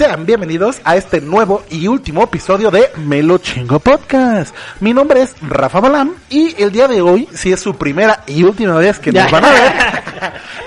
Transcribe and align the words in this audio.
sean 0.00 0.24
bienvenidos 0.24 0.80
a 0.84 0.96
este 0.96 1.20
nuevo 1.20 1.62
y 1.68 1.86
último 1.86 2.22
episodio 2.22 2.70
de 2.70 2.90
Melo 2.96 3.36
Chingo 3.36 3.80
Podcast. 3.80 4.56
Mi 4.80 4.94
nombre 4.94 5.20
es 5.20 5.34
Rafa 5.42 5.78
Balam 5.78 6.14
y 6.30 6.54
el 6.62 6.72
día 6.72 6.88
de 6.88 7.02
hoy, 7.02 7.28
si 7.34 7.52
es 7.52 7.60
su 7.60 7.76
primera 7.76 8.24
y 8.26 8.42
última 8.42 8.78
vez 8.78 8.98
que 8.98 9.12
nos 9.12 9.30
van 9.30 9.44
a 9.44 9.50
ver, 9.50 9.72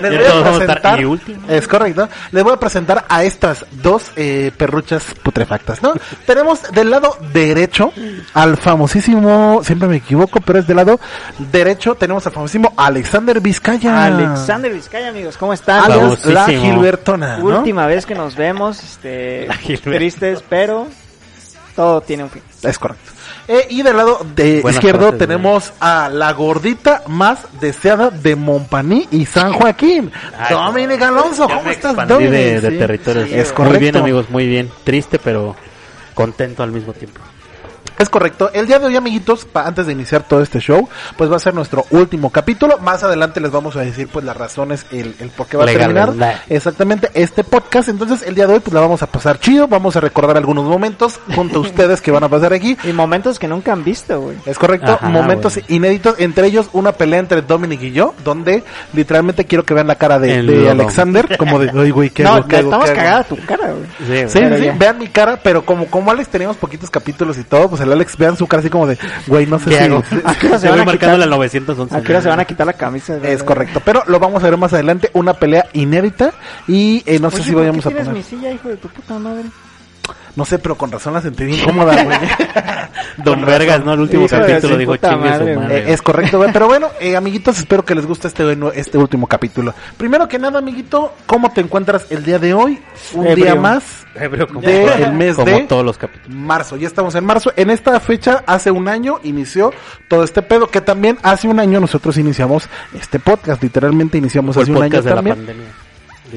les 0.02 0.32
voy 0.32 0.40
a 0.40 0.52
presentar, 0.52 1.00
es 1.48 1.66
correcto, 1.66 2.08
les 2.30 2.44
voy 2.44 2.52
a 2.52 2.56
presentar 2.58 3.06
a 3.08 3.24
estas 3.24 3.66
dos 3.72 4.12
eh, 4.14 4.52
perruchas 4.56 5.04
putrefactas, 5.20 5.82
¿no? 5.82 5.94
Tenemos 6.26 6.70
del 6.70 6.90
lado 6.90 7.16
derecho 7.32 7.92
al 8.34 8.56
famosísimo, 8.56 9.62
siempre 9.64 9.88
me 9.88 9.96
equivoco, 9.96 10.40
pero 10.42 10.60
es 10.60 10.68
del 10.68 10.76
lado 10.76 11.00
derecho, 11.50 11.96
tenemos 11.96 12.24
al 12.24 12.32
famosísimo 12.32 12.72
Alexander 12.76 13.40
Vizcaya. 13.40 14.04
Alexander 14.04 14.72
Vizcaya, 14.72 15.08
amigos, 15.08 15.36
¿cómo 15.36 15.52
están? 15.52 15.90
alias 15.90 16.24
la. 16.24 16.46
Gilbertona, 16.46 17.38
¿no? 17.38 17.58
Última 17.58 17.88
vez 17.88 18.06
que 18.06 18.14
nos 18.14 18.36
vemos, 18.36 18.80
este, 18.80 19.23
Gilbertona. 19.60 19.96
tristes, 19.96 20.44
pero 20.48 20.86
todo 21.76 22.00
tiene 22.00 22.24
un 22.24 22.30
fin. 22.30 22.42
Es 22.62 22.78
correcto. 22.78 23.10
Eh, 23.46 23.66
y 23.70 23.82
del 23.82 23.96
lado 23.96 24.24
de 24.34 24.62
Buenas 24.62 24.76
izquierdo 24.76 25.12
tenemos 25.12 25.72
a 25.78 26.08
la 26.08 26.32
gordita 26.32 27.02
más 27.08 27.40
deseada 27.60 28.08
de 28.08 28.36
Montpaní 28.36 29.06
y 29.10 29.26
San 29.26 29.52
Joaquín, 29.52 30.10
Ay, 30.38 30.54
Dominic 30.54 31.02
Alonso. 31.02 31.46
¿Cómo 31.46 31.68
estás, 31.68 31.94
Dominic? 32.08 32.30
de, 32.32 32.60
de 32.62 32.70
Sí. 32.70 32.78
territorios. 32.78 33.28
Sí, 33.28 33.34
es 33.34 33.52
Muy 33.58 33.66
bien, 33.68 33.72
correcto. 33.74 33.98
amigos, 33.98 34.30
muy 34.30 34.46
bien. 34.46 34.70
Triste, 34.84 35.18
pero 35.18 35.54
contento 36.14 36.62
al 36.62 36.72
mismo 36.72 36.94
tiempo. 36.94 37.20
Es 37.98 38.08
correcto. 38.08 38.50
El 38.52 38.66
día 38.66 38.78
de 38.80 38.86
hoy, 38.86 38.96
amiguitos, 38.96 39.46
antes 39.54 39.86
de 39.86 39.92
iniciar 39.92 40.24
todo 40.26 40.42
este 40.42 40.58
show, 40.58 40.88
pues 41.16 41.30
va 41.30 41.36
a 41.36 41.38
ser 41.38 41.54
nuestro 41.54 41.86
último 41.90 42.30
capítulo. 42.30 42.78
Más 42.78 43.04
adelante 43.04 43.40
les 43.40 43.52
vamos 43.52 43.76
a 43.76 43.80
decir 43.80 44.08
pues 44.08 44.24
las 44.24 44.36
razones, 44.36 44.84
el, 44.90 45.14
el 45.20 45.30
por 45.30 45.46
qué 45.46 45.56
va 45.56 45.64
a 45.64 45.66
terminar 45.66 46.10
¿verdad? 46.10 46.40
exactamente 46.48 47.10
este 47.14 47.44
podcast. 47.44 47.88
Entonces, 47.88 48.22
el 48.26 48.34
día 48.34 48.48
de 48.48 48.54
hoy 48.54 48.60
pues 48.60 48.74
la 48.74 48.80
vamos 48.80 49.02
a 49.02 49.06
pasar 49.06 49.38
chido, 49.38 49.68
vamos 49.68 49.94
a 49.94 50.00
recordar 50.00 50.36
algunos 50.36 50.64
momentos 50.64 51.20
junto 51.36 51.58
a 51.58 51.62
ustedes 51.62 52.00
que 52.00 52.10
van 52.10 52.24
a 52.24 52.28
pasar 52.28 52.52
aquí. 52.52 52.76
Y 52.82 52.92
momentos 52.92 53.38
que 53.38 53.46
nunca 53.46 53.72
han 53.72 53.84
visto, 53.84 54.20
güey. 54.20 54.36
Es 54.44 54.58
correcto, 54.58 54.92
Ajá, 54.92 55.08
momentos 55.08 55.60
inéditos, 55.68 56.16
entre 56.18 56.48
ellos 56.48 56.70
una 56.72 56.92
pelea 56.92 57.20
entre 57.20 57.42
Dominic 57.42 57.82
y 57.82 57.92
yo, 57.92 58.14
donde 58.24 58.64
literalmente 58.92 59.44
quiero 59.44 59.64
que 59.64 59.72
vean 59.72 59.86
la 59.86 59.94
cara 59.94 60.18
de, 60.18 60.42
de. 60.42 60.70
Alexander, 60.70 61.36
como 61.36 61.60
de, 61.60 61.70
ay 61.72 61.90
güey, 61.90 62.10
¿qué 62.10 62.24
No, 62.24 62.34
hago, 62.34 62.48
qué 62.48 62.56
hago, 62.56 62.70
estamos 62.70 62.84
qué 62.86 62.90
hago?" 62.90 63.00
cagada 63.00 63.24
tu 63.24 63.36
cara, 63.46 63.72
güey. 63.72 64.28
Sí, 64.28 64.28
Sí, 64.28 64.40
sí, 64.58 64.70
vean 64.76 64.98
mi 64.98 65.06
cara, 65.08 65.38
pero 65.40 65.64
como, 65.64 65.86
como 65.86 66.10
Alex 66.10 66.28
teníamos 66.28 66.56
poquitos 66.56 66.90
capítulos 66.90 67.38
y 67.38 67.44
todo, 67.44 67.68
pues 67.68 67.83
el 67.84 67.92
Alex 67.92 68.16
vean 68.16 68.36
su 68.36 68.46
cara 68.46 68.60
así 68.60 68.70
como 68.70 68.86
de, 68.86 68.98
güey, 69.26 69.46
no 69.46 69.58
sé 69.58 69.70
¿Qué 69.70 69.76
si... 69.78 69.84
hago? 69.84 70.02
¿A 70.24 70.34
qué 70.34 70.46
hora 70.48 70.58
se 70.58 70.66
Se 70.66 70.70
van 70.70 70.80
a 70.80 70.84
marcando 70.84 71.16
quitar? 71.16 71.18
la 71.18 71.26
911. 71.36 71.96
¿A 71.96 72.02
qué 72.02 72.12
hora 72.12 72.22
se 72.22 72.28
van 72.28 72.40
a 72.40 72.44
quitar 72.44 72.66
la 72.66 72.72
camisa? 72.72 73.16
Es 73.22 73.42
correcto, 73.42 73.80
pero 73.84 74.02
lo 74.06 74.18
vamos 74.18 74.42
a 74.42 74.50
ver 74.50 74.58
más 74.58 74.72
adelante, 74.72 75.10
una 75.14 75.34
pelea 75.34 75.66
inédita 75.72 76.32
y 76.66 77.02
eh, 77.06 77.18
no 77.18 77.30
sé 77.30 77.36
Oye, 77.36 77.44
si 77.44 77.52
¿por 77.52 77.62
qué 77.62 77.66
vayamos 77.68 77.86
a 77.86 77.90
poner... 77.90 78.08
mi 78.12 78.22
silla, 78.22 78.50
hijo 78.50 78.68
de 78.68 78.76
tu 78.76 78.88
puta 78.88 79.18
madre? 79.18 79.44
No 80.36 80.44
sé, 80.44 80.58
pero 80.58 80.76
con 80.76 80.90
razón 80.90 81.14
la 81.14 81.20
sentí 81.22 81.44
bien 81.44 81.64
cómoda, 81.64 82.02
güey. 82.02 82.18
Don 83.24 83.44
Vergas, 83.44 83.84
¿no? 83.84 83.92
El 83.94 84.00
último 84.00 84.26
capítulo 84.26 84.76
dijo 84.76 84.96
madre, 85.18 85.56
madre. 85.56 85.78
Eh, 85.78 85.84
es 85.92 86.02
correcto, 86.02 86.38
güey. 86.38 86.52
Pero 86.52 86.66
bueno, 86.66 86.88
eh, 87.00 87.14
amiguitos, 87.16 87.58
espero 87.58 87.84
que 87.84 87.94
les 87.94 88.04
guste 88.04 88.26
este, 88.28 88.58
este 88.74 88.98
último 88.98 89.28
capítulo. 89.28 89.72
Primero 89.96 90.28
que 90.28 90.38
nada, 90.40 90.58
amiguito, 90.58 91.12
¿cómo 91.26 91.52
te 91.52 91.60
encuentras 91.60 92.06
el 92.10 92.24
día 92.24 92.40
de 92.40 92.52
hoy? 92.52 92.80
Un 93.14 93.26
Ebrio. 93.28 93.44
día 93.44 93.54
más, 93.54 94.04
Ebrio 94.16 94.48
como, 94.48 94.60
de 94.60 94.84
el 95.04 95.12
mes 95.12 95.36
como 95.36 95.46
de- 95.46 95.60
todos 95.62 95.84
los 95.84 95.96
capítulos. 95.98 96.36
marzo. 96.36 96.76
Ya 96.76 96.88
estamos 96.88 97.14
en 97.14 97.24
marzo. 97.24 97.52
En 97.54 97.70
esta 97.70 97.98
fecha, 98.00 98.42
hace 98.46 98.72
un 98.72 98.88
año, 98.88 99.20
inició 99.22 99.72
todo 100.08 100.24
este 100.24 100.42
pedo. 100.42 100.66
Que 100.68 100.80
también 100.80 101.18
hace 101.22 101.46
un 101.46 101.60
año 101.60 101.78
nosotros 101.78 102.18
iniciamos 102.18 102.68
este 102.98 103.20
podcast. 103.20 103.62
Literalmente 103.62 104.18
iniciamos 104.18 104.54
Fue 104.54 104.64
el 104.64 104.70
hace 104.70 104.78
un 104.78 104.82
año 104.82 105.02
de 105.02 105.10
la 105.10 105.16
también. 105.16 105.83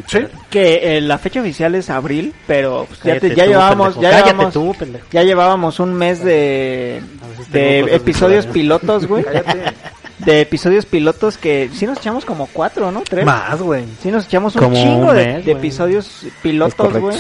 Sí. 0.08 0.20
Que 0.50 0.98
eh, 0.98 1.02
la 1.02 1.18
fecha 1.18 1.40
oficial 1.42 1.74
es 1.76 1.90
abril, 1.90 2.34
pero 2.46 2.86
pues, 2.88 3.02
ya, 3.04 3.20
te- 3.20 3.34
ya 3.36 3.46
tú, 3.46 3.50
llevábamos, 3.52 3.94
pendejo. 3.96 4.02
ya 4.02 4.12
llevábamos, 4.24 4.54
tú, 4.54 4.76
ya 5.12 5.24
llevábamos 5.24 5.80
un 5.80 5.94
mes 5.94 6.24
de, 6.24 7.02
de 7.52 7.80
episodios 7.96 8.46
de 8.46 8.52
pilotos, 8.54 9.08
güey. 9.08 9.26
De 10.20 10.42
episodios 10.42 10.86
pilotos 10.86 11.38
que 11.38 11.70
sí 11.74 11.86
nos 11.86 12.00
echamos 12.00 12.26
como 12.26 12.48
cuatro, 12.52 12.92
¿no? 12.92 13.02
Tres. 13.08 13.24
Más, 13.26 13.62
güey. 13.62 13.86
Sí 14.02 14.10
nos 14.12 14.26
echamos 14.26 14.56
un 14.56 14.62
Como 14.64 14.76
chingo 14.76 15.10
un 15.12 15.16
de, 15.16 15.26
mes, 15.26 15.36
de 15.46 15.52
güey. 15.54 15.58
episodios 15.58 16.26
pilotos, 16.42 16.98
güey. 16.98 17.18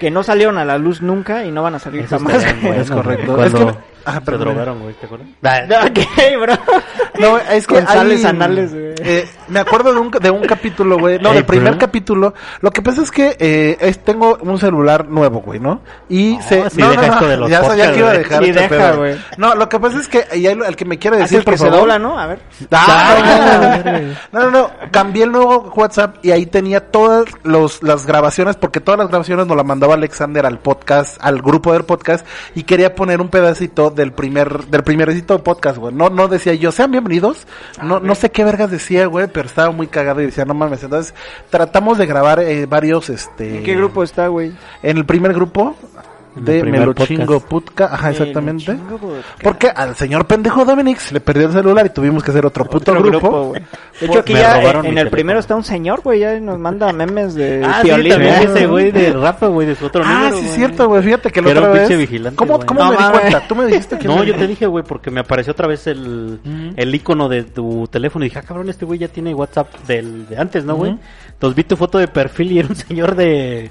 Que 0.00 0.10
no 0.10 0.22
salieron 0.24 0.58
a 0.58 0.64
la 0.64 0.76
luz 0.76 1.00
nunca 1.00 1.44
y 1.44 1.52
no 1.52 1.62
van 1.62 1.76
a 1.76 1.78
salir 1.78 2.02
Eso 2.02 2.18
jamás. 2.18 2.34
estaría 2.36 2.60
bueno, 2.68 2.82
Es 2.82 2.90
correcto. 2.90 3.34
güey. 3.36 3.46
Es 3.46 3.52
Cuando 3.52 3.72
que- 3.72 3.94
Ah, 4.06 4.20
perdón. 4.20 4.40
drogaron, 4.48 4.82
güey, 4.82 4.94
¿te 4.94 5.06
acuerdas? 5.06 5.28
ok, 5.40 5.98
bro. 6.42 6.52
No, 7.18 7.38
es 7.38 7.66
que 7.66 7.78
hay- 7.78 8.24
Anales, 8.24 8.72
güey. 8.72 8.94
eh, 8.98 9.28
me 9.48 9.60
acuerdo 9.60 9.92
de 9.92 10.00
un, 10.00 10.10
de 10.10 10.30
un 10.30 10.42
capítulo, 10.42 10.98
güey. 10.98 11.18
No, 11.20 11.32
del 11.32 11.44
primer 11.44 11.78
capítulo. 11.78 12.34
Lo 12.60 12.70
que 12.70 12.82
pasa 12.82 13.02
es 13.02 13.10
que 13.10 13.36
eh, 13.38 13.76
es- 13.80 13.98
tengo 14.02 14.36
un 14.40 14.58
celular 14.58 15.08
nuevo, 15.08 15.40
güey, 15.40 15.60
¿no? 15.60 15.80
Y 16.08 16.36
No, 16.36 16.42
se... 16.42 16.56
deja 16.70 17.06
esto 17.06 17.26
de 17.28 17.36
los 17.36 17.50
ya 17.50 17.62
sabía 17.62 17.92
que 17.92 17.98
iba 17.98 18.10
a 18.10 18.14
dejar 18.14 18.42
Sí 18.42 18.50
este 18.50 18.62
deja, 18.62 18.76
pedo. 18.90 18.96
güey. 18.98 19.16
No, 19.36 19.54
lo 19.54 19.68
que 19.68 19.78
pasa 19.78 20.00
es 20.00 20.08
que 20.08 20.24
y 20.34 20.54
lo- 20.54 20.64
el 20.64 20.74
que 20.76 20.84
me 20.84 20.98
quiere 20.98 21.16
Así 21.18 21.36
decir, 21.36 21.38
el 21.40 21.44
que 21.44 21.58
se 21.58 21.70
dobla, 21.70 21.98
¿no? 21.98 22.18
A 22.18 22.26
ver. 22.26 22.40
Ah, 22.72 24.12
no, 24.32 24.40
no, 24.40 24.50
no, 24.50 24.70
cambié 24.90 25.24
el 25.24 25.32
nuevo 25.32 25.72
WhatsApp 25.74 26.16
y 26.22 26.30
ahí 26.30 26.46
tenía 26.46 26.90
todas 26.90 27.24
los, 27.42 27.82
las 27.82 28.06
grabaciones, 28.06 28.56
porque 28.56 28.80
todas 28.80 28.98
las 28.98 29.08
grabaciones 29.08 29.46
nos 29.46 29.56
la 29.56 29.62
mandaba 29.64 29.94
Alexander 29.94 30.46
al 30.46 30.58
podcast, 30.58 31.16
al 31.20 31.40
grupo 31.42 31.72
del 31.72 31.84
podcast, 31.84 32.26
y 32.54 32.62
quería 32.64 32.94
poner 32.94 33.20
un 33.20 33.28
pedacito 33.28 33.90
del 33.90 34.12
primer, 34.12 34.64
del 34.66 34.82
primercito 34.82 35.42
podcast, 35.42 35.78
güey. 35.78 35.94
No, 35.94 36.10
no 36.10 36.28
decía 36.28 36.54
yo, 36.54 36.72
sean 36.72 36.90
bienvenidos. 37.04 37.46
No, 37.82 38.00
no 38.00 38.14
sé 38.14 38.30
qué 38.30 38.44
vergas 38.44 38.70
decía, 38.70 39.06
güey, 39.06 39.26
pero 39.26 39.46
estaba 39.46 39.70
muy 39.70 39.86
cagado 39.86 40.22
y 40.22 40.26
decía, 40.26 40.44
no 40.44 40.54
mames. 40.54 40.82
Entonces, 40.82 41.14
tratamos 41.50 41.98
de 41.98 42.06
grabar 42.06 42.40
eh, 42.40 42.66
varios, 42.66 43.10
este. 43.10 43.58
¿En 43.58 43.62
qué 43.62 43.74
grupo 43.76 44.02
está, 44.02 44.28
güey? 44.28 44.52
En 44.82 44.96
el 44.96 45.04
primer 45.04 45.34
grupo 45.34 45.76
de 46.36 46.92
podcast. 46.94 47.48
Putka, 47.48 47.84
ajá, 47.86 48.10
exactamente. 48.10 48.76
Porque 49.42 49.68
al 49.68 49.94
señor 49.94 50.26
pendejo 50.26 50.64
Dominic 50.64 50.98
se 50.98 51.14
le 51.14 51.20
perdió 51.20 51.46
el 51.46 51.52
celular 51.52 51.86
y 51.86 51.90
tuvimos 51.90 52.22
que 52.22 52.30
hacer 52.30 52.44
otro 52.46 52.64
puto 52.64 52.92
Otro 52.92 53.02
grupo. 53.04 53.44
güey. 53.48 53.62
De 54.00 54.06
hecho, 54.06 54.18
aquí 54.20 54.32
Me 54.34 54.40
ya 54.40 54.60
en 54.82 54.98
el 54.98 55.10
primero 55.10 55.38
está 55.38 55.54
un 55.54 55.62
señor, 55.64 56.00
güey, 56.02 56.20
ya 56.20 56.38
nos 56.40 56.58
manda 56.58 56.92
memes 56.92 57.34
de 57.34 57.62
Ah, 57.64 57.80
sí, 57.82 57.88
también 57.88 58.20
ese 58.22 58.66
güey 58.66 58.90
de 58.90 59.12
Rafa, 59.12 59.46
güey, 59.46 59.66
de 59.68 59.74
su 59.76 59.86
otro 59.86 60.02
Ah, 60.04 60.08
número, 60.30 60.36
sí, 60.38 60.42
güey. 60.44 60.56
cierto, 60.56 60.88
güey. 60.88 61.02
Fíjate 61.02 61.30
que 61.30 61.40
la 61.40 61.44
Que 61.46 61.50
era 61.52 61.60
otra 61.60 61.70
un 61.70 61.78
vez. 61.78 61.88
pinche 61.88 61.96
vigilante, 62.00 62.36
¿Cómo, 62.36 62.60
cómo 62.60 62.80
No 62.80 62.90
me 62.90 62.96
di 62.96 63.02
cuenta? 63.12 63.40
Tú 63.48 63.54
me 63.54 63.66
dijiste 63.66 63.98
que 63.98 64.08
No, 64.08 64.24
yo 64.24 64.34
te 64.34 64.46
dije, 64.46 64.66
güey, 64.66 64.84
porque 64.84 65.10
me 65.10 65.20
apareció 65.20 65.52
otra 65.52 65.66
vez 65.68 65.86
el, 65.86 66.40
Ujú. 66.44 66.72
el 66.76 66.94
icono 66.94 67.28
de 67.28 67.44
tu 67.44 67.86
teléfono 67.88 68.24
y 68.24 68.28
dije, 68.28 68.40
ah, 68.40 68.42
cabrón, 68.42 68.68
este 68.68 68.84
güey 68.84 68.98
ya 68.98 69.08
tiene 69.08 69.34
WhatsApp 69.34 69.72
del, 69.86 70.26
de 70.28 70.36
antes, 70.36 70.64
¿no, 70.64 70.74
güey? 70.74 70.96
Entonces 71.32 71.56
vi 71.56 71.64
tu 71.64 71.76
foto 71.76 71.98
de 71.98 72.08
perfil 72.08 72.52
y 72.52 72.58
era 72.58 72.68
un 72.68 72.76
señor 72.76 73.14
de, 73.14 73.70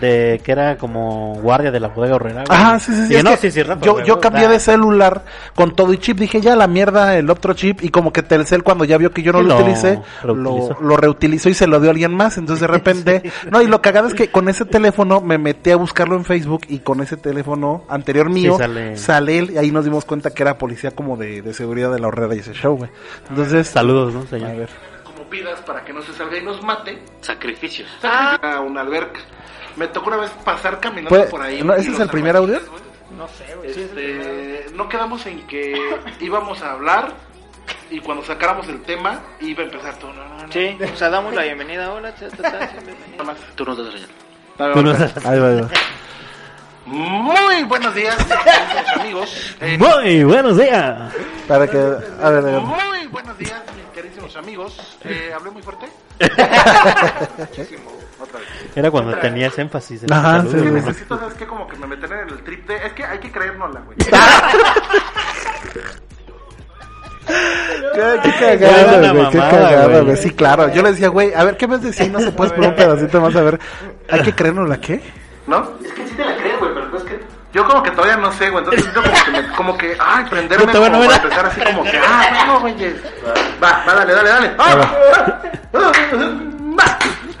de 0.00 0.40
que 0.44 0.52
era 0.52 0.76
como 0.76 1.34
guardia 1.40 1.70
de 1.70 1.80
la 1.80 1.88
bodega 1.88 2.16
horrera. 2.16 2.44
Ajá, 2.48 2.78
sí, 2.78 2.92
sí, 2.92 3.02
sí. 3.02 3.08
Dije, 3.08 3.18
es 3.18 3.24
no, 3.24 3.30
que 3.32 3.36
sí, 3.36 3.50
sí, 3.50 3.62
Rafa, 3.62 3.84
yo, 3.84 4.00
yo 4.02 4.20
cambié 4.20 4.46
ah. 4.46 4.50
de 4.50 4.60
celular 4.60 5.22
con 5.54 5.74
todo 5.74 5.92
y 5.92 5.98
chip. 5.98 6.18
Dije, 6.18 6.40
ya 6.40 6.56
la 6.56 6.66
mierda, 6.66 7.16
el 7.16 7.28
otro 7.30 7.54
chip. 7.54 7.82
Y 7.82 7.90
como 7.90 8.12
que 8.12 8.22
Telcel, 8.22 8.62
cuando 8.62 8.84
ya 8.84 8.96
vio 8.98 9.10
que 9.10 9.22
yo 9.22 9.32
no 9.32 9.42
lo, 9.42 9.48
lo 9.48 9.56
utilicé, 9.56 10.00
lo, 10.24 10.34
reutilizó. 10.34 10.76
lo 10.80 10.96
reutilizó 10.96 11.48
y 11.48 11.54
se 11.54 11.66
lo 11.66 11.80
dio 11.80 11.90
a 11.90 11.92
alguien 11.92 12.14
más. 12.14 12.38
Entonces 12.38 12.60
de 12.60 12.66
repente. 12.72 13.22
No, 13.50 13.60
y 13.60 13.66
lo 13.66 13.82
cagado 13.82 14.08
es 14.08 14.14
que 14.14 14.28
con 14.28 14.48
ese 14.48 14.64
teléfono 14.64 15.20
me 15.20 15.38
metí 15.38 15.70
a 15.70 15.76
buscarlo 15.76 16.16
en 16.16 16.24
Facebook. 16.24 16.62
Y 16.68 16.80
con 16.80 17.00
ese 17.00 17.16
teléfono 17.16 17.84
anterior 17.88 18.30
mío, 18.30 18.56
sale. 18.58 18.96
sale 18.96 19.38
él. 19.38 19.50
Y 19.52 19.58
ahí 19.58 19.70
nos 19.70 19.84
dimos 19.84 20.04
cuenta 20.04 20.30
que 20.30 20.42
era 20.42 20.58
policía 20.58 20.90
como 20.92 21.16
de, 21.16 21.42
de 21.42 21.54
seguridad 21.54 21.92
de 21.92 21.98
la 22.00 22.08
horrera 22.08 22.34
y 22.34 22.38
ese 22.38 22.52
show, 22.54 22.76
güey. 22.76 22.90
Entonces. 23.28 23.68
Saludos, 23.68 24.14
¿no, 24.14 24.20
A 24.20 24.26
señor? 24.26 24.56
ver. 24.56 24.68
como 25.04 25.28
pidas 25.28 25.60
para 25.62 25.84
que 25.84 25.92
no 25.92 26.02
se 26.02 26.12
salga 26.12 26.38
y 26.38 26.44
nos 26.44 26.62
mate 26.62 26.98
Sacrificios. 27.20 27.88
a 28.02 28.60
una 28.60 28.80
alberca. 28.82 29.20
Me 29.76 29.88
tocó 29.88 30.08
una 30.08 30.18
vez 30.18 30.30
pasar 30.44 30.80
caminando 30.80 31.08
Pues, 31.10 31.30
por 31.30 31.42
ahí. 31.42 31.62
¿no, 31.62 31.76
y 31.76 31.80
ese 31.80 31.92
es 31.92 32.00
el 32.00 32.08
primer 32.08 32.36
audio? 32.36 32.60
No 33.16 33.28
sé, 33.28 33.54
güey. 33.56 33.70
Este, 33.70 34.66
no 34.74 34.88
quedamos 34.88 35.24
en 35.26 35.46
que 35.46 35.74
íbamos 36.20 36.62
a 36.62 36.72
hablar 36.72 37.12
y 37.90 38.00
cuando 38.00 38.24
sacáramos 38.24 38.68
el 38.68 38.82
tema 38.82 39.20
iba 39.40 39.62
a 39.62 39.66
empezar 39.66 39.96
todo. 39.98 40.12
No, 40.12 40.26
no, 40.28 40.46
no. 40.46 40.52
Sí, 40.52 40.76
o 40.92 40.96
sea, 40.96 41.10
damos 41.10 41.34
la 41.34 41.42
bienvenida. 41.42 41.92
Hola, 41.92 42.14
tú 43.54 43.64
nos 43.64 43.76
das 43.78 43.86
la 43.86 43.92
señal. 43.92 44.08
Tú 44.74 44.82
no 44.82 44.94
sabes. 44.94 45.26
Ahí 45.26 45.38
va, 45.38 45.48
ahí 45.48 45.60
va. 45.60 45.68
Muy 46.84 47.62
buenos 47.64 47.94
días, 47.94 48.16
queridos 48.16 48.96
amigos. 48.96 49.56
Eh, 49.60 49.78
Muy 49.78 50.24
buenos 50.24 50.56
días. 50.58 51.12
Para 51.46 51.68
que. 51.68 51.76
A 51.78 52.30
ver, 52.30 52.38
a 52.38 52.40
ver. 52.40 52.60
muy 52.60 53.06
buenos 53.06 53.38
días, 53.38 53.62
mis 53.76 53.86
queridísimos 53.94 54.34
amigos. 54.36 54.98
Eh, 55.04 55.32
¿Hablé 55.34 55.50
muy 55.52 55.62
fuerte? 55.62 55.86
Muchísimo. 57.38 58.01
Era 58.74 58.90
cuando 58.90 59.16
tenías 59.18 59.58
énfasis 59.58 60.04
en 60.04 60.12
Ajá, 60.12 60.36
el 60.38 60.48
sí, 60.48 60.56
Es 60.56 60.64
necesito, 60.64 61.18
¿sabes 61.18 61.34
qué? 61.34 61.46
Como 61.46 61.66
que 61.66 61.76
me 61.76 61.86
meten 61.86 62.12
en 62.12 62.28
el 62.28 62.42
trip 62.42 62.66
de... 62.66 62.76
Es 62.76 62.92
que 62.92 63.04
hay 63.04 63.18
que 63.18 63.30
creérnosla, 63.30 63.80
güey. 63.80 63.96
Qué, 67.94 68.22
qué 68.22 68.66
una 68.66 69.12
güey, 69.12 69.30
qué 69.30 69.38
mamada, 69.38 69.50
cagado, 69.50 69.90
güey. 69.90 70.04
güey. 70.04 70.16
Sí, 70.16 70.30
claro. 70.30 70.72
Yo 70.72 70.82
le 70.82 70.90
decía, 70.92 71.08
güey, 71.08 71.32
a 71.34 71.44
ver, 71.44 71.56
¿qué 71.56 71.68
me 71.68 71.78
decía? 71.78 72.08
No 72.08 72.20
se 72.20 72.32
puede 72.32 72.50
poner 72.50 72.70
un 72.70 72.76
pedacito 72.76 73.20
más, 73.20 73.36
a 73.36 73.42
ver. 73.42 73.60
¿Hay 74.10 74.22
que 74.22 74.34
creernos 74.34 74.68
la 74.68 74.80
qué? 74.80 75.02
¿No? 75.46 75.70
Es 75.84 75.92
que 75.92 76.06
sí 76.08 76.14
te 76.14 76.24
la 76.24 76.36
creo, 76.36 76.58
güey, 76.58 76.74
pero 76.74 76.96
es 76.96 77.04
que... 77.04 77.20
Yo 77.52 77.68
como 77.68 77.82
que 77.82 77.90
todavía 77.90 78.16
no 78.16 78.32
sé, 78.32 78.48
güey, 78.48 78.64
entonces 78.64 78.90
yo 78.94 79.02
como 79.02 79.14
que, 79.24 79.30
me, 79.30 79.48
como 79.54 79.76
que, 79.76 79.96
ay, 80.00 80.24
prenderme, 80.24 80.72
como 80.72 80.90
para 80.90 81.16
empezar 81.16 81.46
así 81.46 81.60
como 81.60 81.82
que, 81.84 81.98
ah, 81.98 82.44
no, 82.46 82.60
güey, 82.60 82.74
va, 83.62 83.84
va, 83.86 83.94
dale, 83.94 84.14
dale, 84.14 84.28
dale. 84.30 84.52
¡Ah! 84.58 86.48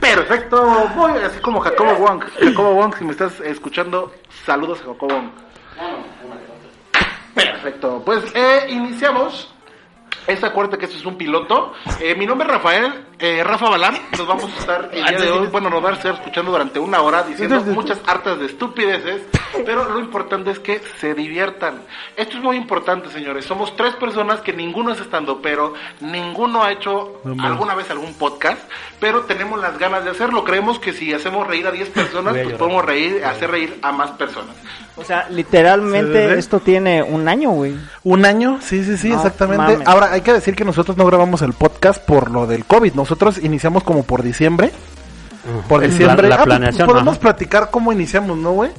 Perfecto, 0.00 0.90
voy 0.96 1.12
así 1.22 1.38
como 1.40 1.60
Jacobo 1.60 1.94
Wong. 1.94 2.24
Jacobo 2.40 2.74
Wong, 2.74 2.94
si 2.96 3.04
me 3.04 3.12
estás 3.12 3.40
escuchando, 3.40 4.12
saludos 4.44 4.80
a 4.80 4.86
Jacobo 4.86 5.14
Wong. 5.14 5.30
Perfecto, 7.34 8.02
pues 8.04 8.24
eh, 8.34 8.66
iniciamos. 8.68 9.54
Esta 10.26 10.48
acuérdate 10.48 10.78
que 10.78 10.84
esto 10.84 10.98
es 10.98 11.06
un 11.06 11.16
piloto. 11.16 11.72
Eh, 12.00 12.14
mi 12.14 12.26
nombre 12.26 12.46
es 12.46 12.52
Rafael, 12.52 13.06
eh, 13.22 13.44
Rafa 13.44 13.70
Balán. 13.70 13.96
Nos 14.18 14.26
vamos 14.26 14.50
a 14.52 14.58
estar 14.58 14.90
el 14.92 15.04
día 15.04 15.20
de 15.20 15.30
hoy, 15.30 15.46
bueno, 15.46 15.70
nos 15.70 15.80
van 15.80 15.94
a 15.94 15.96
estar 15.96 16.14
escuchando 16.14 16.50
durante 16.50 16.80
una 16.80 17.00
hora 17.02 17.22
diciendo 17.22 17.60
muchas 17.66 18.00
hartas 18.04 18.40
de 18.40 18.46
estupideces. 18.46 19.22
Pero 19.64 19.88
lo 19.88 20.00
importante 20.00 20.50
es 20.50 20.58
que 20.58 20.80
se 20.98 21.14
diviertan. 21.14 21.82
Esto 22.16 22.38
es 22.38 22.42
muy 22.42 22.56
importante, 22.56 23.10
señores. 23.10 23.44
Somos 23.44 23.76
tres 23.76 23.94
personas 23.94 24.40
que 24.40 24.52
ninguno 24.52 24.92
es 24.92 25.00
estando, 25.00 25.40
pero 25.40 25.74
ninguno 26.00 26.64
ha 26.64 26.72
hecho 26.72 27.20
alguna 27.38 27.74
vez 27.74 27.88
algún 27.90 28.14
podcast. 28.14 28.60
Pero 28.98 29.22
tenemos 29.22 29.60
las 29.60 29.78
ganas 29.78 30.04
de 30.04 30.10
hacerlo. 30.10 30.42
Creemos 30.42 30.80
que 30.80 30.92
si 30.92 31.12
hacemos 31.14 31.46
reír 31.46 31.66
a 31.66 31.70
10 31.70 31.90
personas, 31.90 32.36
pues 32.42 32.56
podemos 32.56 32.84
reír, 32.84 33.24
hacer 33.24 33.50
reír 33.50 33.78
a 33.82 33.92
más 33.92 34.10
personas. 34.12 34.56
O 34.96 35.04
sea, 35.04 35.26
¿Se 35.26 35.32
literalmente 35.32 36.38
esto 36.38 36.60
tiene 36.60 37.02
un 37.02 37.28
año, 37.28 37.50
güey. 37.50 37.76
Un 38.04 38.26
año, 38.26 38.58
sí, 38.60 38.84
sí, 38.84 38.96
sí, 38.96 39.08
No 39.08 39.16
exactamente. 39.16 39.72
mames. 39.72 39.88
Ahora, 39.88 40.12
hay 40.12 40.20
que 40.20 40.32
decir 40.32 40.54
que 40.54 40.64
nosotros 40.64 40.96
no 40.96 41.06
grabamos 41.06 41.40
el 41.42 41.54
podcast 41.54 42.04
por 42.04 42.30
lo 42.30 42.46
del 42.46 42.64
COVID. 42.66 42.92
Nosotros 43.12 43.44
iniciamos 43.44 43.84
como 43.84 44.04
por 44.04 44.22
diciembre. 44.22 44.72
Por 45.68 45.82
diciembre. 45.82 46.28
La, 46.28 46.28
la 46.28 46.34
Ah, 46.36 46.38
pues, 46.38 46.46
planeación. 46.46 46.88
Podemos 46.88 47.12
ajá. 47.12 47.20
platicar 47.20 47.68
cómo 47.70 47.92
iniciamos, 47.92 48.38
¿no, 48.38 48.52
güey? 48.52 48.70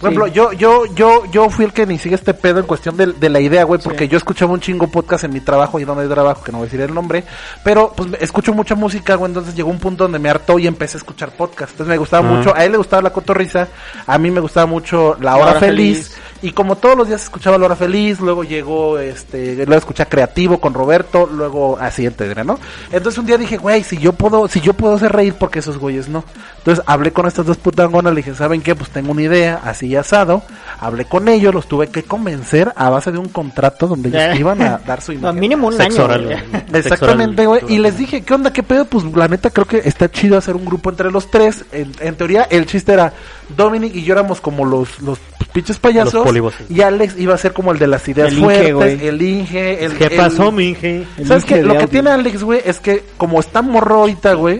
Por 0.00 0.10
Sí. 0.10 0.16
ejemplo, 0.16 0.26
yo, 0.28 0.52
yo, 0.52 0.84
yo, 0.94 1.24
yo 1.32 1.48
fui 1.50 1.64
el 1.64 1.72
que 1.72 1.82
inicié 1.82 2.14
este 2.14 2.32
pedo 2.34 2.60
en 2.60 2.66
cuestión 2.66 2.96
de, 2.96 3.06
de 3.12 3.28
la 3.28 3.40
idea, 3.40 3.64
güey, 3.64 3.80
porque 3.82 4.04
Sí. 4.04 4.08
yo 4.08 4.18
escuchaba 4.18 4.52
un 4.52 4.60
chingo 4.60 4.86
podcast 4.88 5.24
en 5.24 5.32
mi 5.32 5.40
trabajo 5.40 5.78
y 5.80 5.84
donde 5.84 6.08
trabajo, 6.08 6.42
que 6.44 6.52
no 6.52 6.58
voy 6.58 6.66
a 6.66 6.68
decir 6.68 6.80
el 6.80 6.92
nombre, 6.94 7.24
pero 7.64 7.92
pues 7.96 8.08
escucho 8.20 8.52
mucha 8.52 8.74
música, 8.74 9.14
güey, 9.16 9.30
entonces 9.30 9.54
llegó 9.54 9.70
un 9.70 9.78
punto 9.78 10.04
donde 10.04 10.18
me 10.18 10.28
hartó 10.28 10.58
y 10.58 10.66
empecé 10.68 10.96
a 10.96 10.98
escuchar 10.98 11.30
podcast. 11.36 11.70
Entonces 11.72 11.86
me 11.88 11.98
gustaba 11.98 12.22
mucho, 12.28 12.54
a 12.54 12.64
él 12.64 12.72
le 12.72 12.78
gustaba 12.78 13.00
la 13.02 13.10
cotorriza, 13.12 13.68
a 14.06 14.18
mí 14.18 14.30
me 14.32 14.40
gustaba 14.40 14.66
mucho 14.66 15.16
la 15.20 15.36
hora, 15.36 15.52
Hora 15.52 15.60
feliz, 15.60 16.08
Feliz. 16.08 16.16
Y 16.42 16.52
como 16.52 16.76
todos 16.76 16.96
los 16.96 17.08
días 17.08 17.22
escuchaba 17.22 17.56
la 17.58 17.66
hora 17.66 17.76
feliz, 17.76 18.20
luego 18.20 18.44
llegó, 18.44 18.98
este, 18.98 19.54
luego 19.56 19.74
escuché 19.76 20.04
creativo 20.06 20.58
con 20.60 20.74
Roberto, 20.74 21.28
luego 21.32 21.78
así, 21.80 22.04
etcétera, 22.04 22.44
¿no? 22.44 22.58
Entonces 22.90 23.18
un 23.18 23.26
día 23.26 23.38
dije, 23.38 23.56
güey, 23.56 23.82
si 23.84 23.96
yo 23.98 24.12
puedo, 24.12 24.48
si 24.48 24.60
yo 24.60 24.74
puedo 24.74 24.94
hacer 24.94 25.12
reír, 25.12 25.34
porque 25.38 25.60
esos 25.60 25.78
güeyes 25.78 26.08
no? 26.08 26.24
Entonces 26.58 26.84
hablé 26.86 27.12
con 27.12 27.26
estas 27.26 27.46
dos 27.46 27.56
putangonas, 27.56 28.12
le 28.12 28.18
dije, 28.22 28.34
¿saben 28.34 28.60
qué? 28.60 28.74
Pues 28.74 28.90
tengo 28.90 29.12
una 29.12 29.22
idea, 29.22 29.60
así 29.64 29.86
y 29.86 29.96
asado, 29.96 30.42
hablé 30.80 31.04
con 31.04 31.28
ellos, 31.28 31.54
los 31.54 31.66
tuve 31.66 31.88
que 31.88 32.02
convencer 32.02 32.72
a 32.76 32.90
base 32.90 33.12
de 33.12 33.18
un 33.18 33.28
contrato 33.28 33.86
donde 33.86 34.08
ellos 34.08 34.38
iban 34.40 34.60
a 34.62 34.78
dar 34.78 35.00
su 35.00 35.12
No, 35.12 35.18
imagen. 35.18 35.40
mínimo 35.40 35.68
un 35.68 35.80
año. 35.80 36.06
güey. 36.06 36.36
Exactamente, 36.74 37.46
güey. 37.46 37.62
Y 37.68 37.78
les 37.78 37.96
dije, 37.98 38.22
¿qué 38.22 38.34
onda? 38.34 38.52
¿Qué 38.52 38.62
pedo? 38.62 38.84
Pues 38.84 39.04
la 39.14 39.28
neta 39.28 39.50
creo 39.50 39.66
que 39.66 39.82
está 39.84 40.10
chido 40.10 40.36
hacer 40.38 40.56
un 40.56 40.64
grupo 40.64 40.90
entre 40.90 41.10
los 41.10 41.30
tres. 41.30 41.64
En, 41.72 41.92
en 42.00 42.14
teoría, 42.16 42.42
el 42.50 42.66
chiste 42.66 42.92
era 42.92 43.12
Dominic 43.56 43.94
y 43.94 44.02
yo 44.02 44.14
éramos 44.14 44.40
como 44.40 44.64
los, 44.64 45.00
los 45.00 45.18
pinches 45.52 45.78
payasos. 45.78 46.24
Los 46.24 46.31
Y 46.68 46.80
Alex 46.80 47.18
iba 47.18 47.34
a 47.34 47.38
ser 47.38 47.52
como 47.52 47.72
el 47.72 47.78
de 47.78 47.86
las 47.86 48.06
ideas 48.08 48.28
El 48.32 48.38
Inge, 48.38 48.72
fuertes, 48.74 49.02
el 49.02 49.22
Inge, 49.22 49.84
el... 49.84 49.92
¿Qué 49.96 50.04
el- 50.04 50.16
pasó, 50.16 50.52
mi 50.52 50.68
Inge? 50.70 51.06
El 51.18 51.26
¿Sabes 51.26 51.44
qué? 51.44 51.62
Lo 51.62 51.76
que 51.78 51.86
tiene 51.86 52.10
Alex, 52.10 52.42
güey, 52.42 52.60
es 52.64 52.80
que 52.80 53.04
como 53.16 53.40
está 53.40 53.62
morro 53.62 53.96
ahorita, 54.00 54.34
güey. 54.34 54.58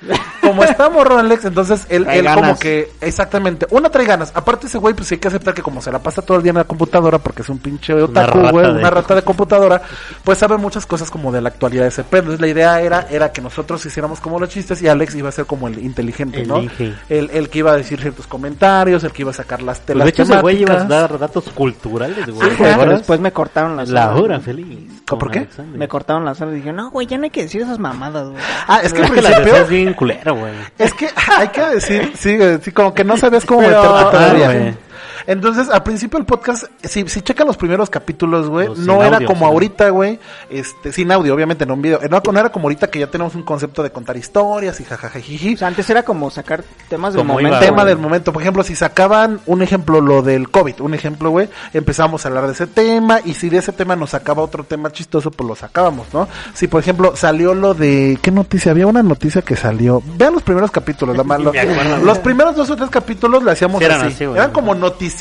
como 0.40 0.64
está 0.64 0.88
morro 0.88 1.18
Alex, 1.18 1.44
entonces 1.44 1.86
él, 1.88 2.06
como 2.34 2.58
que, 2.58 2.90
exactamente, 3.00 3.66
una 3.70 3.90
trae 3.90 4.06
ganas. 4.06 4.32
Aparte 4.34 4.66
ese 4.66 4.78
güey, 4.78 4.94
pues 4.94 5.08
sí 5.08 5.14
hay 5.14 5.18
que 5.20 5.28
aceptar 5.28 5.54
que 5.54 5.62
como 5.62 5.80
se 5.82 5.92
la 5.92 5.98
pasa 5.98 6.22
todo 6.22 6.36
el 6.38 6.42
día 6.42 6.50
en 6.50 6.56
la 6.56 6.64
computadora, 6.64 7.18
porque 7.18 7.42
es 7.42 7.48
un 7.48 7.58
pinche 7.58 7.92
otaku, 7.94 8.38
rata 8.38 8.50
güey, 8.50 8.66
de- 8.66 8.78
una 8.78 8.90
rata 8.90 9.14
de 9.14 9.22
computadora, 9.22 9.82
pues 10.24 10.38
sabe 10.38 10.56
muchas 10.56 10.86
cosas 10.86 11.10
como 11.10 11.30
de 11.32 11.40
la 11.40 11.48
actualidad 11.50 11.82
de 11.82 11.88
ese 11.88 12.04
pedo. 12.04 12.20
Entonces 12.20 12.40
la 12.40 12.48
idea 12.48 12.80
era, 12.80 13.06
era 13.10 13.32
que 13.32 13.40
nosotros 13.42 13.84
hiciéramos 13.84 14.20
como 14.20 14.38
los 14.40 14.48
chistes 14.48 14.80
y 14.82 14.88
Alex 14.88 15.14
iba 15.14 15.28
a 15.28 15.32
ser 15.32 15.46
como 15.46 15.68
el 15.68 15.78
inteligente, 15.78 16.42
El 16.42 16.48
¿no? 16.48 16.62
Inge. 16.62 16.94
El, 17.08 17.30
el 17.30 17.48
que 17.50 17.58
iba 17.58 17.72
a 17.72 17.76
decir 17.76 18.00
ciertos 18.00 18.26
comentarios, 18.26 19.04
el 19.04 19.12
que 19.12 19.22
iba 19.22 19.30
a 19.30 19.34
sacar 19.34 19.62
las 19.62 19.78
Pues, 19.78 19.86
telas 19.86 20.04
de 20.04 20.10
hecho, 20.10 20.22
ese 20.22 20.40
güey 20.40 20.62
iba 20.62 20.74
a 20.74 20.84
dar 20.84 21.18
datos 21.18 21.44
culturales, 21.50 22.26
güey. 22.28 22.50
Después 22.88 23.20
me 23.20 23.32
cortaron 23.32 23.76
las 23.76 23.88
La 23.90 24.04
alas, 24.06 24.20
hora 24.20 24.40
feliz. 24.40 25.02
¿Por 25.06 25.30
qué? 25.30 25.40
Alexander. 25.40 25.78
Me 25.78 25.88
cortaron 25.88 26.24
las 26.24 26.40
alas 26.40 26.54
y 26.54 26.58
dije, 26.58 26.72
no, 26.72 26.90
güey, 26.90 27.06
ya 27.06 27.18
no 27.18 27.24
hay 27.24 27.30
que 27.30 27.42
decir 27.42 27.62
esas 27.62 27.78
mamadas, 27.80 28.28
güey. 28.28 28.40
Ah, 28.68 28.80
es 28.82 28.92
que 28.92 29.02
que 29.02 29.20
las 29.20 29.32
principio, 29.34 29.52
decías 29.52 29.68
bien 29.90 29.94
culero, 29.96 30.34
güey. 30.36 30.52
Es 30.78 30.94
que 30.94 31.08
hay 31.38 31.48
que 31.48 31.60
decir, 31.66 32.12
sí, 32.16 32.38
sí, 32.62 32.72
como 32.72 32.94
que 32.94 33.04
no 33.04 33.16
sabías 33.16 33.44
cómo 33.44 33.60
Pero- 33.60 33.82
meterte 33.82 34.16
Ah. 34.16 34.72
Entonces, 35.30 35.68
al 35.70 35.84
principio 35.84 36.18
el 36.18 36.24
podcast, 36.24 36.64
si, 36.82 37.06
si 37.08 37.22
checan 37.22 37.46
los 37.46 37.56
primeros 37.56 37.88
capítulos, 37.88 38.48
güey, 38.48 38.68
no 38.78 39.02
era 39.04 39.16
audio, 39.18 39.28
como 39.28 39.46
ahorita, 39.46 39.90
güey, 39.90 40.18
este, 40.50 40.92
sin 40.92 41.12
audio, 41.12 41.32
obviamente, 41.34 41.64
no 41.66 41.74
un 41.74 41.82
video. 41.82 42.00
No, 42.10 42.20
no 42.32 42.40
era 42.40 42.50
como 42.50 42.64
ahorita 42.64 42.90
que 42.90 42.98
ya 42.98 43.06
tenemos 43.06 43.36
un 43.36 43.44
concepto 43.44 43.82
de 43.84 43.92
contar 43.92 44.16
historias 44.16 44.80
y 44.80 44.84
jajajajiji. 44.84 45.54
O 45.54 45.58
sea, 45.58 45.68
antes 45.68 45.88
era 45.88 46.02
como 46.02 46.30
sacar 46.30 46.64
temas 46.88 47.12
del 47.14 47.20
Como 47.20 47.34
momento. 47.34 47.50
iba, 47.56 47.60
tema 47.60 47.84
del 47.84 47.98
momento, 47.98 48.32
por 48.32 48.42
ejemplo, 48.42 48.64
si 48.64 48.74
sacaban 48.74 49.40
un 49.46 49.62
ejemplo, 49.62 50.00
lo 50.00 50.22
del 50.22 50.50
COVID, 50.50 50.80
un 50.80 50.94
ejemplo, 50.94 51.30
güey, 51.30 51.48
empezamos 51.72 52.24
a 52.24 52.28
hablar 52.28 52.46
de 52.46 52.52
ese 52.52 52.66
tema 52.66 53.20
y 53.24 53.34
si 53.34 53.48
de 53.50 53.58
ese 53.58 53.72
tema 53.72 53.94
nos 53.94 54.10
sacaba 54.10 54.42
otro 54.42 54.64
tema 54.64 54.90
chistoso, 54.90 55.30
pues 55.30 55.48
lo 55.48 55.54
sacábamos, 55.54 56.08
¿no? 56.12 56.26
Si, 56.54 56.66
por 56.66 56.80
ejemplo, 56.80 57.14
salió 57.14 57.54
lo 57.54 57.74
de, 57.74 58.18
¿qué 58.20 58.32
noticia? 58.32 58.72
Había 58.72 58.88
una 58.88 59.04
noticia 59.04 59.42
que 59.42 59.54
salió, 59.54 60.02
vean 60.16 60.34
los 60.34 60.42
primeros 60.42 60.72
capítulos, 60.72 61.16
la 61.16 61.22
Ni 61.38 61.44
lo- 61.44 61.52
me 61.52 61.60
acuerdo. 61.60 61.98
los 61.98 62.18
primeros 62.18 62.56
dos 62.56 62.68
o 62.70 62.76
tres 62.76 62.90
capítulos 62.90 63.44
le 63.44 63.52
hacíamos 63.52 63.78
Sí, 63.78 63.84
eran 63.84 64.00
así, 64.02 64.24
eran 64.24 64.50
como 64.50 64.74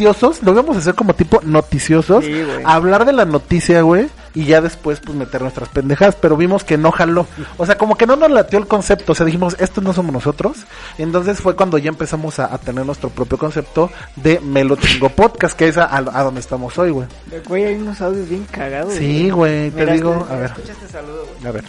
noticiosos, 0.04 0.42
lo 0.44 0.52
íbamos 0.54 0.76
a 0.76 0.80
hacer 0.80 0.96
como 0.96 1.14
tipo 1.14 1.42
noticiosos, 1.44 2.24
Sí, 2.24 2.32
güey. 2.32 2.62
hablar 2.66 3.06
de 3.06 3.12
la 3.14 3.26
noticia, 3.26 3.82
güey, 3.82 4.08
y 4.34 4.46
ya 4.46 4.62
después, 4.62 5.00
pues, 5.02 5.18
meter 5.18 5.42
nuestras 5.42 5.68
pendejadas, 5.70 6.16
pero 6.16 6.38
vimos 6.38 6.64
que 6.64 6.78
no 6.78 6.92
jaló, 6.92 7.28
o 7.58 7.66
sea, 7.66 7.78
como 7.78 7.98
que 7.98 8.06
no 8.08 8.16
nos 8.16 8.32
latió 8.32 8.60
el 8.60 8.68
concepto, 8.68 9.12
o 9.12 9.16
sea, 9.16 9.26
dijimos, 9.26 9.56
estos 9.60 9.84
no 9.84 9.92
somos 9.94 10.14
nosotros, 10.14 10.58
entonces 10.98 11.40
fue 11.42 11.56
cuando 11.56 11.78
ya 11.78 11.90
empezamos 11.90 12.40
a, 12.40 12.54
a 12.54 12.58
tener 12.60 12.86
nuestro 12.86 13.10
propio 13.10 13.38
concepto 13.38 13.92
de 14.16 14.40
Melo 14.40 14.76
Chingo 14.78 15.10
Podcast, 15.10 15.58
que 15.58 15.68
es 15.68 15.78
a, 15.78 15.94
a 15.96 16.24
donde 16.24 16.40
estamos 16.40 16.78
hoy, 16.78 16.92
güey. 16.92 17.08
Güey, 17.48 17.66
hay 17.66 17.76
unos 17.76 18.00
audios 18.02 18.30
bien 18.30 18.46
cagados. 18.50 18.94
Sí, 18.94 19.30
güey, 19.30 19.70
te 19.72 19.82
Mira, 19.82 19.94
digo, 19.94 20.18
este- 20.22 20.34
a 20.34 20.38
ver, 20.38 20.50
Escucha 20.52 20.72
este 20.74 20.88
saludo, 20.88 21.26
güey. 21.40 21.48
a 21.48 21.52
ver. 21.52 21.64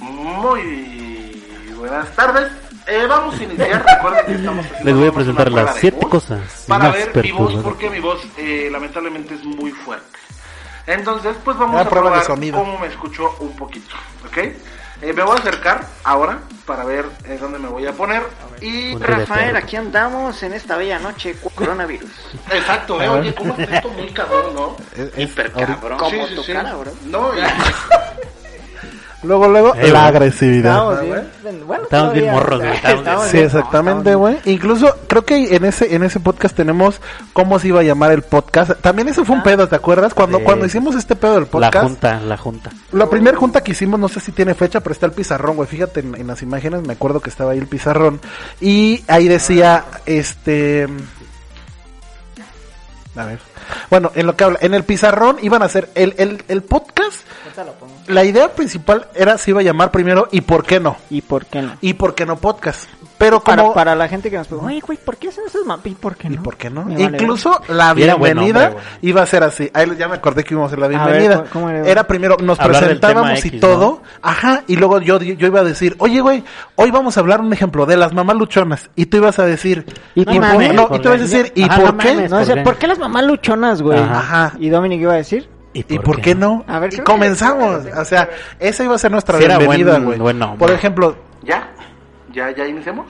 Muy 0.00 1.42
buenas 1.78 2.08
tardes. 2.16 2.50
Eh, 2.86 3.06
vamos 3.08 3.38
a 3.38 3.42
iniciar. 3.44 3.84
Recuerden 3.86 4.26
que 4.26 4.34
estamos 4.34 4.66
Les 4.84 4.94
voy 4.96 5.08
a 5.08 5.12
presentar 5.12 5.52
las 5.52 5.76
siete 5.76 6.06
cosas 6.08 6.64
para 6.66 6.84
más 6.84 6.94
ver 6.94 7.22
mi 7.24 7.32
voz, 7.32 7.54
porque 7.62 7.90
mi 7.90 8.00
voz 8.00 8.20
eh, 8.36 8.68
lamentablemente 8.70 9.34
es 9.34 9.44
muy 9.44 9.70
fuerte. 9.70 10.18
Entonces, 10.86 11.36
pues 11.44 11.56
vamos 11.56 11.74
Una 11.74 11.82
a 11.82 11.88
prueba 11.88 12.10
de 12.10 12.16
probar 12.16 12.26
sonido. 12.26 12.58
cómo 12.58 12.78
me 12.78 12.88
escucho 12.88 13.36
un 13.40 13.54
poquito, 13.54 13.94
¿ok? 14.26 14.36
Eh, 15.02 15.12
me 15.14 15.22
voy 15.22 15.36
a 15.36 15.40
acercar 15.40 15.86
ahora 16.04 16.40
para 16.66 16.84
ver 16.84 17.06
eh, 17.24 17.38
dónde 17.40 17.58
me 17.58 17.68
voy 17.68 17.86
a 17.86 17.92
poner. 17.92 18.22
Y 18.60 18.92
Ponte 18.92 19.06
Rafael, 19.06 19.56
aquí 19.56 19.76
andamos 19.76 20.42
en 20.42 20.52
esta 20.52 20.76
bella 20.76 20.98
noche 20.98 21.36
coronavirus. 21.54 22.10
Exacto, 22.50 23.00
eh, 23.00 23.08
oye, 23.08 23.34
¿cómo 23.34 23.54
está 23.56 23.76
esto 23.76 23.88
muy 23.90 24.08
cabrón, 24.10 24.54
no? 24.54 24.76
Es- 24.96 25.12
es 25.16 25.30
Hiper 25.30 25.52
cabrón. 25.52 25.98
Como 25.98 26.10
Sí, 26.10 26.20
sí, 26.30 26.34
tu 26.34 26.42
sí. 26.42 26.52
cara, 26.52 26.74
bro. 26.74 26.92
No, 27.06 27.30
y- 27.34 27.40
Luego, 29.22 29.48
luego, 29.48 29.74
Eh, 29.74 29.88
la 29.90 30.00
güey. 30.00 30.08
agresividad. 30.08 30.72
Estábamos 30.92 30.98
Ah, 30.98 31.02
bien, 31.02 31.66
bueno, 31.66 31.82
Estábamos 31.84 32.14
bien 32.14 32.30
morros, 32.32 32.60
güey, 32.60 32.72
Sí, 32.76 33.32
bien- 33.34 33.44
exactamente, 33.44 34.10
no, 34.12 34.18
güey. 34.18 34.38
Incluso 34.46 34.96
creo 35.08 35.24
que 35.26 35.54
en 35.56 35.64
ese 35.66 35.94
en 35.94 36.02
ese 36.04 36.20
podcast 36.20 36.56
tenemos 36.56 37.00
cómo 37.34 37.58
se 37.58 37.68
iba 37.68 37.80
a 37.80 37.82
llamar 37.82 38.12
el 38.12 38.22
podcast. 38.22 38.72
También 38.80 39.08
eso 39.08 39.24
fue 39.26 39.34
un 39.34 39.40
Ah. 39.42 39.44
pedo, 39.44 39.68
¿te 39.68 39.76
acuerdas? 39.76 40.14
Cuando 40.14 40.38
Sí. 40.38 40.44
cuando 40.44 40.64
hicimos 40.64 40.94
este 40.96 41.16
pedo 41.16 41.34
del 41.34 41.42
La 41.44 41.50
podcast. 41.50 41.82
junta, 41.84 42.20
la 42.20 42.36
junta. 42.38 42.70
La 42.92 43.10
primera 43.10 43.36
junta 43.36 43.62
que 43.62 43.72
hicimos, 43.72 44.00
no 44.00 44.08
sé 44.08 44.20
si 44.20 44.32
tiene 44.32 44.54
fecha, 44.54 44.80
pero 44.80 44.92
está 44.94 45.04
el 45.06 45.12
pizarrón, 45.12 45.56
güey. 45.56 45.68
Fíjate 45.68 46.00
en, 46.00 46.14
en 46.14 46.26
las 46.26 46.40
imágenes, 46.42 46.80
me 46.86 46.94
acuerdo 46.94 47.20
que 47.20 47.28
estaba 47.28 47.52
ahí 47.52 47.58
el 47.58 47.66
pizarrón. 47.66 48.20
Y 48.60 49.04
ahí 49.06 49.28
decía, 49.28 49.84
este... 50.06 50.88
A 53.16 53.24
ver. 53.24 53.40
Bueno, 53.90 54.12
en 54.14 54.26
lo 54.26 54.36
que 54.36 54.44
habla, 54.44 54.58
en 54.62 54.72
el 54.72 54.84
pizarrón 54.84 55.36
iban 55.42 55.62
a 55.62 55.66
hacer 55.66 55.90
el, 55.94 56.14
el, 56.16 56.42
el 56.48 56.62
podcast. 56.62 57.19
Ahorita 57.60 57.64
lo 57.64 57.72
pongo. 57.74 57.92
La 58.08 58.24
idea 58.24 58.48
principal 58.52 59.06
era 59.14 59.38
se 59.38 59.50
iba 59.50 59.60
a 59.60 59.62
llamar 59.62 59.90
primero 59.90 60.28
y 60.30 60.40
por 60.40 60.64
qué 60.64 60.80
no. 60.80 60.96
¿Y 61.10 61.20
por 61.22 61.46
qué 61.46 61.62
no? 61.62 61.72
Y 61.80 61.94
por 61.94 62.14
qué 62.14 62.26
no 62.26 62.36
podcast. 62.36 62.88
Pero 63.18 63.40
como... 63.42 63.56
Para, 63.56 63.74
para 63.74 63.94
la 63.94 64.08
gente 64.08 64.30
que 64.30 64.38
nos 64.38 64.46
pregunta, 64.46 64.72
oye, 64.72 64.80
güey, 64.80 64.98
¿por 64.98 65.18
qué 65.18 65.28
hacen 65.28 65.44
esos 65.46 65.66
mapas? 65.66 65.86
¿Y 65.92 65.94
por 65.94 66.16
qué 66.16 66.28
no? 66.30 66.34
¿Y 66.34 66.38
por 66.38 66.56
qué 66.56 66.70
no? 66.70 66.84
Vale 66.84 67.02
Incluso 67.02 67.60
la 67.68 67.92
Y 67.92 67.96
bienvenida 67.96 68.74
iba 69.02 69.20
a 69.22 69.26
ser 69.26 69.42
así. 69.42 69.70
Ahí 69.74 69.86
ya 69.98 70.08
me 70.08 70.14
acordé 70.14 70.42
que 70.42 70.54
íbamos 70.54 70.68
a 70.70 70.74
hacer 70.74 70.78
la 70.78 70.88
ver, 70.88 70.96
bienvenida. 70.98 71.36
¿cómo- 71.36 71.50
cómo 71.52 71.70
era? 71.70 71.86
era 71.86 72.06
primero, 72.06 72.36
nos 72.40 72.58
Hablar 72.58 72.82
presentábamos 72.82 73.44
y 73.44 73.60
todo. 73.60 74.02
Ajá. 74.22 74.62
Y 74.66 74.76
luego 74.76 75.00
yo, 75.00 75.18
yo 75.20 75.46
iba 75.46 75.60
a 75.60 75.64
decir, 75.64 75.96
oye, 75.98 76.20
güey, 76.20 76.42
hoy 76.76 76.90
vamos 76.90 77.16
a 77.18 77.20
hablar 77.20 77.40
un 77.42 77.52
ejemplo 77.52 77.84
de 77.84 77.98
las 77.98 78.14
mamás 78.14 78.36
luchonas. 78.36 78.88
Y 78.96 79.06
tú 79.06 79.18
ibas 79.18 79.38
a 79.38 79.44
decir, 79.44 79.84
Y 80.14 80.22
¿y, 80.22 80.24
no 80.24 80.32
por, 80.32 80.40
mames, 80.40 80.74
no, 80.74 80.88
¿por 80.88 80.96
y 80.96 81.02
tú 81.02 81.08
ibas 81.08 81.20
a 81.20 81.24
decir, 81.24 81.52
¿y 81.54 81.64
Ajá, 81.64 81.76
por 81.76 81.92
no 81.94 81.98
qué? 81.98 82.14
mames. 82.14 82.30
No, 82.30 82.36
¿Por 82.36 82.42
o 82.42 82.46
sea, 82.46 82.54
qué? 82.54 82.62
¿por 82.62 82.76
qué 82.78 82.86
las 82.86 82.98
mamás 82.98 83.24
luchonas, 83.24 83.82
güey? 83.82 83.98
Ajá. 83.98 84.18
Ajá. 84.46 84.56
Y 84.58 84.70
Dominic 84.70 85.00
iba 85.02 85.12
a 85.12 85.16
decir, 85.16 85.46
¿Y 85.72 85.84
¿Y 85.88 85.98
por 86.00 86.20
qué 86.20 86.34
no? 86.34 86.64
A 86.66 86.78
ver, 86.80 86.88
y 86.92 86.96
creo 86.96 87.04
que- 87.04 87.12
comenzamos. 87.12 87.84
O 87.96 88.04
sea, 88.04 88.28
esa 88.58 88.84
iba 88.84 88.94
a 88.94 88.98
ser 88.98 89.10
nuestra 89.12 89.38
Sí, 89.38 89.46
bienvenida, 89.46 89.98
güey. 89.98 90.18
buen. 90.18 90.38
Por 90.58 90.70
ejemplo, 90.70 91.16
¿Ya? 91.42 91.68
¿Ya, 92.32 92.50
ya 92.50 92.66
iniciamos? 92.66 93.06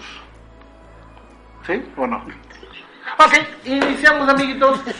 ¿Sí 1.66 1.82
o 1.96 2.06
no? 2.06 2.16
Ok, 3.18 3.34
iniciamos 3.64 4.28
amiguitos. 4.28 4.80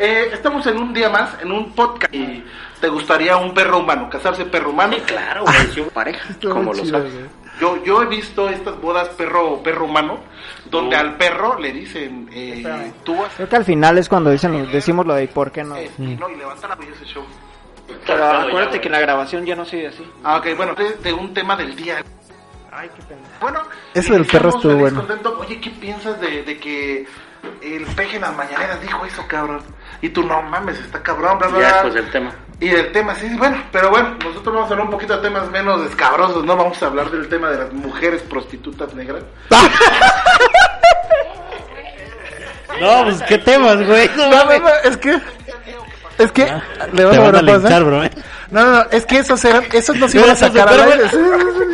Eh, 0.00 0.30
estamos 0.32 0.64
en 0.68 0.76
un 0.78 0.94
día 0.94 1.08
más, 1.10 1.30
en 1.42 1.50
un 1.50 1.72
podcast. 1.72 2.14
Y 2.14 2.44
te 2.80 2.86
gustaría 2.88 3.36
un 3.36 3.52
perro 3.52 3.80
humano, 3.80 4.08
casarse 4.08 4.44
perro 4.44 4.70
humano. 4.70 4.94
Claro, 5.04 5.42
güey, 5.42 5.72
yo 5.74 5.88
pareja, 5.88 6.20
como 6.40 6.72
lo 6.72 6.84
sabes. 6.84 7.12
Yo, 7.60 7.82
yo 7.84 8.02
he 8.02 8.06
visto 8.06 8.48
estas 8.48 8.80
bodas 8.80 9.08
perro 9.10 9.60
perro 9.62 9.84
humano, 9.86 10.20
donde 10.70 10.96
al 10.96 11.16
perro 11.16 11.58
le 11.58 11.72
dicen, 11.72 12.28
eh, 12.32 12.92
tú 13.04 13.16
vas 13.16 13.32
Creo 13.36 13.48
que 13.48 13.56
al 13.56 13.64
final 13.64 13.98
es 13.98 14.08
cuando 14.08 14.30
dicen, 14.30 14.52
lo- 14.52 14.66
decimos 14.70 15.06
lo 15.06 15.14
de 15.14 15.26
¿por 15.28 15.50
qué 15.50 15.64
no? 15.64 15.76
eh, 15.76 15.90
y 15.98 16.02
no, 16.16 16.28
y 16.30 16.36
levanta 16.36 16.68
la 16.68 16.74
ese 16.74 17.04
show. 17.04 17.24
Pero 18.06 18.24
acuérdate 18.24 18.80
que 18.80 18.88
en 18.88 18.92
la 18.92 19.00
grabación 19.00 19.44
ya 19.46 19.56
no 19.56 19.64
sigue 19.64 19.88
así. 19.88 20.06
Ah, 20.22 20.36
ok, 20.36 20.46
bueno, 20.56 20.74
de, 20.74 20.92
de 20.96 21.12
un 21.12 21.32
tema 21.32 21.56
del 21.56 21.74
día. 21.74 22.02
Ay, 22.70 22.90
qué 22.94 23.02
pena. 23.02 23.20
Bueno, 23.40 23.60
Ese 23.94 24.12
del 24.12 24.26
perro 24.26 24.50
estuvo 24.50 24.76
bueno. 24.76 24.98
contento. 25.00 25.38
Oye, 25.40 25.58
¿qué 25.60 25.70
piensas 25.70 26.20
de, 26.20 26.42
de 26.44 26.58
que 26.58 27.06
el 27.62 27.84
peje 27.96 28.16
en 28.16 28.22
las 28.22 28.36
mañaneras 28.36 28.80
dijo 28.82 29.04
eso, 29.06 29.24
cabrón? 29.26 29.62
Y 30.02 30.10
tú, 30.10 30.22
no 30.22 30.42
mames, 30.42 30.78
está 30.78 31.02
cabrón, 31.02 31.38
bla, 31.38 31.48
bla, 31.48 31.58
Ya 31.60 31.64
bla. 31.66 31.72
después 31.72 31.94
del 31.94 32.10
tema. 32.10 32.34
Y 32.60 32.68
del 32.68 32.90
tema, 32.90 33.14
sí, 33.14 33.28
bueno, 33.38 33.62
pero 33.70 33.90
bueno, 33.90 34.16
nosotros 34.24 34.52
vamos 34.52 34.68
a 34.68 34.72
hablar 34.72 34.86
un 34.86 34.90
poquito 34.90 35.16
de 35.16 35.22
temas 35.22 35.48
menos 35.50 35.88
escabrosos, 35.88 36.44
¿no? 36.44 36.56
Vamos 36.56 36.82
a 36.82 36.86
hablar 36.86 37.08
del 37.10 37.28
tema 37.28 37.50
de 37.50 37.58
las 37.58 37.72
mujeres 37.72 38.22
prostitutas 38.22 38.94
negras. 38.94 39.22
No, 42.80 43.04
pues 43.04 43.22
qué 43.22 43.38
temas, 43.38 43.84
güey. 43.84 44.08
No, 44.16 44.28
no, 44.30 44.44
no, 44.44 44.68
es 44.84 44.96
que. 44.98 45.20
Es 46.18 46.32
que. 46.32 46.46
Le 46.92 47.04
vas 47.04 47.16
a 47.16 47.20
van 47.20 47.36
a 47.36 47.42
linchar, 47.42 47.84
bro. 47.84 48.04
¿eh? 48.04 48.10
No, 48.50 48.64
no, 48.64 48.72
no, 48.78 48.84
es 48.90 49.06
que 49.06 49.18
esos 49.18 49.44
eran. 49.44 49.64
Esos 49.72 49.96
no 49.96 50.08
se 50.08 50.18
iban 50.18 50.30
a 50.30 50.34
sacar 50.36 50.68
al 50.68 50.80
aire. 50.92 51.04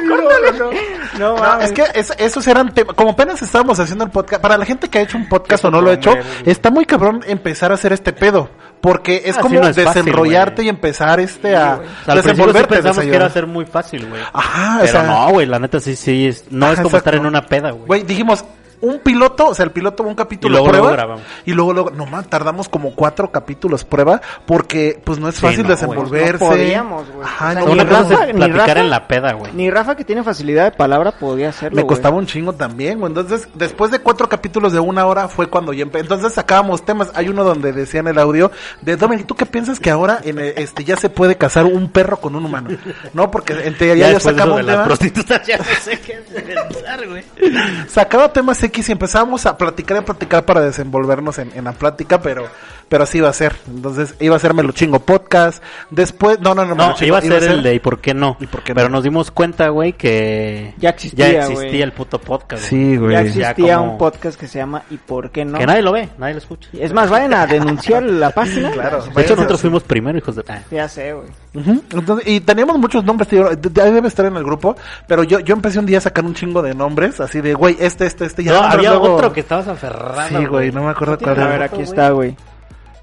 No, 0.06 0.16
no, 0.16 0.22
no. 0.58 0.70
No, 1.14 1.36
No, 1.36 1.40
mames. 1.40 1.66
es 1.66 1.72
que 1.72 1.84
es- 2.00 2.12
esos 2.18 2.44
eran 2.48 2.74
temas, 2.74 2.96
como 2.96 3.10
apenas 3.10 3.40
estábamos 3.40 3.78
haciendo 3.78 4.04
el 4.04 4.10
podcast, 4.10 4.42
para 4.42 4.58
la 4.58 4.64
gente 4.66 4.88
que 4.90 4.98
ha 4.98 5.02
hecho 5.02 5.16
un 5.16 5.28
podcast 5.28 5.64
o 5.64 5.70
no 5.70 5.80
lo 5.80 5.90
ha 5.90 5.94
hecho, 5.94 6.12
está 6.44 6.70
muy 6.72 6.86
cabrón 6.86 7.20
empezar 7.28 7.70
a 7.70 7.74
hacer 7.74 7.92
este 7.92 8.12
pedo, 8.12 8.50
porque 8.80 9.22
es 9.24 9.36
Ah, 9.38 9.40
como 9.40 9.54
sí, 9.54 9.60
no 9.60 9.68
es 9.68 9.76
fácil, 9.76 10.02
desenrollarte 10.06 10.64
y 10.64 10.68
empezar 10.68 11.20
este 11.20 11.54
a 11.54 11.74
O 11.76 12.04
sea, 12.04 12.14
sí 12.14 12.20
desenvolverte. 12.28 12.74
pensamos 12.74 13.04
que 13.04 13.14
era 13.14 13.30
ser 13.30 13.46
muy 13.46 13.64
fácil, 13.64 14.08
güey. 14.08 14.20
Ajá, 14.32 14.78
o 14.78 14.80
Pero 14.80 14.90
sea, 14.92 15.02
no, 15.04 15.28
güey, 15.30 15.46
la 15.46 15.60
neta 15.60 15.78
sí, 15.78 15.94
sí, 15.94 16.26
es, 16.26 16.46
no 16.50 16.72
es 16.72 16.80
como 16.80 16.96
estar 16.96 17.14
en 17.14 17.26
una 17.26 17.42
peda, 17.46 17.70
güey. 17.70 17.86
Güey, 17.86 18.02
dijimos 18.02 18.44
un 18.80 18.98
piloto, 19.00 19.48
o 19.48 19.54
sea, 19.54 19.64
el 19.64 19.70
piloto 19.72 20.02
un 20.02 20.14
capítulo 20.14 20.48
Y 20.52 20.52
luego, 20.58 20.66
prueba 20.68 20.86
luego 20.88 20.96
grabamos. 20.96 21.22
y 21.44 21.52
luego 21.52 21.72
luego 21.72 21.90
no 21.90 22.06
man, 22.06 22.24
tardamos 22.28 22.68
como 22.68 22.94
cuatro 22.94 23.30
capítulos 23.30 23.84
prueba 23.84 24.20
porque 24.46 25.00
pues 25.04 25.18
no 25.18 25.28
es 25.28 25.36
Sí, 25.36 25.40
fácil 25.42 25.62
no, 25.62 25.68
desenvolverse. 25.70 26.32
no 26.44 26.50
podíamos, 26.50 27.10
güey. 27.10 27.24
Ajá, 27.26 27.48
O 27.50 27.52
sea, 27.52 27.60
no, 27.64 27.70
Una 27.72 27.88
cosa 27.88 28.24
es 28.26 28.34
platicar 28.34 28.68
Rafa- 28.68 28.80
en 28.80 28.90
la 28.90 29.08
peda, 29.08 29.32
güey. 29.32 29.52
Ni 29.52 29.70
Rafa, 29.70 29.96
que 29.96 30.04
tiene 30.04 30.22
facilidad 30.22 30.64
de 30.64 30.76
palabra, 30.76 31.12
podía 31.12 31.48
hacerlo. 31.50 31.76
Me 31.76 31.86
costaba 31.86 32.16
un 32.16 32.26
chingo 32.26 32.52
también, 32.52 32.98
güey. 33.00 33.10
Entonces, 33.10 33.48
después 33.54 33.90
de 33.90 33.98
cuatro 34.00 34.28
capítulos 34.28 34.72
de 34.72 34.80
una 34.80 35.06
hora 35.06 35.28
fue 35.28 35.48
cuando 35.48 35.72
ya 35.72 35.84
empe- 35.84 36.00
Entonces 36.00 36.32
sacábamos 36.34 36.84
temas. 36.84 37.10
Hay 37.14 37.28
uno 37.28 37.44
donde 37.44 37.72
decían 37.72 38.06
el 38.08 38.18
audio 38.18 38.50
de 38.82 38.96
Dominic, 38.96 39.26
¿tú 39.26 39.34
qué 39.34 39.46
piensas 39.46 39.80
que 39.80 39.90
ahora 39.90 40.18
en 40.22 40.38
eh, 40.38 40.54
este 40.56 40.84
ya 40.84 40.96
se 40.96 41.08
puede 41.08 41.36
casar 41.36 41.64
un 41.64 41.88
perro 41.90 42.16
con 42.18 42.34
un 42.36 42.44
humano? 42.44 42.70
No, 43.12 43.30
porque 43.30 43.52
en 43.52 43.76
teoría 43.76 43.94
ya 44.06 44.08
ya, 44.08 44.14
de 44.14 44.20
sacamos 44.20 44.66
de 44.66 44.76
prostitutas 44.78 45.42
ya 45.46 45.58
no 45.58 45.64
sé 45.82 46.00
qué 46.00 46.14
pensar, 46.14 47.06
güey. 47.08 47.24
Sacaba 47.88 48.32
temas 48.32 48.58
X 48.64 48.88
y 48.88 48.92
empezábamos 48.92 49.46
a 49.46 49.56
platicar 49.56 49.96
y 49.96 50.00
a 50.00 50.04
platicar 50.04 50.44
para 50.44 50.60
desenvolvernos 50.60 51.38
en, 51.38 51.52
en 51.54 51.64
la 51.64 51.72
plática, 51.72 52.20
pero 52.20 52.46
pero 52.88 53.04
así 53.04 53.18
iba 53.18 53.28
a 53.28 53.32
ser. 53.32 53.54
Entonces, 53.68 54.14
iba 54.20 54.36
a 54.36 54.38
ser 54.38 54.54
Me 54.54 54.62
lo 54.62 54.72
chingo 54.72 54.98
podcast. 55.00 55.62
Después, 55.90 56.40
no, 56.40 56.54
no, 56.54 56.64
no, 56.64 56.74
No, 56.74 56.94
chingo, 56.94 57.08
iba 57.08 57.18
a 57.18 57.22
ser 57.22 57.42
el 57.44 57.62
de 57.62 57.74
¿y 57.74 57.78
por 57.80 58.00
qué 58.00 58.14
no? 58.14 58.36
¿Y 58.40 58.46
por 58.46 58.62
qué 58.62 58.74
Pero 58.74 58.88
no? 58.88 58.94
nos 58.96 59.04
dimos 59.04 59.30
cuenta, 59.30 59.68
güey, 59.68 59.92
que 59.94 60.74
Ya 60.78 60.90
existía, 60.90 61.32
ya 61.32 61.46
güey. 61.46 61.52
existía 61.58 61.84
el 61.84 61.92
puto 61.92 62.18
podcast. 62.20 62.62
Sí, 62.64 62.96
güey. 62.96 63.12
Ya 63.12 63.22
Ya 63.22 63.28
existía 63.50 63.76
como- 63.78 63.92
un 63.92 63.98
podcast 63.98 64.38
que 64.38 64.48
se 64.48 64.58
llama 64.58 64.82
¿Y 64.90 64.96
por 64.96 65.30
qué 65.30 65.44
no? 65.44 65.58
Que 65.58 65.66
nadie 65.66 65.82
lo 65.82 65.92
ve, 65.92 66.08
nadie 66.18 66.34
lo 66.34 66.38
escucha. 66.38 66.68
Es 66.72 66.92
más, 66.92 67.10
vayan 67.10 67.34
a 67.34 67.46
denunciar 67.46 68.02
la 68.02 68.30
página. 68.30 68.70
Claro. 68.70 69.02
De 69.14 69.22
hecho, 69.22 69.36
nosotros 69.36 69.60
fuimos 69.60 69.82
primero, 69.82 70.16
hijos 70.18 70.36
de... 70.36 70.44
Ah. 70.48 70.60
Ya 70.70 70.88
sé, 70.88 71.12
güey. 71.12 71.28
Entonces, 71.92 72.26
y 72.28 72.40
teníamos 72.40 72.78
muchos 72.78 73.04
nombres, 73.04 73.28
tío, 73.28 73.48
ahí 73.48 73.92
debe 73.92 74.08
estar 74.08 74.26
en 74.26 74.36
el 74.36 74.42
grupo, 74.44 74.76
pero 75.06 75.22
yo, 75.22 75.38
yo 75.40 75.54
empecé 75.54 75.78
un 75.78 75.86
día 75.86 75.98
a 75.98 76.00
sacar 76.00 76.24
un 76.24 76.34
chingo 76.34 76.62
de 76.62 76.74
nombres, 76.74 77.20
así 77.20 77.40
de, 77.40 77.54
güey, 77.54 77.76
este, 77.78 78.06
este, 78.06 78.24
este, 78.24 78.42
y 78.42 78.46
No, 78.46 78.56
había 78.60 78.90
luego- 78.90 79.14
otro 79.14 79.32
que 79.32 79.40
estabas 79.40 79.68
aferrando. 79.68 80.38
Sí, 80.40 80.46
güey, 80.46 80.72
no 80.72 80.82
me 80.82 80.90
acuerdo 80.90 81.16
cuál 81.18 81.40
A 81.40 81.46
ver, 81.46 81.54
era. 81.56 81.64
aquí 81.66 81.82
está, 81.82 82.10
güey. 82.10 82.36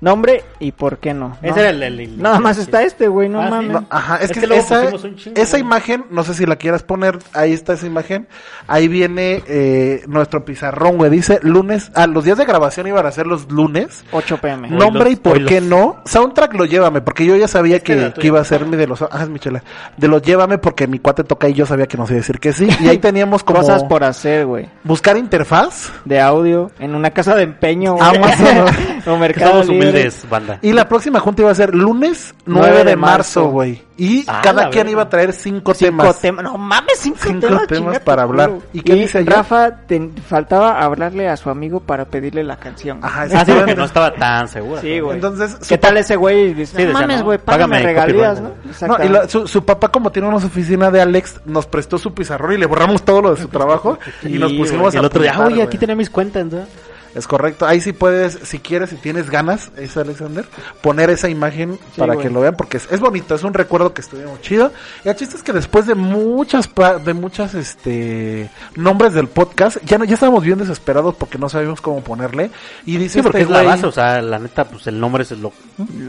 Nombre 0.01 0.43
y 0.59 0.71
por 0.71 0.97
qué 0.97 1.13
no. 1.13 1.37
Ese 1.43 1.51
No. 1.51 1.57
era 1.61 1.69
el... 1.69 1.83
el- 1.83 1.99
el- 1.99 2.21
Nada 2.21 2.39
más 2.39 2.57
está 2.57 2.81
este, 2.81 3.07
güey, 3.07 3.29
no 3.29 3.39
Ah, 3.39 3.45
sí. 3.45 3.51
mames. 3.51 3.71
No, 3.71 3.85
ajá, 3.89 4.15
es, 4.17 4.23
Es 4.23 4.31
que, 4.31 4.39
que 4.41 4.47
luego 4.47 4.63
esa, 4.63 4.81
pusimos 4.81 5.03
un 5.03 5.15
chingo, 5.15 5.39
esa 5.39 5.51
güey. 5.57 5.61
imagen, 5.61 6.05
no 6.09 6.23
sé 6.23 6.33
si 6.33 6.45
la 6.47 6.55
quieras 6.55 6.81
poner, 6.81 7.19
ahí 7.33 7.53
está 7.53 7.73
esa 7.73 7.85
imagen, 7.85 8.27
ahí 8.67 8.87
viene 8.87 9.43
eh, 9.47 10.03
nuestro 10.07 10.43
pizarrón, 10.43 10.97
güey, 10.97 11.11
dice 11.11 11.39
lunes, 11.43 11.91
ah, 11.93 12.07
los 12.07 12.23
días 12.25 12.39
de 12.39 12.45
grabación 12.45 12.87
iban 12.87 13.05
a 13.05 13.11
ser 13.11 13.27
los 13.27 13.51
lunes, 13.51 14.03
8 14.11 14.37
pm. 14.41 14.69
No. 14.69 14.77
nombre 14.79 15.11
y 15.11 15.15
por 15.17 15.45
qué 15.45 15.61
los- 15.61 15.69
no, 15.69 16.01
soundtrack 16.05 16.55
lo 16.55 16.65
llévame, 16.65 17.01
porque 17.01 17.23
yo 17.25 17.35
ya 17.35 17.47
sabía 17.47 17.75
Este 17.77 17.93
era 17.93 18.01
que, 18.05 18.09
tuyo. 18.09 18.21
que 18.21 18.27
iba 18.27 18.39
a 18.41 18.43
ser 18.43 18.65
mi 18.65 18.77
de 18.77 18.87
los, 18.87 19.03
ah, 19.03 19.09
es 19.21 19.29
mi 19.29 19.37
chela, 19.37 19.61
de 19.97 20.07
los 20.07 20.23
llévame 20.23 20.57
porque 20.57 20.87
mi 20.87 20.97
cuate 20.97 21.23
toca 21.23 21.47
y 21.47 21.53
yo 21.53 21.67
sabía 21.67 21.85
que 21.85 21.97
nos 21.97 22.09
iba 22.09 22.17
a 22.17 22.21
decir 22.21 22.39
que 22.39 22.53
sí, 22.53 22.67
y 22.79 22.87
ahí 22.87 22.97
teníamos 22.97 23.43
como 23.43 23.59
Cosas 23.59 23.83
por 23.83 24.03
hacer, 24.03 24.47
güey. 24.47 24.67
buscar 24.83 25.15
interfaz, 25.15 25.91
De 26.05 26.19
audio 26.19 26.71
en 26.79 26.95
una 26.95 27.11
casa 27.11 27.35
de 27.35 27.43
empeño, 27.43 27.93
güey. 27.93 28.15
Amazon. 28.17 28.65
o 29.01 29.03
Que 29.13 29.17
Mercado 29.19 29.63
Libre. 29.63 29.90
Humildes, 29.91 30.29
banda. 30.29 30.59
Y 30.61 30.73
la 30.73 30.87
próxima 30.87 31.19
junta 31.19 31.41
iba 31.43 31.51
a 31.51 31.55
ser 31.55 31.73
lunes 31.75 32.33
9 32.45 32.83
de 32.83 32.95
marzo, 32.95 33.49
güey. 33.49 33.81
Y 33.97 34.23
Ah, 34.27 34.41
cada 34.43 34.63
quien 34.69 34.85
verga. 34.85 34.91
iba 34.91 35.01
a 35.03 35.09
traer 35.09 35.31
cinco, 35.31 35.75
Cinco 35.75 35.91
temas. 36.01 36.19
temas. 36.21 36.43
No 36.43 36.57
mames, 36.57 36.97
cinco, 36.97 37.19
Cinco 37.21 37.39
temas, 37.47 37.67
temas 37.67 37.99
para 37.99 38.23
hablar. 38.23 38.51
¿Y 38.73 38.81
qué 38.81 38.95
dice? 38.95 39.21
Rafa, 39.23 39.85
te 39.85 40.09
faltaba 40.27 40.81
hablarle 40.81 41.29
a 41.29 41.37
su 41.37 41.51
amigo 41.51 41.81
para 41.81 42.05
pedirle 42.05 42.43
la 42.43 42.57
canción. 42.57 42.97
Ajá, 43.03 43.27
Ah, 43.31 43.45
sí, 43.45 43.51
porque 43.51 43.75
no 43.75 43.85
estaba 43.85 44.11
tan 44.15 44.47
segura. 44.47 44.81
Sí, 44.81 44.99
güey. 44.99 45.15
Entonces, 45.17 45.55
¿Qué 45.69 45.77
tal 45.77 45.97
ese 45.97 46.15
güey? 46.15 46.53
Sí, 46.65 46.73
no 46.73 46.79
decía, 46.79 46.93
mames, 46.93 47.19
no, 47.19 47.25
güey, 47.25 47.37
págame 47.37 47.75
págame 47.75 47.83
regalías, 47.83 48.41
¿no? 48.41 48.51
No, 48.87 49.03
y 49.05 49.09
la- 49.09 49.27
su, 49.29 49.47
su 49.47 49.63
papá, 49.63 49.89
como 49.89 50.11
tiene 50.11 50.27
una 50.27 50.37
oficina 50.37 50.89
de 50.89 50.99
Alex, 51.01 51.41
nos 51.45 51.67
prestó 51.67 51.99
su 51.99 52.11
pizarrón 52.15 52.53
y 52.53 52.57
le 52.57 52.65
borramos 52.65 53.03
todo 53.03 53.21
lo 53.21 53.35
de 53.35 53.41
su 53.41 53.49
trabajo 53.49 53.99
y 54.23 54.39
nos 54.39 54.51
pusimos 54.53 54.95
a 54.95 54.99
el 54.99 55.05
otro 55.05 55.21
día, 55.21 55.33
ah, 55.35 55.45
oye, 55.45 55.61
aquí 55.61 55.77
tenía 55.77 55.95
mis 55.95 56.09
cuentas, 56.09 56.45
¿no? 56.45 56.65
Es 57.13 57.27
correcto. 57.27 57.65
Ahí 57.65 57.81
sí 57.81 57.91
puedes, 57.91 58.39
si 58.43 58.59
quieres, 58.59 58.89
si 58.91 58.95
tienes 58.95 59.29
ganas, 59.29 59.71
es 59.77 59.97
Alexander, 59.97 60.45
poner 60.81 61.09
esa 61.09 61.27
imagen 61.27 61.77
para 61.97 62.15
que 62.15 62.29
lo 62.29 62.39
vean, 62.41 62.55
porque 62.55 62.77
es, 62.77 62.87
es 62.89 62.99
bonito, 63.01 63.35
es 63.35 63.43
un 63.43 63.53
recuerdo 63.53 63.93
que 63.93 63.99
estuvimos 64.01 64.39
chido. 64.41 64.71
Y 65.03 65.09
el 65.09 65.15
chiste 65.17 65.35
es 65.35 65.43
que 65.43 65.51
después 65.51 65.85
de 65.87 65.95
muchas, 65.95 66.67
pa- 66.67 66.97
de 66.99 67.13
muchas, 67.13 67.53
este, 67.53 68.49
nombres 68.75 69.13
del 69.13 69.27
podcast, 69.27 69.77
ya 69.85 69.97
no, 69.97 70.05
ya 70.05 70.13
estábamos 70.13 70.43
bien 70.43 70.57
desesperados 70.59 71.15
porque 71.15 71.37
no 71.37 71.49
sabíamos 71.49 71.81
cómo 71.81 72.01
ponerle. 72.01 72.49
Y 72.85 72.97
dice 72.97 73.15
Sí, 73.19 73.21
porque 73.21 73.41
este 73.41 73.53
es 73.53 73.59
la 73.59 73.63
base, 73.63 73.85
o 73.87 73.91
sea, 73.91 74.21
la 74.21 74.39
neta, 74.39 74.63
pues 74.65 74.87
el 74.87 74.99
nombre 74.99 75.23
es 75.23 75.31
lo 75.31 75.51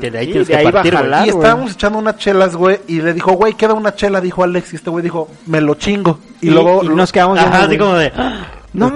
que 0.00 0.10
de 0.10 0.18
ahí 0.18 0.26
Sí, 0.26 0.32
tienes 0.32 0.48
de 0.48 0.54
que 0.54 0.58
ahí 0.60 0.70
partir, 0.72 0.94
jalar. 0.94 1.26
y 1.26 1.30
estábamos 1.30 1.72
echando 1.72 1.98
unas 1.98 2.16
chelas, 2.18 2.54
güey, 2.54 2.78
y 2.86 3.00
le 3.00 3.12
dijo, 3.12 3.32
güey, 3.32 3.54
queda 3.54 3.74
una 3.74 3.94
chela, 3.94 4.20
dijo 4.20 4.44
Alex, 4.44 4.72
y 4.72 4.76
este 4.76 4.90
güey 4.90 5.02
dijo, 5.02 5.28
me 5.46 5.60
lo 5.60 5.74
chingo. 5.74 6.20
Y, 6.40 6.48
Y, 6.48 6.50
luego, 6.50 6.84
y 6.84 6.88
nos 6.90 7.10
quedamos 7.10 7.38
viendo, 7.38 7.54
Ajá, 7.56 7.64
así 7.66 7.76
güey. 7.76 7.78
como 7.78 7.94
de, 7.96 8.12
ah, 8.16 8.46
No 8.72 8.94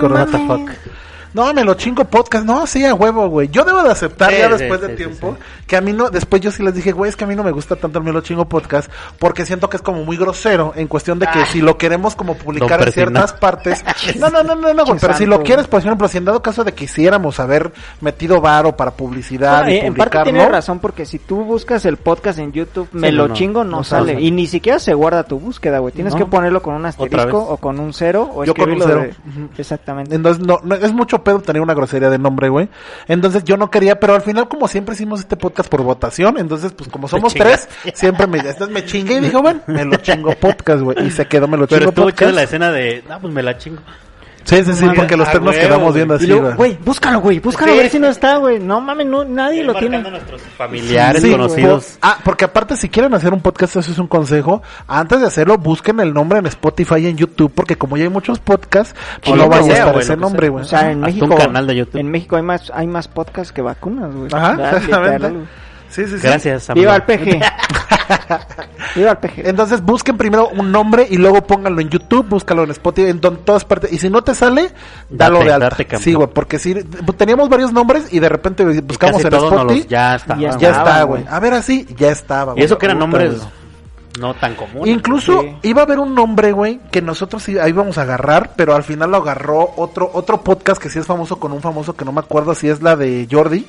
no, 1.36 1.52
me 1.52 1.62
lo 1.64 1.74
chingo 1.74 2.04
podcast, 2.06 2.46
no, 2.46 2.66
sí, 2.66 2.84
a 2.84 2.94
huevo, 2.94 3.28
güey. 3.28 3.48
Yo 3.48 3.62
debo 3.64 3.82
de 3.82 3.90
aceptar 3.90 4.30
Sí, 4.30 4.38
ya 4.38 4.46
sí, 4.46 4.54
después 4.64 4.80
sí, 4.80 4.86
de 4.86 4.92
sí, 4.92 4.96
tiempo 4.96 5.36
que 5.66 5.76
a 5.76 5.80
mí 5.80 5.92
no, 5.92 6.08
después 6.08 6.40
yo 6.40 6.50
sí 6.50 6.62
les 6.62 6.74
dije, 6.74 6.92
güey, 6.92 7.10
es 7.10 7.16
que 7.16 7.24
a 7.24 7.26
mí 7.26 7.34
no 7.36 7.42
me 7.44 7.50
gusta 7.50 7.76
tanto 7.76 7.98
el 7.98 8.04
me 8.04 8.12
lo 8.12 8.22
chingo 8.22 8.48
podcast 8.48 8.90
porque 9.18 9.44
siento 9.44 9.68
que 9.68 9.76
es 9.76 9.82
como 9.82 10.02
muy 10.04 10.16
grosero 10.16 10.72
en 10.76 10.86
cuestión 10.88 11.18
de 11.18 11.26
que 11.26 11.44
si 11.46 11.60
lo 11.60 11.76
queremos 11.76 12.16
como 12.16 12.34
publicar 12.34 12.80
en 12.86 12.92
ciertas 12.92 13.32
partes. 13.34 13.84
No, 14.18 14.30
no, 14.30 14.42
no, 14.42 14.54
no, 14.54 14.72
no, 14.72 14.84
güey, 14.86 14.98
pero 15.00 15.14
si 15.14 15.26
lo 15.26 15.42
quieres, 15.42 15.66
por 15.66 15.80
ejemplo, 15.80 16.08
si 16.08 16.16
en 16.18 16.24
dado 16.24 16.40
caso 16.40 16.64
de 16.64 16.72
que 16.72 16.86
quisiéramos 16.86 17.40
haber 17.40 17.72
metido 18.00 18.40
varo 18.40 18.76
para 18.76 18.92
publicidad 18.92 19.64
No, 19.64 19.70
y 19.70 19.74
eh, 19.74 19.86
en 19.86 19.94
parte 19.94 20.18
publicarlo. 20.18 20.32
tiene 20.32 20.48
razón 20.48 20.78
porque 20.78 21.04
si 21.04 21.18
tú 21.18 21.44
buscas 21.44 21.84
el 21.84 21.96
podcast 21.96 22.38
en 22.38 22.52
YouTube, 22.52 22.88
me 22.92 23.10
lo 23.12 23.28
no, 23.28 23.34
chingo, 23.34 23.64
no, 23.64 23.78
no 23.78 23.84
sale. 23.84 24.12
sale. 24.14 24.24
Y 24.24 24.30
ni 24.30 24.46
siquiera 24.46 24.78
se 24.78 24.94
guarda 24.94 25.24
tu 25.24 25.38
búsqueda, 25.40 25.80
güey. 25.80 25.92
Tienes 25.92 26.12
No. 26.14 26.20
que 26.20 26.26
ponerlo 26.26 26.62
con 26.62 26.74
un 26.74 26.86
asterisco 26.86 27.38
o 27.38 27.56
con 27.56 27.78
un 27.80 27.92
cero 27.92 28.30
o 28.34 28.44
Yo 28.44 28.54
con 28.54 28.70
un 28.70 28.80
cero. 28.80 29.00
de- 29.02 29.08
Ujú. 29.08 29.48
Exactamente. 29.58 30.14
Entonces, 30.14 30.46
no, 30.46 30.60
no, 30.62 30.74
es 30.76 30.92
mucho 30.92 31.22
pedo 31.26 31.40
tener 31.40 31.60
una 31.60 31.74
grosería 31.74 32.08
de 32.08 32.18
nombre, 32.18 32.48
güey. 32.48 32.68
Entonces, 33.08 33.42
yo 33.44 33.56
no 33.56 33.68
quería, 33.68 33.98
pero 33.98 34.14
al 34.14 34.22
final, 34.22 34.48
como 34.48 34.68
siempre 34.68 34.94
hicimos 34.94 35.20
este 35.20 35.36
podcast 35.36 35.68
por 35.68 35.82
votación, 35.82 36.38
entonces, 36.38 36.72
pues 36.72 36.88
como 36.88 37.08
somos 37.08 37.34
tres, 37.34 37.68
siempre 37.94 38.28
me, 38.28 38.38
entonces 38.38 38.68
me 38.68 38.84
chingué 38.84 39.14
y 39.14 39.20
dije, 39.20 39.36
bueno, 39.36 39.60
me 39.66 39.84
lo 39.84 39.96
chingo 39.96 40.32
podcast, 40.36 40.82
güey. 40.82 41.04
Y 41.04 41.10
se 41.10 41.26
quedó, 41.26 41.48
me 41.48 41.56
lo 41.56 41.66
Pero 41.66 41.90
chingo 41.90 41.92
podcast. 41.92 42.34
la 42.34 42.44
escena 42.44 42.70
de, 42.70 43.02
no, 43.08 43.20
pues 43.20 43.32
me 43.32 43.42
la 43.42 43.58
chingo. 43.58 43.82
Sí, 44.46 44.64
sí, 44.64 44.72
sí, 44.74 44.84
mames. 44.84 44.98
porque 45.00 45.16
los 45.16 45.28
Ah, 45.28 45.30
tres 45.32 45.42
nos 45.42 45.56
quedamos 45.56 45.94
viendo 45.94 46.14
así, 46.14 46.30
güey. 46.32 46.54
güey, 46.54 46.78
búscalo, 46.84 47.20
güey, 47.20 47.40
búscalo 47.40 47.72
Sí. 47.72 47.78
a 47.78 47.82
ver 47.82 47.90
si 47.90 47.98
no 47.98 48.06
está, 48.08 48.36
güey. 48.36 48.58
No 48.58 48.80
mames, 48.80 49.06
no, 49.06 49.24
nadie 49.24 49.62
lo 49.64 49.74
tiene. 49.74 49.96
a 49.98 50.00
nuestros 50.10 50.40
familiares, 50.56 51.20
Sí, 51.22 51.30
conocidos. 51.30 51.98
por- 52.00 52.08
ah, 52.10 52.18
porque 52.24 52.44
aparte 52.44 52.76
si 52.76 52.88
quieren 52.88 53.12
hacer 53.14 53.32
un 53.34 53.40
podcast, 53.40 53.76
eso 53.76 53.90
es 53.92 53.98
un 53.98 54.06
consejo. 54.06 54.62
Antes 54.86 55.20
de 55.20 55.26
hacerlo, 55.26 55.58
busquen 55.58 56.00
el 56.00 56.14
nombre 56.14 56.38
en 56.38 56.46
Spotify 56.46 56.96
y 57.00 57.06
en 57.08 57.16
YouTube, 57.16 57.52
porque 57.54 57.76
como 57.76 57.96
ya 57.96 58.04
hay 58.04 58.10
muchos 58.10 58.38
podcasts, 58.38 58.94
pues 59.22 59.36
no 59.36 59.50
que 59.50 59.56
a 59.56 59.60
estar 59.60 59.92
güey, 59.92 60.04
ese 60.04 60.16
nombre, 60.16 60.48
güey. 60.48 60.64
O 60.64 60.66
sea, 60.66 60.90
en 60.92 60.98
Hasta 61.04 61.06
México, 61.06 61.26
un 61.26 61.36
canal 61.36 61.66
de 61.66 61.76
YouTube. 61.76 62.00
en 62.00 62.10
México 62.10 62.36
hay 62.36 62.42
más, 62.42 62.70
hay 62.74 62.86
más 62.86 63.08
podcasts 63.08 63.52
que 63.52 63.62
vacunas, 63.62 64.14
güey. 64.14 64.28
Ajá, 64.32 64.76
exactamente. 64.76 65.32
Literal, 65.86 65.98
güey. 65.98 66.06
Sí, 66.06 66.12
sí, 66.12 66.18
sí. 66.20 66.26
Gracias, 66.26 66.70
amigo. 66.70 66.82
Viva 66.82 66.96
el 66.96 67.02
PG. 67.02 67.40
Viva 68.96 69.10
el 69.12 69.18
PG. 69.18 69.46
Entonces 69.48 69.82
busquen 69.82 70.16
primero 70.16 70.48
un 70.48 70.72
nombre 70.72 71.06
y 71.08 71.16
luego 71.16 71.42
pónganlo 71.46 71.80
en 71.80 71.88
YouTube, 71.88 72.26
búscalo 72.28 72.64
en 72.64 72.70
Spotify, 72.70 73.10
en 73.10 73.20
todas 73.20 73.64
partes. 73.64 73.92
Y 73.92 73.98
si 73.98 74.08
no 74.10 74.22
te 74.22 74.34
sale, 74.34 74.70
dalo 75.10 75.38
Date, 75.38 75.48
de 75.48 75.54
alta. 75.54 75.68
date, 75.70 75.98
sí, 75.98 76.14
güey, 76.14 76.28
porque 76.28 76.58
si 76.58 76.74
teníamos 77.16 77.48
varios 77.48 77.72
nombres 77.72 78.12
y 78.12 78.20
de 78.20 78.28
repente 78.28 78.64
buscamos 78.80 79.24
en 79.24 79.34
Spotify, 79.34 79.78
los- 79.80 79.86
ya 79.88 80.16
está. 80.16 80.36
Ya 80.36 80.48
está, 80.70 81.02
güey. 81.04 81.24
A 81.28 81.40
ver 81.40 81.54
así, 81.54 81.86
ya 81.96 82.10
estaba. 82.10 82.52
Y 82.52 82.54
güey. 82.56 82.64
eso 82.64 82.78
que 82.78 82.86
eran 82.86 82.98
nombres 82.98 83.40
no 84.18 84.32
tan 84.32 84.54
comunes. 84.54 84.88
Incluso 84.88 85.42
Sí. 85.42 85.56
iba 85.64 85.82
a 85.82 85.84
haber 85.84 85.98
un 85.98 86.14
nombre, 86.14 86.52
güey, 86.52 86.80
que 86.90 87.02
nosotros 87.02 87.46
íbamos 87.50 87.98
a 87.98 88.02
agarrar, 88.02 88.52
pero 88.56 88.74
al 88.74 88.82
final 88.82 89.10
lo 89.10 89.18
agarró 89.18 89.74
otro 89.76 90.10
otro 90.14 90.40
podcast 90.40 90.80
que 90.82 90.88
sí 90.88 90.98
es 90.98 91.04
famoso 91.06 91.38
con 91.38 91.52
un 91.52 91.60
famoso 91.60 91.94
que 91.94 92.06
no 92.06 92.12
me 92.12 92.20
acuerdo 92.20 92.54
si 92.54 92.66
es 92.68 92.80
la 92.80 92.96
de 92.96 93.28
Jordi. 93.30 93.66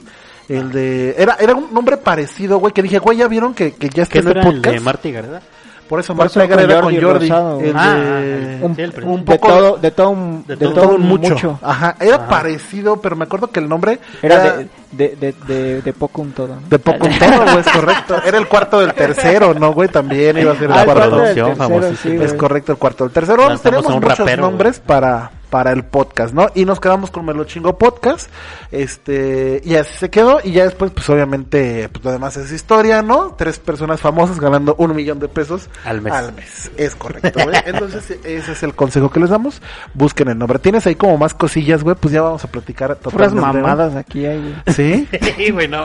El 0.50 0.72
de... 0.72 1.16
Era, 1.18 1.36
era 1.40 1.54
un 1.56 1.74
nombre 1.74 1.98
parecido, 1.98 2.58
güey, 2.60 2.74
que 2.74 2.82
dije, 2.82 3.00
güey, 3.00 3.18
¿ya 3.18 3.28
vieron 3.28 3.54
que, 3.54 3.74
que 3.74 3.90
ya 3.90 4.04
está 4.04 4.14
¿Qué 4.14 4.20
en 4.20 4.26
no 4.26 4.32
el 4.32 4.38
era 4.38 4.48
el 4.50 4.56
podcast? 4.56 4.74
de 4.76 4.80
Marta 4.82 5.08
y 5.08 5.12
Gareda? 5.12 5.42
Por 5.90 6.02
eso 6.02 6.14
eso 6.22 6.40
Gareda 6.42 6.82
con 6.82 6.94
era 6.94 7.02
con 7.02 7.14
Jordi 7.14 7.26
el 7.28 7.74
Ah, 7.78 7.94
de... 8.20 8.60
Un, 8.62 8.76
Sí, 8.76 8.82
el 8.82 8.94
un 9.06 9.24
de 9.24 9.38
poco 9.38 9.48
todo- 9.48 9.78
de 9.78 9.92
todo 9.92 10.10
un, 10.10 10.44
de 10.46 10.56
de 10.58 10.66
todo 10.68 10.74
todo 10.82 10.96
un 10.96 11.02
mucho. 11.02 11.30
mucho. 11.30 11.60
Ajá, 11.62 11.96
era 12.02 12.16
Ajá. 12.18 12.28
parecido, 12.28 13.00
pero 13.02 13.16
me 13.16 13.24
acuerdo 13.24 13.48
que 13.52 13.62
el 13.62 13.70
nombre 13.70 14.00
Era 14.22 14.44
de, 14.58 14.68
de, 14.92 15.16
de, 15.16 15.36
de, 15.48 15.82
de 15.82 15.94
poco 15.94 16.22
un 16.24 16.32
todo. 16.34 16.48
¿no? 16.56 16.62
de 16.70 16.78
poco 16.80 17.06
un 17.08 17.18
todo, 17.18 17.42
güey, 17.42 17.60
es 17.60 17.70
correcto. 17.72 18.22
Era 18.26 18.38
el 18.38 18.48
cuarto 18.48 18.82
del 18.82 18.94
tercero, 18.94 19.54
¿no, 19.54 19.72
güey? 19.72 19.88
También 19.88 20.38
iba 20.38 20.52
a 20.52 20.56
ser 20.56 20.66
el 20.66 20.78
Ah, 20.78 20.84
cuarto. 20.84 21.10
del 21.22 21.34
tercero, 21.36 21.96
sí, 22.04 22.18
Es 22.22 22.34
correcto, 22.34 22.74
el 22.74 22.78
cuarto 22.78 23.06
del 23.06 23.14
tercero. 23.14 23.38
Lanzamos 23.48 23.62
tenemos 23.62 23.86
a 23.86 23.94
un 23.96 24.02
muchos 24.02 24.20
rapero, 24.20 24.42
nombres 24.44 24.80
para, 24.82 25.32
para 25.50 25.72
el 25.72 25.84
podcast, 25.86 26.34
¿no? 26.34 26.48
Y 26.56 26.66
nos 26.66 26.80
quedamos 26.80 27.12
con 27.12 27.26
Me 27.26 27.34
lo 27.34 27.44
chingo 27.46 27.78
podcast. 27.78 28.30
Este, 28.72 29.62
y 29.64 29.76
así 29.76 29.94
se 29.98 30.10
quedó. 30.10 30.40
Y 30.44 30.52
ya 30.52 30.66
después, 30.66 30.92
pues 30.92 31.10
obviamente, 31.10 31.90
pues 31.90 32.04
lo 32.04 32.12
demás 32.12 32.36
es 32.38 32.52
historia, 32.52 33.02
¿no? 33.02 33.36
Tres 33.38 33.60
personas 33.60 34.02
famosas 34.02 34.40
ganando 34.40 34.76
un 34.78 34.96
millón 34.96 35.20
de 35.20 35.28
pesos 35.28 35.70
Al 35.86 36.02
mes. 36.02 36.14
Al 36.14 36.34
mes, 36.34 36.72
es 36.78 36.96
correcto, 36.96 37.40
güey. 37.44 37.56
Entonces, 37.66 38.10
ese 38.24 38.52
es 38.52 38.64
el 38.64 38.74
consejo 38.76 39.10
que 39.10 39.20
les 39.20 39.30
damos. 39.30 39.62
Busquen 39.94 40.28
el 40.30 40.38
nombre. 40.38 40.60
Tienes 40.60 40.86
ahí 40.88 40.96
como 40.96 41.18
más 41.18 41.34
cosillas, 41.34 41.84
güey. 41.84 41.96
Pues 41.96 42.14
ya 42.14 42.22
vamos 42.22 42.44
a 42.44 42.48
platicar 42.48 42.98
Puras 42.98 43.34
mamadas 43.34 43.96
aquí 43.96 44.26
hay, 44.26 44.40
güey. 44.40 44.56
Sí. 44.76 45.08
Sí, 45.38 45.52
güey, 45.52 45.68
no. 45.68 45.84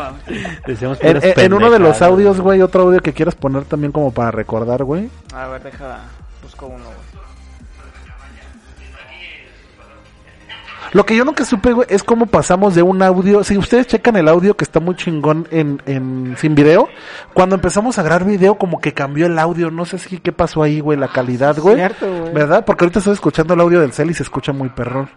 Decíamos 0.67 0.99
En, 1.03 1.21
en- 1.23 1.53
uno 1.53 1.71
de 1.71 1.79
los 1.79 2.01
audios, 2.01 2.41
güey, 2.41 2.63
otro 2.63 2.83
audio 2.83 3.01
que 3.01 3.13
quieras 3.13 3.35
poner 3.35 3.65
también 3.65 3.93
como 3.93 4.13
para 4.13 4.31
recordar, 4.31 4.83
güey. 4.85 5.11
A 5.35 5.47
ver, 5.49 5.63
deja, 5.63 6.01
busco 6.43 6.67
uno, 6.67 6.85
güey. 6.85 6.97
Lo 10.93 11.07
que 11.07 11.17
yo 11.17 11.25
nunca 11.25 11.45
supe, 11.45 11.73
güey, 11.73 11.87
es 11.91 12.03
cómo 12.03 12.27
pasamos 12.27 12.75
de 12.75 12.83
un 12.83 13.03
audio. 13.03 13.45
Si 13.45 13.57
ustedes 13.57 13.87
checan 13.87 14.17
el 14.17 14.29
audio 14.29 14.57
que 14.57 14.65
está 14.65 14.81
muy 14.81 14.97
chingón 14.97 15.47
en, 15.51 15.81
en 15.87 16.37
sin 16.37 16.55
video, 16.55 16.89
cuando 17.35 17.55
empezamos 17.55 17.99
a 17.99 18.03
grabar 18.03 18.25
video, 18.25 18.57
como 18.57 18.81
que 18.81 18.93
cambió 18.93 19.27
el 19.27 19.39
audio. 19.39 19.71
No 19.71 19.85
sé 19.85 19.99
si 19.99 20.19
qué 20.19 20.33
pasó 20.33 20.63
ahí, 20.63 20.81
güey, 20.81 20.99
la 20.99 21.09
calidad, 21.09 21.57
güey. 21.59 21.77
Cierto, 21.77 22.07
güey. 22.09 22.33
¿Verdad? 22.33 22.65
Porque 22.65 22.85
ahorita 22.85 22.99
estoy 22.99 23.15
escuchando 23.15 23.55
el 23.55 23.61
audio 23.61 23.81
del 23.81 23.93
cel 23.93 24.11
y 24.11 24.15
se 24.15 24.23
escucha 24.23 24.53
muy 24.53 24.69
perrón. 24.71 25.09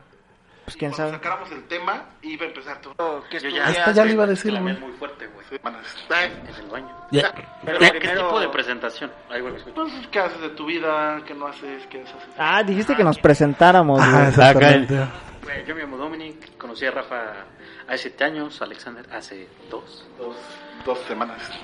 Pues 0.66 0.78
quién 0.78 0.94
sabe. 0.94 1.12
Sacáramos 1.12 1.52
el 1.52 1.64
tema 1.66 2.04
y 2.24 2.34
iba 2.34 2.46
a 2.46 2.48
empezar 2.48 2.82
tú. 2.82 2.90
¿Qué 3.30 3.38
Ahí 3.38 3.74
está, 3.78 3.92
ya 3.92 4.04
le 4.04 4.14
iba 4.14 4.24
a 4.24 4.28
decir, 4.28 4.52
güey. 4.52 4.80
muy 4.80 4.92
fuerte, 4.94 5.28
güey. 5.28 5.46
En 5.62 6.56
el 6.64 6.72
baño. 6.72 6.88
Ya. 7.12 7.32
Pero 7.64 7.80
¿qué 7.80 7.92
primero- 7.92 8.22
tipo 8.28 8.40
de 8.40 8.50
presentación? 8.50 9.12
Ay, 9.30 9.42
güey. 9.42 9.54
Pues, 9.76 9.94
¿qué 10.12 10.20
haces 10.20 10.42
de 10.42 10.50
tu 10.50 10.66
vida? 10.66 11.22
¿Qué 11.28 11.36
no 11.36 11.48
haces? 11.48 11.86
¿Qué 11.90 12.02
haces? 12.02 12.16
Ah, 12.38 12.64
dijiste 12.64 12.96
que 12.96 13.04
nos 13.04 13.20
presentáramos, 13.20 14.00
güey. 14.00 14.28
exactamente. 14.28 15.00
Güey, 15.46 15.64
yo 15.68 15.76
me 15.76 15.82
llamo 15.82 15.96
Dominic, 15.98 16.58
conocí 16.58 16.86
a 16.88 16.92
Rafa 16.92 17.46
hace 17.88 17.98
siete 18.10 18.24
años, 18.24 18.60
Alexander 18.64 19.06
hace 19.14 19.48
dos. 19.70 20.08
Dos, 20.18 20.36
dos 20.84 20.98
semanas. 21.08 21.38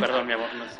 Perdón, 0.00 0.26
mi 0.26 0.32
amor. 0.32 0.48
No 0.58 0.64
es... 0.64 0.72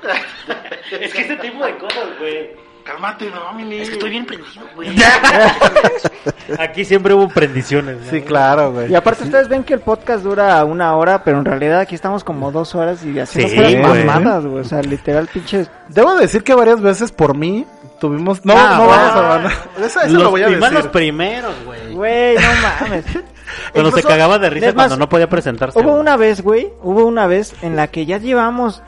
es 1.00 1.14
que 1.14 1.20
este 1.22 1.36
tipo 1.36 1.64
de 1.64 1.78
cosas, 1.78 2.18
güey. 2.18 2.50
Cálmate, 2.84 3.30
Dominic. 3.30 3.82
Es 3.82 3.88
que 3.90 3.94
estoy 3.94 4.10
bien 4.10 4.26
prendido, 4.26 4.66
güey. 4.74 4.90
Aquí 6.58 6.84
siempre 6.84 7.14
hubo 7.14 7.28
prendiciones. 7.28 8.00
¿no? 8.00 8.10
Sí, 8.10 8.22
claro, 8.22 8.72
güey. 8.72 8.90
Y 8.90 8.96
aparte 8.96 9.22
ustedes 9.22 9.46
ven 9.48 9.62
que 9.62 9.74
el 9.74 9.80
podcast 9.80 10.24
dura 10.24 10.64
una 10.64 10.96
hora, 10.96 11.22
pero 11.22 11.38
en 11.38 11.44
realidad 11.44 11.78
aquí 11.78 11.94
estamos 11.94 12.24
como 12.24 12.50
dos 12.50 12.74
horas 12.74 13.04
y 13.04 13.20
haciendo 13.20 13.50
Sí, 13.50 13.54
puras 13.56 13.72
güey. 13.86 14.04
mamadas, 14.04 14.44
güey. 14.46 14.62
O 14.62 14.64
sea, 14.64 14.82
literal, 14.82 15.28
pinches... 15.28 15.70
Debo 15.88 16.16
decir 16.16 16.42
que 16.42 16.54
varias 16.54 16.80
veces 16.80 17.12
por 17.12 17.36
mí 17.36 17.64
tuvimos. 18.02 18.44
No, 18.44 18.52
Ah, 18.56 18.74
no 18.78 18.86
vamos 18.88 19.16
a 19.16 19.20
ganar. 19.22 19.52
Eso, 19.78 20.00
eso 20.00 20.12
Los, 20.14 20.22
lo 20.24 20.30
voy 20.30 20.42
a 20.42 20.48
decir. 20.48 20.72
los 20.72 20.86
primeros, 20.88 21.54
güey. 21.64 21.94
Güey, 21.94 22.34
no 22.34 22.42
mames. 22.80 23.04
Cuando 23.72 23.90
se 23.92 24.02
cagaba 24.02 24.38
de 24.38 24.50
risa 24.50 24.66
más, 24.66 24.74
cuando 24.74 24.96
no 24.96 25.08
podía 25.08 25.28
presentarse. 25.28 25.78
Hubo 25.78 25.90
güey. 25.90 26.00
una 26.00 26.16
vez, 26.16 26.42
güey, 26.42 26.72
hubo 26.82 27.04
una 27.04 27.26
vez 27.26 27.54
en 27.62 27.76
la 27.76 27.86
que 27.86 28.04
ya 28.06 28.18
llevamos 28.18 28.82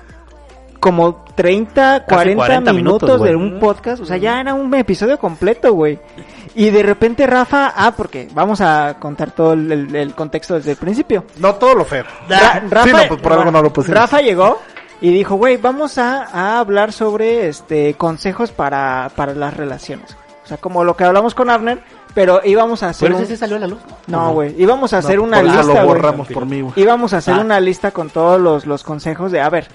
como 0.81 1.25
30, 1.35 2.05
40, 2.07 2.37
40 2.37 2.73
minutos, 2.73 3.23
de 3.23 3.37
un 3.37 3.59
podcast, 3.59 4.03
o 4.03 4.07
sea, 4.07 4.17
ya 4.17 4.41
era 4.41 4.53
un 4.55 4.75
episodio 4.75 5.19
completo, 5.19 5.73
güey. 5.73 5.99
Y 6.55 6.71
de 6.71 6.83
repente 6.83 7.27
Rafa, 7.27 7.73
ah, 7.77 7.93
porque 7.97 8.29
vamos 8.33 8.61
a 8.61 8.97
contar 9.01 9.31
todo 9.33 9.53
el, 9.55 10.13
contexto 10.15 10.55
desde 10.55 10.73
el 10.73 10.77
principio. 10.77 11.25
No 11.39 11.55
todo 11.55 11.75
lo 11.75 11.85
feo. 11.85 12.05
Ra- 12.29 12.63
Sí, 12.85 12.91
no, 12.91 12.99
pues 13.09 13.21
por 13.21 13.33
algo 13.33 13.51
no 13.51 13.63
lo 13.63 13.73
pusimos. 13.73 13.99
Rafa 13.99 14.21
llegó 14.21 14.61
y 15.01 15.11
dijo, 15.11 15.37
güey, 15.37 15.57
vamos 15.57 15.99
a, 15.99 16.25
a 16.25 16.59
hablar 16.59 16.93
sobre 16.93 17.49
este 17.49 17.95
consejos 17.95 18.51
para, 18.53 19.11
para 19.17 19.35
las 19.35 19.55
relaciones. 19.57 20.17
O 20.45 20.47
sea, 20.47 20.57
como 20.59 20.85
lo 20.85 20.97
que 20.97 21.05
hablamos 21.05 21.35
con 21.35 21.51
Abner, 21.51 21.83
pero 22.15 22.41
íbamos 22.45 22.83
a 22.83 22.91
hacer 22.91 23.09
Pero 23.09 23.19
un... 23.19 23.25
ese 23.25 23.37
salió 23.37 23.57
a 23.57 23.61
la 23.61 23.67
luz. 23.67 23.81
No, 24.07 24.33
güey, 24.33 24.55
íbamos 24.61 24.93
a 24.93 24.99
hacer 24.99 25.17
No, 25.17 25.25
una 25.25 25.39
eso 25.41 25.47
lista, 25.47 25.63
lo 25.63 25.73
güey. 25.73 25.87
borramos 25.87 26.29
por 26.29 26.47
mí, 26.47 26.61
güey. 26.61 26.73
Íbamos 26.77 27.13
a 27.13 27.17
hacer 27.19 27.35
Ah. 27.35 27.41
una 27.41 27.59
lista 27.61 27.91
con 27.91 28.11
todos 28.11 28.41
los, 28.41 28.67
los 28.67 28.83
consejos 28.85 29.33
de, 29.33 29.41
a 29.41 29.49
ver, 29.51 29.67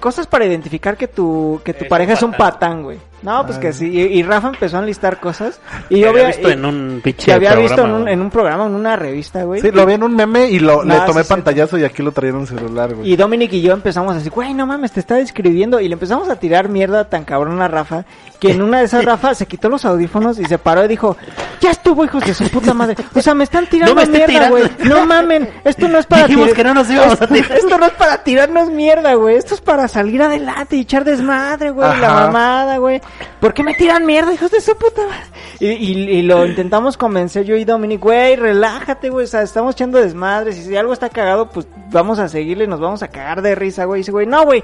cosas 0.00 0.26
para 0.26 0.44
identificar 0.44 0.96
que 0.96 1.08
tu, 1.08 1.60
que 1.64 1.72
tu 1.72 1.84
Es 1.84 1.90
pareja 1.90 2.12
un 2.12 2.16
es 2.18 2.22
un 2.24 2.32
patán, 2.32 2.82
güey. 2.82 2.98
No, 3.26 3.44
pues 3.44 3.58
Ah. 3.58 3.60
que 3.60 3.72
sí. 3.72 3.88
Y, 3.88 4.00
y 4.18 4.22
Rafa 4.22 4.48
empezó 4.48 4.76
a 4.76 4.80
enlistar 4.80 5.18
cosas. 5.20 5.60
Y 5.88 5.98
yo 6.00 6.10
había 6.10 6.28
visto 6.28 6.48
y- 6.48 6.52
en 6.52 6.64
un 6.64 7.00
pinche 7.02 7.32
había 7.32 7.54
visto 7.56 7.72
en 7.72 7.76
programa, 7.76 7.96
un, 7.96 8.02
güey. 8.02 8.14
en 8.14 8.20
un 8.20 8.30
programa, 8.30 8.66
en 8.66 8.74
una 8.76 8.96
revista, 8.96 9.42
güey. 9.42 9.60
Sí, 9.60 9.70
lo 9.72 9.84
vi 9.84 9.94
en 9.94 10.02
un 10.04 10.14
meme 10.14 10.48
y 10.48 10.60
lo, 10.60 10.84
le 10.84 10.94
tomé 11.00 11.22
sí, 11.22 11.26
sí. 11.26 11.28
pantallazo 11.28 11.76
y 11.78 11.84
aquí 11.84 12.02
lo 12.02 12.12
traía 12.12 12.30
en 12.30 12.36
un 12.36 12.46
celular, 12.46 12.94
güey. 12.94 13.10
Y 13.10 13.16
Dominic 13.16 13.52
y 13.54 13.62
yo 13.62 13.72
empezamos 13.72 14.12
a 14.12 14.16
decir, 14.18 14.30
güey, 14.30 14.54
no 14.54 14.64
mames, 14.66 14.92
te 14.92 15.00
está 15.00 15.16
describiendo. 15.16 15.80
Y 15.80 15.88
le 15.88 15.94
empezamos 15.94 16.28
a 16.28 16.36
tirar 16.36 16.68
mierda 16.68 17.08
tan 17.08 17.24
cabrón 17.24 17.60
a 17.60 17.68
Rafa, 17.68 18.04
que 18.38 18.52
en 18.52 18.62
una 18.62 18.78
de 18.78 18.84
esas 18.84 19.04
Rafa 19.04 19.34
se 19.34 19.46
quitó 19.46 19.68
los 19.68 19.84
audífonos 19.84 20.38
y 20.38 20.44
se 20.44 20.58
paró 20.58 20.84
y 20.84 20.88
dijo, 20.88 21.16
ya 21.60 21.72
estuvo, 21.72 22.04
hijos 22.04 22.24
de 22.24 22.32
su 22.32 22.48
puta 22.48 22.74
madre. 22.74 22.94
O 23.14 23.20
sea, 23.20 23.34
me 23.34 23.42
están 23.44 23.66
tirando 23.66 23.92
No 23.94 23.96
me 23.96 24.04
estén 24.04 24.28
mierda, 24.28 24.50
güey. 24.50 24.64
No 24.84 25.04
mamen, 25.04 25.50
esto 25.64 25.88
no 25.88 25.98
es 25.98 26.06
para 26.06 26.26
Dijimos 26.28 26.52
que 26.52 26.62
no 26.62 26.74
nos 26.74 26.88
íbamos 26.88 27.20
a 27.20 27.26
tirar. 27.26 27.52
Esto 27.52 27.76
no 27.78 27.86
es 27.86 27.92
para 27.94 28.22
tirarnos 28.22 28.70
mierda, 28.70 29.14
güey. 29.14 29.36
Esto 29.36 29.54
es 29.54 29.60
para 29.60 29.88
salir 29.88 30.22
adelante 30.22 30.76
y 30.76 30.80
echar 30.82 31.02
desmadre, 31.04 31.70
güey. 31.70 31.88
La 32.00 32.12
mamada, 32.12 32.78
güey. 32.78 33.00
¿Por 33.40 33.54
qué 33.54 33.62
me 33.62 33.74
tiran 33.74 34.04
mierda, 34.06 34.32
hijos 34.32 34.50
de 34.50 34.60
su 34.60 34.76
puta 34.76 35.02
madre? 35.06 35.24
Y, 35.60 35.66
y- 35.68 36.10
y 36.18 36.22
lo 36.22 36.44
intentamos 36.46 36.96
convencer 36.96 37.44
yo 37.44 37.56
y 37.56 37.64
Dominic, 37.64 38.00
güey, 38.00 38.36
relájate, 38.36 39.08
güey. 39.10 39.24
O 39.24 39.28
sea, 39.28 39.42
estamos 39.42 39.74
echando 39.74 39.98
desmadre. 39.98 40.52
Si, 40.52 40.62
si 40.64 40.76
algo 40.76 40.92
está 40.92 41.08
cagado, 41.08 41.48
pues 41.50 41.66
vamos 41.90 42.18
a 42.18 42.28
seguirle 42.28 42.64
y 42.64 42.66
nos 42.66 42.80
vamos 42.80 43.02
a 43.02 43.08
cagar 43.08 43.42
de 43.42 43.54
risa, 43.54 43.84
güey. 43.84 43.98
Y 43.98 44.02
dice, 44.02 44.12
güey, 44.12 44.26
no, 44.26 44.44
güey. 44.44 44.62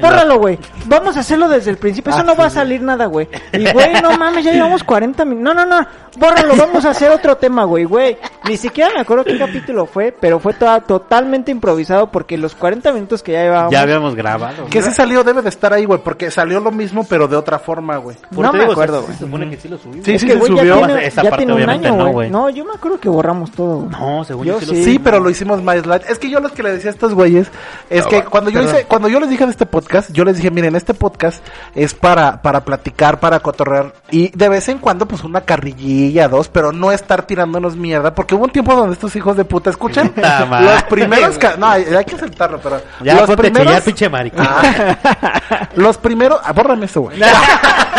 Bórralo, 0.00 0.38
güey. 0.38 0.58
Vamos 0.86 1.16
a 1.16 1.20
hacerlo 1.20 1.48
desde 1.48 1.70
el 1.70 1.76
principio. 1.76 2.10
Eso 2.12 2.20
Ah, 2.20 2.24
no 2.24 2.36
va 2.36 2.46
a 2.46 2.50
salir 2.50 2.80
nada, 2.82 3.06
güey. 3.06 3.28
Y, 3.52 3.68
güey, 3.72 4.00
no 4.00 4.16
mames, 4.16 4.44
ya 4.44 4.52
llevamos 4.52 4.84
40 4.84 5.24
minutos. 5.24 5.54
No, 5.56 5.66
no, 5.66 5.80
no. 5.80 5.86
Bórralo, 6.18 6.56
vamos 6.56 6.84
a 6.84 6.90
hacer 6.90 7.10
otro 7.10 7.36
tema, 7.36 7.64
güey, 7.64 7.84
güey. 7.84 8.16
Ni 8.48 8.56
siquiera 8.56 8.90
me 8.94 9.00
acuerdo 9.00 9.24
qué 9.24 9.38
capítulo 9.38 9.86
fue, 9.86 10.14
pero 10.18 10.40
fue 10.40 10.54
toda, 10.54 10.80
totalmente 10.80 11.50
improvisado 11.50 12.10
porque 12.10 12.36
los 12.38 12.54
40 12.54 12.92
minutos 12.92 13.22
que 13.22 13.32
ya 13.32 13.42
llevábamos. 13.42 13.72
Ya 13.72 13.82
habíamos 13.82 14.14
grabado. 14.14 14.66
Que 14.66 14.82
sí 14.82 14.90
salió, 14.92 15.22
debe 15.24 15.42
de 15.42 15.48
estar 15.48 15.72
ahí, 15.72 15.84
güey, 15.84 16.00
porque 16.02 16.30
salió 16.30 16.60
lo 16.60 16.70
mismo, 16.70 17.04
pero 17.08 17.28
de 17.28 17.36
otra 17.36 17.58
forma, 17.58 17.96
güey. 17.98 18.16
No 18.30 18.52
me 18.52 18.60
digo, 18.60 18.72
acuerdo, 18.72 19.02
güey. 19.02 19.12
Se 19.14 19.24
supone 19.24 19.50
que 19.50 19.56
sí 19.56 19.68
lo 19.68 19.78
subimos. 19.78 20.04
Sí, 20.04 20.14
Es 20.14 20.20
sí 20.20 20.26
que, 20.26 20.32
se 20.34 20.38
güey, 20.38 20.54
ya 20.54 20.58
subió. 20.60 20.76
tiene, 20.86 21.06
Esa 21.06 21.22
ya 21.22 21.30
parte 21.30 21.36
tiene 21.44 21.52
un 21.52 21.56
obviamente 21.58 21.88
año, 21.88 21.96
no, 21.96 22.12
güey. 22.12 22.30
No, 22.30 22.50
yo 22.50 22.64
me 22.64 22.72
acuerdo 22.74 22.98
que 22.98 23.08
borramos 23.08 23.50
todo. 23.52 23.86
No, 23.90 24.24
según 24.24 24.46
Yo 24.46 24.60
yo, 24.60 24.66
sí 24.66 24.66
lo 24.76 24.84
sí. 24.84 24.98
Pero 24.98 25.20
lo 25.20 25.30
hicimos 25.30 25.62
más 25.62 25.86
light. 25.86 26.02
Es 26.08 26.18
que 26.18 26.30
yo 26.30 26.40
lo 26.40 26.48
que 26.50 26.62
le 26.62 26.72
decía 26.72 26.90
a 26.90 26.94
estos 26.94 27.14
güeyes 27.14 27.50
es 27.90 28.06
que 28.06 28.24
cuando 28.24 28.50
yo 28.50 28.62
hice, 28.62 28.84
cuando 28.86 29.08
yo 29.08 29.20
les 29.20 29.30
dije 29.30 29.44
de 29.44 29.50
este 29.52 29.66
podcast, 29.66 30.10
yo 30.12 30.24
les 30.24 30.36
dije, 30.36 30.50
miren, 30.50 30.74
este 30.74 30.94
podcast 30.94 31.44
es 31.74 31.94
para, 31.94 32.42
para 32.42 32.64
platicar, 32.64 33.20
para 33.20 33.40
cotorrear 33.40 33.92
y 34.10 34.30
de 34.36 34.48
vez 34.48 34.68
en 34.68 34.78
cuando 34.78 35.06
pues 35.06 35.24
una 35.24 35.42
carrillilla, 35.42 36.07
dos, 36.28 36.48
pero 36.48 36.72
no 36.72 36.92
estar 36.92 37.22
tirándonos 37.22 37.76
mierda, 37.76 38.14
porque 38.14 38.34
hubo 38.34 38.44
un 38.44 38.50
tiempo 38.50 38.74
donde 38.74 38.94
estos 38.94 39.14
hijos 39.16 39.36
de 39.36 39.44
puta, 39.44 39.70
madre. 40.48 40.72
los 40.72 40.82
primeros, 40.84 41.38
no, 41.58 41.68
hay, 41.68 41.84
que 42.04 42.14
aceptarlo, 42.14 42.58
pero 42.62 42.80
Ya, 43.02 43.14
los 43.14 43.36
primeros, 43.36 43.80
pinche 43.82 44.08
maricón. 44.08 44.46
Ah. 44.48 45.68
los 45.76 45.98
primeros, 45.98 46.40
ah, 46.42 46.52
bórrame 46.52 46.86
eso, 46.86 47.02
güey. 47.02 47.18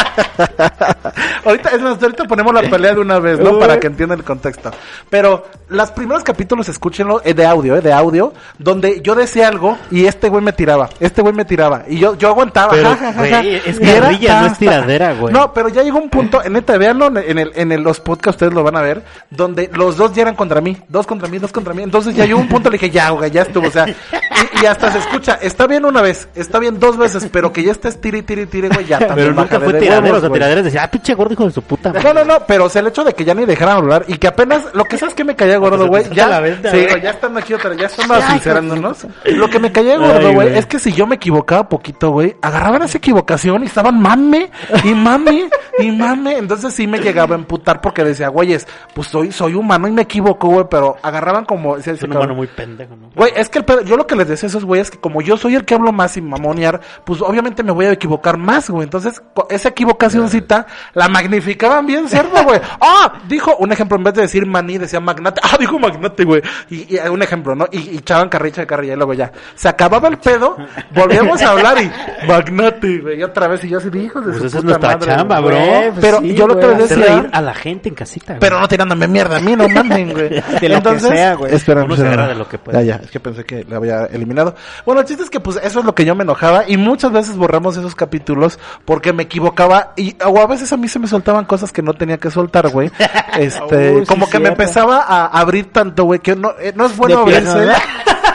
ahorita, 1.45 1.69
es 1.69 1.81
más, 1.81 2.01
ahorita 2.01 2.25
ponemos 2.25 2.53
la 2.53 2.61
pelea 2.61 2.93
de 2.93 3.01
una 3.01 3.19
vez, 3.19 3.39
¿no? 3.39 3.59
Para 3.59 3.79
que 3.79 3.87
entiendan 3.87 4.19
el 4.19 4.25
contexto. 4.25 4.71
Pero 5.09 5.45
los 5.69 5.91
primeros 5.91 6.23
capítulos, 6.23 6.69
escúchenlo, 6.69 7.21
eh, 7.23 7.33
de 7.33 7.45
audio, 7.45 7.75
eh, 7.75 7.81
de 7.81 7.93
audio, 7.93 8.33
donde 8.57 9.01
yo 9.01 9.15
decía 9.15 9.47
algo 9.47 9.77
y 9.91 10.05
este 10.05 10.29
güey 10.29 10.43
me 10.43 10.53
tiraba, 10.53 10.89
este 10.99 11.21
güey 11.21 11.33
me 11.33 11.45
tiraba. 11.45 11.83
Y 11.87 11.99
yo, 11.99 12.15
yo 12.15 12.29
aguantaba. 12.29 12.71
Pero, 12.71 12.89
ja, 12.89 12.95
ja, 12.95 13.05
ja, 13.05 13.13
ja. 13.13 13.41
güey, 13.41 13.61
es 13.65 13.79
carrilla, 13.79 14.41
no 14.41 14.47
es 14.47 14.57
tiradera, 14.57 15.13
güey. 15.13 15.33
No, 15.33 15.53
pero 15.53 15.69
ya 15.69 15.83
llegó 15.83 15.99
un 15.99 16.09
punto, 16.09 16.43
en 16.43 16.53
neta, 16.53 16.77
véanlo 16.77 17.07
en, 17.07 17.37
el, 17.37 17.51
en 17.55 17.71
el- 17.71 17.83
los 17.89 17.99
podcasts, 17.99 18.37
ustedes 18.37 18.53
lo 18.53 18.63
van 18.63 18.77
a 18.77 18.81
ver, 18.81 19.03
donde 19.29 19.69
los 19.73 19.97
dos 19.97 20.13
ya 20.13 20.21
eran 20.21 20.35
contra 20.35 20.61
mí, 20.61 20.77
dos 20.87 21.05
contra 21.07 21.27
mí, 21.27 21.39
dos 21.39 21.51
contra 21.51 21.73
mí. 21.73 21.83
Entonces 21.83 22.15
ya 22.15 22.25
llegó 22.25 22.39
un 22.39 22.47
punto, 22.47 22.69
le 22.69 22.77
dije, 22.77 22.89
ya, 22.89 23.09
güey, 23.09 23.31
ya 23.31 23.41
estuvo, 23.41 23.67
o 23.67 23.71
sea, 23.71 23.87
y, 23.87 24.63
y 24.63 24.65
hasta 24.65 24.91
se 24.91 24.99
escucha, 24.99 25.39
está 25.41 25.67
bien 25.67 25.85
una 25.85 26.01
vez, 26.01 26.29
está 26.35 26.59
bien 26.59 26.79
dos 26.79 26.97
veces, 26.97 27.27
pero 27.31 27.51
que 27.51 27.63
ya 27.63 27.71
estés 27.71 27.99
tire, 27.99 28.21
tire, 28.23 28.45
tire, 28.45 28.69
güey, 28.69 28.85
ya 28.85 28.99
también 28.99 29.29
Pero 29.29 29.41
nunca 29.41 29.59
fue 29.59 29.73
de 29.73 29.79
tiradera, 29.79 30.13
huevos, 30.13 30.29
o 30.29 30.31
tiradera 30.31 30.61
decía, 30.61 30.83
ah, 30.83 30.91
pinche 30.91 31.13
gordo 31.13 31.33
hijo 31.33 31.45
de 31.45 31.51
su 31.51 31.61
puta. 31.61 31.91
No, 31.91 32.13
no, 32.13 32.23
no, 32.23 32.45
pero 32.47 32.65
o 32.65 32.69
sea, 32.69 32.81
el 32.81 32.87
hecho 32.87 33.03
de 33.03 33.13
que 33.13 33.25
ya 33.25 33.33
ni 33.33 33.45
dejaran 33.45 33.77
hablar 33.77 34.05
y 34.07 34.17
que 34.17 34.27
apenas, 34.27 34.63
lo 34.73 34.85
que 34.85 34.97
sabes 34.97 35.15
que 35.15 35.23
me 35.23 35.35
caía 35.35 35.57
gordo, 35.57 35.87
güey, 35.87 36.09
ya, 36.13 36.27
la 36.27 36.39
venta, 36.39 36.71
sí, 36.71 36.85
ya 37.01 37.09
estando 37.09 37.39
aquí 37.39 37.53
otra, 37.53 37.75
ya 37.75 37.87
estamos 37.87 38.23
sincerándonos. 38.23 39.07
Lo 39.25 39.49
que 39.49 39.59
me 39.59 39.71
caía 39.71 39.97
gordo, 39.97 40.33
güey. 40.33 40.57
es 40.57 40.65
que 40.65 40.79
si 40.79 40.91
yo 40.93 41.07
me 41.07 41.15
equivocaba 41.15 41.67
poquito, 41.67 42.11
güey, 42.11 42.35
agarraban 42.41 42.83
esa 42.83 42.97
equivocación 42.97 43.63
y 43.63 43.65
estaban 43.65 43.99
mame, 43.99 44.51
y 44.83 44.93
mame, 44.93 45.49
y 45.79 45.91
mame, 45.91 46.37
entonces 46.37 46.73
sí 46.73 46.87
me 46.87 46.99
llegaba 46.99 47.35
a 47.35 47.39
emputar 47.39 47.78
porque 47.81 48.03
decía, 48.03 48.27
güeyes, 48.29 48.67
pues 48.93 49.07
soy, 49.07 49.31
soy 49.31 49.53
humano 49.55 49.87
y 49.87 49.91
me 49.91 50.03
equivoco, 50.03 50.47
güey, 50.47 50.65
pero 50.69 50.97
agarraban 51.01 51.45
como, 51.45 51.77
decía 51.77 51.93
Es 51.93 52.03
un 52.03 52.11
humano 52.15 52.35
muy 52.35 52.47
pendejo, 52.47 52.95
¿no? 52.95 53.09
Güey, 53.15 53.31
es 53.35 53.49
que 53.49 53.59
el 53.59 53.65
pedo- 53.65 53.81
yo 53.83 53.97
lo 53.97 54.05
que 54.07 54.15
les 54.15 54.27
decía 54.27 54.47
a 54.47 54.49
esos 54.49 54.65
güeyes 54.65 54.87
es 54.87 54.91
que 54.91 54.99
como 54.99 55.21
yo 55.21 55.37
soy 55.37 55.55
el 55.55 55.65
que 55.65 55.73
hablo 55.75 55.91
más 55.91 56.11
sin 56.11 56.27
mamonear, 56.27 56.79
pues 57.03 57.21
obviamente 57.21 57.63
me 57.63 57.71
voy 57.71 57.85
a 57.85 57.91
equivocar 57.91 58.37
más, 58.37 58.69
güey. 58.69 58.83
Entonces, 58.83 59.21
esa 59.49 59.69
equivocacióncita 59.69 60.65
la 60.93 61.07
magnificaban 61.09 61.85
bien 61.85 62.07
cerdo, 62.07 62.43
güey. 62.43 62.59
Ah, 62.81 63.13
dijo 63.27 63.55
un 63.57 63.71
ejemplo, 63.71 63.97
en 63.97 64.03
vez 64.03 64.13
de 64.13 64.21
decir 64.23 64.45
maní, 64.45 64.77
decía 64.77 64.99
magnate. 64.99 65.41
Ah, 65.43 65.57
dijo 65.59 65.77
magnate, 65.79 66.23
güey. 66.23 66.41
Y, 66.69 66.95
y, 66.95 66.99
un 67.09 67.21
ejemplo, 67.21 67.55
¿no? 67.55 67.65
Y, 67.71 67.77
y 67.91 67.97
echaban 67.97 68.29
carrilla 68.29 68.61
de 68.61 68.67
carrilla 68.67 68.93
y 68.93 68.95
luego 68.95 69.13
ya. 69.13 69.31
Se 69.55 69.67
acababa 69.67 70.07
el 70.07 70.17
pedo, 70.17 70.57
volvíamos 70.95 71.41
a 71.41 71.51
hablar 71.51 71.77
y 71.81 71.91
magnate, 72.27 72.99
güey. 72.99 73.19
Y 73.19 73.23
otra 73.23 73.47
vez, 73.47 73.63
y 73.63 73.69
yo 73.69 73.77
así, 73.77 73.89
hijos 73.97 74.25
de 74.25 74.31
Pues 74.31 74.41
su 74.41 74.47
esa 74.47 74.57
es 74.59 74.63
puta 74.63 74.77
nuestra 74.79 74.97
madre, 74.97 75.15
chamba, 75.15 75.39
güey. 75.39 75.55
bro. 75.55 75.91
Pues 75.93 75.99
Pero 76.01 76.19
sí, 76.19 76.33
yo 76.35 76.47
lo 76.47 76.59
que 76.59 76.67
les 76.67 76.89
decía... 76.89 77.29
a 77.31 77.41
la 77.41 77.53
gente 77.53 77.68
en 77.71 77.95
casita, 77.95 78.33
güey. 78.33 78.39
Pero 78.39 78.59
no 78.59 78.67
tirándome 78.67 79.07
mierda 79.07 79.37
a 79.37 79.39
mí, 79.39 79.55
no 79.55 79.67
mamen, 79.69 80.11
güey. 80.11 80.29
De 80.29 80.41
lo 80.41 80.59
que 80.59 80.65
Entonces, 80.65 81.09
sea, 81.09 81.35
güey. 81.35 81.53
espera, 81.53 81.83
Uno 81.83 81.95
se 81.95 82.05
agarra 82.05 82.27
de 82.29 82.35
lo 82.35 82.47
que 82.47 82.57
puede. 82.57 82.85
Ya, 82.85 82.97
ya, 82.97 83.03
es 83.03 83.11
que 83.11 83.19
pensé 83.19 83.43
que 83.45 83.63
lo 83.63 83.77
había 83.77 84.05
eliminado. 84.05 84.55
Bueno, 84.85 85.01
el 85.01 85.07
chiste 85.07 85.23
es 85.23 85.29
que 85.29 85.39
pues 85.39 85.57
eso 85.63 85.79
es 85.79 85.85
lo 85.85 85.95
que 85.95 86.05
yo 86.05 86.15
me 86.15 86.23
enojaba 86.23 86.63
y 86.67 86.77
muchas 86.77 87.11
veces 87.11 87.37
borramos 87.37 87.77
esos 87.77 87.95
capítulos 87.95 88.59
porque 88.85 89.13
me 89.13 89.23
equivocaba 89.23 89.93
y 89.95 90.15
o 90.25 90.39
a 90.39 90.47
veces 90.47 90.71
a 90.73 90.77
mí 90.77 90.87
se 90.87 90.99
me 90.99 91.07
soltaban 91.07 91.45
cosas 91.45 91.71
que 91.71 91.81
no 91.81 91.93
tenía 91.93 92.17
que 92.17 92.31
soltar, 92.31 92.69
güey. 92.69 92.91
Este, 93.37 93.93
Uy, 93.93 94.01
sí, 94.01 94.07
como 94.07 94.29
que 94.29 94.39
me 94.39 94.49
empezaba 94.49 95.03
a 95.07 95.27
abrir 95.27 95.71
tanto, 95.71 96.03
güey, 96.03 96.19
que 96.19 96.35
no, 96.35 96.53
eh, 96.59 96.73
no 96.75 96.87
es 96.87 96.97
bueno 96.97 97.23
De 97.25 97.37
abrirse. 97.37 97.71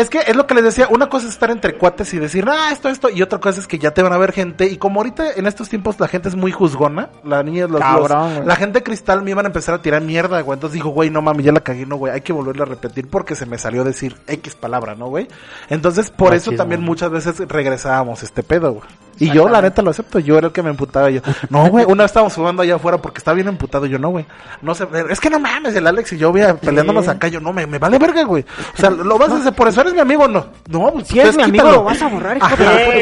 Es 0.00 0.08
que 0.08 0.18
es 0.26 0.34
lo 0.34 0.46
que 0.46 0.54
les 0.54 0.64
decía, 0.64 0.88
una 0.90 1.08
cosa 1.08 1.26
es 1.26 1.32
estar 1.34 1.50
entre 1.50 1.74
cuates 1.74 2.12
y 2.14 2.18
decir, 2.18 2.46
ah, 2.48 2.70
esto, 2.72 2.88
esto, 2.88 3.10
y 3.10 3.20
otra 3.22 3.38
cosa 3.38 3.60
es 3.60 3.66
que 3.66 3.78
ya 3.78 3.90
te 3.92 4.02
van 4.02 4.12
a 4.12 4.16
ver 4.18 4.32
gente, 4.32 4.66
y 4.66 4.76
como 4.78 5.00
ahorita 5.00 5.32
en 5.36 5.46
estos 5.46 5.68
tiempos 5.68 6.00
la 6.00 6.08
gente 6.08 6.28
es 6.28 6.34
muy 6.36 6.52
juzgona, 6.52 7.10
la 7.24 7.42
niña, 7.42 7.66
los, 7.66 7.80
Cabrón, 7.80 8.36
los- 8.36 8.46
la 8.46 8.56
gente 8.56 8.82
cristal 8.82 9.22
me 9.22 9.32
iban 9.32 9.44
a 9.44 9.48
empezar 9.48 9.74
a 9.74 9.82
tirar 9.82 10.00
mierda, 10.02 10.40
güey, 10.40 10.56
entonces 10.56 10.74
dijo, 10.74 10.88
güey, 10.88 11.10
no 11.10 11.20
mami, 11.22 11.42
ya 11.42 11.52
la 11.52 11.60
cagué, 11.60 11.84
no, 11.86 11.96
güey, 11.96 12.12
hay 12.14 12.22
que 12.22 12.32
volverla 12.32 12.62
a 12.62 12.66
repetir 12.66 13.08
porque 13.08 13.34
se 13.34 13.44
me 13.46 13.58
salió 13.58 13.84
decir 13.84 14.16
X 14.26 14.54
palabra, 14.54 14.94
¿no, 14.94 15.08
güey? 15.08 15.28
Entonces, 15.68 16.10
por 16.10 16.28
eso 16.34 16.50
también 16.56 16.80
muchas 16.82 17.10
veces 17.10 17.38
regresábamos 17.48 18.22
este 18.22 18.42
pedo, 18.42 18.72
güey. 18.72 18.88
Y 19.20 19.30
yo, 19.30 19.48
la 19.48 19.62
neta, 19.62 19.82
lo 19.82 19.90
acepto, 19.90 20.18
yo 20.18 20.38
era 20.38 20.48
el 20.48 20.52
que 20.52 20.62
me 20.62 20.70
emputaba, 20.70 21.10
yo, 21.10 21.20
no, 21.50 21.68
güey, 21.68 21.84
una 21.84 22.04
vez 22.04 22.10
estábamos 22.10 22.34
jugando 22.34 22.62
allá 22.62 22.76
afuera 22.76 22.98
porque 22.98 23.18
estaba 23.18 23.34
bien 23.34 23.48
emputado, 23.48 23.86
yo, 23.86 23.98
no, 23.98 24.08
güey, 24.08 24.24
no 24.62 24.74
sé, 24.74 24.86
es 25.10 25.20
que 25.20 25.30
no 25.30 25.38
mames, 25.38 25.74
el 25.76 25.86
Alex 25.86 26.14
y 26.14 26.18
yo, 26.18 26.32
voy 26.32 26.42
peleándonos 26.60 27.06
acá, 27.06 27.28
yo, 27.28 27.38
no, 27.40 27.52
me, 27.52 27.66
me 27.66 27.78
vale 27.78 27.98
verga, 27.98 28.24
güey, 28.24 28.44
o 28.74 28.76
sea, 28.76 28.90
lo 28.90 29.18
vas 29.18 29.30
a 29.30 29.36
hacer, 29.36 29.52
por 29.52 29.68
eso 29.68 29.82
eres 29.82 29.92
mi 29.94 30.00
amigo, 30.00 30.26
no, 30.26 30.46
no, 30.68 30.92
pues, 30.92 31.08
Si 31.08 31.18
eres 31.18 31.30
ustedes 31.30 31.36
mi 31.36 31.42
amigo, 31.60 31.64
quítalo. 31.64 31.76
lo 31.76 31.84
vas 31.84 32.02
a 32.02 32.08
borrar. 32.08 32.38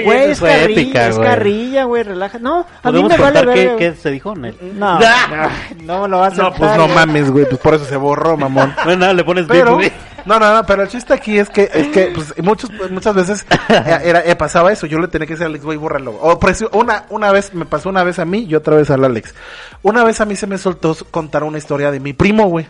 Güey, 0.05 0.31
es 0.31 0.41
carrilla, 0.41 0.81
épica, 0.81 1.07
es 1.09 1.17
güey. 1.17 1.29
carrilla, 1.29 1.85
güey, 1.85 2.03
relaja. 2.03 2.39
No, 2.39 2.59
a 2.59 2.63
mí 2.63 3.01
¿Podemos 3.03 3.11
me 3.11 3.17
vale 3.19 3.39
contar 3.39 3.55
qué, 3.55 3.67
verga. 3.67 3.77
qué 3.77 3.95
se 3.95 4.11
dijo 4.11 4.33
en 4.37 4.45
él? 4.47 4.57
No, 4.79 4.99
no, 4.99 5.49
no 5.85 6.09
lo 6.09 6.21
vas 6.21 6.39
a 6.39 6.43
No, 6.43 6.53
pues 6.53 6.77
no 6.77 6.89
mames, 6.89 7.31
güey, 7.31 7.47
pues 7.47 7.61
por 7.61 7.75
eso 7.75 7.85
se 7.85 7.97
borró, 7.97 8.37
mamón. 8.37 8.75
Bueno, 8.85 9.01
nada, 9.01 9.13
le 9.13 9.25
pones 9.25 9.47
no, 10.29 10.39
no, 10.39 10.55
no, 10.55 10.67
pero 10.67 10.83
el 10.83 10.89
chiste 10.89 11.15
aquí 11.15 11.39
es 11.39 11.49
que, 11.49 11.71
es 11.73 11.89
que, 11.89 12.13
pues, 12.15 12.35
muchos, 12.43 12.71
muchas 12.91 13.15
veces 13.15 13.47
eh, 13.71 13.99
era, 14.05 14.21
eh, 14.27 14.37
pasaba 14.37 14.71
eso, 14.71 14.87
yo 14.87 14.99
le 14.99 15.09
tenía 15.09 15.27
que 15.27 15.33
decir 15.33 15.45
a 15.45 15.49
Alex, 15.49 15.65
güey, 15.65 15.79
bórralo. 15.79 16.08
Una, 16.73 17.07
una 17.11 17.33
vez, 17.33 17.55
me 17.55 17.65
pasó 17.65 17.89
una 17.89 18.05
vez 18.05 18.19
a 18.19 18.25
mí 18.25 18.47
y 18.49 18.55
otra 18.55 18.77
vez 18.77 18.91
al 18.91 19.05
Alex. 19.05 19.35
Una 19.83 20.05
vez 20.05 20.21
a 20.21 20.25
mí 20.25 20.37
se 20.37 20.47
me 20.47 20.59
soltó 20.59 20.97
contar 21.11 21.45
una 21.45 21.59
historia 21.59 21.91
de 21.91 22.01
mi 22.01 22.13
primo, 22.13 22.49
güey. 22.49 22.67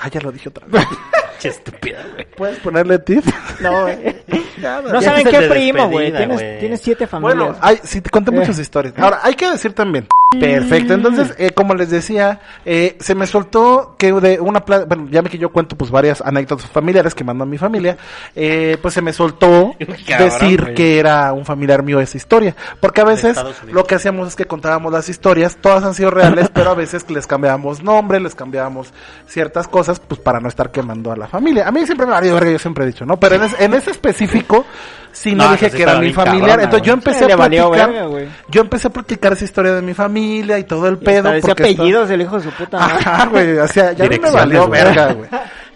Ah, 0.00 0.08
ya 0.08 0.20
lo 0.20 0.32
dije 0.32 0.48
otra 0.48 0.66
vez. 0.66 0.86
Che, 1.38 1.48
estúpida, 1.48 1.98
güey. 2.14 2.26
¿Puedes 2.36 2.58
ponerle 2.60 2.98
tip? 3.00 3.24
No, 3.60 3.82
güey. 3.82 4.16
No 4.58 5.00
saben 5.02 5.26
qué 5.26 5.40
primo, 5.42 5.88
güey. 5.90 6.12
Tienes, 6.58 6.80
siete 6.80 7.06
familias. 7.06 7.36
Bueno, 7.38 7.56
hay, 7.60 7.78
sí, 7.82 8.00
te 8.00 8.10
conté 8.10 8.30
muchas 8.30 8.58
historias. 8.58 8.94
Ahora, 8.98 9.20
hay 9.22 9.34
que 9.34 9.50
decir 9.50 9.72
también. 9.74 10.06
Perfecto. 10.38 10.94
Entonces, 10.94 11.34
eh, 11.38 11.50
como 11.50 11.74
les 11.74 11.88
decía, 11.90 12.40
eh, 12.64 12.96
se 13.00 13.14
me 13.14 13.26
soltó 13.26 13.94
que 13.96 14.12
de 14.12 14.40
una, 14.40 14.64
pla- 14.64 14.84
bueno, 14.84 15.06
ya 15.10 15.22
me 15.22 15.30
que 15.30 15.38
yo 15.38 15.50
cuento 15.50 15.76
pues 15.76 15.90
varias 15.90 16.20
anécdotas 16.20 16.66
familiares 16.70 17.14
que 17.14 17.22
mandó 17.24 17.44
a 17.44 17.46
mi 17.46 17.58
familia, 17.58 17.96
eh, 18.34 18.76
pues 18.82 18.92
se 18.94 19.02
me 19.02 19.12
soltó 19.12 19.74
Cabrón, 20.06 20.28
decir 20.28 20.62
güey. 20.62 20.74
que 20.74 20.98
era 20.98 21.32
un 21.32 21.44
familiar 21.44 21.82
mío 21.82 22.00
esa 22.00 22.16
historia. 22.16 22.56
Porque 22.80 23.00
a 23.02 23.04
veces 23.04 23.38
lo 23.70 23.84
que 23.84 23.94
hacíamos 23.94 24.28
es 24.28 24.36
que 24.36 24.46
contábamos 24.46 24.92
las 24.92 25.08
historias, 25.08 25.56
todas 25.60 25.84
han 25.84 25.94
sido 25.94 26.10
reales, 26.10 26.48
pero 26.52 26.70
a 26.70 26.74
veces 26.74 27.08
les 27.10 27.26
cambiábamos 27.26 27.82
nombre, 27.82 28.18
les 28.20 28.34
cambiábamos 28.34 28.92
ciertas 29.28 29.68
cosas, 29.68 30.00
pues 30.00 30.20
para 30.20 30.40
no 30.40 30.48
estar 30.48 30.70
quemando 30.70 31.12
a 31.12 31.16
la 31.16 31.25
familia. 31.26 31.66
A 31.68 31.72
mí 31.72 31.84
siempre 31.86 32.06
me 32.06 32.12
ha 32.12 32.16
valido 32.16 32.34
verga, 32.34 32.50
yo 32.52 32.58
siempre 32.58 32.84
he 32.84 32.86
dicho, 32.88 33.04
¿no? 33.06 33.18
Pero 33.18 33.36
en, 33.36 33.42
es- 33.44 33.60
en 33.60 33.74
ese 33.74 33.90
específico, 33.90 34.64
sí 35.12 35.34
no, 35.34 35.44
No, 35.44 35.52
dije 35.52 35.70
que 35.70 35.82
era 35.82 35.98
mi 35.98 36.12
familiar. 36.12 36.40
cabrona, 36.48 36.62
Entonces 36.64 36.86
yo 36.86 36.92
empecé 36.92 37.32
a 37.32 37.36
valió 37.36 37.68
platicar, 37.70 37.90
verga, 37.92 38.06
güey. 38.06 38.28
yo 38.48 38.60
empecé 38.60 38.88
a 38.88 38.90
platicar 38.90 39.32
esa 39.32 39.44
historia 39.44 39.72
de 39.74 39.82
mi 39.82 39.94
familia 39.94 40.58
y 40.58 40.64
todo 40.64 40.88
el 40.88 40.98
pedo. 40.98 41.32
Esto- 41.32 41.52
apellidos 41.52 42.10
el 42.10 42.22
hijo 42.22 42.36
de 42.38 42.42
su 42.44 42.50
puta 42.50 42.78
madre. 42.78 42.94
Ajá, 42.98 43.26
güey, 43.26 43.58
o 43.58 43.68
sea, 43.68 43.92
ya 43.92 44.04
no 44.06 44.10
me 44.22 44.30
valió 44.30 44.68
verga, 44.68 45.12
güey. 45.12 45.28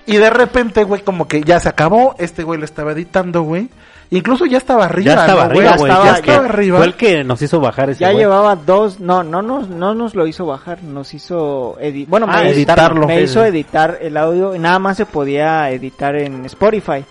Y 0.06 0.16
de 0.16 0.30
repente, 0.30 0.82
güey, 0.84 1.02
como 1.02 1.28
que 1.28 1.42
ya 1.42 1.60
se 1.60 1.68
acabó, 1.68 2.14
este 2.18 2.42
güey 2.42 2.58
lo 2.58 2.64
estaba 2.64 2.92
editando, 2.92 3.42
güey. 3.42 3.68
Incluso 4.12 4.44
ya 4.46 4.58
estaba 4.58 4.86
arriba, 4.86 5.14
Ya 5.14 5.20
estaba 5.20 5.44
arriba, 5.44 5.76
güey. 5.76 5.92
Ya 5.92 6.04
Ya 6.04 6.14
estaba- 6.18 6.44
arriba. 6.46 6.78
Fue 6.78 6.86
el 6.86 6.94
que 6.94 7.22
nos 7.22 7.40
hizo 7.42 7.60
bajar 7.60 7.90
ese 7.90 8.00
Ya 8.00 8.08
güey. 8.08 8.18
llevaba 8.24 8.56
dos, 8.56 8.98
no, 8.98 9.22
no 9.22 9.40
nos, 9.40 9.68
no 9.68 9.94
nos 9.94 10.14
lo 10.16 10.26
hizo 10.26 10.46
bajar, 10.46 10.82
nos 10.82 11.14
hizo 11.14 11.76
editar, 11.80 12.10
bueno, 12.10 12.26
Ah, 12.28 12.38
me, 12.42 12.50
hizo- 12.50 12.56
editarlo. 12.56 13.06
me 13.06 13.22
hizo 13.22 13.44
editar 13.44 13.98
el 14.00 14.16
audio, 14.16 14.54
y 14.54 14.58
nada 14.58 14.78
más 14.80 14.96
se 14.96 15.06
podía 15.06 15.70
editar 15.70 16.16
en 16.16 16.44
Spotify. 16.46 17.04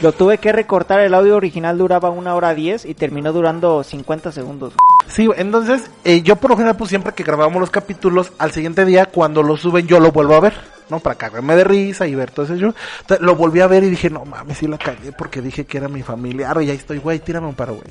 Lo 0.00 0.12
tuve 0.12 0.38
que 0.38 0.52
recortar, 0.52 1.00
el 1.00 1.14
audio 1.14 1.36
original 1.36 1.76
duraba 1.78 2.10
una 2.10 2.34
hora 2.34 2.54
diez 2.54 2.84
y 2.84 2.94
terminó 2.94 3.32
durando 3.32 3.82
50 3.82 4.30
segundos. 4.32 4.74
Sí, 5.08 5.28
entonces, 5.36 5.90
eh, 6.04 6.22
yo 6.22 6.36
por 6.36 6.50
lo 6.50 6.56
general, 6.56 6.76
pues 6.76 6.90
siempre 6.90 7.12
que 7.12 7.22
grabamos 7.22 7.60
los 7.60 7.70
capítulos, 7.70 8.32
al 8.38 8.52
siguiente 8.52 8.84
día, 8.84 9.06
cuando 9.06 9.42
lo 9.42 9.56
suben, 9.56 9.86
yo 9.86 9.98
lo 10.00 10.10
vuelvo 10.12 10.34
a 10.34 10.40
ver, 10.40 10.54
¿no? 10.88 11.00
Para 11.00 11.16
cagarme 11.16 11.56
de 11.56 11.64
risa 11.64 12.06
y 12.06 12.14
ver 12.14 12.30
todo 12.30 12.46
eso. 12.46 12.54
Yo 12.56 12.74
Entonces, 13.00 13.24
lo 13.24 13.34
volví 13.36 13.60
a 13.60 13.66
ver 13.66 13.84
y 13.84 13.90
dije, 13.90 14.10
no 14.10 14.24
mames, 14.24 14.58
sí 14.58 14.66
la 14.66 14.78
cagué 14.78 15.12
porque 15.12 15.40
dije 15.42 15.64
que 15.64 15.78
era 15.78 15.88
mi 15.88 16.02
familiar, 16.02 16.56
y 16.62 16.70
ahí 16.70 16.76
estoy, 16.76 16.98
güey, 16.98 17.18
tírame 17.18 17.46
un 17.48 17.54
paro, 17.54 17.74
güey. 17.74 17.86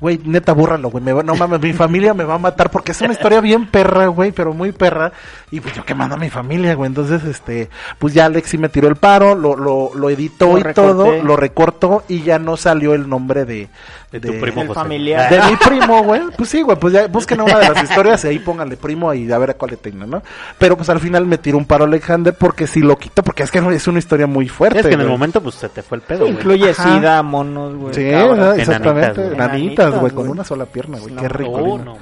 Güey, 0.00 0.20
neta, 0.24 0.52
búrralo, 0.52 0.90
güey. 0.90 1.02
me 1.04 1.12
va- 1.12 1.22
No 1.22 1.34
mames, 1.34 1.60
mi 1.60 1.72
familia 1.72 2.14
me 2.14 2.24
va 2.24 2.34
a 2.34 2.38
matar 2.38 2.70
porque 2.70 2.92
es 2.92 3.00
una 3.00 3.12
historia 3.12 3.40
bien 3.40 3.66
perra, 3.66 4.06
güey, 4.06 4.32
pero 4.32 4.52
muy 4.52 4.72
perra. 4.72 5.12
Y 5.50 5.60
pues 5.60 5.74
yo 5.74 5.84
quemando 5.84 6.14
a 6.14 6.18
mi 6.18 6.30
familia, 6.30 6.74
güey. 6.74 6.88
Entonces, 6.88 7.24
este, 7.24 7.68
pues 7.98 8.14
ya 8.14 8.26
Alex 8.26 8.48
sí 8.50 8.58
me 8.58 8.68
tiró 8.68 8.88
el 8.88 8.96
paro, 8.96 9.34
lo, 9.34 9.56
lo, 9.56 9.90
lo 9.94 10.10
editó 10.10 10.52
Lo 10.52 10.58
y 10.58 10.62
recorté. 10.62 10.74
todo, 10.92 11.22
lo 11.22 11.36
recortó 11.36 12.04
y 12.08 12.22
ya 12.22 12.38
no 12.38 12.56
salió 12.56 12.94
el 12.94 13.08
nombre 13.08 13.44
de, 13.44 13.68
De 14.12 14.20
tu 14.20 14.38
primo 14.40 14.62
El 14.62 14.68
José. 14.68 14.80
familiar. 14.80 15.30
de 15.30 15.50
mi 15.50 15.56
primo, 15.64 16.02
güey. 16.04 16.22
Pues 16.36 16.48
sí, 16.50 16.62
güey, 16.62 16.78
pues 16.78 16.92
ya 16.94 17.06
busquen 17.08 17.40
una 17.40 17.58
de 17.58 17.68
las 17.68 17.82
historias 17.82 18.24
y 18.24 18.28
ahí 18.28 18.38
pónganle 18.38 18.76
primo 18.76 19.12
y 19.14 19.30
a 19.30 19.38
ver 19.38 19.50
a 19.50 19.54
cuál 19.54 19.72
le 19.72 19.76
tengan, 19.76 20.08
¿no? 20.10 20.22
Pero 20.58 20.76
pues 20.76 20.88
al 20.90 21.00
final 21.00 21.26
me 21.26 21.38
tiró 21.38 21.58
un 21.58 21.64
paro 21.66 21.84
Alexander 21.84 22.34
porque 22.38 22.66
sí 22.66 22.80
lo 22.80 22.96
quito, 22.96 23.22
porque 23.22 23.42
es 23.42 23.50
que 23.50 23.60
no- 23.60 23.70
es 23.70 23.86
una 23.88 23.98
historia 23.98 24.26
muy 24.26 24.48
fuerte. 24.48 24.80
Es 24.80 24.86
que 24.86 24.94
en 24.94 25.00
el 25.00 25.06
güey. 25.06 25.18
momento, 25.18 25.40
pues, 25.42 25.56
se 25.56 25.68
te 25.68 25.82
fue 25.82 25.96
el 25.98 26.02
pedo, 26.02 26.20
güey. 26.20 26.32
Incluye 26.32 26.70
Ajá. 26.70 26.98
sida, 26.98 27.22
monos, 27.22 27.74
güey. 27.76 27.94
Sí, 27.94 28.10
cabras. 28.10 28.28
¿verdad? 28.30 28.54
enanitas, 28.54 28.68
exactamente. 28.68 29.20
güey. 29.22 29.34
Enanitas, 29.34 29.90
güey, 30.00 30.12
con 30.12 30.22
güey. 30.24 30.30
una 30.30 30.44
sola 30.44 30.66
pierna, 30.66 30.98
güey. 30.98 31.14
No, 31.14 31.22
Qué 31.22 31.28
rico. 31.28 31.80
No. 31.84 31.98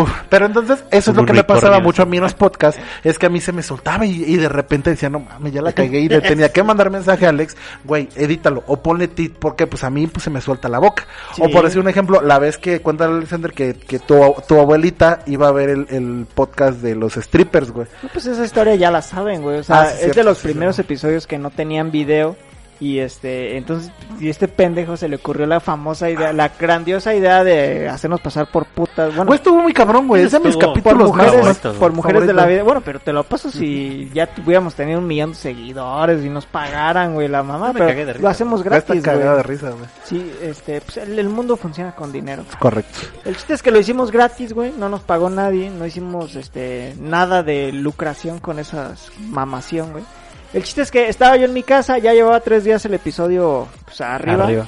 Uf, 0.00 0.10
pero 0.28 0.46
entonces, 0.46 0.84
eso 0.90 1.12
es 1.12 1.16
lo 1.16 1.24
que 1.24 1.32
me 1.32 1.44
pasaba 1.44 1.78
mucho 1.78 2.02
a 2.02 2.06
mí 2.06 2.16
en 2.16 2.24
los 2.24 2.34
podcasts, 2.34 2.80
es 3.04 3.16
que 3.18 3.26
a 3.26 3.28
mí 3.28 3.40
se 3.40 3.52
me 3.52 3.62
soltaba 3.62 4.04
y, 4.04 4.24
y 4.24 4.36
de 4.36 4.48
repente 4.48 4.90
decía, 4.90 5.08
no 5.08 5.20
mames, 5.20 5.52
ya 5.52 5.62
la 5.62 5.72
cagué 5.72 6.00
y 6.00 6.08
le 6.08 6.20
tenía 6.20 6.50
que 6.52 6.62
mandar 6.64 6.90
mensaje 6.90 7.26
a 7.26 7.28
Alex, 7.28 7.56
güey, 7.84 8.08
edítalo, 8.16 8.64
o 8.66 8.82
ponle 8.82 9.06
tit, 9.06 9.36
porque 9.38 9.66
pues 9.68 9.84
a 9.84 9.90
mí 9.90 10.06
pues 10.08 10.24
se 10.24 10.30
me 10.30 10.40
suelta 10.40 10.68
la 10.68 10.80
boca. 10.80 11.06
Sí. 11.36 11.42
O 11.44 11.50
por 11.50 11.64
decir 11.64 11.80
un 11.80 11.88
ejemplo, 11.88 12.20
la 12.20 12.40
vez 12.40 12.58
que 12.58 12.80
cuenta 12.80 13.04
Alexander 13.04 13.52
que, 13.52 13.74
que 13.74 14.00
tu, 14.00 14.18
tu 14.48 14.58
abuelita 14.60 15.20
iba 15.26 15.46
a 15.46 15.52
ver 15.52 15.70
el, 15.70 15.86
el 15.90 16.26
podcast 16.34 16.80
de 16.80 16.96
los 16.96 17.14
strippers, 17.14 17.70
güey. 17.70 17.86
No, 18.02 18.08
Pues 18.12 18.26
esa 18.26 18.44
historia 18.44 18.74
ya 18.74 18.90
la 18.90 19.00
saben, 19.00 19.42
güey. 19.42 19.60
O 19.68 19.74
sea, 19.74 19.80
Ah, 19.82 19.90
es 19.92 19.98
cierto, 20.00 20.20
de 20.20 20.24
los 20.24 20.38
primeros 20.38 20.76
sí. 20.76 20.82
episodios 20.82 21.26
que 21.26 21.38
no 21.38 21.50
tenían 21.50 21.90
video 21.90 22.36
Y 22.80 23.00
este, 23.00 23.56
entonces, 23.56 23.90
y 24.20 24.28
este 24.28 24.46
pendejo 24.46 24.96
se 24.96 25.08
le 25.08 25.16
ocurrió 25.16 25.46
la 25.46 25.58
famosa 25.58 26.08
idea, 26.10 26.32
la 26.32 26.50
grandiosa 26.50 27.12
idea 27.12 27.42
de 27.42 27.88
hacernos 27.88 28.20
pasar 28.20 28.50
por 28.50 28.66
putas. 28.66 29.08
Bueno, 29.08 29.26
Güey, 29.26 29.36
estuvo 29.38 29.60
muy 29.60 29.72
cabrón, 29.72 30.06
güey. 30.06 30.22
Es 30.22 30.30
de 30.32 30.38
mis 30.38 30.54
por 30.54 30.66
capítulos 30.68 31.08
más 31.08 31.08
mujeres, 31.08 31.34
favoritos, 31.40 31.76
por 31.76 31.92
mujeres 31.92 32.26
de 32.28 32.32
la 32.32 32.46
vida. 32.46 32.62
Bueno, 32.62 32.80
pero 32.84 33.00
te 33.00 33.12
lo 33.12 33.24
paso 33.24 33.50
si 33.50 34.08
ya 34.14 34.28
tuviéramos 34.28 34.76
tenido 34.76 35.00
un 35.00 35.08
millón 35.08 35.30
de 35.30 35.36
seguidores 35.36 36.24
y 36.24 36.28
nos 36.28 36.46
pagaran, 36.46 37.14
güey, 37.14 37.26
la 37.26 37.42
mamá. 37.42 37.68
Me 37.68 37.74
pero 37.74 37.86
cagué 37.88 38.04
de 38.06 38.12
risa. 38.12 38.22
lo 38.22 38.28
hacemos 38.28 38.62
gratis, 38.62 39.02
cagada 39.02 39.36
de 39.36 39.42
güey. 39.42 39.56
risa, 39.56 39.70
güey. 39.70 39.86
Sí, 40.04 40.32
este, 40.40 40.80
pues 40.80 40.98
el, 40.98 41.18
el 41.18 41.28
mundo 41.28 41.56
funciona 41.56 41.96
con 41.96 42.12
dinero. 42.12 42.44
Correcto. 42.60 42.98
El 43.24 43.34
chiste 43.36 43.54
es 43.54 43.62
que 43.62 43.72
lo 43.72 43.80
hicimos 43.80 44.12
gratis, 44.12 44.52
güey, 44.52 44.72
no 44.78 44.88
nos 44.88 45.00
pagó 45.00 45.30
nadie, 45.30 45.68
no 45.70 45.84
hicimos 45.84 46.36
este 46.36 46.94
nada 47.00 47.42
de 47.42 47.72
lucración 47.72 48.38
con 48.38 48.60
esa 48.60 48.92
mamación, 49.20 49.90
güey. 49.92 50.04
El 50.52 50.62
chiste 50.62 50.82
es 50.82 50.90
que 50.90 51.08
estaba 51.08 51.36
yo 51.36 51.44
en 51.44 51.52
mi 51.52 51.62
casa, 51.62 51.98
ya 51.98 52.12
llevaba 52.14 52.40
tres 52.40 52.64
días 52.64 52.84
el 52.84 52.94
episodio 52.94 53.68
pues, 53.84 54.00
arriba. 54.00 54.44
Arriba. 54.44 54.66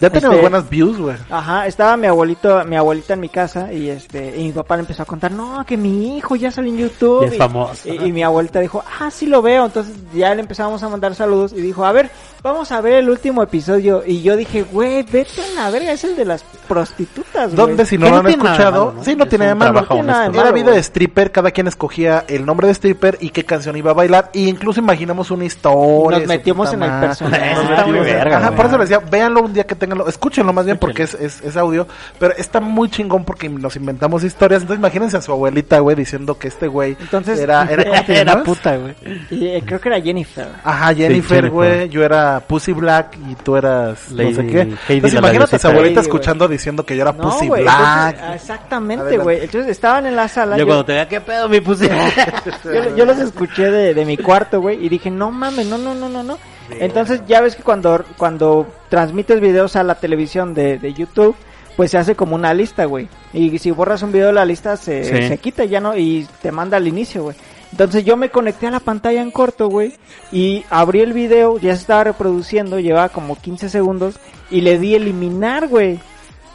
Ya 0.00 0.10
tenemos 0.10 0.36
Este- 0.36 0.48
buenas 0.48 0.70
views, 0.70 0.96
güey. 0.98 1.16
Ajá, 1.28 1.66
estaba 1.66 1.96
mi 1.96 2.06
abuelito, 2.06 2.64
mi 2.64 2.76
abuelita 2.76 3.14
en 3.14 3.20
mi 3.20 3.28
casa 3.28 3.72
y 3.72 3.90
este 3.90 4.36
y 4.38 4.44
mi 4.44 4.52
papá 4.52 4.76
le 4.76 4.80
empezó 4.82 5.02
a 5.02 5.06
contar, 5.06 5.32
"No, 5.32 5.64
que 5.66 5.76
mi 5.76 6.16
hijo 6.16 6.36
ya 6.36 6.50
salió 6.52 6.70
en 6.72 6.78
YouTube." 6.78 7.22
Ya 7.22 7.26
es 7.28 7.34
y, 7.34 7.38
famoso. 7.38 7.88
y- 7.88 8.04
y 8.04 8.12
mi 8.12 8.22
abuelita 8.22 8.60
dijo, 8.60 8.84
"Ah, 9.00 9.10
sí 9.10 9.26
lo 9.26 9.42
veo." 9.42 9.64
Entonces 9.66 9.94
ya 10.14 10.32
le 10.36 10.40
empezamos 10.42 10.80
a 10.84 10.88
mandar 10.88 11.14
saludos 11.16 11.52
y 11.52 11.60
dijo, 11.60 11.84
"A 11.84 11.90
ver, 11.90 12.10
vamos 12.44 12.70
a 12.70 12.80
ver 12.80 12.92
el 12.94 13.10
último 13.10 13.42
episodio." 13.42 14.04
Y 14.06 14.22
yo 14.22 14.36
dije, 14.36 14.62
"Güey, 14.62 15.02
vete 15.02 15.42
a 15.42 15.62
la 15.64 15.70
verga, 15.70 15.90
es 15.90 16.04
el 16.04 16.14
de 16.14 16.24
las 16.26 16.44
prostitutas, 16.68 17.46
güey." 17.46 17.56
¿Dónde 17.56 17.84
si 17.84 17.98
no 17.98 18.08
lo 18.08 18.16
han 18.18 18.22
nada 18.22 18.30
escuchado? 18.30 18.84
malo, 18.86 18.92
¿no? 18.98 19.04
Sí, 19.04 19.16
no 19.16 19.24
Es 19.24 19.30
tiene 19.30 19.46
de 19.48 19.54
malo. 19.56 19.80
No 19.80 19.86
tiene 19.88 20.02
nada. 20.04 20.26
Era 20.26 20.52
vida 20.52 20.70
de 20.70 20.78
stripper, 20.78 21.32
cada 21.32 21.50
quien 21.50 21.66
escogía 21.66 22.24
el 22.28 22.46
nombre 22.46 22.68
de 22.68 22.74
stripper 22.74 23.18
y 23.20 23.30
qué 23.30 23.44
canción 23.44 23.76
iba 23.76 23.90
a 23.90 23.94
bailar. 23.94 24.30
E 24.32 24.42
incluso 24.42 24.78
imaginamos 24.78 25.32
una 25.32 25.44
historia. 25.44 26.18
Nos 26.20 26.28
metimos 26.28 26.72
en 26.72 26.84
el 26.84 26.90
personaje. 27.00 27.50
Ajá, 28.32 28.52
por 28.52 28.66
eso 28.66 28.78
les 28.78 28.88
decía, 28.88 29.04
véanlo 29.10 29.42
un 29.42 29.52
día 29.52 29.64
que 29.64 29.74
tenganlo. 29.88 30.08
Escúchenlo 30.08 30.52
más 30.52 30.64
bien 30.64 30.78
porque 30.78 31.02
es, 31.04 31.14
es, 31.14 31.40
es 31.42 31.56
audio. 31.56 31.86
Pero 32.18 32.34
está 32.36 32.60
muy 32.60 32.88
chingón 32.90 33.24
porque 33.24 33.48
nos 33.48 33.76
inventamos 33.76 34.24
historias. 34.24 34.62
Entonces 34.62 34.78
imagínense 34.80 35.16
a 35.16 35.22
su 35.22 35.32
abuelita, 35.32 35.78
güey, 35.80 35.96
diciendo 35.96 36.38
que 36.38 36.48
este 36.48 36.66
güey 36.68 36.96
Entonces, 37.00 37.38
era, 37.40 37.62
era, 37.70 37.84
¿cómo 37.84 38.04
te 38.04 38.18
Era 38.20 38.42
puta, 38.42 38.76
güey. 38.76 38.94
Y 39.30 39.46
eh, 39.48 39.62
creo 39.64 39.80
que 39.80 39.88
era 39.88 40.00
Jennifer. 40.00 40.48
Ajá, 40.64 40.94
Jennifer, 40.94 41.36
Jennifer. 41.36 41.50
güey, 41.50 41.88
yo 41.88 42.04
era 42.04 42.40
Pussy 42.46 42.72
Black 42.72 43.16
y 43.30 43.34
tú 43.36 43.56
eras 43.56 44.10
no 44.10 44.32
sé 44.32 44.46
qué. 44.46 44.60
Heidi 44.60 44.74
Entonces 44.96 45.14
la 45.14 45.18
imagínate 45.20 45.56
a 45.56 45.58
su 45.58 45.66
Labiosita. 45.66 45.68
abuelita 45.68 46.00
güey. 46.00 46.06
escuchando 46.08 46.48
diciendo 46.48 46.84
que 46.84 46.96
yo 46.96 47.02
era 47.02 47.12
No, 47.12 47.22
Pussy 47.22 47.48
güey, 47.48 47.62
Black. 47.62 47.76
entonces, 47.78 48.20
ah, 48.22 48.34
exactamente, 48.34 49.02
Adelante. 49.02 49.24
güey. 49.24 49.44
Entonces 49.44 49.70
estaban 49.70 50.06
en 50.06 50.16
la 50.16 50.28
sala. 50.28 50.56
Yo 50.56 50.60
yo- 50.60 50.66
cuando 50.66 50.84
te 50.84 50.92
vea, 50.92 51.08
¿qué 51.08 51.20
pedo, 51.20 51.48
mi 51.48 51.60
puse? 51.60 51.88
Yo, 52.64 52.96
yo 52.96 53.04
los 53.04 53.18
escuché 53.18 53.70
de, 53.70 53.94
de 53.94 54.04
mi 54.04 54.16
cuarto, 54.16 54.60
güey, 54.60 54.84
y 54.84 54.88
dije, 54.88 55.10
no 55.10 55.30
mames, 55.30 55.66
no, 55.66 55.78
no, 55.78 55.94
no, 55.94 56.08
no, 56.08 56.22
no. 56.22 56.38
Entonces 56.70 57.22
ya 57.26 57.40
ves 57.40 57.56
que 57.56 57.62
cuando, 57.62 58.04
cuando 58.16 58.66
transmites 58.88 59.40
videos 59.40 59.76
a 59.76 59.82
la 59.82 59.94
televisión 59.96 60.54
de, 60.54 60.78
de 60.78 60.92
YouTube, 60.94 61.34
pues 61.76 61.90
se 61.92 61.98
hace 61.98 62.14
como 62.14 62.34
una 62.34 62.52
lista, 62.54 62.84
güey. 62.86 63.08
Y 63.32 63.56
si 63.58 63.70
borras 63.70 64.02
un 64.02 64.12
video 64.12 64.28
de 64.28 64.32
la 64.32 64.44
lista, 64.44 64.76
se, 64.76 65.04
Sí. 65.04 65.28
se 65.28 65.38
quita 65.38 65.64
ya 65.64 65.80
no, 65.80 65.96
y 65.96 66.26
te 66.42 66.50
manda 66.52 66.76
al 66.76 66.88
inicio, 66.88 67.22
güey. 67.24 67.36
Entonces 67.70 68.04
yo 68.04 68.16
me 68.16 68.30
conecté 68.30 68.66
a 68.66 68.70
la 68.70 68.80
pantalla 68.80 69.20
en 69.20 69.30
corto, 69.30 69.68
güey, 69.68 69.94
y 70.32 70.64
abrí 70.70 71.00
el 71.00 71.12
video, 71.12 71.58
ya 71.58 71.74
se 71.74 71.82
estaba 71.82 72.04
reproduciendo, 72.04 72.80
llevaba 72.80 73.10
como 73.10 73.36
15 73.36 73.68
segundos, 73.68 74.18
y 74.50 74.62
le 74.62 74.78
di 74.78 74.94
eliminar, 74.94 75.68
güey. 75.68 76.00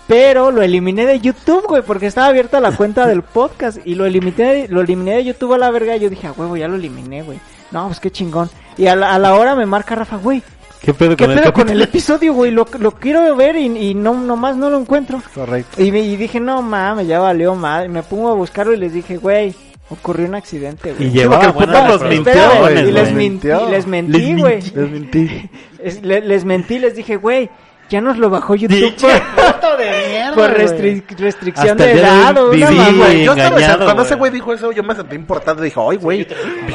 Pero 0.07 0.51
lo 0.51 0.61
eliminé 0.61 1.05
de 1.05 1.19
YouTube, 1.21 1.65
güey, 1.67 1.81
porque 1.81 2.07
estaba 2.07 2.27
abierta 2.27 2.59
la 2.59 2.75
cuenta 2.75 3.07
del 3.07 3.21
podcast 3.33 3.77
y 3.85 3.95
lo 3.95 4.05
eliminé, 4.05 4.67
lo 4.67 4.81
eliminé 4.81 5.15
de 5.15 5.23
YouTube 5.23 5.53
a 5.53 5.57
la 5.57 5.71
verga. 5.71 5.95
Y 5.95 6.01
yo 6.01 6.09
dije, 6.09 6.27
a 6.27 6.33
huevo, 6.33 6.57
ya 6.57 6.67
lo 6.67 6.75
eliminé, 6.75 7.21
güey. 7.23 7.39
No, 7.73 7.87
pues 7.87 7.99
qué 7.99 8.09
chingón. 8.11 8.49
Y 8.77 8.87
a 8.87 8.95
la, 8.95 9.13
a 9.13 9.19
la 9.19 9.35
hora 9.35 9.55
me 9.55 9.65
marca 9.65 9.95
Rafa, 9.95 10.15
güey, 10.17 10.41
¿Qué 10.81 10.93
pedo 10.93 11.15
¿qué 11.15 11.23
con 11.25 11.31
el 11.31 11.39
pedo 11.39 11.53
con 11.53 11.63
capítulo? 11.63 11.83
el 11.83 11.89
episodio, 11.89 12.33
güey? 12.33 12.51
Lo, 12.51 12.65
lo 12.79 12.91
quiero 12.91 13.35
ver 13.35 13.55
y, 13.55 13.65
y 13.65 13.93
no, 13.95 14.13
nomás 14.13 14.55
no 14.57 14.69
lo 14.69 14.79
encuentro. 14.79 15.21
Correcto. 15.33 15.81
Y, 15.81 15.91
me- 15.93 16.01
y 16.01 16.17
dije, 16.17 16.39
no 16.41 16.61
mames, 16.61 17.07
ya 17.07 17.19
valió 17.19 17.55
madre. 17.55 17.87
Me 17.89 18.03
pongo 18.03 18.29
a 18.29 18.33
buscarlo 18.33 18.73
y 18.73 18.77
les 18.77 18.91
dije, 18.93 19.15
güey, 19.17 19.55
ocurrió 19.89 20.27
un 20.27 20.35
accidente, 20.35 20.91
güey. 20.93 21.07
Y 21.07 21.11
llevaba 21.11 21.45
el 21.45 21.53
puto 21.53 21.87
los 21.87 22.03
mintió, 22.03 22.33
güey, 22.59 22.79
y 22.89 22.91
les 22.91 23.13
mentí, 23.13 23.15
mintió. 23.15 23.69
les 23.69 23.87
mentí, 23.87 24.11
Les 24.33 24.37
güey. 24.39 24.61
Les 24.61 24.89
mentí. 24.91 25.49
Es- 25.83 26.01
le- 26.01 26.21
les 26.21 26.43
mentí, 26.45 26.79
les 26.79 26.95
dije, 26.95 27.15
güey, 27.15 27.49
ya 27.89 28.01
nos 28.01 28.17
lo 28.17 28.29
bajó 28.29 28.55
YouTube 28.55 28.95
por, 28.95 29.77
de 29.77 30.07
mierda, 30.09 30.35
por 30.35 30.51
restricción 30.51 31.71
Hasta 31.71 31.83
de 31.83 31.91
edad 31.93 32.37
o 32.37 32.49
una 32.51 32.69
viví, 32.69 32.77
mamá, 32.77 32.97
Güey, 32.97 33.23
yo 33.23 33.31
estaba 33.33 33.55
engañado, 33.55 33.85
cuando 33.85 34.03
ese 34.03 34.15
güey 34.15 34.31
dijo 34.31 34.53
eso, 34.53 34.71
yo 34.71 34.83
me 34.83 34.95
sentí 34.95 35.15
importante. 35.15 35.63
Dije, 35.63 35.79
ay, 35.79 35.97
güey, 35.97 36.27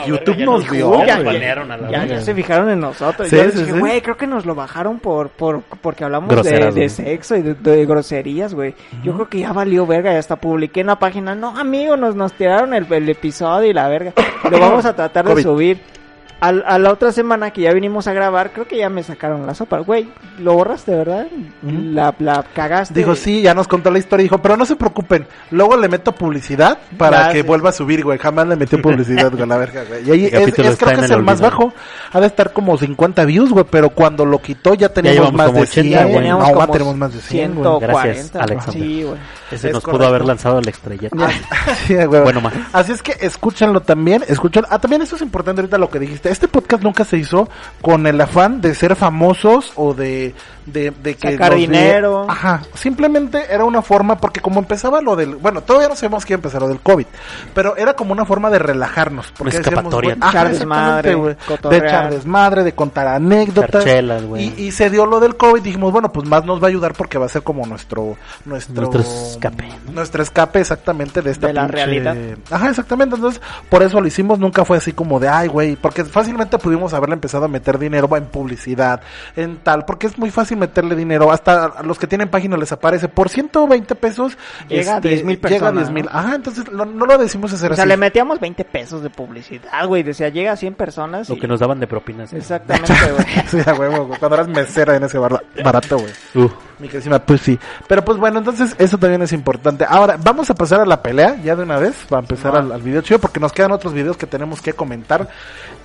YouTube 0.07 0.37
ya 0.37 0.45
nos 0.45 0.71
vio, 0.71 1.05
Ya, 1.05 2.21
se 2.21 2.35
fijaron 2.35 2.71
en 2.71 2.81
nosotros. 2.81 3.29
Sí, 3.29 3.37
yo 3.37 3.45
les 3.45 3.53
sí, 3.53 3.59
dije, 3.61 3.73
sí. 3.73 3.79
güey, 3.79 4.01
creo 4.01 4.17
que 4.17 4.27
nos 4.27 4.47
lo 4.47 4.55
bajaron 4.55 4.99
por, 4.99 5.31
por 5.31 5.63
porque 5.81 6.05
hablamos 6.05 6.29
de, 6.29 6.35
Groseras, 6.37 6.75
de 6.75 6.81
güey. 6.81 6.89
sexo 6.89 7.37
y 7.37 7.43
de, 7.43 7.55
de 7.55 7.87
groserías, 7.87 8.55
güey. 8.55 8.75
Yo 9.03 9.15
creo 9.15 9.29
que 9.29 9.41
ya 9.41 9.53
valió 9.53 9.87
verga, 9.87 10.13
ya 10.13 10.19
hasta 10.19 10.37
publiqué 10.37 10.81
en 10.81 10.89
la 10.89 10.99
página. 10.99 11.35
No, 11.35 11.57
amigo, 11.57 11.97
nos, 11.97 12.15
nos 12.15 12.33
tiraron 12.33 12.75
el, 12.75 12.91
el 12.93 13.09
episodio 13.09 13.69
y 13.71 13.73
la 13.73 13.89
verga. 13.89 14.13
Lo 14.51 14.59
vamos 14.59 14.85
a 14.85 14.95
tratar 14.95 15.25
de 15.35 15.43
subir. 15.43 15.98
Al- 16.41 16.63
a 16.67 16.79
la 16.79 16.93
otra 16.93 17.11
semana 17.11 17.51
que 17.51 17.63
ya 17.63 17.73
vinimos 17.73 18.07
a 18.07 18.13
grabar, 18.13 18.53
creo 18.53 18.67
que 18.69 18.77
ya 18.79 18.89
me 18.89 19.03
sacaron 19.03 19.45
la 19.47 19.55
sopa. 19.55 19.79
Güey, 19.81 20.09
lo 20.39 20.55
borraste, 20.55 20.95
¿verdad? 20.95 21.27
la, 21.63 22.15
la 22.21 22.45
cagaste. 22.55 22.95
Dijo, 22.95 23.17
sí, 23.17 23.43
ya 23.43 23.55
nos 23.55 23.67
contó 23.67 23.91
la 23.91 23.99
historia. 23.99 24.23
Dijo, 24.23 24.39
pero 24.39 24.57
no 24.57 24.65
se 24.65 24.77
preocupen. 24.77 25.27
Luego 25.51 25.77
le 25.77 25.89
meto 25.89 26.13
publicidad 26.15 26.79
para 26.97 27.27
Ya, 27.29 27.33
que 27.33 27.41
sí. 27.43 27.47
vuelva 27.47 27.71
a 27.71 27.73
subir, 27.73 28.05
güey. 28.05 28.19
Jamás 28.19 28.47
le 28.47 28.55
metió 28.57 28.81
publicidad, 28.81 29.33
güey, 29.33 29.47
la 29.49 29.57
verga, 29.59 29.83
güey. 29.89 30.07
Y 30.09 30.11
ahí 30.13 30.27
El 30.27 30.35
es, 30.43 30.49
es- 30.49 30.55
creo 30.55 30.95
que 30.97 31.05
es 31.05 31.11
el 31.11 31.17
el 31.19 31.23
más 31.25 31.41
bajo. 31.41 31.73
Ha 32.13 32.21
de 32.21 32.27
estar 32.29 32.53
como 32.53 32.79
50 32.79 33.25
views, 33.25 33.51
güey. 33.51 33.65
Pero 33.69 33.91
cuando 33.91 34.25
lo 34.25 34.41
quitó 34.41 34.75
ya 34.75 34.89
teníamos 34.91 35.15
llevamos 35.17 35.35
más 35.35 35.47
como 35.49 35.59
de 35.59 35.63
80, 35.65 35.73
100. 35.83 35.91
Ya 35.91 36.03
güey. 36.05 36.15
teníamos 36.17 36.49
No, 36.49 36.55
como 36.55 36.69
tenemos 36.69 36.97
más 36.97 37.15
de 37.15 37.21
100, 37.21 37.55
güey. 37.55 37.69
140. 37.79 37.87
Gracias, 38.05 38.37
Alexander. 38.37 38.83
Sí, 38.83 39.03
güey. 39.03 39.19
Ese 39.51 39.69
Es 39.69 39.73
nos 39.75 39.83
correcto. 39.83 39.99
pudo 39.99 40.09
haber 40.09 40.25
lanzado 40.25 40.59
el 40.61 40.69
estrelleta. 40.69 41.17
Sí, 41.87 41.95
güey. 41.95 42.23
Bueno, 42.23 42.41
más. 42.41 42.53
Así 42.73 42.93
es 42.93 43.03
que 43.03 43.17
escúchanlo 43.21 43.81
también, 43.81 44.23
escuchan. 44.29 44.65
Ah, 44.71 44.79
también 44.79 45.03
eso 45.03 45.17
es 45.17 45.23
importante 45.23 45.61
ahorita 45.63 45.79
lo 45.79 45.89
que 45.91 45.99
dijiste. 45.99 46.28
Este 46.29 46.47
podcast 46.47 46.83
nunca 46.83 47.05
se 47.05 47.17
hizo 47.17 47.49
con 47.81 48.07
el 48.07 48.21
afán 48.21 48.61
de 48.61 48.75
ser 48.75 48.97
famosos 48.97 49.73
o 49.77 49.95
de 49.95 50.35
de, 50.73 50.91
de 51.03 51.15
que 51.15 51.33
Sacar 51.33 51.51
los 51.53 51.61
dinero. 51.61 52.25
de- 52.27 52.33
Ajá, 52.33 52.63
simplemente 52.75 53.47
era 53.51 53.65
una 53.65 53.83
forma 53.83 54.17
porque 54.19 54.41
como 54.41 54.61
empezaba 54.61 55.01
lo 55.01 55.17
del, 55.17 55.37
bueno, 55.37 55.63
todavía 55.63 55.89
no 55.89 55.97
sabemos 55.97 56.25
que 56.25 56.33
iba 56.33 56.37
a 56.39 56.41
empezar 56.41 56.61
lo 56.63 56.69
del 56.69 56.81
COVID, 56.81 57.07
pero 57.55 57.77
era 57.77 57.95
como 57.95 58.13
una 58.13 58.25
forma 58.25 58.51
de 58.51 58.59
relajarnos, 58.59 59.33
porque 59.37 59.57
Una 59.57 59.67
escapatoria. 59.69 60.15
decíamos, 60.15 60.35
Echar 60.35 60.47
ajá, 60.47 61.13
güey, 61.15 61.37
de 61.71 61.77
echar 61.79 62.11
desmadre, 62.11 62.65
de 62.65 62.73
contar 62.73 63.07
anécdotas. 63.09 63.83
Echar 63.83 63.83
chelas, 63.97 64.23
güey. 64.25 64.53
y, 64.57 64.65
y 64.67 64.73
se 64.73 64.91
dio 64.91 65.07
lo 65.07 65.21
del 65.21 65.37
COVID, 65.37 65.63
dijimos, 65.63 65.93
bueno, 65.93 66.13
pues 66.13 66.29
más 66.29 66.45
nos 66.45 66.61
va 66.63 66.67
a 66.67 66.69
ayudar 66.69 66.93
porque 66.95 67.19
va 67.19 67.27
a 67.27 67.29
ser 67.29 67.43
como 67.43 67.67
nuestro 67.67 68.17
nuestro 68.45 68.75
Nuestro 68.91 69.01
escape, 69.01 69.69
¿no? 69.87 69.93
nuestro 69.93 70.23
escape 70.23 70.61
exactamente 70.61 71.23
de 71.23 71.31
esta 71.31 71.47
De 71.49 71.53
la 71.55 71.63
pinche- 71.67 71.71
realidad. 71.73 72.17
Ajá, 72.51 72.69
exactamente. 72.71 73.17
Entonces, 73.17 73.41
por 73.69 73.83
eso 73.83 74.01
lo 74.01 74.07
hicimos. 74.07 74.39
Nunca 74.39 74.65
fue 74.65 74.77
así 74.77 74.93
como 74.93 75.19
de, 75.19 75.29
ay, 75.29 75.49
güey. 75.49 75.77
Porque 75.77 76.05
fácilmente 76.05 76.59
pudimos 76.59 76.93
haberle 76.95 77.15
empezado 77.15 77.45
a 77.45 77.49
meter 77.49 77.79
dinero 77.79 78.09
en 78.17 78.27
publicidad, 78.27 79.01
en 79.37 79.57
tal. 79.59 79.85
Porque 79.85 80.07
es 80.07 80.19
muy 80.19 80.31
fácil 80.31 80.58
meterle 80.59 80.95
dinero. 80.97 81.31
Hasta 81.33 81.65
a 81.67 81.83
los 81.83 81.99
que 81.99 82.07
tienen 82.07 82.29
página 82.29 82.57
les 82.57 82.71
aparece. 82.73 83.09
Por 83.09 83.29
120 83.29 83.95
pesos. 83.95 84.37
Llega 84.69 84.97
a 84.97 85.01
10,000 85.01 85.37
Llega 85.37 85.49
a 85.49 85.51
personas, 85.51 85.75
10 85.75 85.91
mil. 85.91 86.05
¿no? 86.05 86.11
Ajá, 86.19 86.35
entonces 86.35 86.69
lo- 86.69 86.85
no 86.85 87.07
lo 87.07 87.19
decimos 87.19 87.53
hacer 87.53 87.73
O 87.73 87.75
sea, 87.75 87.85
así. 87.85 87.89
le 87.89 87.97
metíamos 87.97 88.41
20 88.41 88.65
pesos 88.65 89.03
de 89.03 89.11
publicidad, 89.11 89.87
güey. 89.87 90.03
Decía, 90.03 90.29
llega 90.29 90.53
a 90.53 90.57
100 90.57 90.75
personas. 90.75 91.29
Lo 91.29 91.37
y- 91.37 91.39
que 91.41 91.49
nos 91.49 91.61
daban 91.61 91.81
de 91.81 91.87
propinas. 91.87 92.33
Exactamente, 92.33 92.93
güey. 93.13 93.27
Sí, 93.47 93.59
a 93.65 93.75
huevo, 93.75 94.07
güey. 94.07 94.19
Cuando 94.19 94.37
eras 94.37 94.49
mesera 94.49 94.97
en 94.97 95.05
ese 95.05 95.19
bar- 95.19 95.43
barato, 95.63 95.99
güey. 95.99 96.13
Uh, 96.35 96.51
Mi 96.79 96.87
queridísima, 96.89 97.19
pues 97.21 97.41
sí. 97.41 97.59
Pero 97.87 98.05
pues 98.05 98.19
bueno, 98.19 98.39
entonces 98.39 98.75
eso 98.79 98.99
también 98.99 99.23
es 99.23 99.33
importante. 99.33 99.85
Ahora, 99.89 100.17
vamos 100.23 100.49
a 100.51 100.55
pasar 100.55 100.81
a 100.81 100.87
la 100.87 101.03
pelea 101.03 101.37
ya 101.43 101.57
de 101.57 101.63
una 101.63 101.79
vez. 101.79 102.07
Va 102.13 102.19
a 102.19 102.21
empezar 102.21 102.57
al, 102.57 102.71
al 102.73 102.83
video 102.83 103.01
chido 103.03 103.19
porque 103.19 103.41
nos 103.41 103.53
quedan 103.53 103.73
otros 103.73 103.93
videos 103.93 104.17
que 104.17 104.27
tenemos 104.27 104.61
que 104.63 104.73
comentar 104.73 105.29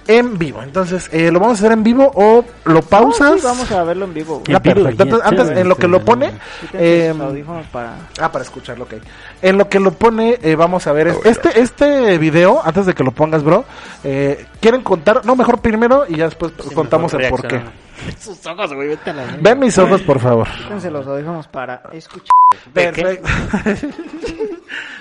en 0.08 0.38
vivo. 0.38 0.62
Entonces, 0.64 1.10
eh, 1.12 1.32
¿lo 1.32 1.40
vamos 1.40 1.58
a 1.58 1.60
hacer 1.66 1.72
en 1.72 1.84
vivo 1.84 2.12
o 2.16 2.44
lo 2.66 2.82
pausas? 2.82 3.32
No, 3.32 3.38
sí, 3.38 3.44
vamos 3.46 3.72
a 3.72 3.84
verlo 3.84 4.06
en 4.06 4.14
vivo. 4.14 4.44
Ya, 4.48 4.60
vivo, 4.60 4.76
perfecto. 4.76 5.04
Entonces, 5.04 5.28
antes, 5.28 5.44
chévere, 5.46 5.62
en 5.62 5.70
lo 5.70 5.76
que 5.76 5.88
lo 5.88 6.04
pone, 6.06 6.34
eh, 6.74 7.14
para... 7.72 7.96
ah, 8.22 8.32
para 8.32 8.44
escucharlo, 8.44 8.84
ok. 8.86 8.94
En 9.42 9.58
lo 9.58 9.70
que 9.70 9.80
lo 9.80 9.92
pone, 9.94 10.38
eh, 10.42 10.56
vamos 10.56 10.88
a 10.88 10.92
ver, 10.94 11.08
es- 11.08 11.26
este, 11.26 11.60
este 11.62 12.18
video, 12.18 12.62
antes 12.64 12.86
de 12.86 12.94
que 12.94 13.04
lo 13.04 13.12
pongas, 13.12 13.44
bro, 13.44 13.66
eh, 14.04 14.46
¿quieren 14.60 14.82
contar? 14.82 15.26
No, 15.26 15.36
mejor 15.36 15.60
primero 15.60 16.06
y 16.08 16.16
ya 16.18 16.26
después 16.26 16.52
contamos 16.74 17.14
el 17.14 17.30
por 17.30 17.48
qué. 17.48 17.62
Sus 18.20 18.46
ojos, 18.46 18.74
güey, 18.74 18.90
vete 18.90 19.12
a 19.12 19.14
la 19.14 19.24
verga. 19.24 19.38
Ven 19.42 19.60
mis 19.60 19.78
ojos, 19.78 20.02
por 20.02 20.20
favor. 20.20 20.48
Quítense 20.64 20.92
los 20.92 21.08
audífonos 21.08 21.48
para 21.48 21.84
escuchar. 21.94 22.30
Perfecto. 22.74 23.30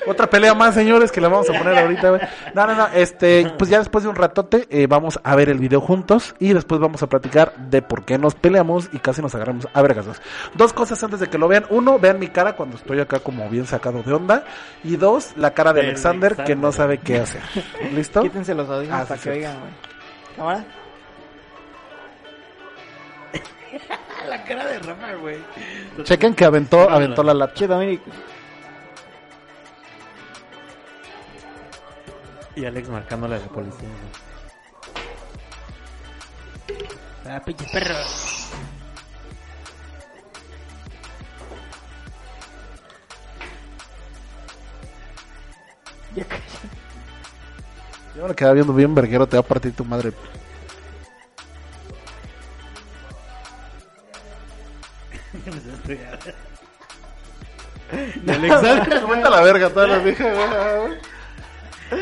Otra 0.07 0.29
pelea 0.29 0.55
más, 0.55 0.75
señores, 0.75 1.13
que 1.13 1.21
la 1.21 1.29
vamos 1.29 1.49
a 1.49 1.53
poner 1.59 1.79
ahorita, 1.79 2.11
güey. 2.11 2.21
No, 2.55 2.67
no, 2.67 2.75
no, 2.75 2.87
este, 2.95 3.53
pues 3.59 3.71
ya 3.71 3.79
después 3.79 4.05
de 4.05 4.11
un 4.11 4.17
ratote 4.17 4.67
eh, 4.71 4.87
vamos 4.87 5.21
a 5.23 5.37
ver 5.37 5.49
el 5.49 5.59
video 5.59 5.81
juntos 5.81 6.35
y 6.39 6.53
después 6.53 6.81
vamos 6.81 7.03
a 7.03 7.07
platicar 7.09 7.55
de 7.57 7.83
por 7.83 8.05
qué 8.05 8.19
nos 8.19 8.35
peleamos 8.35 8.89
y 8.93 8.99
casi 8.99 9.23
nos 9.23 9.35
agarramos 9.35 9.69
a 9.73 9.83
vergazos. 9.83 10.21
Dos 10.55 10.73
cosas 10.73 11.03
antes 11.05 11.21
de 11.21 11.29
que 11.29 11.39
lo 11.39 11.49
vean. 11.49 11.67
Uno, 11.71 11.99
vean 11.99 12.19
mi 12.19 12.29
cara 12.29 12.55
cuando 12.55 12.77
estoy 12.77 13.01
acá 13.01 13.21
como 13.21 13.49
bien 13.49 13.67
sacado 13.67 14.03
de 14.03 14.13
onda. 14.13 14.45
Y 14.85 14.97
dos, 14.97 15.33
la 15.37 15.53
cara 15.53 15.73
de 15.73 15.83
De 15.83 15.89
Alexander, 15.89 16.37
que 16.45 16.57
no 16.57 16.73
sabe 16.73 16.99
qué 16.99 17.19
hacer. 17.19 17.43
¿Listo? 17.95 18.23
Quítense 18.23 18.55
los 18.55 18.69
audífonos 18.69 19.01
Ah, 19.01 19.05
sí, 19.05 19.09
para 19.09 19.21
que 19.21 19.31
oigan, 19.31 19.61
güey. 19.61 19.73
¿Cámara? 20.37 20.65
La 24.29 24.45
cara 24.45 24.67
de 24.67 24.79
Rafa, 24.79 25.15
güey. 25.15 25.39
Chequen 26.05 26.35
que 26.35 26.45
aventó, 26.45 26.89
aventó 26.89 27.23
la 27.23 27.35
lata. 27.35 27.55
Che, 27.55 27.67
Dominic. 27.67 28.01
Y 32.55 32.65
Alex 32.65 32.88
marcándole 32.88 33.37
a 33.37 33.38
la 33.38 33.47
policía. 33.47 33.88
Ah, 37.27 37.41
pinche 37.45 37.67
perro. 37.73 37.95
Ya 46.15 46.27
Yo 48.15 48.29
me 48.29 48.35
quedaba 48.35 48.55
viendo 48.55 48.75
bien 48.75 48.95
verguero, 48.95 49.27
te 49.27 49.37
va 49.37 49.41
a 49.41 49.47
partir 49.47 49.75
tu 49.75 49.85
madre. 49.85 50.12
Y 58.25 58.31
Alex, 58.31 58.62
Vete 59.09 59.27
a 59.27 59.31
la 59.31 59.41
verga, 59.43 59.71
todas 59.71 59.88
las 59.88 60.05
dije, 60.05 60.31
güey. 60.31 61.12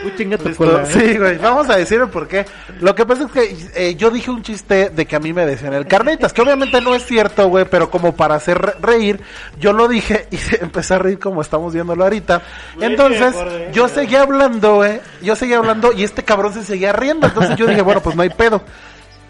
Uy, 0.05 0.12
chinga 0.16 0.38
tu 0.38 0.48
Listo. 0.48 0.64
cola. 0.64 0.83
¿eh? 0.83 0.87
Sí, 0.92 1.18
güey, 1.18 1.38
vamos 1.38 1.68
a 1.70 1.76
decir 1.76 2.00
el 2.00 2.09
por 2.09 2.29
qué. 2.29 2.44
Lo 2.81 2.94
que 2.94 3.05
pasa 3.07 3.24
es 3.24 3.31
que 3.33 3.57
eh, 3.74 3.94
yo 3.96 4.11
dije 4.11 4.31
un 4.31 4.42
chiste 4.42 4.90
de 4.90 5.07
que 5.07 5.16
a 5.16 5.20
mí 5.20 5.33
me 5.33 5.44
decían 5.46 5.74
el 5.74 5.87
carnitas, 5.87 6.33
que 6.33 6.42
obviamente 6.42 6.81
no 6.81 6.94
es 6.94 7.05
cierto, 7.05 7.48
güey, 7.48 7.64
pero 7.64 7.90
como 7.90 8.14
para 8.14 8.35
hacer 8.37 8.59
re- 8.59 8.74
reír, 8.81 9.20
yo 9.59 9.72
lo 9.72 9.88
dije 9.88 10.26
y 10.31 10.37
se 10.37 10.62
empecé 10.62 10.94
a 10.94 10.98
reír 10.98 11.18
como 11.18 11.40
estamos 11.42 11.72
viéndolo 11.74 12.05
ahorita. 12.05 12.42
Entonces, 12.81 13.35
yo 13.72 13.88
seguía 13.88 14.22
hablando, 14.22 14.76
güey, 14.76 15.00
yo 15.22 15.37
seguía 15.37 15.59
hablando 15.59 15.92
y 15.92 16.05
este 16.05 16.22
cabrón 16.22 16.53
se 16.55 16.62
seguía 16.64 16.92
riendo. 16.92 17.26
Entonces 17.26 17.57
yo 17.57 17.66
dije, 17.66 17.83
bueno, 17.83 18.00
pues 18.00 18.16
no 18.16 18.22
hay 18.22 18.31
pedo. 18.31 18.62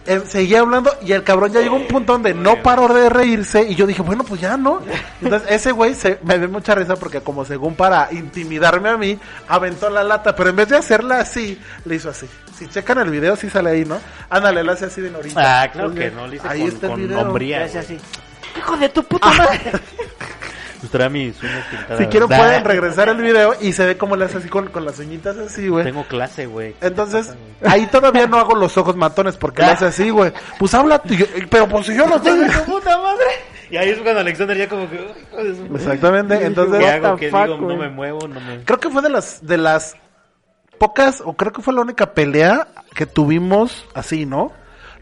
Eh, 0.07 0.23
seguía 0.27 0.61
hablando 0.61 0.91
y 1.03 1.13
el 1.13 1.23
cabrón 1.23 1.53
ya 1.53 1.61
llegó 1.61 1.77
a 1.77 1.79
un 1.81 1.87
punto 1.87 2.15
donde 2.15 2.33
no 2.33 2.63
paró 2.63 2.89
de 2.93 3.11
reírse 3.11 3.63
y 3.69 3.75
yo 3.75 3.87
dije, 3.87 4.01
bueno, 4.03 4.25
pues 4.25 4.41
ya 4.41 4.57
no. 4.57 4.81
Entonces 5.21 5.51
ese 5.51 5.73
güey 5.73 5.95
se, 5.95 6.19
me 6.25 6.39
dio 6.39 6.49
mucha 6.49 6.75
risa 6.75 6.97
porque 6.97 7.21
como 7.21 7.45
según 7.45 7.75
para 7.75 8.09
intimidarme 8.11 8.89
a 8.89 8.97
mí, 8.97 9.19
aventó 9.47 9.91
la 9.91 10.03
lata, 10.03 10.35
pero 10.35 10.51
en 10.51 10.57
vez 10.57 10.69
de 10.71 10.79
hacerla 10.79 11.21
así, 11.21 11.61
le 11.85 11.97
hizo 11.97 12.09
así. 12.09 12.27
Si 12.57 12.67
checan 12.69 12.99
el 12.99 13.11
video, 13.11 13.37
sí 13.37 13.51
sale 13.51 13.71
ahí, 13.71 13.85
¿no? 13.85 14.01
Ándale, 14.31 14.65
lo 14.65 14.73
hace 14.73 14.87
así 14.87 15.01
de 15.01 15.11
norita. 15.11 15.63
Ah, 15.63 15.71
claro 15.71 15.95
que 15.95 16.11
no, 16.11 16.27
le 16.27 16.37
hice 16.37 16.49
Ahí 16.49 16.61
con, 16.61 16.69
está 16.69 16.87
el 16.87 16.93
con 16.93 17.03
video. 17.03 17.21
hombría. 17.21 17.59
Ya 17.61 17.65
hace 17.67 17.79
así. 17.79 17.99
Hijo 18.59 18.77
de 18.79 18.89
tu 18.89 19.03
puta 19.05 19.29
madre. 19.33 19.61
Pues 20.81 20.91
traía 20.91 21.09
mis 21.11 21.43
uñas 21.43 21.67
pintadas. 21.71 21.99
Si 21.99 22.07
quieren 22.07 22.29
pueden 22.29 22.65
regresar 22.65 23.09
el 23.11 23.19
video 23.19 23.55
y 23.61 23.73
se 23.73 23.85
ve 23.87 23.97
como 23.99 24.17
le 24.17 24.25
hace 24.25 24.39
así 24.39 24.49
con, 24.49 24.69
con 24.69 24.85
las 24.85 24.99
uñitas 24.99 25.37
así, 25.37 25.69
güey. 25.69 25.85
Tengo 25.85 26.05
clase, 26.05 26.47
güey. 26.47 26.75
Entonces, 26.81 27.35
ahí 27.65 27.87
todavía 27.87 28.27
no 28.27 28.39
hago 28.39 28.55
los 28.55 28.77
ojos 28.79 28.97
matones 28.97 29.37
porque 29.37 29.63
le 29.63 29.69
hace 29.69 29.87
así, 29.87 30.11
güey. 30.11 30.33
Pues 30.59 30.73
habla, 30.75 30.99
tú, 31.01 31.15
yo- 31.15 31.27
pero 31.51 31.69
pues 31.69 31.87
si 31.87 31.95
yo 31.95 32.07
lo 32.07 32.17
estoy... 32.17 32.41
puta 32.67 32.97
madre. 32.99 33.25
Y 33.71 33.77
ahí 33.77 33.91
es 33.91 33.99
cuando 33.99 34.21
Alexander 34.21 34.57
ya 34.57 34.69
como 34.69 34.89
que... 34.91 34.99
Exactamente, 35.75 36.45
entonces... 36.45 36.79
¿Qué 36.81 36.87
hago? 36.91 37.17
¿Qué 37.17 37.31
fuck, 37.31 37.43
digo? 37.45 37.57
No 37.59 37.77
me 37.77 37.89
muevo, 37.89 38.27
no 38.27 38.41
me... 38.41 38.65
Creo 38.65 38.81
que 38.81 38.91
fue 38.91 39.03
de 39.03 39.11
las 39.11 39.47
de 39.47 39.59
las 39.59 39.95
pocas 40.79 41.23
o 41.25 41.35
creo 41.35 41.53
que 41.53 41.63
fue 41.63 41.75
la 41.75 41.83
única 41.83 42.13
pelea 42.15 42.69
que 42.95 43.07
tuvimos 43.07 43.87
así, 43.95 44.25
¿no? 44.27 44.51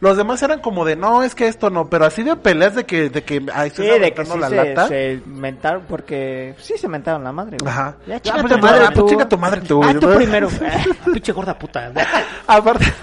Los 0.00 0.16
demás 0.16 0.40
eran 0.42 0.60
como 0.60 0.84
de 0.84 0.94
no, 0.96 1.22
es 1.24 1.34
que 1.34 1.48
esto 1.48 1.70
no, 1.70 1.88
pero 1.90 2.04
así 2.04 2.22
de 2.22 2.36
peleas 2.36 2.74
de 2.74 2.84
que 2.84 3.10
de 3.10 3.24
que 3.24 3.44
ahí 3.52 3.70
Sí, 3.70 3.82
de 3.82 4.12
que 4.14 4.24
sí 4.24 4.38
la 4.38 4.48
se, 4.48 4.54
lata. 4.56 4.88
se 4.88 5.20
mentaron, 5.26 5.82
porque 5.88 6.54
sí 6.60 6.74
se 6.78 6.86
mentaron 6.88 7.24
la 7.24 7.32
madre, 7.32 7.56
güey. 7.60 7.72
Ajá. 7.72 7.96
Ya 8.06 8.14
Ya, 8.14 8.20
chinga 8.20 8.40
pues, 8.42 8.52
tu 8.54 8.58
madre 8.60 8.84
ah, 8.84 8.90
pues, 8.94 8.98
tú. 9.04 9.08
chinga 9.08 9.28
tu 9.28 9.38
madre 9.38 9.60
tú, 9.62 9.82
Ah, 9.82 9.94
tú 9.98 10.14
primero. 10.14 10.48
Pinche 11.12 11.32
gorda 11.32 11.58
puta. 11.58 11.90
Aparte 12.46 12.84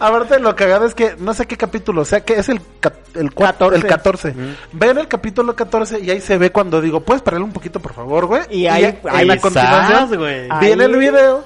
Aparte 0.00 0.40
lo 0.40 0.56
cagado 0.56 0.84
es 0.84 0.94
que 0.94 1.14
no 1.18 1.32
sé 1.32 1.46
qué 1.46 1.56
capítulo, 1.56 2.02
o 2.02 2.04
sea 2.04 2.20
que 2.20 2.34
es 2.34 2.48
el 2.48 2.60
el, 3.14 3.30
cua- 3.32 3.46
14. 3.52 3.76
el 3.76 3.86
14. 3.86 4.34
Ven 4.72 4.98
el 4.98 5.06
capítulo 5.06 5.54
14 5.54 6.00
y 6.00 6.10
ahí 6.10 6.20
se 6.20 6.36
ve 6.38 6.50
cuando 6.50 6.80
digo, 6.80 7.00
"¿Puedes 7.00 7.22
pararle 7.22 7.44
un 7.44 7.52
poquito, 7.52 7.78
por 7.80 7.92
favor, 7.94 8.26
güey?" 8.26 8.42
Y 8.50 8.66
ahí- 8.66 8.98
ahí 9.08 9.24
la 9.26 9.34
estás, 9.34 9.52
continuación 9.52 10.18
güey. 10.18 10.48
viene 10.60 10.84
el 10.86 10.96
video, 10.96 11.44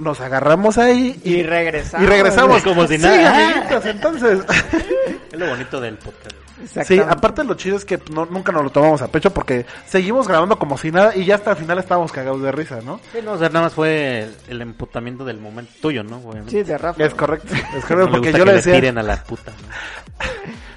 nos 0.00 0.20
agarramos 0.20 0.78
ahí 0.78 1.20
Y 1.24 1.42
regresamos. 1.42 2.04
y 2.06 2.10
regresamos 2.10 2.62
Como 2.62 2.86
si 2.86 2.96
Sí, 2.96 3.02
nada. 3.02 3.50
amiguitos, 3.52 3.86
entonces. 3.86 4.40
Es 5.32 5.38
lo 5.38 5.48
bonito 5.48 5.80
del 5.80 5.96
podcast. 5.96 6.34
Sí, 6.86 6.98
aparte 6.98 7.42
lo 7.42 7.54
chido 7.54 7.76
es 7.78 7.86
que 7.86 7.98
no- 8.12 8.26
nunca 8.26 8.52
nos 8.52 8.62
lo 8.62 8.68
tomamos 8.70 9.00
a 9.00 9.08
pecho 9.08 9.32
porque 9.32 9.64
seguimos 9.86 10.28
grabando 10.28 10.58
como 10.58 10.76
si 10.76 10.90
nada 10.90 11.16
y 11.16 11.24
ya 11.24 11.36
hasta 11.36 11.52
el 11.52 11.56
final 11.56 11.78
estábamos 11.78 12.12
cagados 12.12 12.42
de 12.42 12.52
risa, 12.52 12.80
¿no? 12.84 13.00
Sí, 13.12 13.20
no, 13.24 13.32
o 13.32 13.38
sea, 13.38 13.48
nada 13.48 13.62
más 13.62 13.72
fue 13.72 14.24
el, 14.24 14.36
el 14.48 14.60
emputamiento 14.60 15.24
del 15.24 15.38
momento 15.40 15.72
tuyo, 15.80 16.02
¿no? 16.02 16.20
Sí, 16.48 16.62
de 16.62 16.76
Rafa. 16.76 17.02
Es 17.02 17.14
correcto, 17.14 17.54
es 17.54 17.62
No 17.74 17.80
correcto 17.80 17.96
le 17.96 18.10
porque 18.10 18.18
gusta 18.28 18.38
yo 18.38 18.44
que 18.44 18.50
le 18.50 18.56
decía, 18.58 18.74
tiren 18.74 18.98
a 18.98 19.02
la 19.02 19.24
puta, 19.24 19.52
¿no? 19.52 20.26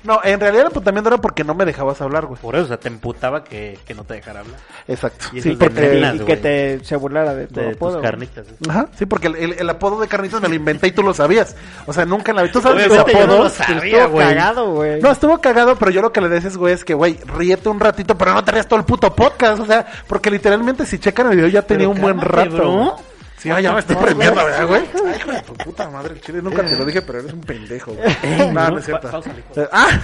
No, 0.04 0.20
en 0.24 0.40
realidad 0.40 0.62
el 0.62 0.68
apuntamiento 0.68 1.10
era 1.10 1.18
porque 1.18 1.44
no 1.44 1.54
me 1.56 1.66
dejabas 1.66 2.02
hablar, 2.02 2.26
güey. 2.26 2.40
Por 2.42 2.56
eso, 2.56 2.66
o 2.66 2.68
sea, 2.68 2.78
te 2.78 2.88
emputaba 2.88 3.44
que, 3.44 3.78
que 3.86 3.94
no 3.94 4.04
te 4.04 4.16
dejara 4.16 4.42
hablar. 4.42 4.58
Exacto. 4.88 5.26
Y 5.34 5.42
Sí, 5.42 5.56
porque 5.58 5.80
nenas, 5.82 6.16
y 6.16 6.20
que 6.20 6.38
te 6.38 6.80
se 6.84 6.96
burlara 6.96 7.34
de 7.36 7.48
tu 7.48 7.60
De 7.60 7.72
apodo, 7.72 7.94
tus 7.94 8.02
carnitas. 8.04 8.46
güey. 8.46 8.58
Ajá, 8.70 8.88
sí, 8.98 9.06
porque 9.06 9.28
el, 9.28 9.36
el- 9.36 9.54
el 9.60 9.70
apodo 9.70 10.00
de 10.00 10.08
Carnitas 10.08 10.42
me 10.42 10.50
lo 10.50 10.56
inventé 10.56 10.88
y 10.88 10.92
tú 10.92 11.04
lo 11.04 11.14
sabías. 11.14 11.56
O 11.86 11.94
sea, 11.94 12.06
nunca 12.06 12.32
en 12.32 12.36
la 12.38 12.44
vida. 12.44 12.52
¿Tú 12.54 12.62
sabes 12.62 12.86
ese 12.86 13.00
Obviamente 13.00 13.14
yo 13.14 13.28
no 13.28 13.34
apodo? 13.34 13.44
lo 13.46 13.50
sabía, 13.50 13.98
Estuvo 14.04 14.10
güey. 14.14 14.28
cagado, 14.28 14.72
güey. 14.74 15.02
No, 15.02 15.12
estuvo 15.12 15.38
cagado, 15.42 15.76
pero 15.78 15.92
yo 15.92 16.02
lo 16.02 16.12
que 16.12 16.22
le 16.22 16.30
decía, 16.30 16.50
güey, 16.56 16.74
es 16.74 16.84
que, 16.86 16.94
güey, 16.94 17.18
ríete 17.38 17.70
un 17.70 17.80
ratito, 17.80 18.18
pero 18.18 18.34
no 18.34 18.44
te 18.44 18.52
rías 18.52 18.68
todo 18.68 18.80
el 18.80 18.86
puto 18.86 19.16
podcast. 19.16 19.60
O 19.62 19.66
sea, 19.66 19.86
porque 20.08 20.30
literalmente 20.30 20.86
si 20.86 21.00
checan 21.00 21.30
el 21.30 21.36
video 21.38 21.48
ya 21.50 21.62
tenía 21.62 21.88
un 21.88 22.00
buen 22.02 22.20
rato. 22.20 22.56
bro. 22.58 22.96
Sí, 23.44 23.50
ah, 23.52 23.60
ya 23.60 23.74
me 23.74 23.80
estoy 23.82 23.98
premiando, 23.98 24.46
¿verdad, 24.46 24.68
güey? 24.68 24.84
Ay, 25.06 25.18
hijo 25.18 25.32
de 25.34 25.42
tu 25.42 25.54
puta 25.56 25.90
madre, 25.90 26.14
el 26.14 26.22
chile. 26.22 26.42
Nunca 26.42 26.64
te 26.64 26.78
lo 26.78 26.86
dije, 26.86 27.02
pero 27.02 27.20
eres 27.20 27.34
un 27.34 27.42
pendejo, 27.42 27.92
güey. 27.94 28.54
No, 28.54 28.70
no 28.70 28.78
es 28.78 28.86
cierto. 28.86 29.22
Eh, 29.58 29.68
Ah, 29.70 30.00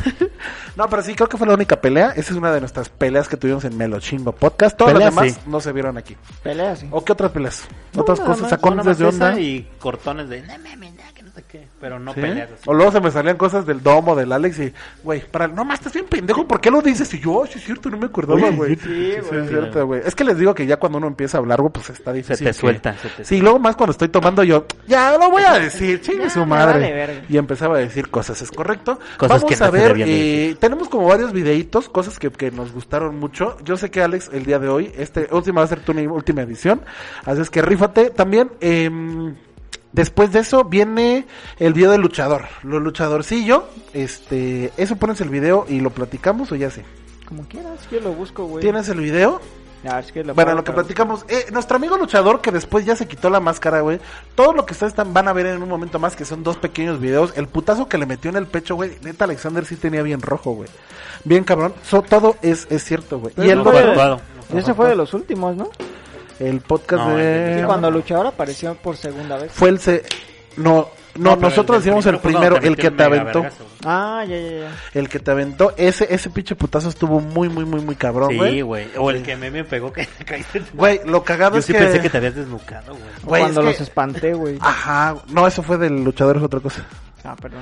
no, 0.75 0.89
pero 0.89 1.01
sí, 1.01 1.15
creo 1.15 1.29
que 1.29 1.37
fue 1.37 1.47
la 1.47 1.53
única 1.53 1.79
pelea. 1.79 2.09
Esa 2.09 2.31
es 2.33 2.37
una 2.37 2.51
de 2.51 2.59
nuestras 2.59 2.89
peleas 2.89 3.29
que 3.29 3.37
tuvimos 3.37 3.63
en 3.63 3.77
Melo 3.77 4.01
Chingo 4.01 4.33
Podcast. 4.33 4.75
Todas 4.75 4.93
Peleas, 4.93 5.15
las 5.15 5.23
demás 5.23 5.39
sí. 5.41 5.49
no 5.49 5.61
se 5.61 5.71
vieron 5.71 5.97
aquí. 5.97 6.17
Pelea, 6.43 6.75
sí. 6.75 6.89
¿O 6.91 7.05
qué 7.05 7.13
otras 7.13 7.31
peleas? 7.31 7.63
Otras 7.95 8.19
nada 8.19 8.31
cosas, 8.33 8.49
sacones 8.49 8.97
de 8.97 9.05
onda. 9.05 9.39
Y 9.39 9.69
cortones 9.79 10.27
de... 10.27 10.41
No 10.41 10.53
que 11.43 11.59
sé 11.59 11.59
qué. 11.59 11.67
Pero 11.81 11.99
no 11.99 12.13
¿Sí? 12.13 12.21
peleas 12.21 12.49
así. 12.51 12.63
O 12.65 12.73
luego 12.73 12.91
se 12.91 12.99
me 13.01 13.11
salían 13.11 13.37
cosas 13.37 13.65
del 13.65 13.81
domo, 13.83 14.15
del 14.15 14.31
Alex 14.31 14.59
y, 14.59 14.73
güey, 15.03 15.21
para, 15.29 15.47
no 15.47 15.63
más, 15.65 15.79
estás 15.79 15.93
bien 15.93 16.05
pendejo, 16.05 16.47
¿por 16.47 16.59
qué 16.61 16.71
lo 16.71 16.81
dices? 16.81 17.13
Y 17.13 17.19
yo, 17.19 17.43
"Ay, 17.43 17.49
sí 17.53 17.59
es 17.59 17.65
cierto, 17.65 17.89
no 17.89 17.97
me 17.97 18.05
acordaba, 18.07 18.49
güey. 18.51 18.75
sí, 18.75 18.81
sí, 18.85 19.11
es 19.17 19.27
güey. 19.29 19.47
cierto, 19.47 19.85
güey. 19.87 20.01
Es 20.05 20.15
que 20.15 20.23
les 20.23 20.37
digo 20.37 20.53
que 20.53 20.65
ya 20.65 20.77
cuando 20.77 20.97
uno 20.97 21.07
empieza 21.07 21.37
a 21.37 21.39
hablar, 21.39 21.59
güey, 21.61 21.71
pues 21.73 21.89
está 21.89 22.11
Se 22.11 22.17
difícil. 22.17 22.37
te 22.45 22.49
que- 22.49 22.53
suelta. 22.53 22.95
Se 22.97 23.09
te 23.09 23.25
Sí, 23.25 23.39
luego 23.39 23.59
más 23.59 23.75
cuando 23.75 23.91
estoy 23.91 24.09
tomando 24.09 24.43
yo, 24.43 24.65
ya 24.87 25.17
lo 25.17 25.29
voy 25.29 25.43
a 25.43 25.59
decir, 25.59 26.01
chingue 26.01 26.29
su 26.29 26.45
madre. 26.45 26.91
vale 26.91 27.23
y 27.29 27.37
empezaba 27.37 27.77
a 27.77 27.79
decir 27.79 28.09
cosas, 28.09 28.41
¿es 28.41 28.51
correcto? 28.51 28.99
Cosas 29.17 29.41
Vamos 29.41 29.49
que 29.51 29.57
no 29.57 29.65
a 29.65 29.71
se 29.71 29.77
ver, 29.77 29.95
eh, 30.07 30.55
tenemos 30.59 30.89
como 30.89 31.07
varios 31.07 31.31
videitos, 31.33 31.89
cosas 31.89 32.19
que, 32.19 32.29
que 32.31 32.51
nos 32.51 32.71
gustaron 32.71 33.17
mucho. 33.19 33.57
Yo 33.63 33.77
sé 33.77 33.89
que 33.91 34.01
Alex, 34.01 34.29
el 34.33 34.45
día 34.45 34.59
de 34.59 34.67
hoy, 34.67 34.91
este 34.97 35.27
última 35.31 35.61
va 35.61 35.65
a 35.65 35.67
ser 35.69 35.79
tu 35.81 35.91
última 35.91 36.41
edición, 36.41 36.81
así 37.25 37.41
es 37.41 37.49
que 37.49 37.61
rífate. 37.61 38.09
También, 38.11 38.51
em, 38.61 39.35
Después 39.91 40.31
de 40.31 40.39
eso 40.39 40.63
viene 40.65 41.25
el 41.57 41.73
video 41.73 41.91
del 41.91 42.01
luchador, 42.01 42.45
lo 42.63 42.79
luchadorcillo, 42.79 43.65
este, 43.93 44.71
eso 44.77 44.95
pones 44.97 45.19
el 45.21 45.29
video 45.29 45.65
y 45.67 45.79
lo 45.79 45.89
platicamos 45.89 46.51
o 46.51 46.55
ya 46.55 46.69
sé. 46.69 46.85
Como 47.27 47.43
quieras, 47.47 47.79
yo 47.91 47.99
lo 47.99 48.11
busco, 48.13 48.45
güey. 48.45 48.61
¿Tienes 48.61 48.87
el 48.89 48.99
video? 48.99 49.41
Ah, 49.87 49.99
es 49.99 50.11
que 50.11 50.23
lo 50.23 50.33
Bueno, 50.35 50.53
lo 50.55 50.63
que 50.63 50.73
platicamos, 50.73 51.25
eh, 51.29 51.45
nuestro 51.51 51.77
amigo 51.77 51.97
luchador 51.97 52.41
que 52.41 52.51
después 52.51 52.85
ya 52.85 52.95
se 52.95 53.07
quitó 53.07 53.29
la 53.29 53.39
máscara, 53.39 53.79
güey. 53.81 53.99
Todo 54.35 54.53
lo 54.53 54.65
que 54.65 54.73
ustedes 54.73 54.91
están, 54.91 55.13
van 55.13 55.27
a 55.27 55.33
ver 55.33 55.45
en 55.45 55.63
un 55.63 55.69
momento 55.69 55.99
más, 55.99 56.15
que 56.15 56.25
son 56.25 56.43
dos 56.43 56.57
pequeños 56.57 56.99
videos. 56.99 57.33
El 57.37 57.47
putazo 57.47 57.87
que 57.87 57.97
le 57.97 58.05
metió 58.05 58.29
en 58.29 58.35
el 58.37 58.45
pecho, 58.45 58.75
güey. 58.75 58.91
Neta, 59.03 59.23
Alexander 59.25 59.65
sí 59.65 59.75
tenía 59.77 60.03
bien 60.03 60.21
rojo, 60.21 60.51
güey. 60.51 60.69
Bien 61.23 61.43
cabrón. 61.45 61.73
So, 61.83 62.01
todo 62.01 62.35
es, 62.41 62.67
es 62.69 62.83
cierto, 62.83 63.19
güey. 63.19 63.33
Y 63.37 63.49
el, 63.49 63.59
no 63.59 63.63
fue- 63.63 63.79
actuado. 63.79 64.19
Ese 64.53 64.73
fue 64.73 64.89
de 64.89 64.95
los 64.95 65.13
últimos, 65.13 65.55
¿no? 65.55 65.69
El 66.39 66.61
podcast 66.61 67.03
No, 67.05 67.15
de... 67.17 67.57
Sí, 67.59 67.65
cuando 67.65 67.91
Luchador 67.91 68.27
apareció 68.27 68.75
por 68.75 68.95
segunda 68.97 69.37
vez. 69.37 69.51
Fue 69.51 69.69
el... 69.69 69.79
Se... 69.79 70.03
No, 70.57 70.89
no, 71.15 71.35
nosotros 71.35 71.77
el 71.77 71.83
decimos 71.83 72.05
el 72.05 72.19
primero 72.19 72.57
el 72.57 72.75
que 72.77 72.91
te 72.91 73.03
aventó. 73.03 73.41
vergazo, 73.41 73.63
güey. 73.63 73.77
Ah, 73.85 74.23
ya, 74.27 74.37
ya, 74.39 74.49
ya. 74.59 74.71
El 74.93 75.09
que 75.09 75.19
te 75.19 75.31
aventó. 75.31 75.73
Ese, 75.77 76.07
ese 76.13 76.29
pinche 76.29 76.55
putazo 76.55 76.89
estuvo 76.89 77.19
muy, 77.19 77.49
muy, 77.49 77.65
muy, 77.65 77.81
muy 77.81 77.95
cabrón, 77.95 78.29
Sí, 78.29 78.37
güey. 78.37 78.61
güey. 78.61 78.87
O 78.97 79.09
el 79.09 79.23
que 79.23 79.35
me, 79.35 79.49
me 79.51 79.63
pegó 79.63 79.91
que 79.91 80.05
caíste. 80.25 80.61
Güey, 80.73 81.01
lo 81.05 81.23
cagado 81.23 81.53
Yo 81.53 81.59
es 81.59 81.65
sí 81.65 81.73
que... 81.73 81.79
pensé 81.79 82.01
que 82.01 82.09
te 82.09 82.17
habías 82.17 82.35
desnucado, 82.35 82.91
güey. 82.93 83.03
Güey, 83.23 83.41
Cuando 83.41 83.61
es 83.61 83.65
que- 83.65 83.71
los 83.73 83.81
espanté, 83.81 84.33
güey. 84.33 84.57
Ajá, 84.61 85.15
no, 85.29 85.47
eso 85.47 85.63
fue 85.63 85.77
del 85.77 86.03
luchador, 86.03 86.37
es 86.37 86.43
otra 86.43 86.59
cosa. 86.59 86.85
Ah, 87.23 87.35
perdón. 87.35 87.61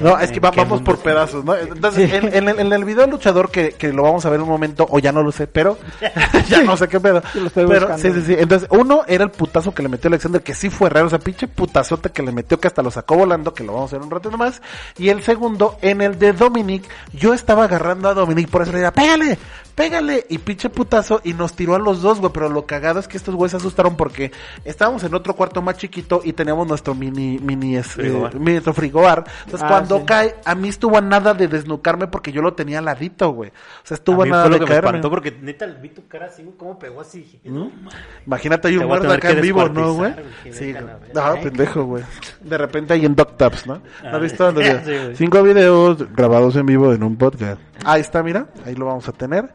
No, 0.00 0.18
es 0.18 0.32
que 0.32 0.40
va- 0.40 0.48
¿En 0.48 0.54
qué 0.54 0.60
vamos 0.62 0.82
por 0.82 0.98
pedazos, 0.98 1.44
¿no? 1.44 1.54
Entonces, 1.54 2.12
en, 2.12 2.34
en 2.34 2.48
el, 2.48 2.58
en 2.58 2.72
el 2.72 2.84
video 2.84 3.06
luchador 3.06 3.50
que, 3.50 3.70
que 3.72 3.92
lo 3.92 4.02
vamos 4.02 4.26
a 4.26 4.30
ver 4.30 4.38
en 4.38 4.42
un 4.44 4.48
momento, 4.48 4.86
o 4.90 4.98
ya 4.98 5.12
no 5.12 5.22
lo 5.22 5.30
sé, 5.32 5.46
pero 5.46 5.78
ya 6.48 6.62
no 6.62 6.76
sé 6.76 6.88
qué 6.88 6.98
pedo. 6.98 7.22
Sí, 7.32 7.40
lo 7.40 7.46
estoy 7.46 7.66
pero, 7.66 7.88
buscando. 7.88 8.02
sí, 8.02 8.20
sí, 8.20 8.26
sí. 8.26 8.36
Entonces, 8.38 8.68
uno 8.72 9.02
era 9.06 9.22
el 9.24 9.30
putazo 9.30 9.72
que 9.72 9.82
le 9.82 9.88
metió 9.88 10.08
Alexander, 10.08 10.42
que 10.42 10.54
sí 10.54 10.70
fue 10.70 10.90
raro, 10.90 11.06
o 11.06 11.10
sea, 11.10 11.18
pinche 11.20 11.46
putazote 11.46 12.10
que 12.10 12.22
le 12.22 12.32
metió 12.32 12.58
que 12.58 12.66
hasta 12.66 12.82
lo 12.82 12.90
sacó 12.90 13.16
volando, 13.16 13.54
que 13.54 13.62
lo 13.64 13.74
vamos 13.74 13.92
a 13.92 13.96
ver 13.96 14.04
un 14.04 14.10
rato 14.10 14.30
nomás. 14.30 14.60
Y 14.98 15.08
el 15.10 15.22
segundo, 15.22 15.78
en 15.82 16.00
el 16.00 16.18
de 16.18 16.32
Dominic, 16.32 16.84
yo 17.12 17.32
estaba 17.32 17.64
agarrando 17.64 18.08
a 18.08 18.14
Dominic, 18.14 18.48
por 18.48 18.62
eso 18.62 18.72
le 18.72 18.78
decía, 18.78 18.92
pégale, 18.92 19.38
pégale, 19.76 20.26
y 20.28 20.38
pinche 20.38 20.68
putazo, 20.68 21.20
y 21.22 21.32
nos 21.34 21.52
tiró 21.54 21.74
a 21.74 21.78
los 21.78 22.02
dos, 22.02 22.18
güey, 22.20 22.32
pero 22.32 22.48
lo 22.48 22.66
cagado 22.66 22.98
es 22.98 23.06
que 23.06 23.16
estos 23.18 23.34
güeyes 23.34 23.52
se 23.52 23.56
asustaron 23.58 23.96
porque 23.96 24.32
estábamos 24.64 25.04
en 25.04 25.14
otro 25.14 25.34
cuarto 25.34 25.62
más 25.62 25.76
chiquito 25.76 26.22
y 26.24 26.32
teníamos 26.32 26.66
nuestro 26.66 26.94
mini, 26.94 27.38
mini, 27.38 27.76
eh, 27.76 27.82
nuestro 28.38 28.72
frigobar 28.74 28.95
Entonces 29.44 29.62
Ah, 29.62 29.68
cuando 29.68 29.98
sí. 29.98 30.04
cae, 30.06 30.34
a 30.44 30.54
mí 30.54 30.68
estuvo 30.68 30.96
a 30.96 31.00
nada 31.00 31.34
de 31.34 31.48
desnucarme 31.48 32.06
porque 32.06 32.32
yo 32.32 32.42
lo 32.42 32.54
tenía 32.54 32.78
al 32.78 32.84
ladito, 32.86 33.30
güey. 33.30 33.50
O 33.50 33.52
sea, 33.86 33.96
estuvo 33.96 34.22
A 34.22 34.24
a, 34.24 34.26
mí 34.26 34.30
nada 34.30 34.42
fue 34.44 34.50
lo 34.50 34.54
de 34.54 34.58
que 34.60 34.64
me 34.64 34.68
caerme. 34.70 34.88
espantó 34.88 35.10
porque 35.10 35.38
neta 35.42 35.66
vi 35.66 35.88
tu 35.90 36.06
cara 36.08 36.26
así, 36.26 36.42
güey, 36.42 36.56
cómo 36.56 36.78
pegó 36.78 37.00
así. 37.00 37.38
Mames. 37.44 37.72
Imagínate, 38.26 38.68
hay 38.68 38.76
un 38.76 38.84
a 38.84 38.86
muerto 38.86 39.10
acá 39.12 39.30
en 39.30 39.40
vivo, 39.40 39.68
¿no, 39.68 39.94
güey? 39.94 40.14
Sí, 40.50 40.74
a 40.76 40.80
No, 40.80 40.86
verga. 41.24 41.40
pendejo, 41.42 41.84
güey. 41.84 42.04
De 42.40 42.58
repente 42.58 42.94
hay 42.94 43.04
en 43.04 43.14
Doctaps, 43.14 43.66
¿no? 43.66 43.74
¿No 43.76 43.82
Ah, 44.04 44.16
has 44.16 44.20
visto? 44.20 44.52
Sí. 44.52 44.92
Cinco 45.14 45.42
videos 45.42 46.12
grabados 46.14 46.56
en 46.56 46.66
vivo 46.66 46.92
en 46.92 47.02
un 47.02 47.16
podcast. 47.16 47.60
Ahí 47.84 48.00
está, 48.00 48.22
mira. 48.22 48.46
Ahí 48.64 48.74
lo 48.74 48.86
vamos 48.86 49.08
a 49.08 49.12
tener. 49.12 49.52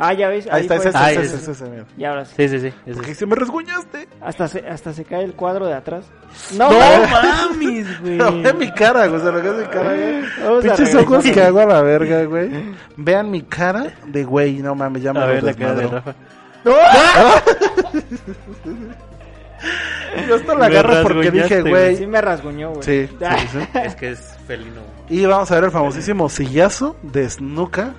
Ah, 0.00 0.12
ya 0.12 0.28
ves. 0.28 0.46
Ahí 0.50 0.62
está, 0.62 0.76
ese, 0.76 0.90
Ah, 0.94 1.10
ese, 1.10 1.22
ese. 1.22 1.34
ese, 1.34 1.42
ese, 1.42 1.50
ese, 1.50 1.64
mira. 1.70 1.84
Y 1.96 2.04
ahora 2.04 2.24
sí. 2.24 2.32
Sí, 2.36 2.48
sí, 2.48 2.60
sí. 2.86 2.92
Porque 2.94 3.26
me 3.26 3.34
resguñaste. 3.34 4.08
Hasta 4.20 4.46
se, 4.46 4.60
hasta 4.60 4.92
se 4.92 5.04
cae 5.04 5.24
el 5.24 5.34
cuadro 5.34 5.66
de 5.66 5.74
atrás. 5.74 6.04
No, 6.56 6.70
No, 6.70 6.78
mames, 7.10 8.00
güey. 8.00 8.16
No, 8.16 8.40
ve 8.40 8.52
mi 8.54 8.70
cara, 8.72 9.08
güey. 9.08 9.20
O 9.20 9.24
sea, 9.24 9.32
lo 9.32 9.42
que 9.42 9.48
es 9.48 9.54
mi 9.56 9.64
cara, 9.72 9.94
güey. 9.94 10.62
Pinches 10.62 10.94
ojos 10.94 11.24
que 11.24 11.42
hago 11.42 11.58
a 11.60 11.66
la 11.66 11.82
verga, 11.82 12.22
güey. 12.26 12.48
Vean 12.96 13.28
mi 13.30 13.42
cara 13.42 13.92
de 14.06 14.22
güey. 14.24 14.58
No 14.62 14.76
mames, 14.76 15.02
ya 15.02 15.12
me 15.12 15.18
A 15.18 15.26
lo 15.26 15.32
ver 15.34 15.42
la 15.42 15.54
cara 15.54 15.74
de 15.74 15.82
desmadró. 15.82 16.02
Rafa. 16.06 16.14
Yo 20.28 20.34
hasta 20.36 20.54
la 20.54 20.66
agarro 20.66 21.02
porque 21.02 21.30
dije, 21.30 21.62
güey. 21.62 21.96
Sí 21.96 22.06
me 22.06 22.20
rasguñó, 22.20 22.70
güey. 22.70 22.82
Sí, 22.82 23.06
sí, 23.08 23.48
sí. 23.52 23.58
Es 23.82 23.94
que 23.96 24.10
es 24.12 24.36
felino. 24.46 24.80
güey. 25.08 25.20
Y 25.22 25.26
vamos 25.26 25.50
a 25.50 25.54
ver 25.56 25.64
el 25.64 25.70
famosísimo 25.70 26.28
sillazo 26.28 26.96
de 27.02 27.28
Snuka. 27.28 27.94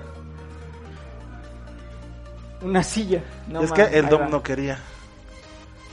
Una 2.62 2.84
silla. 2.84 3.22
No 3.48 3.62
es 3.64 3.70
mames, 3.70 3.90
que 3.90 3.98
el 3.98 4.06
ahí 4.06 4.12
Dom 4.12 4.22
va. 4.22 4.28
no 4.28 4.44
quería. 4.44 4.78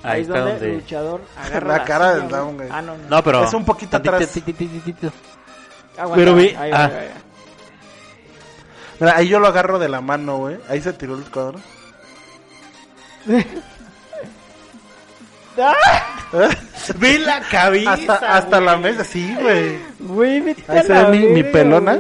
Ahí 0.03 0.13
Ahí 0.13 0.21
es 0.23 0.29
está 0.29 0.39
donde 0.41 0.53
el 0.55 0.61
donde... 0.61 0.75
luchador 0.77 1.21
agarra 1.37 1.69
La 1.69 1.79
la, 1.79 1.85
cara 1.85 2.09
silla, 2.13 2.21
del 2.23 2.29
Dom, 2.31 2.57
güey. 2.57 2.69
Ah, 2.71 2.83
no, 2.83 2.97
no. 2.97 3.09
No, 3.09 3.23
pero... 3.25 3.45
Es 3.45 3.55
un 3.55 3.65
poquito 3.65 3.97
atrás. 3.97 4.23
Aguanta, 5.99 6.15
pero 6.17 6.35
vi- 6.35 6.55
ahí 6.59 6.71
ah. 6.73 6.85
ahí. 6.87 7.09
Mira, 9.01 9.17
ahí 9.17 9.29
yo 9.29 9.39
lo 9.41 9.47
agarro 9.49 9.79
de 9.79 9.89
la 9.89 10.01
mano, 10.01 10.39
güey. 10.39 10.59
Ahí 10.69 10.81
se 10.81 10.93
tiró 10.93 11.17
el 11.17 11.25
cuadro. 11.31 11.59
Vi 16.99 17.19
la 17.19 17.41
cabeza, 17.41 17.93
Hasta, 17.95 18.37
hasta 18.37 18.61
la 18.61 18.77
mesa, 18.77 19.05
sí, 19.05 19.35
güey. 19.41 19.79
Güey, 20.01 20.57
Ahí 20.69 20.83
se 20.83 20.93
ve 20.93 21.07
mi- 21.09 21.27
mi 21.29 21.43
pelona. 21.45 21.99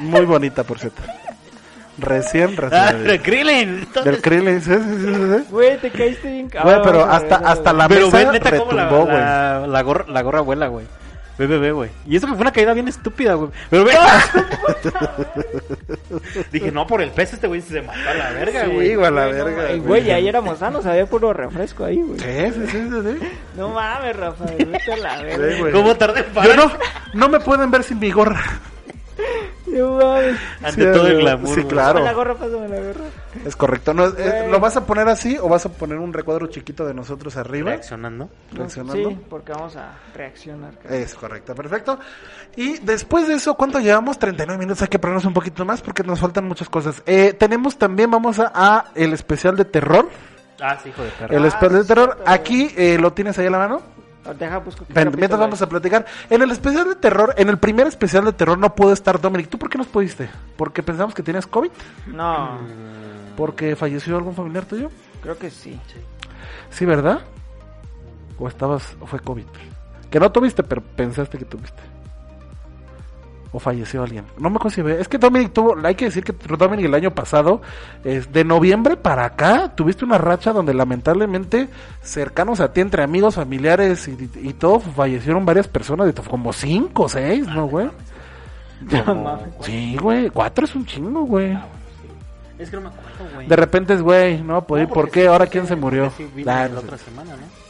Muy 0.00 0.24
bonita, 0.24 0.64
por 0.64 0.78
cierto. 0.78 1.00
Recién, 1.98 2.56
Ah, 2.58 2.90
recién. 2.90 3.04
de 3.06 3.20
Krillin. 3.20 3.86
Del 4.04 4.20
Krillin, 4.20 4.60
sí, 4.62 4.70
sí, 4.72 4.80
sí, 4.80 5.14
sí, 5.14 5.38
sí. 5.38 5.44
Güey, 5.50 5.78
te 5.78 5.90
caíste 5.90 6.30
bien 6.30 6.48
cabrón. 6.48 6.72
Güey, 6.74 6.84
pero 6.84 7.04
hasta, 7.04 7.36
hasta 7.36 7.70
güey. 7.72 7.78
la 7.82 7.88
Pero 7.88 8.10
mesa 8.10 8.32
neta 8.32 8.50
la, 8.50 8.58
retumbó, 8.58 9.04
güey. 9.06 9.16
la, 9.18 9.66
la 9.68 9.82
gorra, 9.82 10.04
la 10.08 10.22
gorra 10.22 10.40
vuela, 10.40 10.66
güey. 10.68 10.86
Ve, 11.36 11.48
ve, 11.48 11.58
ve, 11.58 11.72
güey. 11.72 11.90
Y 12.06 12.16
eso 12.16 12.28
que 12.28 12.34
fue 12.34 12.42
una 12.42 12.52
caída 12.52 12.72
bien 12.74 12.86
estúpida, 12.86 13.34
güey. 13.34 13.50
Pero 13.68 13.84
ve. 13.84 13.92
Dije, 16.52 16.70
no, 16.70 16.86
por 16.86 17.02
el 17.02 17.10
peso 17.10 17.34
este 17.34 17.48
güey 17.48 17.60
se 17.60 17.82
mató 17.82 17.98
a 18.08 18.14
la 18.14 18.30
verga, 18.30 18.64
Sí, 18.66 18.70
güey. 18.70 18.94
güey, 18.94 19.06
a 19.06 19.10
la 19.10 19.26
Güey, 19.26 19.38
no 19.38 19.44
verga. 19.44 19.62
mames, 19.62 19.82
Güey, 19.86 20.10
ahí 20.10 20.28
éramos 20.28 20.58
sanos, 20.58 20.86
había 20.86 21.06
puro 21.06 21.32
refresco 21.32 21.84
ahí, 21.84 22.00
güey. 22.02 22.18
Sí, 22.20 22.52
sí, 22.54 22.66
sí, 22.70 22.88
sí, 22.88 23.18
sí. 23.20 23.28
No 23.56 23.70
mames, 23.70 24.16
Rafa, 24.16 24.44
vete 24.58 24.92
a 24.92 24.96
la 24.96 25.18
Sí, 25.18 25.24
verga. 25.24 25.58
güey. 25.58 25.72
¿Cómo 25.72 25.94
tardé 25.96 26.20
en 26.20 26.26
Yo 26.26 26.32
parar? 26.34 26.56
no, 26.56 26.70
no 27.14 27.28
me 27.28 27.40
pueden 27.40 27.70
ver 27.70 27.82
sin 27.82 27.98
mi 27.98 28.10
gorra. 28.12 28.40
No 29.66 29.96
mames. 29.96 30.36
Ante 30.62 30.70
Sí, 30.84 30.92
todo 30.92 31.06
el 31.06 31.18
glamour. 31.18 31.48
Sí, 31.48 31.54
güey. 31.62 31.66
claro. 31.68 31.92
Pásame 31.94 32.04
la 32.04 32.12
gorra, 32.12 32.34
pásame 32.34 32.68
la 32.68 32.76
gorra. 32.80 33.04
Es 33.46 33.56
correcto. 33.56 33.94
No, 33.94 34.12
Güey. 34.12 34.50
¿Lo 34.50 34.60
vas 34.60 34.76
a 34.76 34.84
poner 34.86 35.08
así 35.08 35.36
o 35.40 35.48
vas 35.48 35.64
a 35.66 35.70
poner 35.70 35.98
un 35.98 36.12
recuadro 36.12 36.46
chiquito 36.48 36.84
de 36.84 36.94
nosotros 36.94 37.36
arriba? 37.36 37.70
Reaccionando. 37.70 38.28
Reaccionando. 38.52 39.10
Sí, 39.10 39.18
porque 39.28 39.52
vamos 39.52 39.76
a 39.76 39.92
reaccionar. 40.14 40.74
Es 40.88 41.14
correcto, 41.14 41.54
perfecto. 41.54 41.98
Y 42.56 42.78
después 42.78 43.26
de 43.28 43.34
eso, 43.34 43.54
¿cuánto 43.54 43.80
llevamos? 43.80 44.18
39 44.18 44.58
minutos, 44.58 44.82
hay 44.82 44.88
que 44.88 44.98
ponernos 44.98 45.24
un 45.24 45.32
poquito 45.34 45.64
más 45.64 45.80
porque 45.82 46.02
nos 46.02 46.20
faltan 46.20 46.46
muchas 46.46 46.68
cosas. 46.68 47.02
Eh, 47.06 47.32
tenemos 47.32 47.76
también, 47.78 48.10
vamos 48.10 48.38
a, 48.38 48.52
a 48.54 48.86
el 48.94 49.12
especial 49.12 49.56
de 49.56 49.64
terror. 49.64 50.08
Ah, 50.60 50.78
sí, 50.82 50.90
hijo 50.90 51.02
de 51.02 51.10
perra. 51.10 51.34
El 51.36 51.44
Ah, 51.44 51.48
especial 51.48 51.80
de 51.82 51.84
terror. 51.88 52.12
cierto, 52.14 52.30
Aquí 52.30 52.70
eh, 52.76 52.98
lo 53.00 53.12
tienes 53.12 53.38
ahí 53.38 53.46
a 53.46 53.50
la 53.50 53.58
mano. 53.58 53.82
Deja, 54.38 54.58
busco 54.58 54.86
Mientras 54.88 55.38
vamos 55.38 55.60
a 55.60 55.68
platicar. 55.68 56.06
En 56.30 56.40
el 56.40 56.50
especial 56.50 56.88
de 56.88 56.94
terror, 56.96 57.34
en 57.36 57.48
el 57.48 57.58
primer 57.58 57.86
especial 57.86 58.24
de 58.24 58.32
terror 58.32 58.56
no 58.58 58.74
pudo 58.74 58.92
estar 58.92 59.20
Dominic. 59.20 59.48
¿Tú 59.48 59.58
por 59.58 59.68
qué 59.68 59.76
no 59.76 59.84
pudiste? 59.84 60.30
¿Porque 60.56 60.82
pensamos 60.82 61.14
que 61.14 61.22
tienes 61.22 61.46
COVID? 61.46 61.70
No, 62.06 62.58
¿Porque 63.36 63.76
falleció 63.76 64.16
algún 64.16 64.34
familiar 64.34 64.64
tuyo? 64.64 64.90
creo 65.22 65.38
que 65.38 65.50
sí. 65.50 65.80
Sí, 66.70 66.84
¿verdad? 66.84 67.20
¿O 68.38 68.46
estabas, 68.46 68.96
o 69.00 69.06
fue 69.06 69.20
COVID? 69.20 69.46
Que 70.10 70.20
no 70.20 70.30
tuviste, 70.30 70.62
pero 70.62 70.82
pensaste 70.82 71.38
que 71.38 71.44
tuviste. 71.44 71.82
O 73.56 73.60
falleció 73.60 74.02
alguien. 74.02 74.24
No 74.36 74.50
me 74.50 74.56
acuerdo 74.56 74.74
si 74.74 74.80
Es 75.00 75.06
que 75.06 75.16
Dominic 75.16 75.52
tuvo, 75.52 75.76
hay 75.84 75.94
que 75.94 76.06
decir 76.06 76.24
que 76.24 76.32
Dominic 76.56 76.86
el 76.86 76.94
año 76.94 77.12
pasado, 77.14 77.62
es 78.02 78.32
de 78.32 78.42
noviembre 78.42 78.96
para 78.96 79.24
acá, 79.26 79.72
tuviste 79.76 80.04
una 80.04 80.18
racha 80.18 80.52
donde 80.52 80.74
lamentablemente 80.74 81.68
cercanos 82.02 82.58
a 82.58 82.72
ti, 82.72 82.80
entre 82.80 83.04
amigos, 83.04 83.36
familiares 83.36 84.08
y, 84.08 84.28
y 84.42 84.54
todo, 84.54 84.80
fallecieron 84.80 85.46
varias 85.46 85.68
personas, 85.68 86.08
de 86.08 86.20
como 86.20 86.52
cinco 86.52 87.04
o 87.04 87.08
seis, 87.08 87.46
¿no, 87.46 87.66
güey? 87.66 87.88
Como- 89.06 89.38
sí, 89.60 89.96
güey, 90.00 90.30
cuatro 90.30 90.64
es 90.64 90.74
un 90.74 90.84
chingo, 90.84 91.22
güey. 91.22 91.56
Es 92.58 92.70
que 92.70 92.76
no 92.76 92.82
me 92.82 92.88
acuerdo, 92.88 93.34
güey. 93.36 93.46
De 93.46 93.54
repente 93.56 93.94
es, 93.94 94.02
güey, 94.02 94.42
no, 94.42 94.62
pues, 94.62 94.88
No, 94.88 94.94
¿por 94.94 95.10
qué? 95.12 95.28
¿Ahora 95.28 95.46
quién 95.46 95.68
se 95.68 95.76
murió? 95.76 96.12
Ah, 96.46 96.68
la 96.68 96.80
otra 96.80 96.98
semana, 96.98 97.30
¿no? 97.36 97.63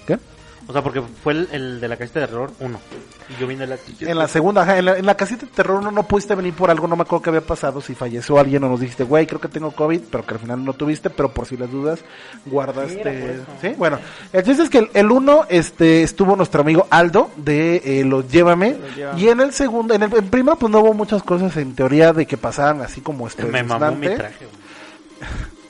O 0.66 0.72
sea, 0.72 0.82
porque 0.82 1.02
fue 1.22 1.34
el, 1.34 1.48
el 1.52 1.80
de 1.80 1.88
la 1.88 1.96
casita 1.96 2.20
de 2.20 2.26
terror 2.26 2.50
1. 2.58 2.80
Y 3.28 3.40
yo 3.40 3.46
vine 3.46 3.64
a 3.64 3.66
la... 3.66 3.76
En 4.00 4.18
la 4.18 4.28
segunda, 4.28 4.62
ajá, 4.62 4.78
en 4.78 4.84
la, 4.86 4.98
en 4.98 5.04
la 5.04 5.14
casita 5.14 5.44
de 5.44 5.52
terror 5.52 5.82
no, 5.82 5.90
no 5.90 6.06
pudiste 6.06 6.34
venir 6.34 6.54
por 6.54 6.70
algo, 6.70 6.86
no 6.86 6.96
me 6.96 7.02
acuerdo 7.02 7.22
qué 7.22 7.30
había 7.30 7.40
pasado, 7.42 7.80
si 7.82 7.94
falleció 7.94 8.38
alguien 8.38 8.64
o 8.64 8.68
nos 8.68 8.80
dijiste, 8.80 9.04
güey, 9.04 9.26
creo 9.26 9.40
que 9.40 9.48
tengo 9.48 9.72
COVID, 9.72 10.00
pero 10.10 10.24
que 10.24 10.34
al 10.34 10.40
final 10.40 10.64
no 10.64 10.72
tuviste, 10.72 11.10
pero 11.10 11.32
por 11.32 11.46
si 11.46 11.56
las 11.56 11.70
dudas, 11.70 12.00
guardaste. 12.46 13.40
Sí, 13.60 13.74
bueno, 13.76 13.98
el 14.32 14.42
chiste 14.42 14.62
es 14.62 14.70
que 14.70 14.78
el, 14.78 14.90
el 14.94 15.10
uno, 15.10 15.44
este, 15.48 16.02
estuvo 16.02 16.34
nuestro 16.36 16.62
amigo 16.62 16.86
Aldo 16.90 17.30
de 17.36 17.82
eh, 17.84 18.04
Los 18.04 18.30
Llévame, 18.30 18.76
Los 18.96 19.20
y 19.20 19.28
en 19.28 19.40
el 19.40 19.52
segundo, 19.52 19.94
en 19.94 20.02
el 20.02 20.14
en 20.14 20.28
primero 20.28 20.56
pues 20.56 20.70
no 20.70 20.80
hubo 20.80 20.94
muchas 20.94 21.22
cosas 21.22 21.56
en 21.56 21.74
teoría 21.74 22.12
de 22.12 22.26
que 22.26 22.36
pasaran 22.36 22.80
así 22.80 23.00
como 23.00 23.28
Me 23.50 23.62
mamó 23.62 23.90
mi 23.92 24.08
traje, 24.08 24.46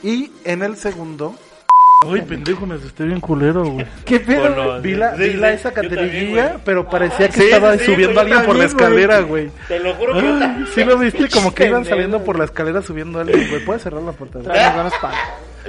güey. 0.03 0.15
y 0.15 0.33
en 0.45 0.63
el 0.63 0.77
segundo... 0.77 1.35
Uy, 2.07 2.21
pendejo, 2.21 2.67
me 2.67 2.75
asusté 2.75 3.05
bien 3.05 3.21
culero, 3.21 3.65
güey. 3.65 3.87
¿Qué 4.05 4.21
pedo? 4.21 4.49
Los- 4.51 4.83
Vi 4.83 4.95
la, 4.95 5.17
Sí, 5.17 5.23
vi 5.23 5.33
la 5.35 5.49
sí, 5.49 5.55
esa 5.55 5.73
caterilla, 5.73 6.57
pero 6.65 6.87
parecía 6.89 7.29
que 7.29 7.41
Sí, 7.41 7.45
estaba 7.45 7.79
sí, 7.79 7.85
subiendo 7.87 8.21
a 8.21 8.23
alguien 8.25 8.45
por 8.45 8.57
la 8.57 8.65
escalera, 8.65 9.21
güey. 9.21 9.51
Te 9.69 9.79
lo 9.79 9.95
juro 9.95 10.13
que 10.15 10.23
yo 10.23 10.39
también. 10.39 10.67
Sí 10.75 10.85
lo 10.85 10.99
viste 10.99 11.29
como 11.31 11.55
que 11.55 11.67
iban 11.67 11.85
saliendo 11.87 12.23
por 12.23 12.39
la 12.39 12.45
escalera 12.45 12.83
subiendo 12.83 13.19
a 13.19 13.23
alguien, 13.23 13.49
güey. 13.49 13.65
¿Puedes 13.65 13.83
cerrar 13.83 14.03
la 14.03 14.13
puerta? 14.13 14.39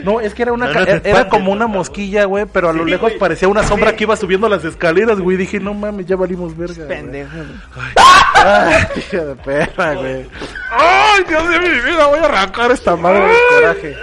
No, 0.04 0.20
es 0.20 0.34
que 0.34 0.42
era 0.42 0.52
una 0.52 0.66
No, 0.68 0.74
no 0.74 0.80
era- 0.82 0.96
espantes, 0.96 1.26
como 1.28 1.54
una 1.54 1.68
mosquilla, 1.68 2.26
güey, 2.26 2.46
pero 2.52 2.70
a 2.70 2.74
lo 2.74 2.84
Sí, 2.84 2.90
lejos 2.90 3.10
güey. 3.12 3.18
parecía 3.20 3.48
una 3.48 3.64
sombra 3.64 3.96
que 3.96 4.04
iba 4.04 4.18
subiendo 4.18 4.50
las 4.50 4.66
escaleras, 4.66 5.22
güey. 5.22 5.38
Dije, 5.38 5.62
no 5.62 5.74
mames, 5.74 6.06
ya 6.06 6.18
valimos 6.18 6.58
verga. 6.58 6.86
Pendejo. 6.86 7.30
Ay, 8.36 8.84
hija 8.98 9.24
de 9.24 9.36
perra, 9.36 9.94
güey. 9.94 10.26
Ay, 10.70 11.24
Dios 11.30 11.48
de 11.48 11.60
mi 11.62 11.70
vida, 11.80 12.08
voy 12.08 12.20
a 12.20 12.26
arrancar 12.26 12.72
esta 12.72 12.98
madre 12.98 13.22
de 13.22 13.34
coraje. 13.56 13.96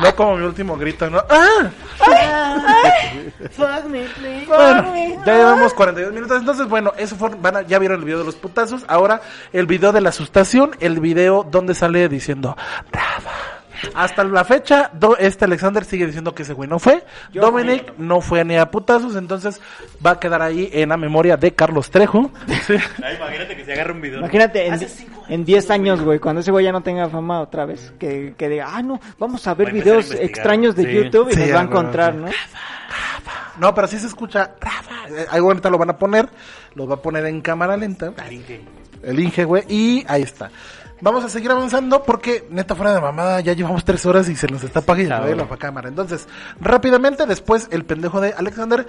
No 0.00 0.16
como 0.16 0.36
mi 0.36 0.44
último 0.44 0.76
grito, 0.76 1.10
¿no? 1.10 1.22
¡Ah! 1.28 1.70
Fuck 3.50 3.84
me, 3.88 4.04
please. 4.04 4.46
Bueno, 4.46 4.94
ya 5.26 5.34
llevamos 5.36 5.74
42 5.74 6.12
minutos. 6.12 6.38
Entonces, 6.40 6.68
bueno, 6.68 6.92
eso 6.96 7.16
fue, 7.16 7.30
van 7.40 7.56
a- 7.56 7.62
ya 7.62 7.78
vieron 7.78 7.98
el 8.00 8.04
video 8.04 8.18
de 8.20 8.24
los 8.24 8.36
putazos. 8.36 8.84
Ahora, 8.88 9.20
el 9.52 9.66
video 9.66 9.92
de 9.92 10.00
la 10.00 10.08
asustación, 10.10 10.72
el 10.80 11.00
video 11.00 11.44
donde 11.44 11.74
sale 11.74 12.08
diciendo, 12.08 12.56
Rafa. 12.90 13.30
Hasta 13.94 14.24
la 14.24 14.44
fecha, 14.44 14.90
do- 14.92 15.16
este 15.18 15.44
Alexander 15.44 15.84
sigue 15.84 16.06
diciendo 16.06 16.34
que 16.34 16.42
ese 16.42 16.52
güey 16.52 16.68
no 16.68 16.78
fue. 16.78 17.04
Yo 17.32 17.42
Dominic 17.42 17.94
no 17.98 18.20
fue 18.20 18.44
ni 18.44 18.56
a 18.56 18.70
putazos, 18.70 19.16
entonces 19.16 19.60
va 20.04 20.12
a 20.12 20.20
quedar 20.20 20.42
ahí 20.42 20.68
en 20.72 20.90
la 20.90 20.96
memoria 20.96 21.36
de 21.36 21.52
Carlos 21.54 21.90
Trejo. 21.90 22.30
Sí. 22.66 22.74
Ay, 23.02 23.16
imagínate 23.16 23.56
que 23.56 23.64
se 23.64 23.72
agarre 23.72 23.92
un 23.92 24.00
video. 24.00 24.18
Imagínate 24.20 24.66
en, 24.66 24.74
Hace 24.74 24.88
cinco 24.88 25.24
en 25.28 25.44
10 25.44 25.70
años, 25.70 26.00
güey, 26.02 26.18
cuando 26.18 26.40
ese 26.40 26.50
güey 26.50 26.64
ya 26.64 26.72
no 26.72 26.80
tenga 26.82 27.08
fama 27.08 27.40
otra 27.40 27.64
vez, 27.64 27.92
que, 27.98 28.34
que 28.36 28.48
diga, 28.48 28.68
ah, 28.74 28.82
no, 28.82 29.00
vamos 29.18 29.46
a 29.46 29.54
ver 29.54 29.68
a 29.68 29.72
videos 29.72 30.10
extraños 30.12 30.74
de 30.76 30.84
Sí. 30.84 30.92
YouTube 30.92 31.30
y 31.30 31.34
Sí, 31.34 31.40
nos 31.40 31.54
va 31.54 31.60
a 31.60 31.64
encontrar. 31.64 32.14
¿no? 32.14 32.28
No, 33.58 33.74
pero 33.74 33.86
sí 33.86 33.98
se 33.98 34.06
escucha, 34.06 34.52
Rafa. 34.60 35.08
Eh, 35.08 35.26
Ahí 35.30 35.40
ahorita 35.40 35.68
lo 35.70 35.78
van 35.78 35.90
a 35.90 35.98
poner, 35.98 36.28
lo 36.74 36.86
va 36.86 36.94
a 36.96 37.02
poner 37.02 37.26
en 37.26 37.40
cámara 37.40 37.76
lenta. 37.76 38.12
El 39.02 39.18
Inge, 39.18 39.44
güey. 39.44 39.64
Y 39.68 40.04
ahí 40.08 40.22
está. 40.22 40.50
Vamos 41.02 41.24
a 41.24 41.28
seguir 41.28 41.50
avanzando 41.50 42.04
porque, 42.04 42.46
neta, 42.48 42.76
fuera 42.76 42.94
de 42.94 43.00
mamada, 43.00 43.40
ya 43.40 43.54
llevamos 43.54 43.84
tres 43.84 44.06
horas 44.06 44.28
y 44.28 44.36
se 44.36 44.46
nos 44.46 44.62
está 44.62 44.78
apagando 44.78 45.10
Cabrón. 45.10 45.48
la 45.50 45.56
cámara. 45.56 45.88
Entonces, 45.88 46.28
rápidamente, 46.60 47.26
después 47.26 47.66
el 47.72 47.84
pendejo 47.84 48.20
de 48.20 48.32
Alexander. 48.32 48.86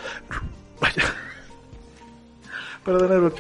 Vaya. 0.79 1.03
Perdón. 2.85 3.33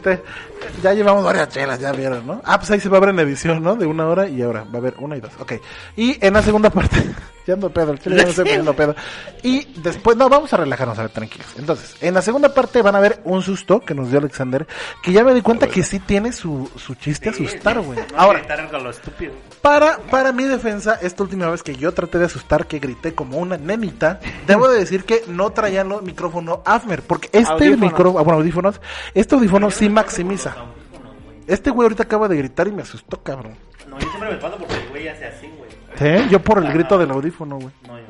Ya 0.81 0.93
llevamos 0.93 1.23
varias 1.23 1.49
chelas, 1.49 1.79
ya 1.79 1.91
vieron, 1.91 2.25
¿no? 2.25 2.41
Ah, 2.43 2.57
pues 2.57 2.71
ahí 2.71 2.79
se 2.79 2.89
va 2.89 2.97
a 2.97 3.01
ver 3.01 3.09
en 3.09 3.19
edición, 3.19 3.61
¿no? 3.61 3.75
De 3.75 3.85
una 3.85 4.07
hora 4.07 4.27
y 4.27 4.41
ahora 4.41 4.63
va 4.63 4.73
a 4.73 4.77
haber 4.77 4.95
una 4.97 5.17
y 5.17 5.19
dos. 5.19 5.33
Ok. 5.39 5.53
Y 5.95 6.17
en 6.25 6.33
la 6.33 6.41
segunda 6.41 6.69
parte, 6.71 6.97
ya 7.45 7.53
ando 7.53 7.69
pedo, 7.69 7.91
el 7.91 7.99
chile 7.99 8.17
ya 8.17 8.23
no 8.23 8.29
estoy 8.29 8.45
poniendo 8.45 8.73
pedo. 8.75 8.95
Y 9.41 9.65
después, 9.81 10.15
no, 10.17 10.29
vamos 10.29 10.53
a 10.53 10.57
relajarnos, 10.57 10.97
a 10.97 11.03
ver, 11.03 11.11
tranquilos. 11.11 11.47
Entonces, 11.57 11.95
en 12.01 12.13
la 12.13 12.21
segunda 12.21 12.53
parte 12.53 12.81
van 12.81 12.95
a 12.95 12.99
ver 12.99 13.21
un 13.25 13.41
susto 13.41 13.81
que 13.81 13.93
nos 13.93 14.09
dio 14.09 14.19
Alexander, 14.19 14.65
que 15.01 15.11
ya 15.11 15.23
me 15.23 15.33
di 15.33 15.41
cuenta 15.41 15.67
que 15.67 15.83
sí 15.83 15.99
tiene 15.99 16.31
su, 16.31 16.69
su 16.75 16.95
chiste 16.95 17.29
asustar, 17.29 17.79
güey. 17.81 17.99
Ahora, 18.15 18.41
lo 18.71 18.89
estúpido. 18.89 19.33
para, 19.61 19.97
para 19.97 20.31
mi 20.31 20.45
defensa, 20.45 20.97
esta 21.01 21.23
última 21.23 21.49
vez 21.49 21.63
que 21.63 21.75
yo 21.75 21.93
traté 21.93 22.19
de 22.19 22.25
asustar, 22.25 22.67
que 22.67 22.79
grité 22.79 23.13
como 23.13 23.37
una 23.37 23.57
nenita, 23.57 24.19
debo 24.47 24.69
de 24.69 24.79
decir 24.79 25.03
que 25.03 25.23
no 25.27 25.51
traían 25.51 25.89
los 25.89 26.01
micrófono 26.01 26.61
Afmer, 26.65 27.01
porque 27.01 27.29
este 27.31 27.75
micrófono, 27.77 28.23
bueno, 28.23 28.39
audífonos, 28.39 28.79
este 29.13 29.35
audífono 29.35 29.71
sí 29.71 29.89
maximiza. 29.89 30.55
Este 31.47 31.71
güey 31.71 31.85
ahorita 31.85 32.03
acaba 32.03 32.27
de 32.27 32.37
gritar 32.37 32.67
y 32.67 32.71
me 32.71 32.83
asustó, 32.83 33.21
cabrón. 33.21 33.57
No, 33.87 33.99
yo 33.99 34.07
siempre 34.07 34.29
me 34.29 34.35
espanto 34.35 34.57
porque 34.57 34.75
el 34.75 34.89
güey 34.89 35.07
hace 35.07 35.25
así, 35.25 35.47
güey. 35.57 35.62
¿Sí? 36.03 36.29
Yo 36.29 36.39
por 36.41 36.63
el 36.63 36.71
grito 36.71 36.97
del 36.97 37.11
audífono, 37.11 37.55
güey. 37.55 37.73
No, 37.87 37.97
yo. 37.97 38.05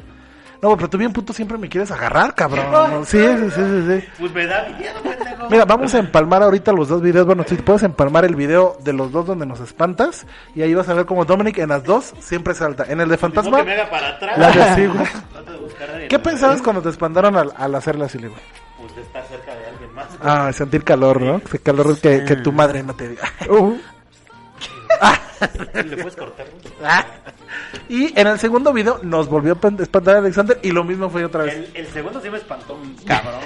No, 0.64 0.78
pero 0.78 0.90
tú 0.90 0.98
bien 0.98 1.12
puto 1.12 1.34
siempre 1.34 1.58
me 1.58 1.68
quieres 1.68 1.92
agarrar, 1.92 2.34
cabrón. 2.36 3.06
Sí, 3.06 3.20
sí, 3.20 3.50
sí, 3.50 3.62
sí, 3.62 3.86
sí. 3.86 4.08
Pues 4.18 4.34
me 4.34 4.46
da 4.46 4.66
miedo, 4.80 4.94
pendejo. 5.04 5.50
Mira, 5.50 5.66
vamos 5.66 5.94
a 5.94 6.00
empalmar 6.00 6.42
ahorita 6.42 6.72
los 6.72 6.88
dos 6.88 7.02
videos. 7.02 7.26
Bueno, 7.26 7.44
si 7.46 7.56
puedes 7.56 7.84
empalmar 7.84 8.24
el 8.24 8.38
video 8.38 8.78
de 8.82 8.94
los 8.94 9.12
dos 9.12 9.26
donde 9.26 9.46
nos 9.46 9.60
espantas. 9.60 10.26
Y 10.56 10.62
ahí 10.62 10.74
vas 10.74 10.88
a 10.88 10.94
ver 10.94 11.06
como 11.06 11.26
Dominic 11.26 11.58
en 11.58 11.68
las 11.68 11.84
dos 11.84 12.14
siempre 12.20 12.54
salta. 12.54 12.86
En 12.88 13.02
el 13.02 13.10
de 13.10 13.18
fantasma, 13.18 13.58
que 13.58 13.64
me 13.66 13.74
haga 13.74 13.90
para 13.90 14.08
atrás. 14.08 14.38
la 14.38 14.52
de 14.52 14.76
sí, 14.76 14.86
güey. 14.88 16.08
¿Qué 16.08 16.20
pensabas 16.20 16.62
cuando 16.62 16.82
te 16.82 16.88
espantaron 16.88 17.36
al, 17.36 17.52
al 17.58 17.76
hacerle 17.76 18.06
así, 18.06 18.20
güey? 18.20 18.32
Pues 18.80 18.96
de 18.96 19.02
estar 19.02 19.26
cerca 19.26 19.54
de 19.54 19.66
alguien 19.66 19.94
más. 19.94 20.08
Ah, 20.22 20.50
sentir 20.54 20.86
calor, 20.86 21.20
¿no? 21.22 21.42
Ese 21.46 21.60
calor 21.60 22.00
que, 22.00 22.24
que 22.24 22.38
tu 22.38 22.54
madre 22.54 22.84
no 22.84 22.94
te 22.94 23.10
diga. 23.10 23.24
Uh. 23.50 23.76
¿Le 25.74 25.98
puedes 25.98 26.16
cortar? 26.16 26.48
güey? 26.50 26.64
Y 27.90 28.20
en 28.20 28.28
el 28.28 28.40
segundo 28.40 28.72
video 28.74 29.00
nos 29.04 29.28
volvió 29.28 29.54
a 29.62 29.82
espantar 29.82 30.16
a 30.16 30.20
Alexander 30.20 30.60
y 30.64 30.72
lo 30.72 30.84
mismo 30.84 31.10
fue 31.10 31.26
otra 31.26 31.44
vez. 31.44 31.56
El, 31.56 31.72
el 31.74 31.88
segundo 31.88 32.22
sí 32.22 32.30
me 32.30 32.38
espantó, 32.38 32.80
cabrón. 33.06 33.42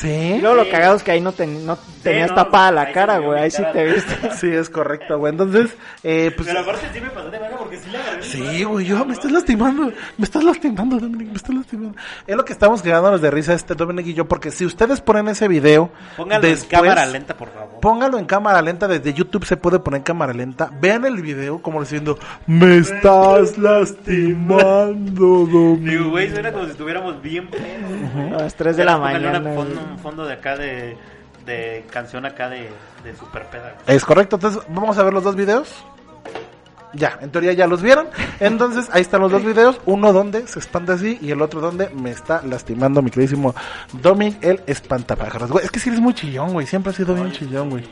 ¿Sí? 0.00 0.38
luego 0.40 0.56
lo 0.56 0.70
cagado 0.70 0.96
es 0.96 1.02
que 1.02 1.10
ahí 1.10 1.20
no, 1.20 1.32
ten- 1.32 1.66
no 1.66 1.76
tenías 2.02 2.30
no, 2.30 2.36
tapada 2.36 2.70
la 2.70 2.82
ahí 2.82 2.92
cara, 2.92 3.18
güey. 3.18 3.40
Ahí 3.42 3.50
sí 3.50 3.62
te 3.72 3.84
viste. 3.84 4.14
Sí, 4.38 4.48
es 4.48 4.70
correcto, 4.70 5.18
güey. 5.18 5.32
Entonces, 5.32 5.76
eh, 6.04 6.32
pues... 6.36 6.46
Pero 6.48 6.60
aparte 6.60 6.86
sí 6.92 7.00
me 7.00 7.10
pasó 7.10 7.30
de 7.30 7.38
verga 7.38 7.56
porque 7.56 7.78
sí 7.78 7.90
le 7.90 7.98
agarré. 7.98 8.22
Sí, 8.22 8.62
güey, 8.64 8.86
yo 8.86 9.04
me 9.04 9.12
estás 9.14 9.32
lastimando, 9.32 9.92
me 10.16 10.24
estás 10.24 10.44
lastimando, 10.44 10.98
Dominic, 10.98 11.28
me 11.28 11.34
estás 11.36 11.54
lastimando. 11.54 11.98
Es 12.26 12.36
lo 12.36 12.44
que 12.44 12.52
estamos 12.52 12.82
quedándonos 12.82 13.20
de 13.20 13.30
risa 13.30 13.54
este 13.54 13.74
Dominic 13.74 14.06
y 14.06 14.14
yo, 14.14 14.26
porque 14.28 14.50
si 14.52 14.64
ustedes 14.64 15.00
ponen 15.00 15.28
ese 15.28 15.48
video, 15.48 15.90
Póngalo 16.16 16.42
después, 16.42 16.64
en 16.64 16.70
cámara 16.70 17.06
lenta, 17.06 17.34
por 17.34 17.48
favor. 17.52 17.80
póngalo 17.80 18.18
en 18.18 18.24
cámara 18.26 18.62
lenta, 18.62 18.86
desde 18.86 19.12
YouTube 19.12 19.44
se 19.44 19.56
puede 19.56 19.78
poner 19.80 19.98
en 19.98 20.04
cámara 20.04 20.32
lenta, 20.32 20.70
vean 20.80 21.04
el 21.04 21.20
video 21.20 21.60
como 21.60 21.80
diciendo, 21.80 22.18
me 22.46 22.78
estás 22.78 23.58
lastimando, 23.58 25.46
Dominic. 25.46 25.90
Digo, 25.90 26.10
güey, 26.10 26.30
suena 26.30 26.52
como 26.52 26.64
si 26.66 26.70
estuviéramos 26.72 27.20
bien 27.22 27.48
pedos. 27.48 28.34
A 28.38 28.42
las 28.42 28.54
3 28.54 28.76
de 28.76 28.84
la 28.84 28.96
una 28.96 29.04
mañana. 29.12 29.40
Un 29.92 29.98
fondo 29.98 30.24
de 30.26 30.34
acá 30.34 30.56
de, 30.56 30.96
de 31.46 31.84
canción 31.90 32.24
acá 32.26 32.48
de, 32.48 32.68
de 33.04 33.16
super 33.16 33.46
peda. 33.50 33.74
Es 33.86 34.04
correcto, 34.04 34.36
entonces 34.36 34.62
vamos 34.68 34.96
a 34.98 35.02
ver 35.02 35.12
los 35.12 35.24
dos 35.24 35.34
videos. 35.36 35.74
Ya, 36.94 37.18
en 37.20 37.30
teoría 37.30 37.52
ya 37.52 37.66
los 37.66 37.82
vieron. 37.82 38.08
Entonces, 38.40 38.88
ahí 38.92 39.02
están 39.02 39.20
los 39.20 39.30
dos 39.30 39.44
videos. 39.44 39.78
Uno 39.84 40.10
donde 40.14 40.46
se 40.48 40.58
espanta 40.58 40.94
así 40.94 41.18
y 41.20 41.30
el 41.30 41.42
otro 41.42 41.60
donde 41.60 41.90
me 41.90 42.10
está 42.10 42.40
lastimando 42.42 43.02
mi 43.02 43.10
queridísimo 43.10 43.54
Dominic, 43.92 44.42
el 44.42 44.62
espantapájaros. 44.66 45.50
Güey, 45.50 45.66
es 45.66 45.70
que 45.70 45.80
sí 45.80 45.90
eres 45.90 46.00
muy 46.00 46.14
chillón, 46.14 46.54
güey. 46.54 46.66
Siempre 46.66 46.90
has 46.90 46.96
sido 46.96 47.14
bien 47.14 47.30
chillón, 47.30 47.68
güey. 47.68 47.84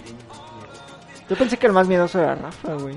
Yo 1.28 1.36
pensé 1.36 1.58
que 1.58 1.66
el 1.66 1.74
más 1.74 1.86
miedoso 1.88 2.18
era 2.20 2.36
Rafa, 2.36 2.72
güey. 2.74 2.96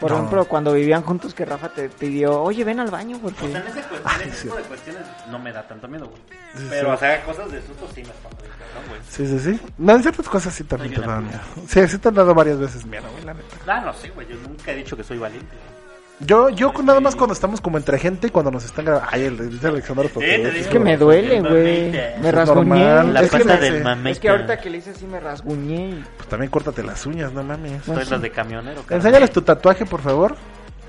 Por 0.00 0.10
No. 0.10 0.16
ejemplo, 0.16 0.44
cuando 0.46 0.72
vivían 0.72 1.02
juntos 1.02 1.32
que 1.34 1.44
Rafa 1.44 1.68
te 1.68 1.88
pidió, 1.88 2.42
oye, 2.42 2.64
ven 2.64 2.80
al 2.80 2.90
baño 2.90 3.18
porque... 3.22 3.44
O 3.46 3.48
sea, 3.50 3.60
en 3.60 3.66
ese, 3.68 3.80
cu- 3.82 3.94
Ay, 4.04 4.22
en 4.24 4.28
ese 4.30 4.36
sí. 4.36 4.42
tipo 4.48 4.56
de 4.56 4.62
cuestiones 4.64 5.02
no 5.30 5.38
me 5.38 5.52
da 5.52 5.62
tanto 5.68 5.86
miedo, 5.86 6.06
güey. 6.08 6.20
Sí, 6.56 6.66
Pero, 6.68 6.88
sí. 6.88 6.94
o 6.94 6.98
sea, 6.98 7.22
cosas 7.24 7.50
de 7.52 7.60
susto 7.62 7.88
sí 7.94 8.02
me 8.02 8.08
cabrón, 8.08 8.88
güey. 8.88 9.00
Sí, 9.08 9.26
sí, 9.26 9.38
sí. 9.38 9.60
No, 9.78 9.94
en 9.94 10.02
ciertas 10.02 10.28
cosas 10.28 10.54
sí 10.54 10.64
también 10.64 10.92
te 10.94 11.00
una 11.00 11.14
dan 11.14 11.24
miedo. 11.24 11.40
Sí, 11.68 11.86
sí 11.88 11.98
te 11.98 12.08
han 12.08 12.14
dado 12.14 12.34
varias 12.34 12.58
veces 12.58 12.84
miedo, 12.86 13.04
güey, 13.12 13.24
la 13.24 13.34
neta. 13.34 13.56
Ah, 13.66 13.80
no 13.84 13.92
sé, 13.94 14.10
güey. 14.10 14.26
Yo 14.28 14.36
nunca 14.36 14.70
he 14.72 14.76
dicho 14.76 14.96
que 14.96 15.02
soy 15.04 15.18
valiente. 15.18 15.48
güey. 15.48 15.82
Yo, 16.24 16.50
yo 16.50 16.72
con- 16.72 16.86
nada 16.86 17.00
más 17.00 17.16
cuando 17.16 17.32
estamos 17.34 17.60
como 17.60 17.78
entre 17.78 17.98
gente 17.98 18.28
y 18.28 18.30
cuando 18.30 18.50
nos 18.52 18.64
están 18.64 18.84
grabando. 18.84 19.08
Ay, 19.10 19.24
el 19.24 19.50
dice 19.50 19.66
Alexander. 19.66 20.08
Es 20.20 20.68
que 20.68 20.78
me 20.78 20.96
duele, 20.96 21.40
güey. 21.40 21.90
Me 22.20 22.30
rasguñé. 22.30 23.02
La 23.12 23.22
Es 23.22 23.30
que 23.30 23.38
pata 23.38 23.54
me- 23.54 23.60
del 23.60 23.82
mamey. 23.82 24.12
Es 24.12 24.20
que 24.20 24.28
ahorita 24.28 24.58
que 24.60 24.70
le 24.70 24.78
hice 24.78 24.90
así 24.90 25.04
me 25.06 25.18
rasguñé. 25.18 25.88
y- 25.90 26.04
Pues 26.16 26.28
también 26.28 26.50
córtate 26.50 26.82
las 26.84 27.04
uñas, 27.06 27.32
no 27.32 27.42
mames. 27.42 27.82
Soy 27.84 28.04
las 28.04 28.22
de 28.22 28.30
camionero. 28.30 28.84
Enséñales 28.88 29.32
tu 29.32 29.42
tatuaje, 29.42 29.84
por 29.84 30.00
favor, 30.00 30.36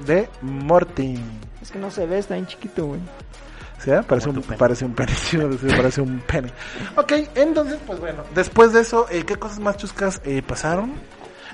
de 0.06 0.30
Morty. 0.42 1.20
Es 1.64 1.72
que 1.72 1.80
no 1.80 1.90
se 1.90 2.06
ve, 2.06 2.20
está 2.20 2.36
bien 2.36 2.46
chiquito, 2.46 2.86
güey. 2.86 3.00
¿Sí? 3.84 3.92
eh? 3.92 4.02
Parece 4.08 4.30
un, 4.30 4.42
parece 4.42 4.86
un 4.86 4.94
pene, 4.94 5.12
parece 5.78 6.02
un 6.02 6.20
pene. 6.22 6.52
Ok, 6.96 7.12
entonces, 7.36 7.78
pues 7.86 8.00
bueno, 8.00 8.24
después 8.34 8.72
de 8.74 8.82
eso, 8.82 9.08
eh, 9.10 9.24
¿qué 9.26 9.36
cosas 9.36 9.60
más 9.60 9.78
chuscas 9.78 10.22
eh, 10.24 10.42
pasaron? 10.42 10.94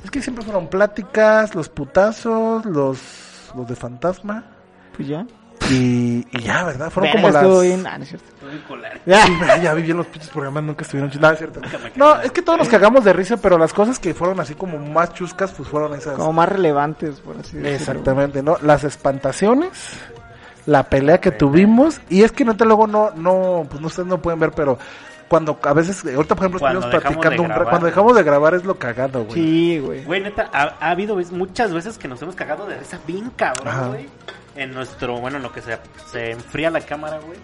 Es 0.03 0.11
que 0.11 0.21
siempre 0.21 0.43
fueron 0.45 0.67
pláticas, 0.67 1.55
los 1.55 1.69
putazos, 1.69 2.65
los, 2.65 2.99
los 3.55 3.67
de 3.67 3.75
fantasma. 3.75 4.45
Pues 4.95 5.07
ya. 5.07 5.25
Y, 5.69 6.25
y 6.31 6.41
ya, 6.41 6.63
¿verdad? 6.63 6.89
Fueron 6.89 7.11
Verga, 7.11 7.21
como 7.21 7.33
las... 7.33 7.43
estuvo 7.43 7.61
bien. 7.61 7.85
Ah, 7.85 7.97
no 7.97 8.03
es 8.03 8.09
cierto. 8.09 8.27
Ya. 9.05 9.25
Sí, 9.25 9.33
ya, 9.45 9.57
ya 9.57 9.73
vi 9.73 9.81
bien 9.83 9.97
los 9.97 10.07
pinches 10.07 10.29
programas, 10.29 10.63
nunca 10.63 10.83
estuvieron 10.83 11.11
chidos. 11.11 11.21
No, 11.21 11.31
es 11.31 11.37
cierto. 11.37 11.61
No, 11.95 12.21
es 12.21 12.31
que 12.31 12.41
todos 12.41 12.59
nos 12.59 12.69
cagamos 12.69 13.03
de 13.03 13.13
risa, 13.13 13.37
pero 13.37 13.57
las 13.57 13.73
cosas 13.73 13.99
que 13.99 14.13
fueron 14.13 14.39
así 14.39 14.55
como 14.55 14.77
más 14.79 15.13
chuscas, 15.13 15.51
pues 15.51 15.67
fueron 15.67 15.93
esas. 15.93 16.15
Como 16.15 16.33
más 16.33 16.49
relevantes, 16.49 17.19
por 17.19 17.37
así 17.37 17.57
decirlo. 17.57 17.69
Exactamente, 17.69 18.41
¿no? 18.41 18.57
Las 18.61 18.83
espantaciones, 18.83 19.99
la 20.69 20.83
pelea 20.83 21.19
que 21.19 21.31
tuvimos, 21.31 21.99
y 22.09 22.23
es 22.23 22.31
que 22.31 22.45
neta 22.45 22.63
luego 22.65 22.87
no, 22.87 23.11
no, 23.15 23.65
pues 23.69 23.81
no 23.81 23.87
ustedes 23.87 24.07
no 24.07 24.21
pueden 24.21 24.39
ver, 24.39 24.51
pero 24.51 24.77
cuando 25.27 25.59
a 25.63 25.73
veces, 25.73 26.03
ahorita 26.05 26.35
por 26.35 26.45
ejemplo 26.45 26.59
Cuando 26.59 26.79
estuvimos 26.79 27.03
dejamos 27.03 27.17
platicando, 27.21 27.35
de 27.35 27.39
un 27.41 27.49
ra- 27.49 27.55
grabar. 27.55 27.69
cuando 27.71 27.85
dejamos 27.87 28.15
de 28.15 28.23
grabar 28.23 28.53
es 28.55 28.63
lo 28.65 28.75
cagado, 28.75 29.23
güey. 29.25 29.33
Sí, 29.33 29.79
güey. 29.79 30.03
Güey, 30.03 30.21
neta, 30.21 30.49
ha, 30.53 30.73
ha 30.79 30.89
habido 30.91 31.15
vez- 31.15 31.31
muchas 31.31 31.73
veces 31.73 31.97
que 31.97 32.07
nos 32.07 32.21
hemos 32.21 32.35
cagado 32.35 32.65
de 32.67 32.77
risa 32.77 32.99
bien 33.05 33.31
Ajá. 33.37 33.53
cabrón, 33.53 33.89
güey. 33.89 34.09
En 34.55 34.73
nuestro, 34.73 35.19
bueno, 35.19 35.37
en 35.37 35.43
lo 35.43 35.51
que 35.51 35.61
se, 35.61 35.77
se 36.11 36.31
enfría 36.31 36.69
la 36.71 36.81
cámara, 36.81 37.19
güey. 37.25 37.37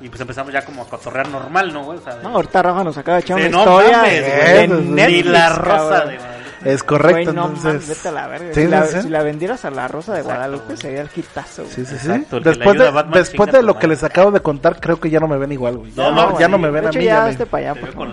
Y 0.00 0.08
pues 0.08 0.20
empezamos 0.20 0.52
ya 0.52 0.64
como 0.64 0.82
a 0.82 0.86
cotorrear 0.86 1.28
normal, 1.28 1.72
¿no, 1.72 1.84
güey? 1.84 1.98
O 1.98 2.02
sea, 2.02 2.16
de- 2.16 2.22
No, 2.22 2.30
ahorita 2.30 2.60
Rafa 2.62 2.84
nos 2.84 2.98
acaba 2.98 3.16
de 3.18 3.22
echar 3.22 3.36
una 3.38 3.48
no 3.48 3.58
historia 3.60 3.96
mames, 3.98 4.20
de 4.26 4.66
güey. 4.66 4.80
Ni 4.82 4.90
Netflix, 4.90 5.26
la 5.26 5.48
rosa 5.50 5.88
cabrón. 5.90 6.08
de. 6.08 6.41
Es 6.64 6.82
correcto, 6.82 7.12
Güey, 7.14 7.24
no 7.26 7.30
entonces. 7.46 7.64
mames, 7.64 7.88
vete 7.88 8.08
a 8.08 8.12
la 8.12 8.26
verga. 8.28 8.54
Sí, 8.54 8.60
si, 8.62 8.68
la, 8.68 8.84
sí, 8.86 9.02
si 9.02 9.08
la 9.08 9.22
vendieras 9.22 9.64
a 9.64 9.70
la 9.70 9.88
Rosa 9.88 10.12
de 10.12 10.20
Exacto, 10.20 10.36
Guadalupe 10.38 10.64
güey. 10.66 10.76
sería 10.78 11.00
el 11.02 11.08
quitazo, 11.08 11.62
güey. 11.62 11.74
Sí, 11.74 11.84
sí, 11.84 11.96
sí. 11.98 12.10
Exacto, 12.10 12.40
Después 12.40 12.78
de, 12.78 12.86
a 12.88 12.90
Batman, 12.90 13.14
después 13.18 13.52
de 13.52 13.62
lo 13.62 13.78
que 13.78 13.86
les 13.88 14.02
acabo 14.04 14.30
de 14.30 14.40
contar, 14.40 14.78
creo 14.80 15.00
que 15.00 15.10
ya 15.10 15.20
no 15.20 15.28
me 15.28 15.38
ven 15.38 15.52
igual, 15.52 15.78
güey. 15.78 15.92
Ya 15.92 16.02
No, 16.04 16.12
no, 16.12 16.28
güey. 16.30 16.40
ya 16.40 16.48
no 16.48 16.58
me 16.58 16.70
ven 16.70 16.82
de 16.82 16.86
a 16.86 16.90
hecho, 16.90 16.98
mí. 16.98 17.04
ya 17.04 17.14
ya 17.16 17.24
me- 17.24 17.30
hazte 17.30 17.46
para 17.46 17.70
allá, 17.72 17.80
Te 17.80 17.86
por 17.92 18.08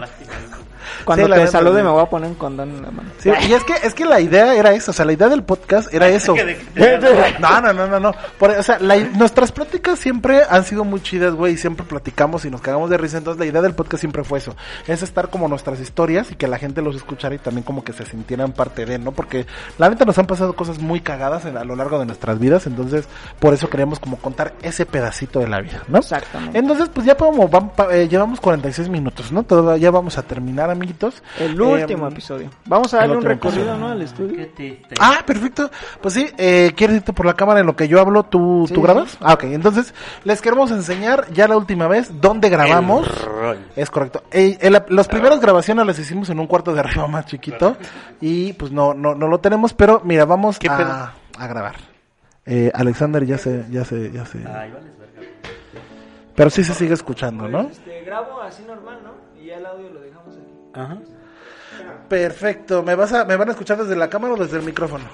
Cuando 1.05 1.25
Sí, 1.25 1.29
la 1.29 1.35
te 1.37 1.47
salude 1.47 1.83
me 1.83 1.89
voy 1.89 2.01
a 2.01 2.05
poner 2.05 2.29
un 2.29 2.35
condón 2.35 2.69
en 2.69 2.81
la 2.81 2.91
mano. 2.91 3.09
Sí, 3.19 3.29
y 3.47 3.53
es 3.53 3.63
que, 3.63 3.73
es 3.83 3.93
que 3.93 4.05
la 4.05 4.19
idea 4.19 4.55
era 4.55 4.73
eso, 4.73 4.91
o 4.91 4.93
sea, 4.93 5.05
la 5.05 5.13
idea 5.13 5.29
del 5.29 5.43
podcast 5.43 5.93
era 5.93 6.07
eso. 6.09 6.35
No, 7.39 7.61
no, 7.61 7.73
no, 7.73 7.87
no, 7.87 7.99
no. 7.99 8.11
Por- 8.37 8.51
o 8.51 8.63
sea, 8.63 8.79
la- 8.79 8.97
nuestras 8.97 9.51
pláticas 9.51 9.99
siempre 9.99 10.41
han 10.49 10.63
sido 10.63 10.83
muy 10.83 11.01
chidas, 11.01 11.33
güey, 11.33 11.53
y 11.53 11.57
siempre 11.57 11.85
platicamos 11.85 12.45
y 12.45 12.49
nos 12.51 12.61
cagamos 12.61 12.89
de 12.89 12.97
risa. 12.97 13.17
Entonces, 13.17 13.39
la 13.39 13.45
idea 13.45 13.61
del 13.61 13.73
podcast 13.73 14.01
siempre 14.01 14.23
fue 14.23 14.39
eso: 14.39 14.55
es 14.87 15.01
estar 15.03 15.29
como 15.29 15.47
nuestras 15.47 15.79
historias 15.79 16.31
y 16.31 16.35
que 16.35 16.47
la 16.47 16.57
gente 16.57 16.81
los 16.81 16.95
escuchara 16.95 17.35
y 17.35 17.39
también 17.39 17.63
como 17.63 17.83
que 17.83 17.93
se 17.93 18.05
sintieran 18.05 18.51
parte 18.51 18.85
de, 18.85 18.99
¿no? 18.99 19.11
Porque 19.11 19.45
la 19.77 19.89
neta 19.89 20.05
nos 20.05 20.17
han 20.17 20.27
pasado 20.27 20.53
cosas 20.53 20.79
muy 20.79 21.01
cagadas 21.01 21.45
en- 21.45 21.57
a 21.57 21.63
lo 21.63 21.75
largo 21.75 21.99
de 21.99 22.05
nuestras 22.05 22.39
vidas. 22.39 22.65
Entonces, 22.67 23.05
por 23.39 23.53
eso 23.53 23.69
queríamos 23.69 23.99
como 23.99 24.17
contar 24.17 24.53
ese 24.61 24.85
pedacito 24.85 25.39
de 25.39 25.47
la 25.47 25.59
vida, 25.61 25.83
¿no? 25.87 25.99
Exactamente. 25.99 26.57
Entonces, 26.57 26.89
pues 26.93 27.05
ya 27.05 27.15
podemos, 27.17 27.49
pa- 27.75 27.93
eh, 27.93 28.07
llevamos 28.07 28.39
46 28.39 28.89
minutos, 28.89 29.31
¿no? 29.31 29.43
Todavía 29.43 29.77
ya 29.81 29.91
vamos 29.91 30.17
a 30.17 30.23
terminar, 30.23 30.69
amiguitos. 30.79 31.21
El 31.39 31.59
Eh, 31.59 31.61
último 31.61 32.07
episodio. 32.07 32.49
Vamos 32.65 32.93
a 32.93 32.97
darle 32.97 33.13
el 33.13 33.17
un 33.19 33.25
recorrido, 33.25 33.61
episodio. 33.63 33.79
¿no? 33.79 33.91
Al 33.91 33.97
Qué 33.99 34.03
estudio. 34.05 34.47
triste. 34.55 34.95
Ah, 34.99 35.19
perfecto. 35.25 35.69
Pues 36.01 36.13
sí, 36.13 36.27
eh, 36.37 36.71
¿quieres 36.75 36.97
irte 36.97 37.13
por 37.13 37.25
la 37.25 37.33
cámara 37.35 37.59
en 37.59 37.65
lo 37.65 37.75
que 37.75 37.87
yo 37.87 37.99
hablo? 37.99 38.23
¿Tú, 38.23 38.65
Sí, 38.67 38.73
¿tú 38.73 38.81
grabas? 38.81 39.17
Ah, 39.21 39.33
ok. 39.33 39.43
Entonces, 39.45 39.93
les 40.23 40.41
queremos 40.41 40.71
enseñar 40.71 41.25
ya 41.33 41.47
la 41.47 41.57
última 41.57 41.87
vez 41.87 42.09
dónde 42.21 42.49
grabamos. 42.49 43.07
Es 43.75 43.89
correcto. 43.89 44.23
Eh, 44.31 44.57
la- 44.69 44.85
las 44.89 45.07
primeras 45.07 45.39
grabaciones 45.39 45.85
las 45.85 45.99
hicimos 45.99 46.29
en 46.29 46.39
un 46.39 46.47
cuarto 46.47 46.73
de 46.73 46.79
arriba 46.79 47.07
más 47.07 47.25
chiquito. 47.25 47.75
Y 48.21 48.53
pues 48.53 48.71
no, 48.71 48.93
no, 48.93 49.15
no 49.15 49.27
lo 49.27 49.39
tenemos, 49.39 49.73
pero 49.73 50.01
mira, 50.03 50.25
vamos 50.25 50.57
a, 50.69 51.13
a 51.37 51.47
grabar. 51.47 51.75
Eh, 52.45 52.71
Alexander 52.73 53.25
ya 53.25 53.37
se, 53.37 53.65
ya 53.69 53.85
se, 53.85 54.11
ya 54.11 54.25
se. 54.25 54.39
Verga. 54.39 54.79
Pero 56.35 56.49
sí 56.49 56.63
se 56.63 56.73
sigue 56.73 56.93
escuchando, 56.93 57.47
¿no? 57.47 57.61
Este, 57.69 58.01
grabo 58.05 58.41
así 58.41 58.63
normal, 58.63 58.99
¿no? 59.03 59.11
Ya 59.49 59.57
el 59.57 59.65
audio 59.65 59.89
lo 59.89 59.99
dejamos 60.01 60.35
aquí. 60.35 60.79
Ajá. 60.79 60.97
Perfecto. 62.07 62.83
¿Me 62.83 62.93
vas 62.93 63.11
a, 63.13 63.25
me 63.25 63.35
van 63.35 63.49
a 63.49 63.53
escuchar 63.53 63.79
desde 63.79 63.95
la 63.95 64.07
cámara 64.07 64.35
o 64.35 64.37
desde 64.37 64.57
el 64.57 64.63
micrófono? 64.63 65.05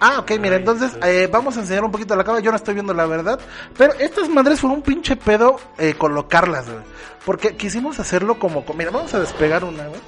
Ah, 0.00 0.18
ok, 0.18 0.32
mira, 0.40 0.56
entonces 0.56 0.98
eh, 1.04 1.28
vamos 1.30 1.56
a 1.56 1.60
enseñar 1.60 1.84
un 1.84 1.92
poquito 1.92 2.16
la 2.16 2.24
cámara. 2.24 2.42
Yo 2.42 2.50
no 2.50 2.56
estoy 2.56 2.74
viendo 2.74 2.92
la 2.92 3.06
verdad. 3.06 3.38
Pero 3.78 3.92
estas 3.94 4.28
madres 4.28 4.60
fue 4.60 4.70
un 4.70 4.82
pinche 4.82 5.14
pedo 5.14 5.60
eh, 5.78 5.94
colocarlas, 5.94 6.68
güey. 6.68 6.82
Porque 7.24 7.54
quisimos 7.54 8.00
hacerlo 8.00 8.40
como. 8.40 8.64
Mira, 8.76 8.90
vamos 8.90 9.14
a 9.14 9.20
despegar 9.20 9.62
una, 9.62 9.86
güey. 9.86 10.00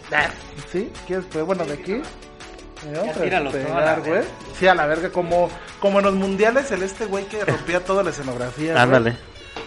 ¿Sí? 0.72 0.90
¿Quieres? 1.06 1.26
Pues, 1.30 1.44
bueno, 1.44 1.64
de 1.64 1.74
aquí. 1.74 2.02
Mira, 2.84 3.40
despegar, 3.42 4.00
güey. 4.00 4.24
Sí, 4.58 4.66
a 4.66 4.74
la 4.74 4.86
verga, 4.86 5.10
como, 5.10 5.48
como 5.78 6.00
en 6.00 6.06
los 6.06 6.14
mundiales, 6.14 6.68
el 6.72 6.82
este 6.82 7.06
güey 7.06 7.26
que 7.26 7.44
rompía 7.44 7.84
toda 7.84 8.02
la 8.02 8.10
escenografía. 8.10 8.82
Ándale. 8.82 9.16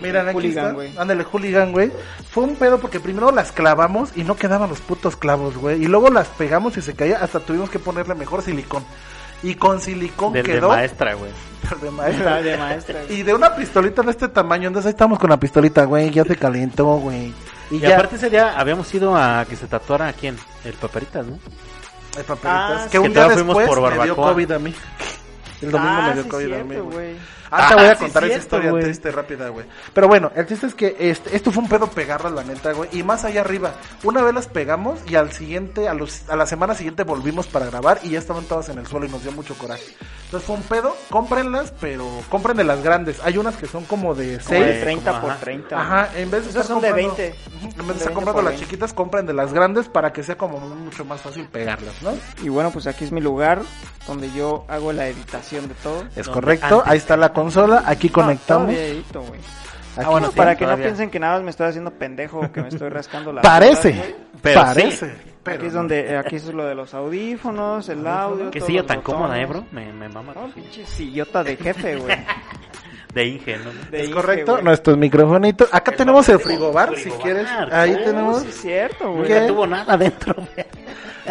Mira, 0.02 0.22
aquí 0.22 0.34
Hooligan, 0.34 0.64
está. 0.66 0.74
güey. 0.76 0.92
Ándale, 0.98 1.24
hooligan, 1.24 1.72
güey. 1.72 1.92
Fue 2.32 2.44
un 2.44 2.56
pedo 2.56 2.80
porque 2.80 3.00
primero 3.00 3.32
las 3.32 3.52
clavamos 3.52 4.12
y 4.16 4.24
no 4.24 4.36
quedaban 4.36 4.70
los 4.70 4.80
putos 4.80 5.16
clavos, 5.16 5.58
güey. 5.58 5.84
Y 5.84 5.88
luego 5.88 6.10
las 6.10 6.28
pegamos 6.28 6.78
y 6.78 6.82
se 6.82 6.94
caía. 6.94 7.18
Hasta 7.22 7.40
tuvimos 7.40 7.70
que 7.70 7.80
ponerle 7.80 8.16
mejor 8.16 8.42
silicón. 8.42 8.84
Y 9.42 9.56
con 9.56 9.80
silicón 9.82 10.34
Del 10.34 10.46
de 10.46 10.52
quedó. 10.54 10.70
maestra, 10.70 11.14
güey. 11.14 11.32
de 11.82 11.92
maestra. 11.92 12.42
De 12.42 12.58
maestra. 12.58 13.00
Y 13.10 13.24
de 13.24 13.34
una 13.34 13.56
pistolita 13.56 14.02
de 14.02 14.12
este 14.12 14.28
tamaño. 14.28 14.68
Entonces 14.68 14.88
ahí 14.88 14.92
estamos 14.94 15.20
con 15.20 15.30
la 15.30 15.38
pistolita, 15.38 15.86
güey. 15.86 16.10
Ya 16.12 16.24
se 16.26 16.36
calentó, 16.36 16.86
güey. 16.98 17.34
Y, 17.72 17.76
Y 17.76 17.80
ya. 17.80 17.94
aparte 17.94 18.16
ese 18.16 18.30
día 18.30 18.60
habíamos 18.60 18.94
ido 18.94 19.16
a 19.16 19.46
que 19.48 19.56
se 19.56 19.68
tatuara 19.68 20.08
a 20.08 20.14
quién? 20.14 20.36
El 20.66 20.74
paperitas, 20.74 21.26
¿no? 21.26 21.40
Hay 22.18 22.24
papelitas. 22.24 22.42
Ah, 22.52 22.88
que 22.92 23.00
un 23.00 23.08
Que 23.08 23.14
día 23.14 23.28
después 23.30 23.68
por 23.68 23.98
me 23.98 24.04
dio. 24.04 24.16
COVID 24.16 24.52
a 24.52 24.60
mí. 24.60 24.74
El 25.62 25.72
domingo 25.72 25.94
ah, 25.94 26.08
me 26.08 26.14
dio 26.16 26.24
sí, 26.24 26.30
COVID 26.30 26.54
a 26.54 26.64
mí, 26.64 26.76
güey. 26.78 27.16
Ah, 27.52 27.68
te 27.70 27.76
voy 27.76 27.86
a 27.86 27.96
sí, 27.96 28.04
contar 28.04 28.24
esa 28.24 28.30
cierto, 28.34 28.44
historia 28.46 28.72
güey. 28.72 28.84
triste, 28.84 29.12
rápida, 29.12 29.50
güey. 29.50 29.66
Pero 29.94 30.08
bueno, 30.08 30.32
el 30.36 30.46
chiste 30.48 30.68
es 30.68 30.76
que 30.76 30.96
este, 31.00 31.36
esto 31.36 31.52
fue 31.52 31.64
un 31.64 31.70
pedo 31.70 31.88
pegarlas, 31.88 32.32
la 32.34 32.44
neta, 32.44 32.72
güey. 32.74 32.90
Y 32.94 33.04
más 33.04 33.26
allá 33.26 33.42
arriba, 33.42 33.72
una 34.04 34.22
vez 34.22 34.34
las 34.34 34.48
pegamos 34.48 35.00
y 35.08 35.16
al 35.16 35.32
siguiente, 35.32 35.88
a, 35.88 35.94
los, 35.94 36.30
a 36.30 36.36
la 36.36 36.46
semana 36.46 36.76
siguiente 36.76 37.04
volvimos 37.04 37.48
para 37.48 37.66
grabar 37.68 38.00
y 38.04 38.10
ya 38.12 38.20
estaban 38.20 38.46
todas 38.46 38.70
en 38.70 38.78
el 38.80 38.88
suelo 38.88 39.06
y 39.06 39.10
nos 39.10 39.24
dio 39.24 39.32
mucho 39.32 39.56
coraje. 39.56 39.84
Entonces 40.26 40.46
fue 40.46 40.56
un 40.58 40.62
pedo, 40.64 40.96
cómprenlas, 41.10 41.74
pero 41.82 42.08
compren 42.30 42.56
de 42.58 42.64
las 42.64 42.84
grandes. 42.84 43.20
Hay 43.24 43.38
unas 43.38 43.56
que 43.56 43.66
son 43.66 43.84
como 43.86 44.14
de 44.14 44.38
Como 44.38 44.50
6. 44.50 44.66
de 44.66 44.74
Sí, 44.76 44.82
30 44.82 45.10
como, 45.12 45.22
por 45.22 45.32
ajá. 45.32 45.40
30. 45.40 45.82
Ajá, 45.82 46.10
en 46.16 46.30
vez 46.32 46.44
de 46.44 46.50
estar 46.50 46.66
son 46.66 46.82
de 46.82 46.90
comprando- 46.90 47.16
20. 47.18 47.36
Ujú, 47.48 47.66
En 47.66 47.70
vez 47.70 47.78
de 47.78 47.86
De 47.86 47.92
estar 47.94 47.98
20 48.10 48.14
comprando 48.14 48.42
las 48.44 48.52
20. 48.52 48.66
chiquitas, 48.66 48.94
compren 48.94 49.26
de 49.26 49.34
las 49.34 49.54
grandes 49.54 49.88
para 49.90 50.14
que 50.14 50.22
sea 50.24 50.38
como 50.38 50.60
mucho 50.60 51.04
más 51.06 51.20
fácil 51.22 51.48
pegarlas, 51.48 52.00
¿no? 52.04 52.12
Y 52.44 52.50
bueno, 52.50 52.70
pues 52.72 52.86
aquí 52.86 53.06
es 53.06 53.12
mi 53.12 53.22
lugar 53.22 53.62
donde 54.08 54.32
yo 54.32 54.66
hago 54.68 54.94
la 54.94 55.08
editación 55.08 55.68
de 55.68 55.74
todo. 55.76 56.04
Es 56.16 56.28
correcto, 56.30 56.84
ahí 56.86 56.98
está 56.98 57.18
la 57.18 57.34
consola, 57.44 57.84
aquí 57.86 58.10
conectamos. 58.10 58.68
No. 59.14 59.22
Aquí 59.22 59.34
Ah, 59.98 60.10
bueno, 60.10 60.28
está. 60.28 60.32
sí, 60.32 60.38
Para 60.38 60.56
que 60.56 60.64
no 60.64 60.68
todavía. 60.68 60.86
piensen 60.86 61.10
que 61.10 61.20
nada 61.20 61.34
más 61.36 61.44
me 61.44 61.50
estoy 61.50 61.68
haciendo 61.68 61.92
pendejo 61.92 62.40
o 62.40 62.52
que 62.52 62.62
me 62.62 62.70
estoy 62.70 62.90
rascando 62.90 63.34
la 63.34 63.42
Parece, 63.42 64.16
Pero 64.42 64.62
parece. 64.62 65.14
pero 65.44 65.58
Aquí 65.58 65.66
es 65.68 65.74
no. 65.74 65.80
donde, 65.80 66.18
aquí 66.18 66.36
es 66.38 66.46
lo 66.46 66.66
de 66.66 66.76
los 66.76 66.94
audífonos, 66.94 67.90
el 67.90 68.06
audio. 68.08 68.50
Que 68.52 68.60
todos 68.60 68.68
silla 68.68 68.86
tan 68.86 69.02
cómoda, 69.02 69.28
botones. 69.36 69.44
eh, 69.44 69.46
bro. 69.48 69.66
Me, 69.72 69.92
me 69.92 70.08
mama. 70.10 70.34
No, 70.36 70.48
pinche 70.54 70.86
sillota 70.86 71.44
de 71.44 71.56
jefe, 71.58 71.96
güey. 71.98 72.16
De 73.14 73.26
Inge, 73.26 73.58
¿no? 73.58 73.72
De 73.90 73.98
Es 74.02 74.04
Inge, 74.06 74.14
correcto, 74.14 74.52
güey. 74.54 74.64
nuestros 74.64 74.96
microfonitos. 74.96 75.68
Acá 75.74 75.92
tenemos 75.94 76.30
el 76.30 76.40
frigobar, 76.40 76.90
si 76.96 77.02
frigobar, 77.02 77.24
quieres. 77.24 77.48
claro. 77.48 77.76
Ahí 77.76 77.94
Oh, 78.00 78.04
tenemos. 78.06 78.42
Sí, 78.44 78.48
es 78.50 78.62
cierto, 78.62 79.12
güey. 79.14 79.28
¿Qué? 79.28 79.34
Nunca 79.34 79.48
tuvo 79.48 79.68
nada 79.68 79.94
adentro, 79.94 80.36
güey. 80.36 80.68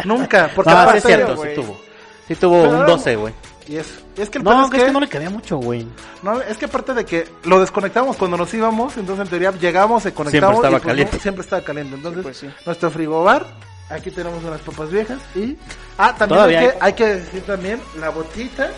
Nunca, 0.03 0.49
porque 0.53 0.71
Ah, 0.71 0.73
sí 0.75 0.79
aparte- 0.81 0.97
es 0.97 1.03
cierto, 1.05 1.37
sí 1.41 1.49
tuvo. 1.55 1.79
Sí 2.27 2.35
tuvo 2.35 2.57
Pero 2.57 2.69
un 2.69 2.75
ahora- 2.75 2.87
12, 2.89 3.15
güey. 3.15 3.33
Y 3.69 3.77
es, 3.77 3.87
es 4.17 4.29
que 4.31 4.39
el 4.39 4.43
No, 4.43 4.61
es 4.65 4.65
es 4.65 4.71
que 4.79 4.85
que, 4.87 4.91
no 4.91 4.99
le 4.99 5.07
cabía 5.07 5.29
mucho, 5.29 5.57
güey. 5.57 5.85
no, 6.23 6.41
es 6.41 6.57
que 6.57 6.65
aparte 6.65 6.95
de 6.95 7.05
que 7.05 7.27
lo 7.43 7.59
desconectamos 7.59 8.17
cuando 8.17 8.35
nos 8.35 8.51
íbamos, 8.53 8.97
entonces 8.97 9.23
en 9.25 9.29
teoría 9.29 9.51
llegábamos, 9.51 10.01
se 10.01 10.11
conectamos 10.13 10.55
estaba 10.55 10.77
y 10.77 10.79
pues, 10.79 10.83
caliente. 10.87 11.15
no, 11.17 11.21
siempre 11.21 11.43
estaba 11.43 11.61
caliente. 11.61 11.95
Entonces, 11.95 12.23
Pues 12.23 12.37
sí. 12.37 12.49
nuestro 12.65 12.89
frigobar, 12.89 13.45
aquí 13.89 14.09
tenemos 14.09 14.43
unas 14.43 14.59
papas 14.61 14.89
viejas 14.89 15.19
y 15.35 15.55
ah, 15.99 16.15
también 16.17 16.41
hay 16.41 16.49
que, 16.67 16.73
hay. 16.81 16.93
que 16.93 17.05
decir 17.05 17.43
también 17.43 17.79
la 17.99 18.09
botita. 18.09 18.71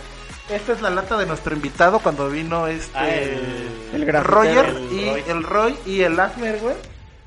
Esta 0.50 0.74
es 0.74 0.82
la 0.82 0.90
lata 0.90 1.16
de 1.18 1.26
nuestro 1.26 1.56
invitado 1.56 2.00
cuando 2.00 2.28
vino 2.30 2.68
este 2.68 2.92
Ah, 2.94 3.10
el- 3.10 4.04
el 4.04 4.24
Roger 4.26 4.66
el 4.66 4.92
y 4.92 5.10
Roy. 5.10 5.24
el 5.30 5.44
Roy 5.44 5.78
y 5.86 6.02
el 6.02 6.20
Afner, 6.20 6.60
güey. 6.60 6.76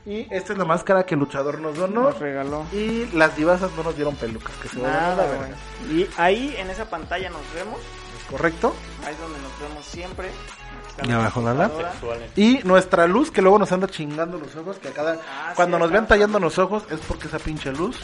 Y 0.07 0.27
esta 0.31 0.53
es 0.53 0.59
la 0.59 0.65
máscara 0.65 1.05
que 1.07 1.15
el 1.15 1.21
luchador 1.21 1.61
nos 1.61 1.77
donó. 1.77 2.03
Nos 2.03 2.19
regaló. 2.19 2.67
Y 2.73 3.07
las 3.15 3.37
divasas 3.37 3.71
no 3.77 3.83
nos 3.83 3.97
dieron 3.97 4.15
pelucas, 4.17 4.55
que 4.57 4.69
se 4.69 4.79
a 4.85 4.89
Nada, 4.89 5.25
verga. 5.27 5.49
güey. 5.87 6.01
Y 6.03 6.11
ahí 6.19 6.55
en 6.59 6.69
esa 6.71 6.89
pantalla 6.91 7.31
nos 7.31 7.41
vemos. 7.55 7.81
¿Es 8.19 8.31
correcto? 8.31 8.75
Ahí 9.07 9.15
es 9.15 9.21
donde 9.21 9.39
nos 9.41 9.61
vemos 9.61 9.85
siempre. 9.87 10.29
Y 11.03 11.11
abajo 11.11 11.43
la 11.43 11.55
lata. 11.55 11.93
Y 12.37 12.61
nuestra 12.65 13.07
luz, 13.07 13.31
que 13.31 13.43
luego 13.43 13.59
nos 13.59 13.73
anda 13.73 13.89
chingando 13.89 14.39
los 14.39 14.55
ojos, 14.57 14.79
que 14.79 14.89
a 14.89 14.93
cada... 14.93 15.19
Ah, 15.29 15.53
cuando 15.57 15.77
sí, 15.79 15.83
nos 15.83 15.91
vean 15.91 16.07
tallando 16.07 16.39
los 16.39 16.59
ojos 16.59 16.85
es 16.91 17.01
porque 17.01 17.29
esa 17.29 17.39
pinche 17.39 17.73
luz... 17.73 17.99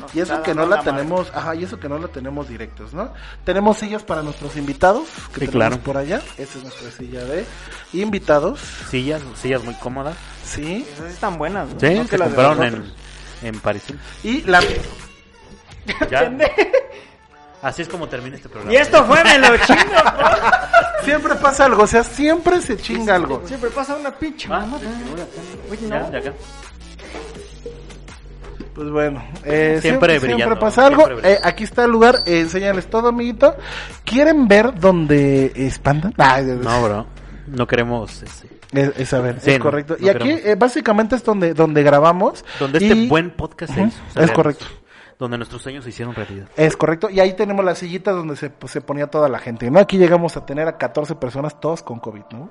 Nos 0.00 0.14
Y 0.14 0.20
eso 0.20 0.42
que 0.42 0.54
no 0.54 0.62
la 0.66 0.76
madre. 0.76 0.90
tenemos, 0.92 1.30
ajá, 1.34 1.54
y 1.54 1.64
eso 1.64 1.78
que 1.80 1.88
no 1.88 1.98
la 1.98 2.08
tenemos 2.08 2.48
directos, 2.48 2.94
¿no? 2.94 3.12
Tenemos 3.44 3.78
sillas 3.78 4.02
para 4.02 4.22
nuestros 4.22 4.56
invitados, 4.56 5.04
que 5.34 5.40
Sí, 5.40 5.46
tenemos 5.46 5.50
claro. 5.52 5.78
por 5.78 5.96
allá. 5.96 6.20
Esta 6.36 6.58
es 6.58 6.64
nuestra 6.64 6.90
silla 6.90 7.24
de 7.24 7.44
invitados, 7.92 8.60
Sillas, 8.90 9.22
sillas 9.36 9.62
muy 9.64 9.74
cómodas. 9.74 10.16
sí. 10.44 10.86
Esas 10.94 11.12
están 11.12 11.36
buenas. 11.38 11.68
Sí, 11.80 11.94
No 11.94 12.04
se 12.04 12.08
que 12.10 12.18
las 12.18 12.28
compraron 12.28 12.62
en, 12.64 12.92
en 13.42 13.60
París. 13.60 13.82
Y 14.22 14.42
la... 14.42 14.60
Ya. 16.10 16.30
Así 17.62 17.82
es 17.82 17.88
como 17.88 18.06
termina 18.08 18.36
este 18.36 18.48
programa. 18.48 18.72
Y 18.72 18.76
esto 18.76 19.04
fue 19.04 19.24
Me 19.24 19.38
lo 19.38 19.56
chingo. 19.58 19.80
Siempre 21.04 21.34
pasa 21.36 21.64
algo, 21.64 21.82
o 21.84 21.86
sea, 21.86 22.04
siempre 22.04 22.60
se 22.60 22.76
chinga 22.76 23.14
algo. 23.16 23.42
Siempre 23.46 23.70
pasa 23.70 23.96
una 23.96 24.10
pinche 24.14 24.46
mamada. 24.48 24.82
Oye, 25.70 25.88
ya, 25.88 26.00
no. 26.00 26.10
de 26.10 26.18
acá. 26.18 26.32
Pues 28.78 28.90
bueno, 28.90 29.24
eh, 29.44 29.80
Siempre 29.82 30.20
siempre, 30.20 30.36
siempre 30.36 30.56
pasa 30.56 30.86
algo. 30.86 31.04
siempre. 31.06 31.32
Eh, 31.32 31.38
aquí 31.42 31.64
está 31.64 31.84
el 31.84 31.90
lugar, 31.90 32.14
eh, 32.26 32.38
enséñales 32.42 32.86
todo, 32.88 33.08
amiguito. 33.08 33.56
¿Quieren 34.04 34.46
ver 34.46 34.78
dónde 34.78 35.50
espantan? 35.56 36.14
Ah, 36.16 36.40
No, 36.42 36.82
bro. 36.84 37.06
No 37.48 37.66
queremos 37.66 38.22
ese. 38.22 38.46
Es, 38.70 38.92
es 38.96 39.12
a 39.14 39.20
ver, 39.20 39.40
Sí, 39.40 39.50
es 39.50 39.58
no, 39.58 39.64
correcto. 39.64 39.96
no 39.98 40.06
y 40.06 40.10
aquí 40.10 40.30
eh, 40.30 40.54
básicamente 40.56 41.16
es 41.16 41.24
donde, 41.24 41.54
donde 41.54 41.82
grabamos. 41.82 42.44
Donde 42.60 42.78
este 42.78 43.08
buen 43.08 43.30
podcast 43.30 43.74
se 43.74 43.80
Ujú, 43.80 43.88
hizo. 43.88 44.20
Es 44.20 44.30
correcto. 44.30 44.66
Donde 45.18 45.38
nuestros 45.38 45.60
sueños 45.60 45.82
se 45.82 45.90
hicieron 45.90 46.14
realidad. 46.14 46.46
Es 46.56 46.76
correcto. 46.76 47.10
Y 47.10 47.18
ahí 47.18 47.32
tenemos 47.32 47.64
las 47.64 47.78
sillitas 47.78 48.14
donde 48.14 48.36
se, 48.36 48.48
pues, 48.50 48.70
se 48.72 48.80
ponía 48.80 49.08
toda 49.08 49.28
la 49.28 49.40
gente, 49.40 49.68
¿no? 49.72 49.80
Aquí 49.80 49.98
llegamos 49.98 50.36
a 50.36 50.46
tener 50.46 50.68
a 50.68 50.78
14 50.78 51.16
personas, 51.16 51.58
todos 51.58 51.82
con 51.82 51.98
COVID, 51.98 52.22
¿no? 52.30 52.48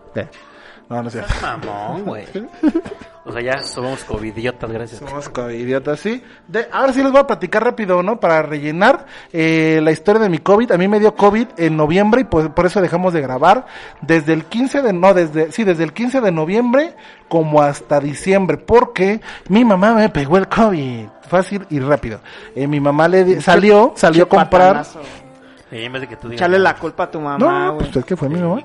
No, 0.89 1.01
no 1.03 1.07
es 1.07 1.13
cierto. 1.13 1.34
Mamón, 1.41 2.03
güey. 2.03 2.25
O 3.28 3.32
sea, 3.34 3.41
ya 3.41 3.59
somos 3.61 4.05
covidiotas, 4.05 4.71
gracias. 4.71 4.99
Somos 5.01 5.30
idiotas, 5.53 5.99
sí. 5.99 6.23
De, 6.47 6.67
ahora 6.71 6.93
sí 6.93 7.03
les 7.03 7.11
voy 7.11 7.19
a 7.19 7.28
platicar 7.28 7.61
rápido, 7.61 8.01
¿no? 8.01 8.21
Para 8.21 8.41
rellenar 8.41 9.05
eh, 9.34 9.82
la 9.84 9.91
historia 9.91 10.21
de 10.21 10.30
mi 10.30 10.38
COVID. 10.38 10.71
A 10.71 10.78
mí 10.78 10.88
me 10.88 10.99
dio 11.01 11.13
COVID 11.13 11.47
en 11.57 11.75
noviembre 11.75 12.21
y 12.21 12.23
pues 12.23 12.47
por 12.49 12.65
eso 12.65 12.80
dejamos 12.82 13.11
de 13.13 13.19
grabar. 13.21 13.65
Desde 14.01 14.32
el 14.32 14.45
15 14.45 14.82
de, 14.82 14.93
no, 14.93 15.13
desde, 15.13 15.51
sí, 15.51 15.65
desde 15.65 15.84
el 15.84 15.91
15 15.91 16.21
de 16.21 16.32
noviembre 16.32 16.95
como 17.28 17.61
hasta 17.61 17.99
diciembre. 17.99 18.57
Porque 18.57 19.19
mi 19.49 19.65
mamá 19.65 19.93
me 19.93 20.07
pegó 20.09 20.38
el 20.38 20.47
COVID. 20.47 21.07
Fácil 21.28 21.65
y 21.69 21.80
rápido. 21.80 22.21
Eh, 22.55 22.65
mi 22.67 22.80
mamá 22.80 23.09
le 23.09 23.25
di- 23.25 23.41
salió, 23.41 23.91
salió 23.97 24.23
a 24.23 24.30
comprar. 24.30 24.67
patanazo, 24.78 25.01
güey. 25.70 25.82
Sí, 25.82 25.86
en 25.86 25.91
vez 25.93 26.01
de 26.01 26.07
que 26.07 26.15
tú 26.15 26.28
digas. 26.30 26.39
Echarle 26.41 26.59
la 26.59 26.76
culpa 26.76 27.03
a 27.03 27.11
tu 27.11 27.20
mamá, 27.20 27.38
No, 27.38 27.74
güey. 27.74 27.86
pues 27.86 27.97
es 27.97 28.05
que 28.05 28.15
fue 28.15 28.30
mi 28.30 28.39
mamá. 28.39 28.61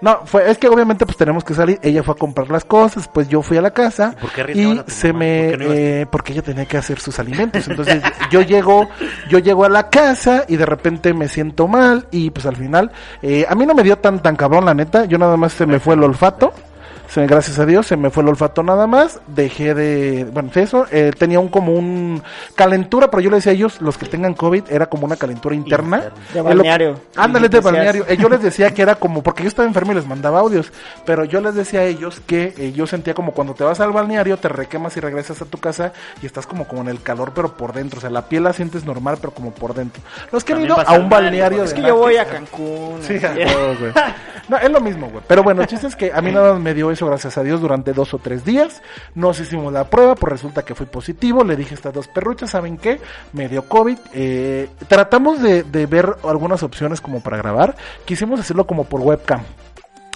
No, 0.00 0.20
fue, 0.26 0.48
es 0.50 0.58
que 0.58 0.68
obviamente 0.68 1.04
pues 1.06 1.16
tenemos 1.16 1.42
que 1.42 1.54
salir. 1.54 1.78
Ella 1.82 2.02
fue 2.02 2.14
a 2.14 2.18
comprar 2.18 2.48
las 2.50 2.64
cosas, 2.64 3.08
pues 3.08 3.28
yo 3.28 3.42
fui 3.42 3.56
a 3.56 3.62
la 3.62 3.72
casa 3.72 4.14
¿Y 4.16 4.20
por 4.20 4.30
qué 4.32 4.40
y 4.40 4.44
arriesgabas 4.44 4.78
a 4.80 4.84
tu 4.84 4.90
se 4.92 5.12
mamá? 5.12 5.18
me, 5.18 5.48
¿Por 5.50 5.50
qué 5.50 5.56
no 5.58 5.64
ibas 5.64 5.76
tú? 5.76 5.82
eh, 5.82 6.06
porque 6.10 6.32
ella 6.34 6.42
tenía 6.42 6.64
que 6.66 6.76
hacer 6.76 7.00
sus 7.00 7.18
alimentos. 7.18 7.66
Entonces 7.66 8.02
yo 8.30 8.42
llego, 8.42 8.88
yo 9.28 9.38
llego 9.40 9.64
a 9.64 9.68
la 9.68 9.88
casa 9.90 10.44
y 10.46 10.56
de 10.56 10.66
repente 10.66 11.12
me 11.14 11.28
siento 11.28 11.66
mal 11.66 12.06
y 12.10 12.30
pues 12.30 12.46
al 12.46 12.56
final, 12.56 12.92
eh, 13.22 13.44
a 13.48 13.54
mí 13.54 13.66
no 13.66 13.74
me 13.74 13.82
dio 13.82 13.96
tan 13.98 14.20
tan 14.22 14.36
cabrón 14.36 14.64
la 14.66 14.74
neta. 14.74 15.04
Yo 15.06 15.18
nada 15.18 15.36
más 15.36 15.52
se 15.52 15.66
me 15.66 15.80
fue 15.80 15.94
el 15.94 16.02
olfato. 16.04 16.52
Se, 17.08 17.26
gracias 17.26 17.58
a 17.58 17.64
Dios 17.64 17.86
se 17.86 17.96
me 17.96 18.10
fue 18.10 18.22
el 18.22 18.28
olfato 18.28 18.62
nada 18.62 18.86
más, 18.86 19.18
dejé 19.28 19.74
de, 19.74 20.24
bueno, 20.30 20.50
eso, 20.54 20.86
eh, 20.90 21.10
tenía 21.18 21.40
un 21.40 21.48
como 21.48 21.72
un 21.72 22.22
calentura, 22.54 23.10
pero 23.10 23.20
yo 23.22 23.30
le 23.30 23.36
decía 23.36 23.52
a 23.52 23.54
ellos, 23.54 23.80
los 23.80 23.96
que 23.96 24.04
tengan 24.06 24.34
COVID, 24.34 24.64
era 24.68 24.86
como 24.86 25.06
una 25.06 25.16
calentura 25.16 25.54
interna. 25.54 25.96
Interna. 25.98 26.14
De 26.34 26.38
Es 26.40 26.44
lo- 26.44 26.44
balneario. 26.44 27.00
Ándale, 27.16 27.48
de 27.48 27.60
balneario. 27.60 28.04
Eh, 28.08 28.16
yo 28.18 28.28
les 28.28 28.42
decía 28.42 28.72
que 28.74 28.82
era 28.82 28.96
como, 28.96 29.22
porque 29.22 29.42
yo 29.42 29.48
estaba 29.48 29.66
enfermo 29.66 29.92
y 29.92 29.94
les 29.94 30.06
mandaba 30.06 30.40
audios, 30.40 30.70
pero 31.06 31.24
yo 31.24 31.40
les 31.40 31.54
decía 31.54 31.80
a 31.80 31.84
ellos 31.84 32.20
que 32.26 32.52
eh, 32.58 32.72
yo 32.72 32.86
sentía 32.86 33.14
como 33.14 33.32
cuando 33.32 33.54
te 33.54 33.64
vas 33.64 33.80
al 33.80 33.92
balneario, 33.92 34.36
te 34.36 34.48
requemas 34.50 34.96
y 34.98 35.00
regresas 35.00 35.40
a 35.40 35.46
tu 35.46 35.56
casa 35.58 35.92
y 36.22 36.26
estás 36.26 36.46
como, 36.46 36.68
como 36.68 36.82
en 36.82 36.88
el 36.88 37.00
calor, 37.02 37.32
pero 37.34 37.56
por 37.56 37.72
dentro. 37.72 37.98
O 37.98 38.00
sea, 38.02 38.10
la 38.10 38.28
piel 38.28 38.42
la 38.44 38.52
sientes 38.52 38.84
normal, 38.84 39.16
pero 39.18 39.32
como 39.32 39.50
por 39.52 39.72
dentro. 39.72 40.02
Los 40.30 40.44
que 40.44 40.52
han 40.52 40.58
También 40.58 40.76
ido 40.76 40.84
vas 40.84 40.88
a 40.94 41.00
un 41.00 41.08
balneario 41.08 41.64
Es 41.64 41.72
que 41.72 41.80
yo 41.82 41.96
voy 41.96 42.16
a 42.18 42.26
Cancún. 42.26 42.98
Sí, 43.00 43.14
a 43.24 43.32
güey. 43.32 43.92
No, 44.48 44.56
es 44.56 44.70
lo 44.70 44.80
mismo, 44.80 45.08
güey. 45.10 45.22
Pero 45.26 45.42
bueno, 45.42 45.62
el 45.62 45.68
chiste 45.68 45.86
es 45.86 45.96
que 45.96 46.12
a 46.12 46.20
mí 46.20 46.32
nada 46.32 46.52
más 46.54 46.62
me 46.62 46.74
dio 46.74 46.90
eso, 46.90 47.06
gracias 47.06 47.36
a 47.36 47.42
Dios, 47.42 47.60
durante 47.60 47.92
dos 47.92 48.14
o 48.14 48.18
tres 48.18 48.44
días. 48.44 48.82
Nos 49.14 49.38
hicimos 49.40 49.72
la 49.72 49.84
prueba, 49.84 50.14
pues 50.14 50.32
resulta 50.32 50.64
que 50.64 50.74
fui 50.74 50.86
positivo. 50.86 51.44
Le 51.44 51.56
dije 51.56 51.74
a 51.74 51.76
estas 51.76 51.92
dos 51.94 52.08
perruchas, 52.08 52.50
¿saben 52.50 52.78
qué? 52.78 53.00
Me 53.32 53.48
dio 53.48 53.68
COVID. 53.68 53.98
Eh, 54.14 54.68
tratamos 54.88 55.42
de, 55.42 55.62
de 55.64 55.86
ver 55.86 56.16
algunas 56.24 56.62
opciones 56.62 57.00
como 57.00 57.20
para 57.20 57.36
grabar. 57.36 57.76
Quisimos 58.04 58.40
hacerlo 58.40 58.66
como 58.66 58.84
por 58.84 59.00
webcam, 59.00 59.42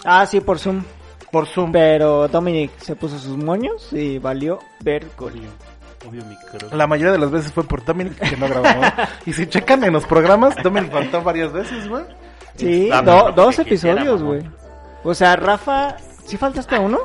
Ah, 0.04 0.26
sí, 0.26 0.40
por 0.40 0.58
Zoom. 0.58 0.82
por 1.30 1.46
Zoom. 1.46 1.70
Pero 1.72 2.26
Dominic 2.28 2.76
se 2.78 2.96
puso 2.96 3.18
sus 3.18 3.36
moños 3.36 3.92
y 3.92 4.18
valió 4.18 4.58
ver 4.80 5.06
Obvio 5.16 6.24
micro. 6.24 6.76
La 6.76 6.86
mayoría 6.86 7.12
de 7.12 7.18
las 7.18 7.30
veces 7.30 7.52
fue 7.52 7.62
por 7.64 7.84
Dominic 7.84 8.18
que 8.18 8.36
no 8.36 8.48
grabamos. 8.48 8.92
y 9.26 9.32
si 9.32 9.46
checan 9.46 9.84
en 9.84 9.92
los 9.92 10.04
programas, 10.04 10.56
Dominic 10.62 10.90
faltó 10.90 11.22
varias 11.22 11.52
veces, 11.52 11.88
güey. 11.88 12.04
Sí, 12.56 12.90
Ah, 12.92 13.02
do- 13.02 13.12
no, 13.28 13.32
dos 13.32 13.58
episodios, 13.58 14.22
güey. 14.22 14.42
O 15.04 15.14
sea, 15.14 15.36
Rafa, 15.36 15.96
¿sí 16.24 16.36
faltaste 16.36 16.76
a 16.76 16.80
uno? 16.80 16.98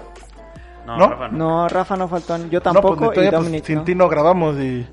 No, 0.86 0.98
¿No? 0.98 1.08
Rafa, 1.10 1.28
no. 1.30 1.38
No, 1.38 1.68
Rafa 1.70 1.98
no 1.98 2.08
faltó, 2.08 2.38
yo 2.50 2.60
No, 2.60 2.62
tampoco 2.62 3.12
pues, 3.14 3.28
y 3.28 3.30
pues, 3.32 3.64
sin 3.66 3.76
no. 3.78 3.84
ti 3.84 3.96
no 3.96 4.08
grabamos 4.10 4.56
y... 4.58 4.88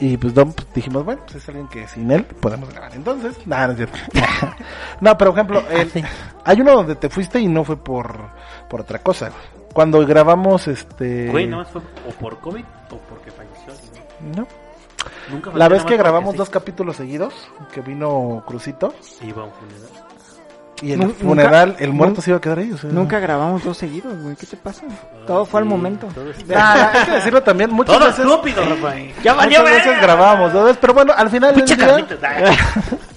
Y 0.00 0.16
pues 0.16 0.34
Dom, 0.34 0.52
pues, 0.52 0.66
dijimos, 0.74 1.04
bueno, 1.04 1.20
pues 1.24 1.36
es 1.36 1.48
alguien 1.48 1.68
que 1.68 1.86
sin 1.86 2.10
él 2.10 2.24
podemos 2.24 2.68
grabar. 2.70 2.92
Entonces, 2.96 3.36
nada, 3.46 3.68
no 3.68 3.72
es 3.72 3.76
cierto. 3.76 3.98
no, 5.00 5.16
pero 5.16 5.32
por 5.32 5.38
ejemplo, 5.38 5.62
el- 5.70 6.04
hay 6.44 6.60
uno 6.60 6.72
donde 6.72 6.96
te 6.96 7.08
fuiste 7.08 7.38
y 7.38 7.46
no 7.46 7.62
fue 7.62 7.76
por, 7.76 8.30
por 8.68 8.80
otra 8.80 8.98
cosa. 8.98 9.30
Cuando 9.72 10.04
grabamos 10.04 10.66
este... 10.66 11.28
Güey, 11.30 11.46
nada 11.46 11.62
más 11.62 11.72
fue 11.72 11.82
o 12.08 12.10
por 12.18 12.38
COVID 12.40 12.64
o 12.90 12.96
porque 13.08 13.30
falleció. 13.30 13.72
¿no? 14.36 14.46
Nunca 15.32 15.50
La 15.54 15.68
vez 15.68 15.84
que 15.84 15.96
grabamos 15.96 16.36
dos 16.36 16.50
capítulos 16.50 16.96
seguidos, 16.96 17.32
que 17.72 17.80
vino 17.80 18.42
Crucito. 18.46 18.94
Iba 19.22 19.42
a 19.42 19.46
un 19.46 19.52
funeral. 19.52 19.90
y 20.82 20.92
en 20.92 21.02
el 21.02 21.12
funeral 21.14 21.76
el 21.78 21.92
muerto 21.92 22.20
se 22.20 22.30
iba 22.30 22.38
a 22.38 22.40
quedar 22.40 22.58
ahí. 22.58 22.72
O 22.72 22.76
sea, 22.78 22.90
Nunca 22.90 23.18
grabamos 23.20 23.64
dos 23.64 23.76
seguidos, 23.78 24.16
güey. 24.20 24.34
¿Qué 24.36 24.46
te 24.46 24.56
pasa? 24.56 24.82
Todo 25.26 25.44
fue 25.46 25.60
al 25.60 25.66
Sí, 25.66 25.70
momento. 25.70 26.06
todo 26.14 26.24
Ah, 26.54 26.90
hay 26.92 27.04
que 27.06 27.10
decirlo 27.12 27.42
también, 27.42 27.70
muchas 27.70 27.96
Todo 27.96 28.06
veces... 28.06 28.24
estúpido, 28.24 28.64
Rafa. 28.64 28.94
Ya 29.22 29.32
valió, 29.34 29.60
Muchas 29.60 29.76
veces 29.76 30.02
grabamos, 30.02 30.52
¿no? 30.52 30.66
pero 30.80 30.94
bueno, 30.94 31.12
al 31.16 31.30
final 31.30 31.54
día, 31.54 32.06
ah. 32.22 32.56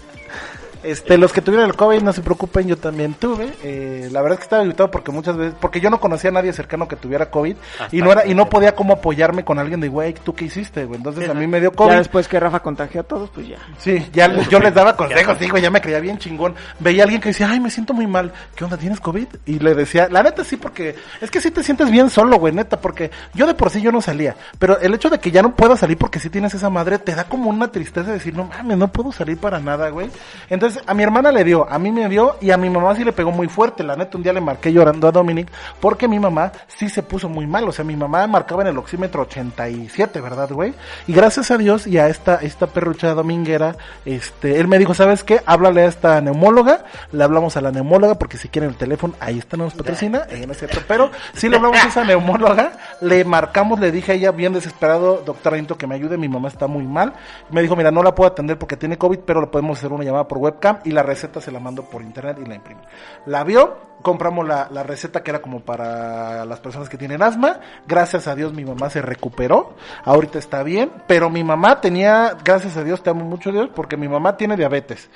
este, 0.85 1.17
los 1.17 1.33
que 1.33 1.41
tuvieron 1.41 1.67
el 1.67 1.75
COVID, 1.75 2.01
no 2.01 2.13
se 2.13 2.21
preocupen, 2.21 2.67
yo 2.67 2.77
también 2.77 3.13
tuve. 3.13 3.53
Eh, 3.63 4.09
la 4.11 4.21
verdad 4.21 4.35
es 4.35 4.39
que 4.39 4.43
estaba 4.43 4.63
invitado 4.63 4.91
porque 4.91 5.11
muchas 5.11 5.35
veces, 5.35 5.55
porque 5.59 5.79
yo 5.79 5.89
no 5.89 5.99
conocía 5.99 6.29
a 6.29 6.33
nadie 6.33 6.53
cercano 6.53 6.87
que 6.87 6.95
tuviera 6.95 7.29
COVID 7.29 7.55
Hasta 7.79 7.95
y 7.95 8.01
no 8.01 8.11
era 8.11 8.25
y 8.25 8.33
no 8.33 8.49
podía 8.49 8.75
como 8.75 8.93
apoyarme 8.93 9.43
con 9.43 9.59
alguien 9.59 9.79
de, 9.79 9.87
güey, 9.89 10.13
¿tú 10.13 10.33
qué 10.33 10.45
hiciste, 10.45 10.85
güey? 10.85 10.97
Entonces 10.97 11.29
a 11.29 11.33
mí 11.33 11.47
me 11.47 11.59
dio 11.59 11.71
Ya 11.71 11.75
COVID. 11.75 11.95
después 11.95 12.27
que 12.27 12.39
Rafa 12.39 12.59
contagió 12.61 13.01
a 13.01 13.03
todos, 13.03 13.29
pues 13.31 13.47
ya. 13.47 13.57
Sí, 13.77 14.07
ya 14.13 14.31
yo 14.49 14.59
les 14.59 14.73
daba 14.73 14.95
consejos, 14.97 15.37
güey, 15.49 15.61
ya 15.61 15.71
me 15.71 15.81
creía 15.81 15.99
bien 15.99 16.17
chingón. 16.17 16.55
Veía 16.79 17.03
a 17.03 17.05
alguien 17.05 17.21
que 17.21 17.29
decía, 17.29 17.49
ay, 17.49 17.59
me 17.59 17.69
siento 17.71 17.93
muy 17.93 18.07
mal. 18.07 18.31
¿Qué 18.55 18.63
onda, 18.63 18.77
tienes 18.77 18.99
COVID? 18.99 19.27
Y 19.45 19.59
le 19.59 19.75
decía, 19.75 20.07
la 20.09 20.23
neta 20.23 20.43
sí, 20.43 20.57
porque 20.57 20.95
es 21.21 21.31
que 21.31 21.41
sí 21.41 21.51
te 21.51 21.63
sientes 21.63 21.89
bien 21.91 22.09
solo, 22.09 22.37
güey, 22.37 22.53
neta, 22.53 22.79
porque 22.79 23.11
yo 23.33 23.47
de 23.47 23.53
por 23.53 23.69
sí 23.69 23.81
yo 23.81 23.91
no 23.91 24.01
salía. 24.01 24.35
Pero 24.59 24.79
el 24.79 24.93
hecho 24.93 25.09
de 25.09 25.19
que 25.19 25.31
ya 25.31 25.41
no 25.41 25.55
puedas 25.55 25.79
salir 25.79 25.97
porque 25.97 26.19
sí 26.19 26.29
tienes 26.29 26.53
esa 26.53 26.69
madre, 26.69 26.99
te 26.99 27.15
da 27.15 27.25
como 27.25 27.49
una 27.49 27.71
tristeza 27.71 28.07
de 28.07 28.13
decir, 28.13 28.35
no 28.35 28.45
mames, 28.45 28.77
no 28.77 28.87
puedo 28.91 29.11
salir 29.11 29.37
para 29.37 29.59
nada, 29.59 29.89
güey. 29.89 30.09
Entonces, 30.49 30.74
a 30.85 30.93
mi 30.93 31.03
hermana 31.03 31.31
le 31.31 31.43
dio, 31.43 31.67
a 31.69 31.79
mí 31.79 31.91
me 31.91 32.07
dio 32.07 32.37
y 32.39 32.51
a 32.51 32.57
mi 32.57 32.69
mamá 32.69 32.95
sí 32.95 33.03
le 33.03 33.11
pegó 33.11 33.31
muy 33.31 33.47
fuerte. 33.47 33.83
La 33.83 33.95
neta, 33.95 34.17
un 34.17 34.23
día 34.23 34.33
le 34.33 34.41
marqué 34.41 34.71
llorando 34.71 35.07
a 35.07 35.11
Dominic 35.11 35.51
porque 35.79 36.07
mi 36.07 36.19
mamá 36.19 36.51
sí 36.67 36.89
se 36.89 37.03
puso 37.03 37.27
muy 37.27 37.47
mal. 37.47 37.67
O 37.67 37.71
sea, 37.71 37.83
mi 37.83 37.95
mamá 37.95 38.27
marcaba 38.27 38.61
en 38.61 38.69
el 38.69 38.77
oxímetro 38.77 39.23
87, 39.23 40.21
¿verdad, 40.21 40.49
güey? 40.51 40.73
Y 41.07 41.13
gracias 41.13 41.51
a 41.51 41.57
Dios 41.57 41.87
y 41.87 41.97
a 41.97 42.07
esta, 42.07 42.35
esta 42.35 42.67
perrucha 42.67 43.13
dominguera, 43.13 43.75
este, 44.05 44.59
él 44.59 44.67
me 44.67 44.77
dijo, 44.77 44.93
¿sabes 44.93 45.23
qué? 45.23 45.41
Háblale 45.45 45.81
a 45.81 45.87
esta 45.87 46.21
neumóloga. 46.21 46.85
Le 47.11 47.23
hablamos 47.23 47.57
a 47.57 47.61
la 47.61 47.71
neumóloga 47.71 48.15
porque 48.19 48.37
si 48.37 48.49
quieren 48.49 48.69
el 48.69 48.77
teléfono, 48.77 49.15
ahí 49.19 49.39
está, 49.39 49.57
nos 49.57 49.73
patrocina, 49.73 50.27
eh, 50.29 50.45
no 50.45 50.51
es 50.51 50.59
cierto. 50.59 50.79
Pero 50.87 51.11
sí 51.33 51.49
le 51.49 51.57
hablamos 51.57 51.83
a 51.83 51.87
esa 51.87 52.03
neumóloga, 52.03 52.73
le 53.01 53.25
marcamos, 53.25 53.79
le 53.79 53.91
dije 53.91 54.11
a 54.11 54.15
ella 54.15 54.31
bien 54.31 54.53
desesperado, 54.53 55.23
doctora 55.25 55.55
que 55.77 55.87
me 55.87 55.95
ayude, 55.95 56.17
mi 56.17 56.27
mamá 56.27 56.49
está 56.49 56.67
muy 56.67 56.83
mal. 56.83 57.13
Me 57.49 57.61
dijo, 57.61 57.75
mira, 57.75 57.89
no 57.89 58.03
la 58.03 58.13
puedo 58.13 58.29
atender 58.29 58.57
porque 58.57 58.75
tiene 58.75 58.97
COVID, 58.97 59.19
pero 59.19 59.41
le 59.41 59.47
podemos 59.47 59.77
hacer 59.77 59.91
una 59.91 60.03
llamada 60.03 60.27
por 60.27 60.37
webcam 60.37 60.64
y 60.83 60.91
la 60.91 61.03
receta 61.03 61.41
se 61.41 61.51
la 61.51 61.59
mando 61.59 61.83
por 61.83 62.01
internet 62.01 62.37
y 62.43 62.45
la 62.47 62.55
imprime. 62.55 62.81
La 63.25 63.43
vio, 63.43 63.77
compramos 64.01 64.47
la, 64.47 64.67
la 64.71 64.83
receta 64.83 65.23
que 65.23 65.31
era 65.31 65.41
como 65.41 65.61
para 65.61 66.45
las 66.45 66.59
personas 66.59 66.89
que 66.89 66.97
tienen 66.97 67.21
asma. 67.23 67.59
Gracias 67.87 68.27
a 68.27 68.35
Dios 68.35 68.53
mi 68.53 68.65
mamá 68.65 68.89
se 68.89 69.01
recuperó. 69.01 69.75
Ahorita 70.03 70.39
está 70.39 70.63
bien. 70.63 70.91
Pero 71.07 71.29
mi 71.29 71.43
mamá 71.43 71.81
tenía, 71.81 72.35
gracias 72.43 72.77
a 72.77 72.83
Dios, 72.83 73.01
te 73.03 73.09
amo 73.09 73.25
mucho 73.25 73.51
Dios, 73.51 73.69
porque 73.75 73.97
mi 73.97 74.07
mamá 74.07 74.37
tiene 74.37 74.55
diabetes. 74.57 75.09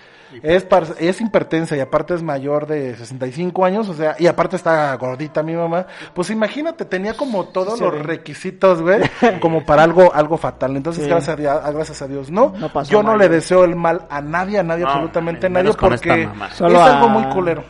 Es, 0.43 0.64
par- 0.64 0.86
es 1.00 1.20
hipertensa 1.22 1.76
y 1.76 1.80
aparte 1.80 2.14
es 2.14 2.22
mayor 2.22 2.68
de 2.68 2.95
65 2.95 3.66
años, 3.66 3.89
o 3.89 3.95
sea, 3.95 4.16
y 4.20 4.28
aparte 4.28 4.58
está 4.58 4.93
gordita 4.95 5.41
mi 5.41 5.56
mamá. 5.56 5.88
Pues 6.14 6.30
imagínate, 6.30 6.86
tenía 6.86 7.16
como 7.18 7.45
todos 7.45 7.82
los 7.82 8.00
requisitos, 8.06 8.80
güey, 8.80 9.02
como 9.41 9.66
para 9.66 9.82
algo, 9.82 10.14
algo 10.14 10.38
fatal. 10.38 10.76
Entonces, 10.78 11.06
Sí. 11.06 11.10
gracias 11.10 11.34
a 11.34 11.36
Dios, 11.36 11.74
gracias 11.74 12.02
a 12.04 12.08
Dios, 12.08 12.30
no. 12.30 12.54
No 12.60 12.70
pasó 12.72 12.91
Yo 12.91 13.02
no 13.02 13.10
mal, 13.10 13.18
le 13.20 13.30
deseo 13.30 13.64
el 13.64 13.76
mal 13.76 14.06
a 14.08 14.22
nadie, 14.22 14.60
a 14.60 14.64
nadie, 14.64 14.84
No, 14.84 14.91
absolutamente 14.91 15.38
porque 15.77 16.27
es 16.51 16.61
algo 16.61 16.79
a- 16.81 17.07
muy 17.07 17.23
culero. 17.33 17.63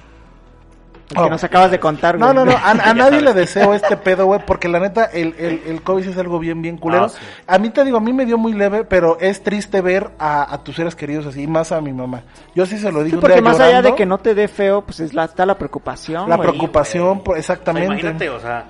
El 1.12 1.24
que 1.24 1.30
nos 1.32 1.44
acabas 1.44 1.72
de 1.72 1.80
contar, 1.80 2.20
güey. 2.20 2.28
No, 2.28 2.34
no, 2.36 2.46
no, 2.46 2.56
a, 2.56 2.70
a 2.90 2.94
nadie 2.94 3.20
le 3.20 3.34
deseo 3.34 3.74
este 3.74 3.98
pedo, 4.04 4.28
güey, 4.28 4.42
porque 4.46 4.68
la 4.68 4.80
neta, 4.80 5.06
el, 5.06 5.34
el, 5.40 5.64
el 5.66 5.82
COVID 5.82 6.04
sí 6.04 6.10
es 6.12 6.18
algo 6.20 6.38
bien, 6.38 6.62
bien 6.62 6.78
culero. 6.78 7.06
Ah, 7.06 7.10
sí. 7.10 7.18
A 7.48 7.58
mí 7.58 7.72
te 7.72 7.84
digo, 7.84 7.98
a 7.98 8.00
mí 8.00 8.14
me 8.14 8.28
dio 8.28 8.38
muy 8.38 8.54
leve, 8.54 8.84
pero 8.84 9.18
es 9.20 9.42
triste 9.42 9.82
ver 9.82 10.12
a, 10.20 10.54
a 10.54 10.64
tus 10.64 10.76
seres 10.76 10.96
queridos 10.96 11.26
así, 11.26 11.42
y 11.42 11.48
más 11.48 11.72
a 11.72 11.82
mi 11.82 11.94
mamá. 11.94 12.22
Yo 12.54 12.68
sí 12.68 12.78
se 12.78 12.92
lo 12.92 13.00
Sí, 13.00 13.06
digo 13.06 13.18
un 13.18 13.22
porque 13.22 13.34
día 13.38 13.42
más 13.42 13.56
allá 13.56 13.66
de 13.68 13.74
llorando, 13.78 13.96
que 13.96 14.06
no 14.06 14.18
te 14.20 14.36
dé 14.36 14.48
feo, 14.48 14.84
pues 14.84 15.00
es 15.00 15.16
la, 15.16 15.24
está 15.26 15.48
la 15.48 15.58
preocupación, 15.58 16.30
La 16.30 16.36
güey. 16.36 16.48
preocupación, 16.50 17.24
por- 17.24 17.40
O 17.40 17.42
sea, 17.42 17.56
exactamente. 17.56 17.88
imagínate, 17.88 18.30
o 18.30 18.40
sea, 18.40 18.66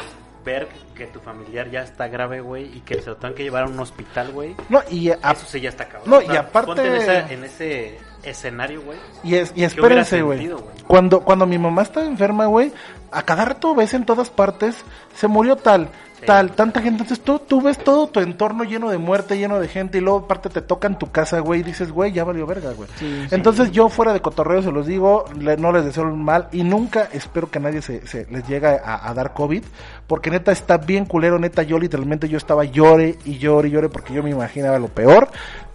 ver 0.45 0.69
que 0.95 1.07
tu 1.07 1.19
familiar 1.19 1.69
ya 1.69 1.81
está 1.81 2.07
grave, 2.07 2.39
güey, 2.39 2.73
y 2.73 2.79
que 2.79 3.01
se 3.01 3.09
lo 3.09 3.17
tengan 3.17 3.35
que 3.35 3.43
llevar 3.43 3.63
a 3.63 3.67
un 3.67 3.77
hospital, 3.81 4.31
güey. 4.31 4.55
No, 4.69 4.79
y, 4.89 5.09
a- 5.09 5.15
Eso 5.33 5.45
sí 5.45 5.59
ya 5.59 5.67
está 5.67 5.83
cabrón. 5.89 6.09
No, 6.09 6.17
O 6.19 6.21
sea, 6.21 6.33
y 6.33 6.37
aparte- 6.37 6.67
Ponte 6.67 6.87
en, 6.87 6.95
esa- 6.95 7.29
en 7.33 7.43
ese 7.43 7.99
escenario, 8.23 8.81
güey. 8.81 8.97
y, 9.23 9.35
es, 9.35 9.51
y 9.51 9.53
¿Qué 9.67 9.79
hubiera 9.81 10.01
espérense, 10.01 10.21
güey. 10.21 10.49
Cuando, 10.87 11.21
cuando 11.21 11.45
mi 11.45 11.57
mamá 11.57 11.83
estaba 11.83 12.05
enferma, 12.05 12.45
güey, 12.47 12.71
a 13.11 13.21
cada 13.23 13.45
rato 13.45 13.75
ves 13.75 13.93
en 13.93 14.05
todas 14.05 14.29
partes, 14.29 14.75
se 15.15 15.27
murió 15.27 15.55
tal, 15.55 15.89
Sí. 16.19 16.25
tal, 16.25 16.51
tanta 16.51 16.81
gente. 16.81 17.03
Entonces 17.03 17.23
tú, 17.23 17.39
tú 17.39 17.61
ves 17.61 17.77
todo 17.77 18.07
tu 18.07 18.19
entorno 18.19 18.65
lleno 18.65 18.89
de 18.89 18.97
muerte, 18.97 19.37
lleno 19.37 19.57
de 19.57 19.69
gente, 19.69 19.99
y 19.99 20.01
luego 20.01 20.19
aparte 20.25 20.49
te 20.49 20.61
toca 20.61 20.85
en 20.87 20.97
tu 20.97 21.09
casa, 21.11 21.39
güey, 21.39 21.61
y 21.61 21.63
dices, 21.63 21.93
güey, 21.93 22.11
ya 22.11 22.25
valió 22.25 22.45
verga, 22.45 22.73
güey. 22.73 22.89
Sí, 22.97 23.25
sí. 23.29 23.33
Entonces 23.33 23.71
yo 23.71 23.87
fuera 23.87 24.11
de 24.11 24.19
cotorreo 24.21 24.61
se 24.61 24.69
los 24.71 24.85
digo, 24.85 25.23
le- 25.39 25.55
no 25.55 25.71
les 25.71 25.85
deseo 25.85 26.03
el 26.03 26.13
mal 26.15 26.49
y 26.51 26.63
nunca 26.63 27.07
espero 27.13 27.49
que 27.49 27.61
nadie 27.61 27.81
se, 27.81 28.05
se 28.05 28.25
les 28.29 28.45
llegue 28.49 28.67
a, 28.67 29.07
a 29.09 29.13
dar 29.13 29.33
COVID, 29.33 29.63
porque 30.07 30.29
neta 30.29 30.51
está 30.51 30.75
bien 30.77 31.05
culero, 31.05 31.39
neta 31.39 31.63
yo 31.63 31.79
literalmente 31.79 32.27
yo 32.27 32.37
estaba 32.37 32.65
llore 32.65 33.17
y 33.23 33.37
llore 33.37 33.69
y 33.69 33.71
llore 33.71 33.87
porque 33.87 34.13
yo 34.13 34.21
me 34.21 34.31
imaginaba 34.31 34.77
lo 34.77 34.89
peor. 34.89 35.29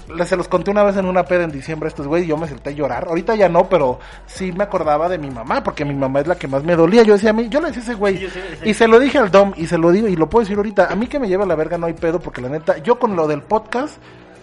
Les- 0.08 0.28
Se 0.28 0.36
los 0.36 0.48
conté 0.48 0.70
una 0.70 0.82
vez 0.82 0.96
en 0.96 1.06
una 1.06 1.24
peda 1.24 1.44
en 1.44 1.50
diciembre 1.50 1.88
estos 1.88 2.06
güey 2.06 2.24
y 2.24 2.26
yo 2.26 2.36
me 2.36 2.46
senté 2.48 2.70
a 2.70 2.72
llorar. 2.72 3.06
Ahorita 3.08 3.34
ya 3.34 3.48
no, 3.48 3.68
pero 3.68 3.98
sí 4.26 4.52
me 4.52 4.64
acordaba 4.64 5.08
de 5.08 5.18
mi 5.18 5.30
mamá, 5.30 5.62
porque 5.62 5.84
mi 5.84 5.94
mamá 5.94 6.20
es 6.20 6.26
la 6.26 6.36
que 6.36 6.46
más 6.48 6.62
me 6.64 6.76
dolía. 6.76 7.02
Yo 7.02 7.14
decía 7.14 7.30
a 7.30 7.32
mí, 7.32 7.48
yo 7.48 7.60
le 7.60 7.68
decía 7.68 7.82
a 7.82 7.84
ese 7.84 7.94
güey, 7.94 8.18
Sí, 8.18 8.28
sí. 8.30 8.68
y 8.70 8.74
se 8.74 8.86
lo 8.88 8.98
dije 9.00 9.18
al 9.18 9.30
Dom, 9.30 9.52
y 9.56 9.66
se 9.66 9.78
lo 9.78 9.90
digo, 9.92 10.06
y 10.08 10.16
lo 10.16 10.28
puedo 10.28 10.44
decir 10.44 10.56
ahorita, 10.56 10.88
a 10.90 10.94
mí 10.94 11.06
que 11.06 11.18
me 11.18 11.28
lleva 11.28 11.46
la 11.46 11.54
verga 11.54 11.78
no 11.78 11.86
hay 11.86 11.94
pedo, 11.94 12.20
porque 12.20 12.40
la 12.42 12.48
neta, 12.48 12.78
yo 12.78 12.98
con 12.98 13.16
lo 13.16 13.26
del 13.26 13.42
podcast, 13.42 13.96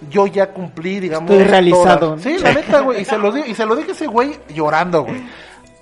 yo 0.10 0.26
ya 0.26 0.52
cumplí, 0.52 1.00
digamos. 1.00 1.30
Estoy 1.30 1.46
realizado. 1.48 2.18
Sí, 2.18 2.38
la 2.40 2.54
neta, 2.54 2.80
güey, 2.82 3.02
y 3.02 3.06
se 3.06 3.18
lo 3.20 3.32
di- 3.32 3.44
y 3.48 3.54
se 3.54 3.66
lo 3.68 3.76
dije 3.76 3.92
a 3.92 3.94
ese 3.94 4.08
güey 4.08 4.36
llorando, 4.54 5.04
güey. 5.04 5.22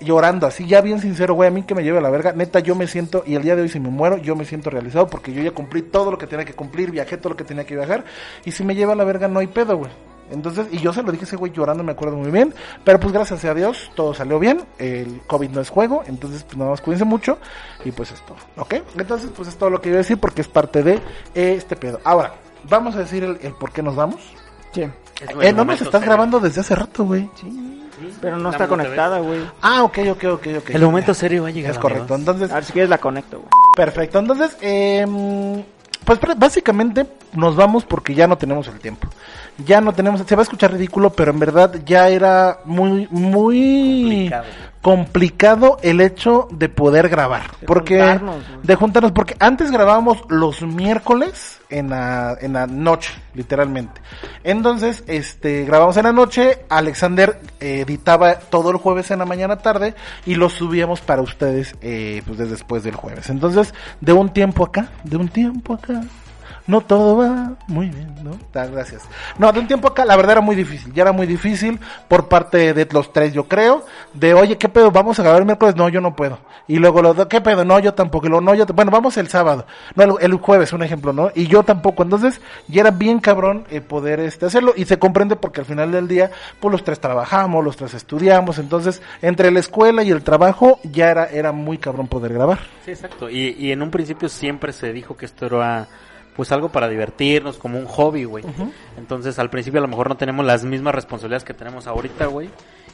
Llorando, 0.00 0.46
así 0.46 0.66
ya 0.66 0.80
bien 0.80 0.98
sincero, 0.98 1.34
güey, 1.34 1.48
a 1.48 1.50
mí 1.50 1.62
que 1.62 1.74
me 1.74 1.84
lleve 1.84 2.00
la 2.00 2.08
verga, 2.08 2.32
neta, 2.32 2.60
yo 2.60 2.74
me 2.74 2.86
siento, 2.86 3.22
y 3.26 3.34
el 3.34 3.42
día 3.42 3.54
de 3.54 3.62
hoy 3.62 3.68
si 3.68 3.78
me 3.78 3.90
muero, 3.90 4.16
yo 4.16 4.34
me 4.34 4.46
siento 4.46 4.70
realizado 4.70 5.06
porque 5.06 5.32
yo 5.32 5.42
ya 5.42 5.50
cumplí 5.50 5.82
todo 5.82 6.10
lo 6.10 6.16
que 6.16 6.26
tenía 6.26 6.46
que 6.46 6.54
cumplir, 6.54 6.90
viajé 6.90 7.18
todo 7.18 7.30
lo 7.30 7.36
que 7.36 7.44
tenía 7.44 7.66
que 7.66 7.76
viajar, 7.76 8.04
y 8.44 8.52
si 8.52 8.64
me 8.64 8.74
lleva 8.74 8.94
la 8.94 9.04
verga 9.04 9.28
no 9.28 9.40
hay 9.40 9.46
pedo, 9.46 9.76
güey. 9.76 9.90
Entonces, 10.30 10.68
y 10.70 10.78
yo 10.78 10.92
se 10.92 11.02
lo 11.02 11.10
dije 11.10 11.24
a 11.24 11.26
ese 11.26 11.36
güey 11.36 11.52
llorando, 11.52 11.82
me 11.82 11.92
acuerdo 11.92 12.16
muy 12.16 12.30
bien, 12.30 12.54
pero 12.84 12.98
pues 12.98 13.12
gracias 13.12 13.44
a 13.44 13.52
Dios, 13.52 13.90
todo 13.94 14.14
salió 14.14 14.38
bien, 14.38 14.62
el 14.78 15.20
COVID 15.26 15.50
no 15.50 15.60
es 15.60 15.68
juego, 15.68 16.02
entonces 16.06 16.44
pues 16.44 16.56
nada 16.56 16.70
más 16.70 16.80
cuídense 16.80 17.04
mucho, 17.04 17.38
y 17.84 17.90
pues 17.90 18.12
es 18.12 18.22
todo, 18.22 18.38
¿ok? 18.56 18.74
Entonces, 18.96 19.30
pues 19.36 19.48
es 19.48 19.56
todo 19.56 19.68
lo 19.68 19.80
que 19.80 19.90
iba 19.90 19.96
a 19.96 19.98
decir 19.98 20.18
porque 20.18 20.40
es 20.40 20.48
parte 20.48 20.82
de 20.82 20.94
eh, 21.34 21.54
este 21.56 21.76
pedo. 21.76 22.00
Ahora, 22.04 22.34
vamos 22.68 22.94
a 22.94 23.00
decir 23.00 23.24
el, 23.24 23.38
el 23.42 23.52
por 23.54 23.72
qué 23.72 23.82
nos 23.82 23.96
vamos. 23.96 24.20
Sí. 24.72 24.82
Eh, 24.82 25.52
no 25.52 25.64
nos 25.64 25.74
estás 25.74 26.00
serio. 26.00 26.06
grabando 26.06 26.40
desde 26.40 26.60
hace 26.62 26.74
rato, 26.74 27.04
güey. 27.04 27.28
Sí. 27.34 27.89
Pero 28.20 28.38
no 28.38 28.50
está 28.50 28.66
conectada, 28.68 29.18
güey. 29.18 29.40
Ah, 29.62 29.82
ok, 29.84 29.98
ok, 30.12 30.24
ok, 30.32 30.46
ok. 30.58 30.70
El 30.70 30.82
momento 30.82 31.14
serio 31.14 31.42
va 31.42 31.48
a 31.48 31.52
llegar. 31.52 31.72
Es 31.72 31.78
correcto. 31.78 32.14
amigos. 32.14 32.20
Entonces, 32.20 32.50
A 32.50 32.54
ver 32.56 32.64
si 32.64 32.72
quieres 32.72 32.90
la 32.90 32.98
conecto, 32.98 33.38
güey. 33.38 33.48
perfecto. 33.76 34.18
Entonces, 34.18 34.56
eh, 34.60 35.06
pues 36.04 36.18
básicamente 36.36 37.06
nos 37.34 37.56
vamos 37.56 37.84
porque 37.84 38.14
ya 38.14 38.26
no 38.26 38.36
tenemos 38.38 38.66
el 38.68 38.78
tiempo. 38.80 39.08
Ya 39.64 39.80
no 39.80 39.92
tenemos, 39.92 40.22
se 40.26 40.34
va 40.36 40.42
a 40.42 40.44
escuchar 40.44 40.72
ridículo, 40.72 41.10
pero 41.10 41.30
en 41.32 41.38
verdad 41.38 41.74
ya 41.84 42.08
era 42.08 42.60
muy, 42.64 43.06
muy 43.10 44.30
Complicado. 44.30 44.44
Complicado 44.80 45.78
el 45.82 46.00
hecho 46.00 46.48
de 46.50 46.68
poder 46.68 47.08
grabar. 47.08 47.50
De 47.60 47.66
porque, 47.66 47.98
juntarnos, 47.98 48.44
de 48.62 48.74
juntarnos, 48.74 49.12
porque 49.12 49.36
antes 49.38 49.70
grabábamos 49.70 50.24
los 50.28 50.62
miércoles 50.62 51.60
en 51.68 51.90
la, 51.90 52.36
en 52.40 52.54
la 52.54 52.66
noche, 52.66 53.12
literalmente. 53.34 54.00
Entonces, 54.42 55.04
este, 55.06 55.64
grabamos 55.64 55.96
en 55.96 56.04
la 56.04 56.12
noche, 56.12 56.60
Alexander 56.68 57.38
eh, 57.60 57.80
editaba 57.86 58.36
todo 58.36 58.70
el 58.70 58.78
jueves 58.78 59.10
en 59.10 59.18
la 59.18 59.26
mañana 59.26 59.56
tarde 59.56 59.94
y 60.24 60.34
lo 60.34 60.48
subíamos 60.48 61.00
para 61.00 61.22
ustedes, 61.22 61.74
eh, 61.82 62.22
pues 62.26 62.38
desde 62.38 62.50
después 62.60 62.82
del 62.82 62.94
jueves. 62.94 63.30
Entonces, 63.30 63.72
de 64.00 64.12
un 64.12 64.30
tiempo 64.32 64.64
acá, 64.64 64.90
de 65.04 65.16
un 65.16 65.28
tiempo 65.28 65.74
acá, 65.74 66.02
no 66.70 66.80
todo 66.80 67.18
va 67.18 67.52
muy 67.66 67.88
bien, 67.88 68.14
¿no? 68.22 68.38
Da, 68.52 68.66
gracias. 68.66 69.02
No, 69.38 69.52
de 69.52 69.60
un 69.60 69.66
tiempo 69.66 69.88
acá, 69.88 70.04
la 70.04 70.16
verdad 70.16 70.32
era 70.32 70.40
muy 70.40 70.56
difícil, 70.56 70.92
ya 70.92 71.02
era 71.02 71.12
muy 71.12 71.26
difícil 71.26 71.78
por 72.08 72.28
parte 72.28 72.72
de 72.72 72.88
los 72.90 73.12
tres, 73.12 73.32
yo 73.32 73.48
creo, 73.48 73.84
de, 74.14 74.34
oye, 74.34 74.56
¿qué 74.56 74.68
pedo? 74.68 74.90
¿Vamos 74.90 75.18
a 75.18 75.22
grabar 75.22 75.40
el 75.40 75.46
miércoles? 75.46 75.76
No, 75.76 75.88
yo 75.88 76.00
no 76.00 76.16
puedo. 76.16 76.38
Y 76.70 76.76
luego, 76.76 77.02
lo, 77.02 77.28
¿qué 77.28 77.40
pedo? 77.40 77.64
No, 77.64 77.80
yo 77.80 77.94
tampoco. 77.94 78.26
Y 78.26 78.28
luego, 78.28 78.42
no, 78.42 78.54
yo, 78.54 78.64
bueno, 78.66 78.92
vamos 78.92 79.16
el 79.16 79.26
sábado. 79.26 79.66
No, 79.96 80.04
el, 80.04 80.12
el 80.20 80.34
jueves, 80.34 80.72
un 80.72 80.84
ejemplo, 80.84 81.12
¿no? 81.12 81.32
Y 81.34 81.48
yo 81.48 81.64
tampoco. 81.64 82.04
Entonces, 82.04 82.40
ya 82.68 82.82
era 82.82 82.92
bien 82.92 83.18
cabrón 83.18 83.64
eh, 83.70 83.80
poder 83.80 84.20
este, 84.20 84.46
hacerlo. 84.46 84.72
Y 84.76 84.84
se 84.84 84.96
comprende 84.96 85.34
porque 85.34 85.62
al 85.62 85.66
final 85.66 85.90
del 85.90 86.06
día, 86.06 86.30
pues 86.60 86.70
los 86.70 86.84
tres 86.84 87.00
trabajamos, 87.00 87.64
los 87.64 87.76
tres 87.76 87.94
estudiamos. 87.94 88.58
Entonces, 88.58 89.02
entre 89.20 89.50
la 89.50 89.58
escuela 89.58 90.04
y 90.04 90.12
el 90.12 90.22
trabajo, 90.22 90.78
ya 90.84 91.10
era, 91.10 91.26
era 91.26 91.50
muy 91.50 91.76
cabrón 91.76 92.06
poder 92.06 92.34
grabar. 92.34 92.60
Sí, 92.84 92.92
exacto. 92.92 93.28
Y, 93.28 93.56
y 93.58 93.72
en 93.72 93.82
un 93.82 93.90
principio 93.90 94.28
siempre 94.28 94.72
se 94.72 94.92
dijo 94.92 95.16
que 95.16 95.26
esto 95.26 95.46
era 95.46 95.88
pues 96.40 96.52
algo 96.52 96.70
para 96.70 96.88
divertirnos, 96.88 97.58
como 97.58 97.78
un 97.78 97.84
hobby, 97.84 98.24
güey. 98.24 98.42
Entonces 98.96 99.38
al 99.38 99.50
principio 99.50 99.78
a 99.78 99.82
lo 99.82 99.88
mejor 99.88 100.08
no 100.08 100.16
tenemos 100.16 100.46
las 100.46 100.64
mismas 100.64 100.94
responsabilidades 100.94 101.44
que 101.44 101.52
tenemos 101.52 101.86
ahorita, 101.86 102.24
güey. 102.28 102.48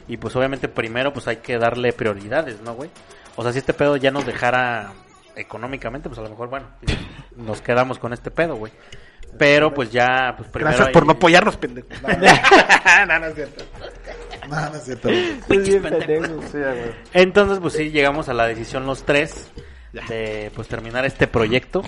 Y 0.09 0.17
pues 0.17 0.35
obviamente 0.35 0.67
primero 0.67 1.13
pues 1.13 1.29
hay 1.29 1.37
que 1.37 1.57
darle 1.57 1.93
prioridades, 1.93 2.59
¿no, 2.59 2.73
güey? 2.73 2.89
O 3.37 3.43
sea, 3.43 3.53
si 3.53 3.59
este 3.59 3.71
pedo 3.71 3.95
ya 3.95 4.11
nos 4.11 4.25
dejara 4.25 4.91
económicamente, 5.37 6.09
pues 6.09 6.19
a 6.19 6.23
lo 6.23 6.29
mejor, 6.29 6.49
bueno, 6.49 6.65
nos 7.37 7.61
quedamos 7.61 7.99
con 7.99 8.11
este 8.11 8.31
pedo, 8.31 8.57
güey. 8.57 8.73
Pero 9.37 9.73
pues 9.73 9.93
ya, 9.93 10.33
pues 10.35 10.49
primero... 10.49 10.71
Gracias 10.71 10.87
hay- 10.89 10.93
por 10.93 11.05
no 11.05 11.13
apoyarnos, 11.13 11.55
pendejo. 11.55 11.87
No, 13.07 13.17
no, 13.19 13.25
es 13.27 13.35
cierto. 13.35 13.63
No, 14.49 14.69
no 14.71 14.75
es 14.75 14.83
cierto. 14.83 15.07
Bien 15.47 15.81
pendejo. 15.81 16.41
Entonces, 17.13 17.59
pues 17.61 17.75
sí, 17.75 17.91
llegamos 17.91 18.27
a 18.27 18.33
la 18.33 18.45
decisión 18.45 18.85
los 18.85 19.03
tres 19.03 19.49
de 20.09 20.51
pues 20.53 20.67
terminar 20.67 21.05
este 21.05 21.27
proyecto, 21.27 21.81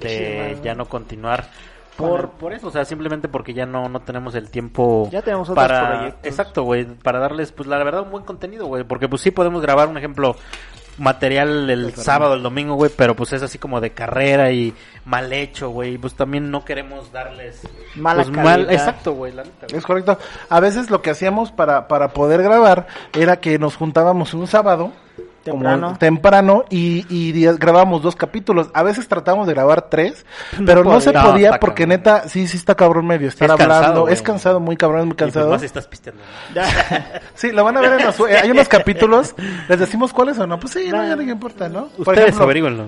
de 0.00 0.58
ya 0.62 0.74
no 0.74 0.86
continuar 0.86 1.48
por, 1.96 2.30
por 2.32 2.52
eso, 2.52 2.68
o 2.68 2.70
sea, 2.70 2.84
simplemente 2.84 3.26
porque 3.26 3.54
ya 3.54 3.64
no, 3.64 3.88
no 3.88 4.00
tenemos 4.00 4.34
el 4.34 4.50
tiempo 4.50 5.08
Ya 5.10 5.22
tenemos 5.22 5.48
otros 5.48 5.66
para, 5.66 5.96
proyectos. 5.96 6.26
exacto, 6.26 6.62
güey, 6.62 6.84
para 6.84 7.18
darles, 7.18 7.52
pues 7.52 7.68
la 7.68 7.78
verdad, 7.78 8.02
un 8.02 8.10
buen 8.10 8.24
contenido, 8.24 8.66
güey, 8.66 8.84
porque 8.84 9.08
pues 9.08 9.22
sí 9.22 9.30
podemos 9.30 9.62
grabar 9.62 9.88
un 9.88 9.96
ejemplo 9.96 10.36
material 10.98 11.68
el 11.70 11.94
sábado, 11.94 12.34
el 12.34 12.42
domingo, 12.42 12.74
güey, 12.74 12.90
pero 12.94 13.16
pues 13.16 13.32
es 13.32 13.42
así 13.42 13.58
como 13.58 13.80
de 13.80 13.90
carrera 13.90 14.50
y 14.50 14.74
mal 15.06 15.32
hecho, 15.32 15.70
güey, 15.70 15.94
y 15.94 15.98
pues 15.98 16.14
también 16.14 16.50
no 16.50 16.64
queremos 16.64 17.12
darles 17.12 17.62
Mala 17.94 18.24
pues, 18.24 18.36
mal, 18.36 18.70
exacto, 18.70 19.12
güey, 19.12 19.32
la 19.32 19.44
neta, 19.44 19.66
güey. 19.66 19.78
Es 19.78 19.84
correcto. 19.84 20.18
A 20.50 20.60
veces 20.60 20.90
lo 20.90 21.00
que 21.00 21.10
hacíamos 21.10 21.50
para, 21.50 21.88
para 21.88 22.08
poder 22.08 22.42
grabar 22.42 22.86
era 23.14 23.40
que 23.40 23.58
nos 23.58 23.76
juntábamos 23.76 24.34
un 24.34 24.46
sábado. 24.46 24.92
Como 25.50 25.62
Temprano. 25.64 25.96
temprano 25.98 26.64
y, 26.70 27.04
y 27.08 27.32
grabábamos 27.56 28.02
dos 28.02 28.16
capítulos. 28.16 28.68
A 28.74 28.82
veces 28.82 29.08
tratábamos 29.08 29.46
de 29.46 29.54
grabar 29.54 29.88
tres, 29.90 30.24
pero 30.64 30.84
no, 30.84 31.00
se 31.00 31.12
No, 31.12 31.22
podía 31.22 31.58
porque 31.58 31.84
cabrón. 31.84 31.88
neta, 31.98 32.28
sí, 32.28 32.46
sí 32.48 32.56
está 32.56 32.74
cabrón 32.74 33.06
medio 33.06 33.28
estar 33.28 33.48
es 33.50 33.56
cansado, 33.56 33.74
hablando. 33.74 34.08
es 34.08 34.22
cansado, 34.22 34.60
muy 34.60 34.76
cabrón, 34.76 35.06
muy 35.06 35.12
Y, 35.12 35.16
pues, 35.16 35.32
cansado. 35.32 35.50
más 35.50 35.62
estás 35.62 35.86
pisteando, 35.86 36.22
¿no? 36.54 36.62
Sí, 37.34 37.52
lo 37.52 37.64
van 37.64 37.76
a 37.76 37.80
ver 37.80 38.00
en 38.00 38.06
los, 38.06 38.18
eh, 38.20 38.38
hay 38.42 38.50
unos 38.50 38.68
capítulos, 38.68 39.34
les 39.68 39.78
decimos 39.78 40.12
cuáles 40.12 40.38
o 40.38 40.46
no, 40.46 40.58
pues 40.58 40.72
sí, 40.72 40.88
no, 40.90 41.06
ya 41.06 41.16
no 41.16 41.22
importa, 41.22 41.68
¿no? 41.68 41.86
Por 41.88 42.00
Ustedes 42.08 42.20
ejemplo, 42.20 42.44
averígüenlo. 42.44 42.84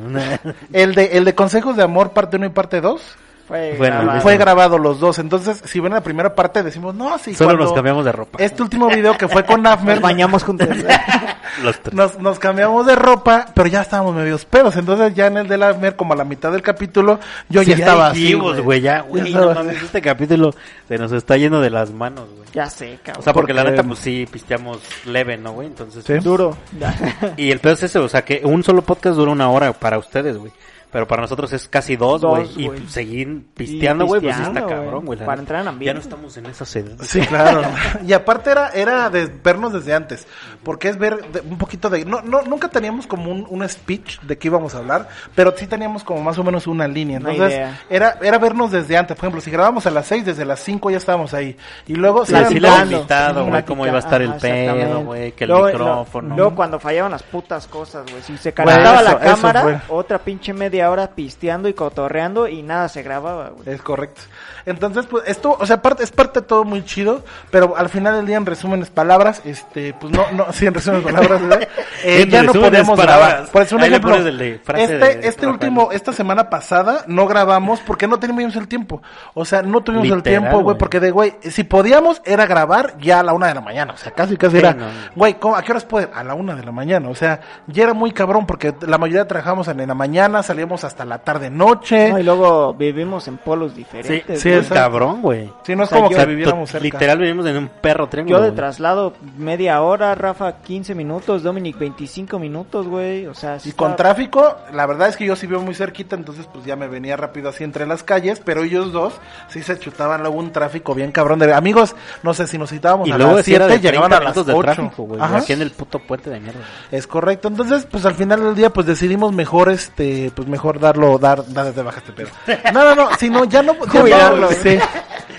el 0.73 0.95
de, 0.95 1.05
el 1.19 1.25
de 1.25 1.35
consejos 1.35 1.77
de 1.77 1.83
amor 1.83 2.11
parte 2.13 2.37
1 2.37 2.47
y 2.47 2.49
parte 2.51 2.81
2, 2.81 3.01
Fue 3.49 3.75
Bueno, 3.79 3.97
grabado. 3.97 4.21
fue 4.21 4.37
grabado 4.37 4.79
los 4.79 5.01
dos, 5.01 5.19
entonces 5.19 5.63
si 5.65 5.81
ven 5.81 5.93
la 5.95 6.03
primera 6.03 6.35
parte 6.35 6.63
decimos, 6.63 6.95
no, 6.95 7.17
sí, 7.19 7.35
Solo 7.35 7.57
nos 7.57 7.73
cambiamos 7.73 8.05
de 8.05 8.13
ropa. 8.13 8.39
Este 8.43 8.63
último 8.63 8.89
video 8.89 9.17
que 9.17 9.27
fue 9.27 9.43
con 9.45 9.67
Afmer, 9.67 9.95
Nos 9.97 10.03
bañamos 10.03 10.45
juntos. 10.45 10.69
Los 11.63 11.81
tres. 11.81 11.95
nos, 11.95 12.19
nos 12.19 12.39
cambiamos 12.39 12.85
de 12.87 12.95
ropa, 12.95 13.47
pero 13.55 13.69
ya 13.69 13.81
estábamos 13.81 14.15
medios 14.15 14.45
pedos. 14.45 14.77
Entonces 14.77 15.15
ya 15.15 15.27
en 15.29 15.39
el 15.39 15.49
de 15.49 15.65
Afmer, 15.65 15.97
como 15.97 16.13
a 16.13 16.17
la 16.17 16.25
mitad 16.25 16.53
del 16.53 16.61
capítulo, 16.63 17.19
yo 17.49 17.63
Sí, 17.63 17.71
ya 17.71 17.77
estaba 17.77 18.09
así. 18.09 18.21
dijimos, 18.21 18.61
güey, 18.61 18.81
ya, 18.83 19.01
güey, 19.01 19.27
estaba 19.29 19.45
no 19.47 19.51
así. 19.61 19.67
mames, 19.69 19.83
este 19.83 20.03
capítulo 20.03 20.55
se 20.87 20.99
nos 20.99 21.11
está 21.13 21.37
yendo 21.39 21.61
de 21.63 21.71
las 21.71 21.91
manos, 21.91 22.27
güey. 22.37 22.49
ya 22.53 22.67
sé, 22.69 22.99
cabrón. 23.03 23.21
O 23.21 23.25
sea, 23.25 23.33
porque 23.33 23.55
la 23.55 23.65
neta, 23.65 23.83
pues 23.83 23.99
sí, 23.99 24.27
pisteamos 24.31 24.79
leve, 25.07 25.39
¿no, 25.39 25.53
güey? 25.53 25.69
Entonces, 25.69 26.05
Sí. 26.05 26.15
duro. 26.19 26.57
y 27.39 27.51
el 27.51 27.61
pedo 27.61 27.73
es 27.73 27.83
ese, 27.85 27.99
o 27.99 28.09
sea, 28.11 28.23
que 28.27 28.43
un 28.45 28.63
solo 28.63 28.83
podcast 28.83 29.17
dura 29.17 29.33
una 29.33 29.49
hora 29.51 29.73
para 29.73 29.99
ustedes, 29.99 30.37
güey. 30.37 30.53
Pero 30.91 31.07
para 31.07 31.21
nosotros 31.21 31.53
es 31.53 31.69
casi 31.69 31.97
dos, 31.97 32.23
güey. 32.25 32.47
Y 32.57 32.89
seguir 32.89 33.45
pisteando, 33.55 34.07
güey, 34.07 34.23
pues 34.23 34.35
sí 34.37 34.43
está 34.43 34.65
cabrón, 34.67 35.05
güey. 35.05 35.19
Para 35.19 35.39
entrar 35.41 35.61
en 35.63 35.69
ambiente. 35.69 35.87
Ya 35.87 35.95
no 35.95 36.01
estamos 36.01 36.37
en 36.39 36.47
esa 36.47 36.65
sed. 36.65 36.87
Sí, 37.03 37.21
claro. 37.21 37.63
y 38.07 38.13
aparte 38.15 38.51
era, 38.51 38.69
era 38.71 39.11
de 39.11 39.27
vernos 39.27 39.73
desde 39.75 39.93
antes, 39.95 40.27
porque 40.63 40.89
es 40.89 40.97
ver 40.99 41.31
de- 41.31 41.41
un 41.43 41.59
poquito 41.59 41.91
de... 41.91 42.05
No, 42.07 42.23
no, 42.23 42.41
nunca 42.43 42.69
teníamos 42.69 43.07
como 43.07 43.31
un, 43.31 43.47
un 43.51 43.69
speech 43.69 44.21
de 44.23 44.39
qué 44.39 44.49
íbamos 44.49 44.75
a 44.75 44.79
hablar, 44.79 45.09
pero 45.35 45.53
sí 45.57 45.67
teníamos 45.67 46.05
como 46.05 46.23
más 46.23 46.39
o 46.39 46.45
menos 46.45 46.67
una 46.67 46.89
línea. 46.89 47.19
Entonces, 47.19 47.51
idea. 47.53 47.81
era, 47.91 48.19
era 48.23 48.39
vernos 48.39 48.71
desde 48.71 48.97
antes. 48.97 49.15
Por 49.17 49.25
ejemplo, 49.27 49.41
si 49.43 49.51
grabábamos 49.51 49.87
a 49.87 49.91
las 49.91 50.07
6, 50.07 50.25
desde 50.25 50.45
las 50.47 50.61
5 50.61 50.91
ya 50.91 50.97
estábamos 50.97 51.35
ahí. 51.35 51.55
Y 51.87 51.95
luego... 51.97 52.25
Sí, 52.25 52.35
si 52.49 52.59
sí 52.61 52.67
invitado, 52.67 53.45
güey, 53.47 53.63
cómo 53.65 53.87
iba 53.87 53.97
a 53.97 54.01
estar 54.01 54.23
el 54.23 54.33
pedo, 54.35 55.01
güey, 55.05 55.33
que 55.33 55.45
el 55.45 55.51
Luego- 55.51 55.67
micrófono. 55.67 56.35
Luego 56.35 56.55
cuando 56.55 56.79
fallaban 56.81 57.13
las 57.13 57.23
putas 57.23 57.67
cosas, 57.67 58.05
güey. 58.11 58.23
Si 58.23 58.39
se 58.39 58.55
calentaba 58.55 59.01
eso- 59.03 59.05
la 59.05 59.19
cámara, 59.21 59.83
otra 59.89 60.19
pinche 60.19 60.55
media 60.55 60.78
hora 60.87 61.15
pisteando 61.15 61.69
y 61.69 61.75
cotorreando 61.75 62.49
y 62.49 62.63
nada 62.63 62.89
se 62.89 63.03
grababa. 63.03 63.53
Es 63.67 63.83
correcto. 63.83 64.23
Entonces, 64.67 65.07
pues 65.07 65.25
esto, 65.27 65.57
o 65.59 65.67
sea, 65.67 65.81
parte, 65.83 66.03
es 66.05 66.11
parte 66.11 66.41
de 66.41 66.47
todo 66.47 66.65
muy 66.65 66.85
chido, 66.85 67.23
pero 67.51 67.77
al 67.77 67.89
final 67.89 68.17
del 68.17 68.27
día, 68.27 68.37
en 68.37 68.47
resúmenes 68.47 68.91
palabras, 68.91 69.43
este, 69.45 69.95
pues 69.95 70.13
no, 70.13 70.25
no, 70.33 70.47
sí, 70.53 70.67
en 70.67 70.75
resúmenes 70.75 71.05
palabras, 71.05 71.41
¿verdad? 71.43 71.69
Eh, 72.05 72.23
En 72.23 72.31
ya 72.31 72.43
no 72.45 72.53
podemos 72.53 72.97
grabar. 72.99 73.47
Por 73.51 73.63
eso, 73.63 73.75
un 73.75 73.83
Ahí 73.83 73.89
ejemplo, 73.89 74.13
de 74.23 74.31
este, 74.31 74.97
de 74.97 75.11
este 75.11 75.29
Rafael. 75.29 75.49
último, 75.49 75.89
esta 75.91 76.13
semana 76.13 76.49
pasada, 76.49 77.03
no 77.09 77.27
grabamos 77.27 77.81
porque 77.81 78.07
no 78.07 78.19
teníamos 78.21 78.55
el 78.55 78.69
tiempo. 78.69 79.03
O 79.35 79.45
sea, 79.45 79.63
no 79.63 79.81
tuvimos 79.81 80.07
el 80.09 80.23
tiempo, 80.23 80.61
güey, 80.61 80.79
porque 80.79 81.01
de, 81.01 81.11
güey, 81.11 81.35
si 81.43 81.65
podíamos, 81.65 82.23
era 82.25 82.47
grabar 82.47 82.97
ya 82.99 83.19
a 83.21 83.23
la 83.25 83.33
una 83.33 83.49
de 83.49 83.55
la 83.55 83.61
mañana. 83.63 83.95
O 83.95 83.97
sea, 83.97 84.13
casi, 84.13 84.37
casi 84.37 84.53
Sí, 84.53 84.59
era, 84.59 84.75
no. 84.75 84.87
güey, 85.17 85.35
¿cómo- 85.41 85.57
¿a 85.57 85.63
qué 85.63 85.73
horas 85.73 85.85
pueden? 85.85 86.11
A 86.15 86.23
la 86.23 86.35
una 86.35 86.55
de 86.55 86.63
la 86.65 86.71
mañana. 86.73 87.09
O 87.09 87.15
sea, 87.17 87.41
ya 87.67 87.83
era 87.85 87.95
muy 87.95 88.13
cabrón 88.13 88.47
porque 88.47 88.73
la 88.87 88.97
mayoría 88.99 89.27
trabajamos 89.27 89.67
en 89.69 89.85
la 89.87 89.95
mañana, 89.95 90.43
salíamos 90.45 90.85
hasta 90.85 91.05
la 91.05 91.19
tarde, 91.19 91.51
noche. 91.51 92.11
No, 92.11 92.19
y 92.21 92.23
luego 92.23 92.75
vivimos 92.75 93.27
en 93.27 93.39
polos 93.39 93.75
diferentes. 93.75 94.41
sí. 94.41 94.51
Es 94.59 94.67
exacto. 94.67 94.83
cabrón, 94.83 95.23
güey. 95.23 95.51
Sí, 95.65 95.75
no 95.77 95.85
es 95.85 95.89
O 95.89 95.91
sea, 95.91 95.99
como 95.99 96.11
yo- 96.11 96.17
que 96.19 96.27
viviéramos 96.27 96.69
to- 96.69 96.73
cerca. 96.73 96.85
Literal 96.85 97.19
vivimos 97.19 97.47
en 97.47 97.57
un 97.57 97.69
perro 97.69 98.09
triángulo. 98.09 98.39
Yo 98.39 98.45
de 98.45 98.53
traslado 98.53 99.15
media 99.37 99.81
hora, 99.83 100.15
Rafa 100.15 100.57
15 100.63 100.95
minutos, 100.95 101.43
Dominic 101.43 101.79
25 101.79 102.39
minutos, 102.39 102.87
güey. 102.89 103.27
O 103.27 103.35
sea, 103.35 103.59
sí 103.59 103.71
Y 103.71 103.73
con 103.73 103.97
tráfico, 103.97 104.57
la 104.73 104.87
verdad 104.87 105.09
es 105.09 105.17
que 105.17 105.25
yo 105.27 105.37
sí 105.37 105.47
vivo 105.47 105.63
muy 105.63 105.75
cerquita, 105.75 106.17
entonces 106.17 106.47
pues 106.53 106.65
ya 106.65 106.77
me 106.77 106.89
venía 106.89 107.17
rápido 107.17 107.49
así 107.49 107.65
entre 107.65 107.87
las 107.87 108.03
calles, 108.03 108.41
pero 108.45 108.63
ellos 108.63 108.93
dos 108.93 109.15
sí 109.49 109.63
se 109.63 109.79
chutaban 109.79 110.21
luego 110.23 110.37
un 110.39 110.53
tráfico 110.53 110.95
bien 110.95 111.13
cabrón 111.13 111.39
de 111.39 111.53
amigos, 111.53 111.95
no 112.23 112.35
sé 112.35 112.47
si 112.47 112.59
nos 112.59 112.71
citábamos 112.71 113.09
Y 113.09 113.13
a 113.13 113.19
luego 113.19 113.37
las 113.37 113.45
sí 113.45 113.55
era 113.55 113.67
7, 113.67 113.81
de 113.83 113.89
llegaban 113.91 114.11
30 114.11 114.17
a 114.17 114.25
las 114.25 114.37
minutos 114.37 114.47
de 114.47 114.53
8. 114.53 114.63
tráfico, 114.83 115.03
güey. 115.05 115.21
Aquí 115.23 115.53
en 115.53 115.63
el 115.63 115.71
puto 115.71 115.99
puente 115.99 116.31
de 116.31 116.41
mierda. 116.41 116.61
Es 116.91 117.07
correcto. 117.07 117.49
Entonces, 117.49 117.87
pues 117.91 118.05
al 118.07 118.15
final 118.15 118.43
del 118.43 118.55
día 118.55 118.71
pues 118.71 118.87
decidimos 118.87 119.33
mejor 119.33 119.71
este 119.71 120.31
pues 120.35 120.47
mejor 120.49 120.79
darlo 120.81 121.19
dar 121.19 121.45
dar 121.53 121.73
de 121.75 121.83
baja 121.83 121.99
este 121.99 122.13
pedo. 122.13 122.29
No, 122.73 122.85
no, 122.85 122.95
no, 122.95 123.09
si 123.19 123.31
no 123.31 123.45
ya 123.45 123.63
no 123.63 123.75
ya 124.07 124.31
no, 124.31 124.37
¿eh? 124.47 124.57
sí. 124.63 124.79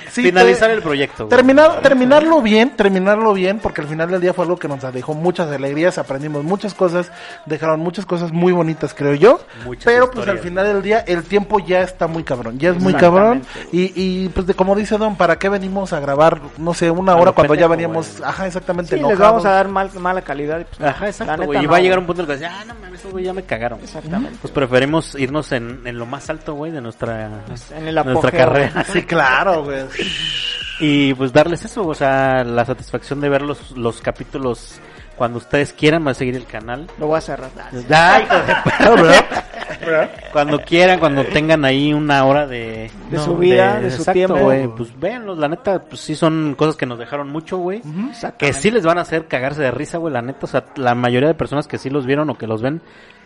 Sí, 0.10 0.24
Finalizar 0.24 0.70
te- 0.70 0.76
el 0.76 0.82
proyecto. 0.82 1.26
güey. 1.26 1.30
Terminar, 1.30 1.82
terminarlo 1.82 2.42
bien, 2.42 2.72
terminarlo 2.76 3.34
bien, 3.34 3.60
porque 3.60 3.82
al 3.82 3.88
final 3.88 4.10
del 4.12 4.22
día 4.22 4.34
fue 4.34 4.46
algo 4.46 4.58
que 4.58 4.68
nos 4.68 4.82
dejó 4.94 5.14
muchas 5.14 5.50
alegrías, 5.52 5.98
aprendimos 5.98 6.44
muchas 6.44 6.74
cosas, 6.74 7.12
dejaron 7.46 7.80
muchas 7.80 8.06
cosas 8.06 8.32
muy 8.32 8.52
bonitas, 8.54 8.94
creo 8.94 9.14
yo. 9.16 9.40
Muchas 9.66 9.86
pero 9.86 10.12
pues 10.12 10.28
al 10.28 10.40
final 10.40 10.66
del 10.66 10.82
día 10.82 11.00
el 11.08 11.24
tiempo 11.24 11.60
ya 11.60 11.82
está 11.82 12.08
muy 12.08 12.24
cabrón, 12.24 12.58
ya 12.60 12.72
es 12.72 12.82
muy 12.82 12.94
cabrón. 12.94 13.44
Y, 13.72 13.92
y 13.96 14.30
pues 14.30 14.48
de 14.48 14.54
como 14.54 14.76
dice 14.76 14.98
Don, 14.98 15.16
¿para 15.16 15.38
qué 15.38 15.50
venimos 15.50 15.94
a 15.94 16.00
grabar, 16.00 16.40
no 16.58 16.74
sé, 16.74 16.90
una 16.92 17.16
hora 17.16 17.32
cuando 17.32 17.56
ya 17.56 17.68
veníamos, 17.68 18.18
güey. 18.20 18.30
ajá, 18.30 18.48
exactamente 18.48 18.98
Sí, 18.98 19.04
les 19.04 19.18
vamos 19.18 19.46
a 19.46 19.52
dar 19.52 19.68
mal, 19.68 19.90
mala 20.00 20.22
calidad. 20.22 20.60
y 20.60 20.64
pues, 20.66 20.82
Ajá, 20.82 21.08
exacto, 21.08 21.34
neta 21.34 21.46
güey. 21.46 21.60
Y 21.60 21.66
no, 21.66 21.72
va 21.72 21.78
a 21.78 21.82
llegar 21.82 22.00
un 22.00 22.06
punto 22.06 22.24
en 22.24 22.32
el 22.32 22.40
que 22.40 22.46
ah, 22.46 22.64
no 22.68 22.76
mames, 22.76 23.06
güey 23.12 23.26
ya 23.26 23.34
me 23.34 23.44
cagaron. 23.44 23.80
Exactamente. 23.82 24.38
Pues 24.42 24.52
preferimos 24.54 25.16
irnos 25.16 25.52
en, 25.52 25.82
en 25.86 25.98
lo 25.98 26.06
más 26.06 26.30
alto, 26.30 26.54
güey, 26.54 26.72
de 26.72 26.82
nuestra, 26.82 27.30
En 27.76 27.88
el 27.88 27.96
nuestra 27.96 28.32
carrera. 28.32 28.84
Sí, 28.92 29.04
claro, 29.04 29.64
güey. 29.64 29.84
Y 30.80 31.14
pues 31.16 31.34
darles 31.34 31.66
eso, 31.66 31.86
o 31.86 31.94
sea, 31.94 32.44
la 32.44 32.64
satisfacción 32.66 33.20
de 33.20 33.28
ver 33.30 33.42
los, 33.42 33.72
los 33.72 34.00
capítulos 34.02 34.80
cuando 35.18 35.38
ustedes 35.40 35.74
quieran, 35.74 36.08
va 36.08 36.12
a 36.12 36.14
seguir 36.14 36.38
el 36.38 36.46
canal. 36.46 36.88
Lo 36.98 37.08
voy 37.08 37.18
a 37.18 37.22
cerrar. 37.22 37.50
Ay, 37.90 38.24
hijo 38.24 38.96
de 38.96 39.14
p- 39.14 40.10
Cuando 40.32 40.60
quieran, 40.62 40.98
cuando 41.00 41.26
tengan 41.26 41.66
ahí 41.66 41.94
una 41.94 42.24
hora 42.24 42.48
de... 42.48 42.90
De 43.12 43.20
su 43.20 43.36
vida, 43.38 43.82
de 43.82 43.92
su 43.92 43.98
exacto, 43.98 44.14
tiempo. 44.14 44.38
güey, 44.38 44.68
pues 44.70 44.98
véanlos, 44.98 45.38
la 45.38 45.50
neta, 45.50 45.84
pues 45.84 46.00
sí 46.00 46.16
son 46.16 46.56
cosas 46.56 46.78
que 46.78 46.86
nos 46.86 46.98
dejaron 46.98 47.30
mucho, 47.30 47.58
güey. 47.58 47.82
Que 48.38 48.54
sí 48.54 48.72
les 48.72 48.86
van 48.86 48.98
a 48.98 49.02
hacer 49.02 49.28
cagarse 49.28 49.62
de 49.62 49.72
risa, 49.72 49.98
güey, 49.98 50.14
la 50.14 50.22
neta, 50.22 50.40
o 50.46 50.48
sea, 50.48 50.64
la 50.78 50.96
mayoría 50.96 51.28
de 51.28 51.34
personas 51.36 51.68
que 51.68 51.78
sí 51.78 51.90
los 51.90 52.06
vieron 52.06 52.30
o 52.30 52.38
que 52.38 52.48
los 52.48 52.62
ven, 52.62 52.82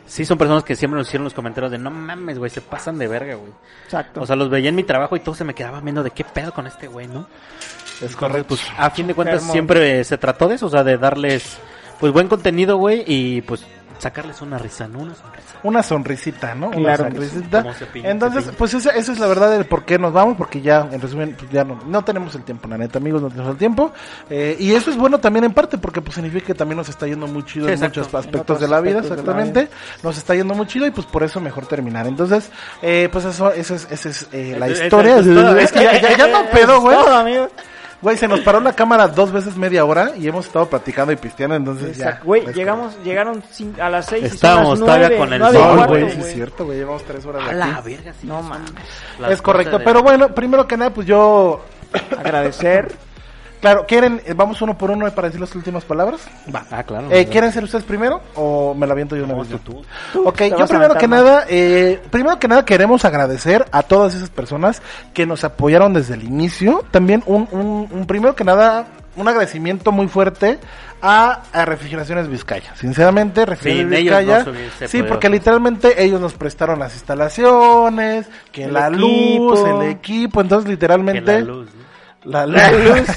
sí 0.06 0.26
son 0.26 0.38
personas 0.38 0.64
que 0.64 0.76
siempre 0.76 0.97
nos 0.97 1.08
hicieron 1.08 1.24
los 1.24 1.34
comentarios 1.34 1.72
de, 1.72 1.78
no 1.78 1.91
mames, 1.91 2.38
güey, 2.38 2.49
se 2.49 2.62
pasan 2.62 2.97
de 2.97 3.08
verga, 3.08 3.36
güey. 3.36 3.51
Exacto. 3.86 4.22
O 4.22 4.26
sea, 4.26 4.36
los 4.36 4.49
veía 4.49 4.70
en 4.70 4.76
mi 4.76 4.84
trabajo 4.84 5.16
y 5.16 5.20
todos 5.20 5.38
se 5.38 5.43
me 5.43 5.54
quedaban 5.54 5.84
viendo 5.84 6.04
de 6.04 6.12
qué 6.12 6.24
pedo 6.24 6.54
con 6.54 6.68
este 6.68 6.88
güey, 6.88 7.08
¿no? 7.08 7.28
Es 8.01 8.16
correcto. 8.16 8.49
Pues 8.49 8.62
a 8.78 8.89
fin 8.89 9.08
de 9.08 9.14
cuentas 9.14 9.43
siempre 9.43 10.04
se 10.04 10.18
trató 10.18 10.47
de 10.47 10.56
eso, 10.56 10.68
o 10.68 10.70
sea, 10.70 10.84
de 10.84 10.97
darles 10.97 11.58
pues 11.99 12.12
buen 12.12 12.28
contenido, 12.28 12.78
güey, 12.78 13.04
y 13.08 13.41
pues 13.41 13.66
sacarles 13.98 14.41
una 14.41 14.58
risa, 14.58 14.88
¿no? 14.88 15.00
Una 15.00 15.16
sonrisa. 15.16 15.60
Una 15.64 15.84
sonrisita, 15.84 16.56
¿no? 16.56 16.72
Claro 16.72 17.06
una 17.06 17.12
sonrisita. 17.12 17.66
Entonces, 17.96 18.52
pues 18.58 18.74
esa, 18.74 18.91
esa 18.91 19.12
es 19.12 19.20
la 19.20 19.28
verdad 19.28 19.52
del 19.52 19.66
por 19.66 19.86
qué 19.86 19.98
nos 19.98 20.14
vamos, 20.14 20.36
porque 20.38 20.62
ya, 20.62 20.88
en 20.91 21.00
resumen, 21.02 21.36
pues 21.38 21.52
ya 21.52 21.64
no, 21.64 21.80
no 21.88 22.04
tenemos 22.04 22.36
el 22.36 22.44
tiempo, 22.44 22.68
la 22.68 22.78
neta, 22.78 23.00
amigos, 23.00 23.22
no 23.22 23.30
tenemos 23.30 23.52
el 23.52 23.58
tiempo. 23.58 23.91
Eh, 24.30 24.56
y 24.60 24.74
eso 24.74 24.91
es 24.91 24.98
bueno 24.98 25.20
también 25.20 25.46
en 25.46 25.54
parte, 25.54 25.78
porque 25.78 26.02
pues 26.02 26.16
significa 26.16 26.48
que 26.48 26.54
también 26.54 26.78
nos 26.78 26.89
está 26.89 27.08
yendo 27.08 27.28
muy 27.28 27.44
chido 27.44 27.68
Sí, 27.68 27.74
en 27.74 27.78
exacto. 27.78 28.02
muchos 28.02 28.14
aspectos 28.16 28.60
de 28.60 28.68
la 28.68 28.82
vida, 28.82 29.00
aspectos 29.00 29.26
de 29.26 29.34
la 29.34 29.39
exactamente. 29.41 29.76
Nos 30.04 30.18
está 30.18 30.36
yendo 30.36 30.54
muy 30.54 30.68
chido 30.68 30.86
y 30.86 30.91
pues 30.91 31.08
por 31.08 31.24
eso 31.24 31.39
mejor 31.39 31.66
terminar. 31.66 32.08
Entonces, 32.08 32.52
eh, 32.82 33.10
pues 33.12 33.26
eso, 33.26 33.52
esa 33.52 33.76
es, 33.76 33.88
esa 33.91 34.10
es 34.10 34.28
eh, 34.32 34.56
la 34.58 34.70
historia. 34.70 35.18
Es 35.18 35.72
que 35.72 35.84
ya, 35.84 36.02
ya, 36.02 36.18
ya 36.18 36.28
no 36.28 36.50
pedo, 36.52 36.82
güey. 36.82 36.98
Güey, 38.04 38.18
se 38.18 38.28
nos 38.28 38.41
paró 38.41 38.60
la 38.60 38.74
cámara 38.74 39.08
dos 39.08 39.32
veces 39.32 39.56
media 39.56 39.84
hora 39.86 40.12
y 40.16 40.28
hemos 40.28 40.45
estado 40.45 40.68
platicando 40.70 41.12
y 41.12 41.16
pisteando, 41.16 41.56
entonces 41.56 41.97
ya. 41.97 42.04
Exacto. 42.06 42.26
Güey, 42.26 42.45
es 42.49 42.56
llegamos, 42.56 42.97
llegaron 43.04 43.41
cin- 43.43 43.80
a 43.80 43.89
las 43.89 44.06
seis 44.06 44.26
y 44.26 44.28
son 44.28 44.36
Estábamos 44.36 44.80
las 44.80 44.86
todavía 44.88 45.18
con 45.18 45.34
el 45.34 45.39
nueve 45.39 45.58
y 45.58 45.64
sol, 45.64 45.88
güey, 45.88 46.10
sí 46.12 46.18
güey. 46.18 46.28
es 46.30 46.34
cierto, 46.36 46.66
güey, 46.66 46.78
llevamos 46.80 47.04
tres 47.06 47.26
horas 47.26 47.49
A 47.49 47.54
la 47.54 47.82
verga, 47.82 48.14
sí. 48.20 48.28
No 48.28 48.41
mames. 48.43 48.72
Es 49.30 49.41
correcto, 49.41 49.80
de- 49.80 49.86
pero 49.86 50.04
bueno, 50.04 50.28
primero 50.36 50.68
que 50.68 50.76
nada, 50.78 50.93
pues 50.93 51.08
yo 51.08 51.64
Agradecer. 52.20 52.91
Claro, 53.64 53.86
¿quieren, 53.88 54.22
eh, 54.26 54.34
vamos 54.36 54.61
uno 54.61 54.78
por 54.78 54.91
uno 54.91 55.09
para 55.11 55.30
decir 55.30 55.39
las 55.39 55.55
últimas 55.55 55.86
palabras? 55.86 56.20
Va. 56.53 56.66
Ah, 56.70 56.84
claro. 56.84 57.07
Eh, 57.09 57.28
¿Quieren 57.28 57.49
ser 57.53 57.64
ustedes 57.64 57.86
primero 57.86 58.20
o 58.36 58.74
me 58.74 58.86
la 58.86 58.91
aviento 58.91 59.16
yo 59.16 59.24
una 59.24 59.36
No, 59.36 59.39
vez? 59.39 59.47
yo? 59.51 59.59
tú, 59.59 59.82
Ok, 60.26 60.41
yo 60.57 60.68
primero 60.68 60.95
que 60.95 61.07
nada, 61.07 61.45
eh, 61.47 62.01
primero 62.11 62.38
que 62.39 62.49
nada 62.49 62.66
queremos 62.66 63.05
agradecer 63.05 63.66
a 63.72 63.84
todas 63.84 64.16
esas 64.16 64.30
personas 64.30 64.82
que 65.14 65.26
nos 65.26 65.45
apoyaron 65.45 65.93
desde 65.93 66.16
el 66.16 66.24
inicio. 66.26 66.84
También 66.91 67.24
un, 67.26 67.47
un, 67.51 67.88
un 67.89 68.05
primero 68.05 68.36
que 68.36 68.43
nada, 68.43 68.86
un 69.16 69.30
agradecimiento 69.30 69.93
muy 69.93 70.09
fuerte 70.09 70.59
a, 71.01 71.43
a 71.53 71.64
Refrigeraciones 71.64 72.28
Vizcaya. 72.28 72.76
Sinceramente, 72.76 73.45
Refrigeraciones 73.45 73.97
ellos 73.99 74.20
Vizcaya. 74.20 74.43
no 74.82 74.88
sí, 74.89 75.03
porque 75.03 75.28
hacer. 75.28 75.32
literalmente 75.32 76.03
ellos 76.03 76.20
nos 76.20 76.34
prestaron 76.34 76.80
las 76.80 76.93
instalaciones, 76.95 78.28
que 78.51 78.66
El 78.66 78.74
la 78.74 78.88
equipo. 78.89 78.99
luz, 79.55 79.59
el 79.66 79.82
equipo, 79.89 80.41
entonces 80.41 80.66
Que 80.66 80.72
literalmente 80.72 81.32
la 81.32 81.39
luz, 81.39 81.68
¿no? 81.74 81.83
La 82.26 82.45
La 82.47 82.71
luz. 82.71 83.07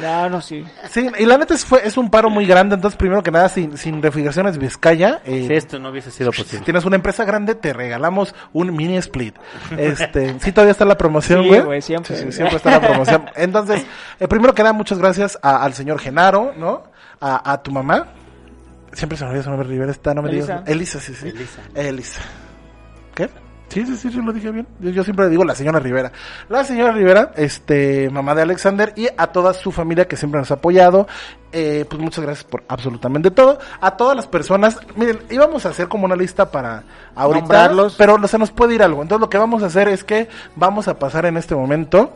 no, 0.00 0.28
no, 0.30 0.40
sí. 0.40 0.64
Sí, 0.90 1.06
y 1.18 1.24
la 1.26 1.38
neta 1.38 1.54
es, 1.54 1.64
fue, 1.64 1.86
es 1.86 1.96
un 1.96 2.10
paro 2.10 2.30
muy 2.30 2.46
grande, 2.46 2.74
entonces 2.74 2.96
primero 2.96 3.22
que 3.22 3.30
nada, 3.30 3.48
sin, 3.48 3.76
sin 3.76 4.02
refrigeraciones 4.02 4.58
Vizcaya, 4.58 5.20
eh, 5.24 5.44
Si 5.46 5.54
esto 5.54 5.78
no 5.78 5.90
hubiese 5.90 6.10
sido 6.10 6.32
si 6.32 6.42
posible. 6.42 6.64
tienes 6.64 6.84
una 6.84 6.96
empresa 6.96 7.24
grande, 7.24 7.54
te 7.54 7.72
regalamos 7.72 8.34
un 8.52 8.74
mini 8.74 8.96
split. 8.98 9.34
Este, 9.76 10.38
sí 10.40 10.52
todavía 10.52 10.72
está 10.72 10.84
la 10.84 10.96
promoción, 10.98 11.42
Sí, 11.42 11.48
güey. 11.48 11.60
güey, 11.62 11.82
siempre. 11.82 12.16
Sí, 12.16 12.24
sí, 12.24 12.32
siempre 12.32 12.56
está 12.56 12.70
la 12.70 12.80
promoción. 12.80 13.26
Entonces, 13.36 13.84
eh, 14.20 14.28
primero 14.28 14.54
que 14.54 14.62
nada, 14.62 14.72
muchas 14.72 14.98
gracias 14.98 15.38
a- 15.42 15.62
al 15.64 15.74
señor 15.74 15.98
Genaro, 16.00 16.52
¿no? 16.56 16.84
A, 17.20 17.52
a 17.52 17.62
tu 17.62 17.70
mamá. 17.70 18.08
Siempre 18.92 19.18
se 19.18 19.24
me 19.24 19.30
olvida 19.30 19.42
su 19.44 19.50
nombre, 19.50 19.68
Rivera, 19.68 19.90
está, 19.92 20.14
no 20.14 20.22
me 20.22 20.30
Elisa. 20.30 20.54
digas. 20.60 20.68
Elisa, 20.68 21.00
sí, 21.00 21.14
sí. 21.14 21.28
Elisa. 21.28 21.60
Elisa. 21.74 22.20
¿Qué? 23.14 23.28
Sí, 23.68 23.84
sí, 23.84 23.96
sí, 23.96 24.10
sí, 24.10 24.22
lo 24.22 24.32
dije 24.32 24.50
bien. 24.50 24.66
Yo, 24.80 24.90
yo 24.90 25.04
siempre 25.04 25.26
le 25.26 25.30
digo 25.30 25.44
la 25.44 25.54
señora 25.54 25.78
Rivera. 25.78 26.10
La 26.48 26.64
señora 26.64 26.92
Rivera, 26.92 27.32
este, 27.36 28.08
mamá 28.10 28.34
de 28.34 28.42
Alexander 28.42 28.92
y 28.96 29.08
a 29.16 29.26
toda 29.28 29.52
su 29.52 29.72
familia 29.72 30.08
que 30.08 30.16
siempre 30.16 30.40
nos 30.40 30.50
ha 30.50 30.54
apoyado. 30.54 31.06
Eh, 31.52 31.84
pues 31.88 32.00
muchas 32.00 32.24
gracias 32.24 32.44
por 32.44 32.64
absolutamente 32.68 33.30
todo. 33.30 33.58
A 33.80 33.96
todas 33.96 34.16
las 34.16 34.26
personas, 34.26 34.78
miren, 34.96 35.20
íbamos 35.30 35.66
a 35.66 35.70
hacer 35.70 35.88
como 35.88 36.06
una 36.06 36.16
lista 36.16 36.50
para 36.50 36.84
ahorita, 37.14 37.40
Nombrarlos. 37.40 37.94
pero 37.96 38.26
se 38.26 38.38
nos 38.38 38.50
puede 38.50 38.74
ir 38.74 38.82
algo. 38.82 39.02
Entonces 39.02 39.20
lo 39.20 39.30
que 39.30 39.38
vamos 39.38 39.62
a 39.62 39.66
hacer 39.66 39.88
es 39.88 40.02
que 40.02 40.28
vamos 40.56 40.88
a 40.88 40.98
pasar 40.98 41.26
en 41.26 41.36
este 41.36 41.54
momento 41.54 42.12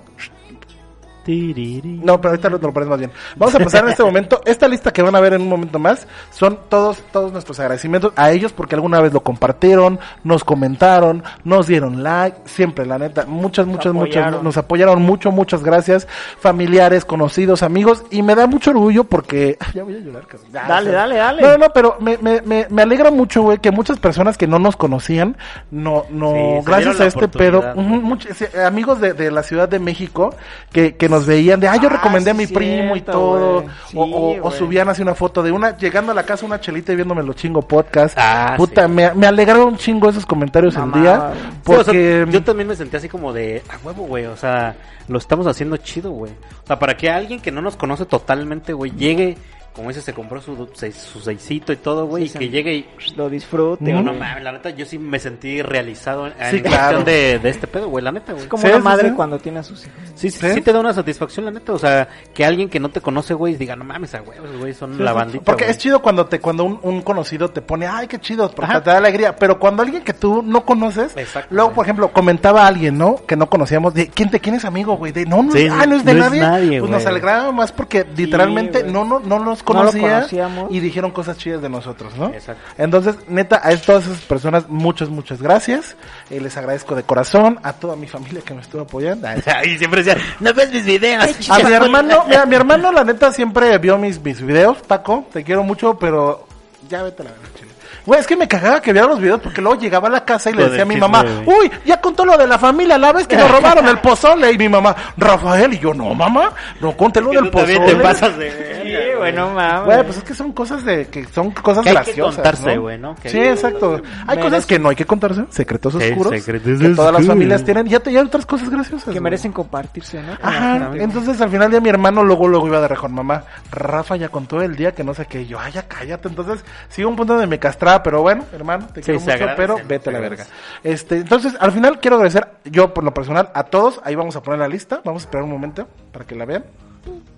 no, 1.27 2.21
pero 2.21 2.31
ahorita 2.31 2.49
lo, 2.49 2.59
lo 2.59 2.73
ponemos 2.73 2.89
más 2.91 2.99
bien. 2.99 3.11
Vamos 3.37 3.55
a 3.55 3.59
pasar 3.59 3.85
en 3.85 3.91
este 3.91 4.03
momento. 4.03 4.41
Esta 4.45 4.69
lista 4.69 4.93
que 4.93 5.03
van 5.03 5.15
a 5.15 5.21
ver 5.21 5.35
en 5.35 5.43
un 5.43 5.49
momento 5.49 5.79
más 5.79 6.07
son 6.31 6.59
todos, 6.69 7.03
todos 7.13 7.33
nuestros 7.33 7.59
agradecimientos 7.61 8.13
a 8.17 8.31
ellos 8.31 8.53
porque 8.53 8.75
alguna 8.75 9.01
vez 9.01 9.13
lo 9.13 9.23
compartieron, 9.23 10.01
nos 10.25 10.45
comentaron, 10.45 11.23
nos 11.45 11.67
dieron 11.67 12.03
like, 12.03 12.39
siempre, 12.45 12.87
la 12.87 12.99
neta. 12.99 13.25
Muchas, 13.27 13.67
muchas, 13.67 13.93
muchas, 13.93 14.43
nos 14.43 14.57
apoyaron 14.57 15.03
mucho, 15.03 15.31
muchas 15.31 15.63
gracias. 15.63 16.09
Familiares, 16.39 17.05
conocidos, 17.05 17.63
amigos. 17.63 18.05
Y 18.11 18.23
me 18.23 18.35
da 18.35 18.47
mucho 18.47 18.71
orgullo 18.71 19.05
porque. 19.05 19.59
Ya 19.73 19.85
voy 19.85 19.97
a 19.97 20.01
llorar. 20.01 20.25
Ya, 20.53 20.67
Dale, 20.69 20.91
o 20.91 20.93
sea, 20.93 21.01
dale, 21.01 21.17
dale. 21.17 21.43
No, 21.43 21.57
no, 21.57 21.71
pero 21.71 21.97
me, 21.99 22.19
me, 22.19 22.43
me, 22.43 22.67
me 22.69 22.83
alegra 22.83 23.11
mucho, 23.11 23.43
güey, 23.43 23.57
que 23.57 23.71
muchas 23.71 23.99
personas 23.99 24.37
que 24.37 24.47
no 24.47 24.59
nos 24.59 24.77
conocían, 24.77 25.37
no, 25.71 26.05
no, 26.11 26.33
Sí, 26.33 26.67
gracias 26.67 27.01
a 27.01 27.07
este 27.07 27.29
pedo, 27.29 27.75
muchos, 27.75 28.37
amigos 28.55 29.01
de, 29.01 29.15
de 29.15 29.31
la 29.31 29.43
Ciudad 29.43 29.69
de 29.69 29.79
México 29.79 30.35
que, 30.73 30.97
que 30.97 31.09
nos 31.13 31.27
veían 31.27 31.61
de, 31.61 31.69
ah, 31.69 31.77
yo 31.77 31.89
Ah, 31.89 31.93
recomendé 31.93 32.31
a 32.31 32.35
mi 32.35 32.47
primo 32.49 32.97
y 32.97 33.03
todo. 33.03 33.65
Sí, 33.89 33.97
o, 33.97 34.03
o- 34.03 34.31
o 34.39 34.41
güey. 34.41 34.59
subían 34.59 34.89
así 34.89 35.03
una 35.03 35.15
foto 35.15 35.43
de 35.43 35.53
una, 35.53 35.77
llegando 35.77 36.11
a 36.13 36.15
la 36.15 36.25
casa 36.25 36.45
una 36.45 36.59
chelita 36.61 36.93
y 36.93 36.97
viéndome 36.97 37.23
los 37.23 37.37
chingo 37.37 37.63
podcast. 37.63 38.17
Ah, 38.19 38.55
Puta, 38.57 38.87
sí. 38.87 38.93
me, 38.93 39.13
me 39.15 39.27
alegraron 39.27 39.69
un 39.69 39.77
chingo 39.77 40.09
esos 40.09 40.27
comentarios 40.27 40.75
el 40.77 40.91
día, 40.93 41.15
o 41.15 41.33
sea, 41.33 41.53
porque... 41.63 42.27
yo 42.31 42.43
también 42.43 42.69
me 42.69 42.75
sentí 42.75 42.97
así 42.97 43.09
como 43.09 43.33
de, 43.33 43.63
a 43.69 43.87
huevo, 43.87 44.05
güey, 44.05 44.27
o 44.27 44.37
sea, 44.37 44.75
lo 45.09 45.19
estamos 45.19 45.47
haciendo 45.47 45.77
chido, 45.77 46.11
güey. 46.11 46.33
O 46.65 46.67
sea, 46.67 46.79
para 46.79 46.97
que 46.97 47.11
alguien 47.11 47.41
que 47.41 47.51
no 47.53 47.61
nos 47.63 47.77
conoce 47.77 48.07
totalmente, 48.07 48.73
güey, 48.73 48.91
llegue, 48.93 49.37
como 49.75 49.89
dice, 49.89 50.03
se 50.03 50.13
compró 50.13 50.41
su, 50.41 50.69
su 50.75 51.21
seisito 51.21 51.73
y 51.73 51.77
todo, 51.77 52.07
güey, 52.07 52.29
Sí, 52.29 52.37
y 52.37 52.39
que 52.41 52.49
llegue 52.51 52.75
y... 52.75 52.87
Lo 53.17 53.29
disfrute. 53.31 53.85
Digo, 53.85 54.01
no 54.03 54.13
mames, 54.13 54.43
la 54.45 54.53
neta, 54.53 54.71
yo 54.71 54.85
sí 54.87 54.99
me 54.99 55.19
sentí 55.19 55.63
realizado 55.63 56.27
en, 56.27 56.33
Sí, 56.51 56.57
en 56.57 56.63
claro. 56.63 56.97
cuestión 56.99 57.05
de, 57.05 57.39
de 57.39 57.49
este 57.49 57.67
pedo, 57.67 57.89
güey, 57.89 58.05
la 58.05 58.13
neta, 58.13 58.33
güey. 58.33 58.45
Es 58.45 58.49
como 58.51 58.63
Sí, 58.63 58.69
una 58.69 58.79
madre 58.79 59.09
sí. 59.11 59.15
cuando 59.15 59.39
tiene 59.39 59.59
a 59.61 59.63
sus 59.63 59.83
hijos. 59.87 59.99
Sí, 60.15 60.31
sí, 60.31 60.39
¿Sí? 60.47 60.53
sí 60.55 60.61
te 60.61 60.73
da 60.73 60.81
una 60.81 60.93
satisfacción, 60.93 61.45
la 61.47 61.51
neta. 61.53 61.73
O 61.73 61.79
sea, 61.79 62.09
que 62.35 62.45
alguien 62.45 62.69
que 62.69 62.79
no 62.81 62.91
te 62.91 63.01
conoce, 63.01 63.35
güey, 63.35 63.57
diga, 63.57 63.75
no 63.77 63.85
mames, 63.85 64.15
a 64.15 64.23
huevos, 64.23 64.57
güey, 64.59 64.75
son 64.75 64.97
Sí, 64.97 65.03
la 65.03 65.13
bandita. 65.13 65.45
Porque 65.45 65.65
güey". 65.65 65.71
es 65.73 65.79
chido 65.79 66.03
cuando 66.03 66.27
te 66.27 66.39
cuando 66.39 66.65
un, 66.65 66.79
un 66.83 67.03
conocido 67.03 67.49
te 67.51 67.63
pone, 67.63 67.87
ay, 67.87 68.07
qué 68.09 68.19
chido, 68.21 68.51
porque 68.51 68.71
Ajá. 68.73 68.83
te 68.83 68.91
da 68.91 68.99
alegría. 68.99 69.37
Pero 69.37 69.59
cuando 69.59 69.83
alguien 69.83 70.03
que 70.05 70.13
tú 70.13 70.43
no 70.43 70.65
conoces, 70.65 71.17
Exacto, 71.17 71.49
luego, 71.51 71.69
güey. 71.71 71.77
por 71.77 71.87
ejemplo, 71.87 72.13
comentaba 72.13 72.65
a 72.65 72.67
alguien, 72.69 72.99
¿no? 72.99 73.17
Que 73.27 73.37
no 73.37 73.49
conocíamos, 73.49 73.95
de 73.95 74.09
quién 74.09 74.31
te 74.31 74.39
quién 74.41 74.55
es 74.55 74.65
amigo, 74.65 74.97
güey. 74.97 75.13
De 75.13 75.25
no, 75.27 75.43
no, 75.43 75.53
Sí, 75.53 75.67
ah, 75.71 75.87
no 75.87 75.97
es 75.97 76.05
de 76.05 76.15
no 76.15 76.27
es 76.27 76.33
nadie. 76.33 76.79
pues 76.81 76.91
nos 76.91 77.03
güey. 77.03 77.11
alegraba 77.15 77.53
más 77.53 77.73
porque 77.73 78.07
literalmente 78.17 78.81
güey. 78.83 78.93
no, 78.93 79.05
no, 79.05 79.21
no 79.21 79.39
nos 79.39 79.62
No 79.67 79.75
lo 79.75 79.91
conocía 79.91 80.15
conocíamos. 80.17 80.73
y 80.73 80.81
dijeron 80.81 81.11
cosas 81.11 81.37
chidas 81.39 81.63
de 81.63 81.69
nosotros, 81.69 82.17
¿no? 82.17 82.29
Exacto. 82.29 82.63
Entonces, 82.79 83.17
neta, 83.29 83.61
a 83.63 83.77
todas 83.77 84.07
esas 84.07 84.21
personas, 84.23 84.69
muchas, 84.69 85.09
muchas 85.09 85.41
gracias. 85.41 85.97
Eh, 86.31 86.41
les 86.41 86.57
agradezco 86.57 86.95
de 86.95 87.03
corazón 87.03 87.59
a 87.63 87.73
toda 87.75 87.97
mi 87.97 88.07
familia 88.07 88.43
que 88.43 88.55
me 88.55 88.61
estuvo 88.61 88.83
apoyando. 88.83 89.29
Y 89.65 89.79
siempre 89.79 90.03
decía, 90.03 90.21
no 90.41 90.53
ves 90.55 90.73
mis 90.73 90.85
videos. 90.85 91.51
a 91.51 91.59
mi 91.61 91.73
hermano, 91.73 92.25
mira, 92.29 92.47
mi 92.47 92.57
hermano 92.57 92.91
la 92.91 93.05
neta 93.05 93.33
siempre 93.33 93.79
vio 93.79 93.99
mis, 93.99 94.21
mis 94.21 94.41
videos, 94.41 94.79
Paco, 94.79 95.27
te 95.33 95.45
quiero 95.45 95.63
mucho, 95.63 95.99
pero 95.99 96.47
ya 96.89 97.03
vete 97.03 97.23
a 97.23 97.25
la 97.27 97.31
verdad, 97.33 97.49
chile. 97.59 97.72
Güey, 98.05 98.21
es 98.21 98.27
que 98.27 98.37
me 98.37 98.49
cagaba 98.49 98.81
que 98.81 98.93
viera 98.93 99.07
los 99.07 99.21
videos 99.21 99.41
porque 99.41 99.61
luego 99.61 99.81
llegaba 99.81 100.09
a 100.09 100.11
la 100.11 100.25
casa 100.25 100.51
y 100.51 100.55
le 100.55 100.63
Lo 100.63 100.69
decía 100.69 100.83
a 100.83 100.87
mi 100.87 100.97
mamá, 100.97 101.25
uy, 101.47 101.71
ya 101.85 102.01
contó 102.01 102.25
lo 102.25 102.37
de 102.37 102.47
la 102.47 102.59
familia, 102.59 102.99
la 102.99 103.13
vez 103.13 103.27
que 103.27 103.37
nos 103.37 103.51
robaron 103.51 103.87
el 103.87 103.99
pozole 103.99 104.51
y 104.53 104.59
mi 104.59 104.69
mamá, 104.69 104.95
Rafael, 105.17 105.73
y 105.75 105.79
yo, 105.79 105.95
no 105.95 106.13
mamá, 106.15 106.53
no 106.81 106.97
conté 106.97 107.21
lo 107.21 107.31
Que 107.31 107.37
del 107.37 107.51
tú 107.51 107.59
también 107.59 107.79
pozole. 107.79 107.97
te 107.97 108.03
pasas 108.03 108.37
de... 108.37 108.73
Sí, 108.83 109.17
güey, 109.19 109.33
no 109.33 109.51
mames. 109.51 109.85
Güey, 109.85 110.03
pues 110.05 110.17
es 110.19 110.25
que 110.25 110.35
son 110.35 110.53
cosas 110.53 110.85
de 110.85 111.07
que 111.07 111.25
son 111.27 111.51
cosas 111.53 111.85
Que 111.85 111.91
hay 111.91 112.05
que 112.05 112.21
contarse, 112.21 112.75
¿no? 112.77 112.83
güey, 112.83 112.99
¿no? 112.99 113.15
Que- 113.15 113.29
Sí, 113.31 113.39
exacto. 113.39 114.01
Hay 114.27 114.37
Merece- 114.37 114.41
cosas 114.43 114.67
que 114.67 114.79
no 114.79 114.89
hay 114.89 114.97
que 114.97 115.05
contarse, 115.07 115.45
secretos 115.51 115.95
Sí, 115.99 116.11
oscuros, 116.11 116.33
secretos 116.33 116.81
que 116.81 116.89
todas 116.91 117.13
las 117.13 117.27
familias 117.27 117.65
tienen, 117.65 117.87
y 117.87 117.91
ya, 117.91 118.01
te- 118.01 118.11
hay 118.11 118.17
otras 118.17 118.45
cosas 118.47 118.69
graciosas. 118.69 119.13
que 119.15 119.21
merecen 119.21 119.53
compartirse, 119.53 120.21
¿no? 120.21 120.33
Ajá, 120.43 120.91
entonces 120.95 121.41
al 121.41 121.51
final 121.51 121.71
de 121.71 121.81
mi 121.81 121.89
hermano 121.89 122.25
luego 122.25 122.49
luego 122.49 122.67
iba 122.67 122.81
de 122.81 122.89
rejón, 122.89 123.15
mamá, 123.15 123.45
Rafa 123.71 124.17
ya 124.17 124.29
contó 124.29 124.61
el 124.61 124.75
día 124.77 124.93
que 124.93 125.05
no 125.05 125.15
sé 125.15 125.27
qué, 125.27 125.43
y 125.43 125.47
yo, 125.47 125.59
ay 125.61 125.73
ya 125.73 125.83
cállate, 125.87 126.29
entonces 126.29 126.65
sí 126.89 127.05
un 127.05 127.15
punto 127.17 127.35
donde 127.35 127.47
me 127.47 127.59
castraba, 127.59 127.92
pero 128.01 128.23
bueno, 128.23 128.45
hermano, 128.53 128.87
te 128.95 129.01
quiero 129.01 129.19
mucho, 129.19 129.33
agradece, 129.33 129.57
pero 129.57 129.77
vete 129.89 130.11
a 130.11 130.13
la 130.13 130.21
verga. 130.21 130.47
Este, 130.85 131.17
entonces 131.17 131.57
al 131.59 131.73
final 131.73 131.99
quiero 131.99 132.17
agradecer 132.17 132.47
yo 132.65 132.95
por 132.95 133.03
lo 133.03 133.13
personal 133.13 133.51
a 133.55 133.65
todos, 133.65 134.01
ahí 134.05 134.15
vamos 134.15 134.37
a 134.37 134.43
poner 134.43 134.61
la 134.61 134.69
lista, 134.69 135.01
vamos 135.05 135.23
a 135.23 135.25
esperar 135.25 135.43
un 135.43 135.51
momento 135.51 135.89
para 136.13 136.25
que 136.25 136.37
la 136.37 136.45
vean. 136.45 136.65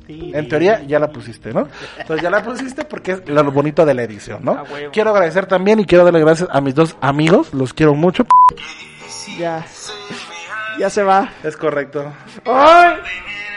En 0.07 0.49
teoría 0.49 0.83
ya 0.83 0.99
la 0.99 1.09
pusiste, 1.09 1.53
¿no? 1.55 1.67
Entonces 1.99 2.23
ya 2.23 2.29
la 2.29 2.43
pusiste 2.43 2.85
porque 2.85 3.13
es 3.13 3.29
lo 3.29 3.51
bonito 3.51 3.87
de 3.87 3.95
la 3.95 4.03
edición, 4.03 4.45
¿no? 4.45 4.53
A 4.53 4.63
huevo. 4.65 4.93
Quiero 4.93 5.11
agradecer 5.11 5.47
también 5.47 5.81
y 5.81 5.87
quiero 5.87 6.05
darle 6.05 6.21
gracias 6.21 6.49
a 6.53 6.61
mis 6.61 6.75
dos 6.75 6.97
amigos, 7.01 7.55
los 7.55 7.73
quiero 7.73 7.95
mucho. 7.95 8.27
Ya. 9.39 9.65
Ya 10.79 10.91
se 10.91 11.03
va. 11.03 11.31
Es 11.43 11.57
correcto. 11.57 12.13
¡Ay! 12.45 12.97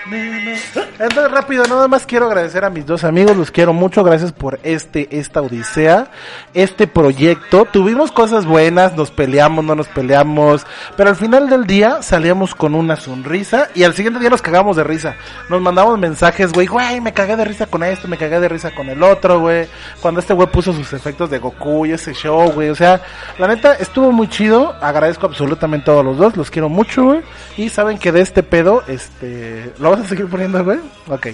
Entonces 0.10 1.32
rápido, 1.32 1.66
nada 1.66 1.88
más 1.88 2.06
quiero 2.06 2.28
agradecer 2.28 2.64
a 2.64 2.70
mis 2.70 2.86
dos 2.86 3.04
amigos, 3.04 3.36
los 3.36 3.52
quiero 3.52 3.74
mucho, 3.74 4.04
gracias 4.04 4.32
por 4.32 4.60
este, 4.64 5.08
esta 5.12 5.42
odisea, 5.42 6.08
este 6.54 6.88
proyecto. 6.88 7.66
Tuvimos 7.66 8.12
cosas 8.12 8.46
buenas, 8.46 8.96
nos 8.96 9.12
peleamos, 9.12 9.66
no 9.66 9.76
nos 9.76 9.88
peleamos, 9.90 10.66
pero 10.96 11.10
al 11.10 11.16
final 11.18 11.50
del 11.50 11.66
día 11.66 12.02
salíamos 12.02 12.56
con 12.56 12.74
una 12.74 12.96
sonrisa 12.96 13.68
y 13.76 13.84
al 13.84 13.94
siguiente 13.94 14.20
día 14.20 14.30
nos 14.30 14.42
cagamos 14.42 14.78
de 14.78 14.86
risa. 14.86 15.16
Nos 15.50 15.62
mandamos 15.62 16.00
mensajes, 16.00 16.54
güey, 16.54 16.68
güey, 16.68 17.02
me 17.02 17.14
cagué 17.14 17.36
de 17.36 17.46
risa 17.46 17.66
con 17.66 17.84
esto, 17.84 18.08
me 18.08 18.18
cagué 18.18 18.40
de 18.40 18.48
risa 18.48 18.74
con 18.74 18.90
el 18.90 19.04
otro, 19.04 19.42
güey. 19.42 19.68
Cuando 20.02 20.22
este 20.22 20.34
güey 20.34 20.48
puso 20.48 20.72
sus 20.72 20.94
efectos 20.94 21.30
de 21.30 21.40
Goku 21.40 21.86
y 21.86 21.92
ese 21.92 22.14
show, 22.14 22.50
güey, 22.52 22.70
o 22.70 22.76
sea, 22.76 23.02
la 23.38 23.48
neta 23.48 23.74
estuvo 23.74 24.12
muy 24.14 24.30
chido, 24.30 24.74
agradezco 24.82 25.26
absolutamente 25.26 25.92
a 25.92 25.94
todos 25.94 26.06
los 26.06 26.18
dos, 26.18 26.38
los 26.38 26.50
quiero 26.50 26.70
mucho, 26.70 27.07
güey. 27.08 27.22
Y 27.58 27.70
saben 27.70 27.98
que 27.98 28.12
de 28.12 28.22
este 28.22 28.44
pedo, 28.44 28.84
este, 28.88 29.74
¿lo 29.80 29.92
vas 29.92 30.02
a 30.02 30.08
seguir 30.08 30.28
poniendo, 30.28 30.64
güey? 30.64 30.80
Ok. 31.10 31.28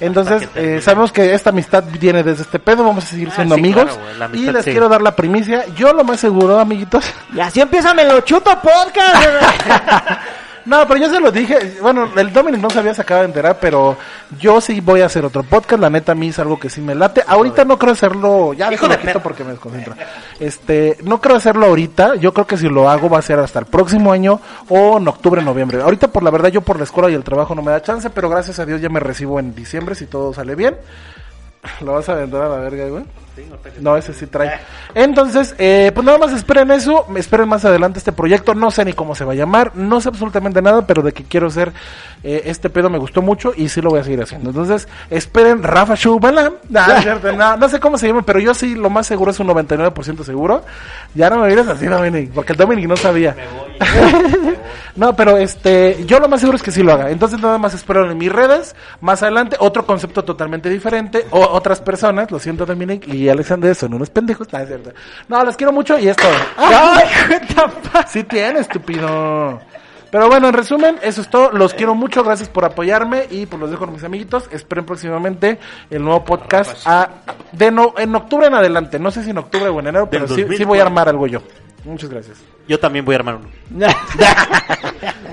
Entonces, 0.00 0.46
que 0.48 0.76
eh, 0.76 0.80
sabemos 0.80 1.10
que 1.12 1.34
esta 1.34 1.50
amistad 1.50 1.84
viene 2.00 2.22
desde 2.22 2.42
este 2.42 2.58
pedo, 2.58 2.84
vamos 2.84 3.04
a 3.04 3.06
seguir 3.08 3.28
Ah, 3.30 3.34
siendo 3.36 3.54
sí, 3.56 3.60
amigos. 3.60 3.98
claro, 4.16 4.34
y 4.36 4.50
les 4.50 4.64
sí. 4.64 4.70
quiero 4.70 4.88
dar 4.88 5.02
la 5.02 5.14
primicia. 5.16 5.64
Yo 5.76 5.92
lo 5.92 6.04
más 6.04 6.20
seguro, 6.20 6.58
amiguitos. 6.58 7.04
Y 7.34 7.40
así 7.40 7.60
empieza 7.60 7.94
Me 7.94 8.04
lo 8.04 8.20
chuto 8.20 8.50
podcast. 8.60 9.26
No, 10.68 10.86
pero 10.86 11.00
yo 11.00 11.08
se 11.08 11.18
lo 11.18 11.32
dije. 11.32 11.78
Bueno, 11.80 12.10
el 12.14 12.30
Dominic 12.30 12.60
no 12.60 12.68
se 12.68 12.78
había 12.78 12.92
sacado 12.92 13.20
de 13.20 13.28
enterar, 13.28 13.56
pero 13.58 13.96
yo 14.38 14.60
sí 14.60 14.82
voy 14.82 15.00
a 15.00 15.06
hacer 15.06 15.24
otro 15.24 15.42
podcast. 15.42 15.80
La 15.80 15.88
neta, 15.88 16.12
a 16.12 16.14
mí 16.14 16.28
es 16.28 16.38
algo 16.38 16.60
que 16.60 16.68
sí 16.68 16.82
me 16.82 16.94
late. 16.94 17.24
Ahorita 17.26 17.64
no 17.64 17.78
creo 17.78 17.94
hacerlo. 17.94 18.52
Ya 18.52 18.70
Hijo 18.70 18.86
de 18.86 18.98
quito 18.98 19.20
porque 19.20 19.44
me 19.44 19.52
desconcentro. 19.52 19.94
Este, 20.38 20.98
no 21.04 21.22
creo 21.22 21.36
hacerlo 21.36 21.64
ahorita. 21.64 22.16
Yo 22.16 22.34
creo 22.34 22.46
que 22.46 22.58
si 22.58 22.68
lo 22.68 22.90
hago 22.90 23.08
va 23.08 23.18
a 23.18 23.22
ser 23.22 23.38
hasta 23.38 23.60
el 23.60 23.64
próximo 23.64 24.12
año 24.12 24.42
o 24.68 24.98
en 24.98 25.08
octubre, 25.08 25.40
noviembre. 25.40 25.80
Ahorita, 25.80 26.08
por 26.08 26.22
la 26.22 26.30
verdad, 26.30 26.50
yo 26.50 26.60
por 26.60 26.76
la 26.76 26.84
escuela 26.84 27.08
y 27.08 27.14
el 27.14 27.24
trabajo 27.24 27.54
no 27.54 27.62
me 27.62 27.72
da 27.72 27.80
chance, 27.80 28.10
pero 28.10 28.28
gracias 28.28 28.58
a 28.58 28.66
Dios 28.66 28.82
ya 28.82 28.90
me 28.90 29.00
recibo 29.00 29.40
en 29.40 29.54
diciembre 29.54 29.94
si 29.94 30.04
todo 30.04 30.34
sale 30.34 30.54
bien. 30.54 30.76
¿Lo 31.80 31.94
vas 31.94 32.10
a 32.10 32.14
vender 32.14 32.42
a 32.42 32.48
la 32.50 32.56
verga, 32.56 32.86
güey? 32.88 33.04
No, 33.80 33.96
ese 33.96 34.12
sí 34.12 34.26
trae. 34.26 34.60
Entonces, 34.94 35.54
eh, 35.58 35.90
pues 35.94 36.04
nada 36.04 36.18
más 36.18 36.32
esperen 36.32 36.70
eso, 36.70 37.06
esperen 37.16 37.48
más 37.48 37.64
adelante 37.64 37.98
este 37.98 38.12
proyecto, 38.12 38.54
no 38.54 38.70
sé 38.70 38.84
ni 38.84 38.92
cómo 38.92 39.14
se 39.14 39.24
va 39.24 39.32
a 39.32 39.36
llamar, 39.36 39.76
no 39.76 40.00
sé 40.00 40.08
absolutamente 40.08 40.62
nada, 40.62 40.86
pero 40.86 41.02
de 41.02 41.12
que 41.12 41.24
quiero 41.24 41.48
hacer 41.48 41.72
eh, 42.22 42.42
este 42.46 42.70
pedo 42.70 42.90
me 42.90 42.98
gustó 42.98 43.22
mucho 43.22 43.52
y 43.56 43.68
sí 43.68 43.80
lo 43.80 43.90
voy 43.90 44.00
a 44.00 44.04
seguir 44.04 44.22
haciendo. 44.22 44.50
Entonces, 44.50 44.88
esperen 45.10 45.62
Rafa 45.62 45.94
Show 45.94 46.18
Balam, 46.18 46.54
no, 46.68 47.68
sé 47.68 47.80
cómo 47.80 47.98
se 47.98 48.08
llama, 48.08 48.22
pero 48.22 48.40
yo 48.40 48.54
sí 48.54 48.74
lo 48.74 48.90
más 48.90 49.06
seguro 49.06 49.30
es 49.30 49.40
un 49.40 49.48
99% 49.48 50.24
seguro. 50.24 50.64
Ya 51.14 51.30
no 51.30 51.38
me 51.38 51.48
mires 51.48 51.68
así, 51.68 51.86
Dominic, 51.86 52.32
porque 52.32 52.52
el 52.52 52.58
Dominic 52.58 52.86
no 52.86 52.96
sabía. 52.96 53.36
No, 54.98 55.14
pero 55.14 55.36
este, 55.36 56.04
yo 56.06 56.18
lo 56.18 56.28
más 56.28 56.40
seguro 56.40 56.56
es 56.56 56.62
que 56.62 56.72
sí 56.72 56.82
lo 56.82 56.92
haga. 56.92 57.12
Entonces 57.12 57.40
nada 57.40 57.56
más 57.56 57.72
espero 57.72 58.10
en 58.10 58.18
mis 58.18 58.32
redes. 58.32 58.74
Más 59.00 59.22
adelante, 59.22 59.56
otro 59.60 59.86
concepto 59.86 60.24
totalmente 60.24 60.68
diferente. 60.68 61.24
O 61.30 61.38
otras 61.38 61.80
personas, 61.80 62.32
lo 62.32 62.40
siento 62.40 62.66
Dominic 62.66 63.06
y 63.06 63.27
Alexander, 63.28 63.74
son 63.74 63.94
unos 63.94 64.10
pendejos. 64.10 64.52
No, 64.52 64.58
es 64.58 64.68
cierto. 64.68 64.92
No, 65.28 65.44
los 65.44 65.56
quiero 65.56 65.72
mucho 65.72 65.98
y 65.98 66.08
es 66.08 66.16
todo. 66.16 66.32
¡Ay, 66.56 67.04
Sí 68.08 68.24
tiene, 68.24 68.60
estúpido. 68.60 69.60
Pero 70.10 70.28
bueno, 70.28 70.48
en 70.48 70.54
resumen, 70.54 70.98
eso 71.02 71.20
es 71.20 71.28
todo. 71.28 71.50
Los 71.52 71.74
quiero 71.74 71.94
mucho, 71.94 72.24
gracias 72.24 72.48
por 72.48 72.64
apoyarme 72.64 73.26
y 73.30 73.46
pues 73.46 73.60
los 73.60 73.70
dejo 73.70 73.84
con 73.84 73.94
mis 73.94 74.04
amiguitos. 74.04 74.48
Esperen 74.50 74.86
próximamente 74.86 75.58
el 75.90 76.02
nuevo 76.02 76.24
podcast 76.24 76.86
a, 76.86 77.10
de 77.52 77.70
no, 77.70 77.94
en 77.98 78.14
octubre 78.14 78.46
en 78.46 78.54
adelante. 78.54 78.98
No 78.98 79.10
sé 79.10 79.22
si 79.22 79.30
en 79.30 79.38
octubre 79.38 79.68
o 79.68 79.80
en 79.80 79.88
enero, 79.88 80.08
pero 80.10 80.26
sí, 80.26 80.34
sí 80.34 80.40
2004. 80.42 80.66
voy 80.66 80.78
a 80.78 80.82
armar 80.82 81.08
algo 81.08 81.26
yo. 81.26 81.42
Muchas 81.88 82.10
gracias. 82.10 82.38
Yo 82.68 82.78
también 82.78 83.02
voy 83.02 83.14
a 83.14 83.18
armar 83.18 83.36
uno. 83.36 83.48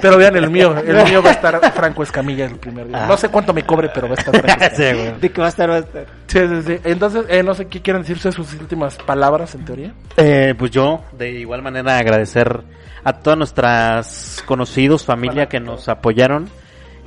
Pero 0.02 0.18
vean 0.18 0.38
el 0.38 0.50
mío, 0.50 0.74
el 0.78 1.04
mío 1.04 1.22
va 1.22 1.32
a 1.32 1.34
estar 1.34 1.74
Franco 1.74 2.02
Escamilla 2.02 2.46
el 2.46 2.56
primer 2.56 2.88
día. 2.88 3.08
No 3.08 3.18
sé 3.18 3.28
cuánto 3.28 3.54
me 3.54 3.66
cobre, 3.66 3.90
pero 3.90 4.08
va 4.08 4.16
a 4.16 4.20
estar 4.20 4.40
Franco 4.40 4.64
Escamilla. 4.64 5.14
Sí. 5.14 5.20
De 5.20 5.32
que 5.32 5.42
va 5.42 5.48
a 5.48 5.50
estar, 5.50 5.70
va 5.70 5.76
a 5.76 5.80
estar. 5.80 6.06
Sí, 6.28 6.40
sí, 6.48 6.62
sí. 6.66 6.80
Entonces, 6.84 7.26
eh, 7.28 7.44
no 7.44 7.54
sé 7.56 7.66
qué 7.66 7.82
quieren 7.82 8.04
decirse 8.04 8.32
sus 8.32 8.54
últimas 8.54 8.98
palabras 8.98 9.54
en 9.56 9.66
teoría. 9.66 9.94
Eh, 10.16 10.54
pues 10.58 10.72
yo, 10.72 11.04
de 11.12 11.32
igual 11.32 11.62
manera, 11.62 11.98
agradecer 11.98 12.62
a 13.04 13.14
todos 13.14 13.38
nuestros 13.38 14.42
conocidos, 14.46 15.04
familia 15.04 15.48
que 15.48 15.60
nos 15.60 15.90
apoyaron, 15.90 16.50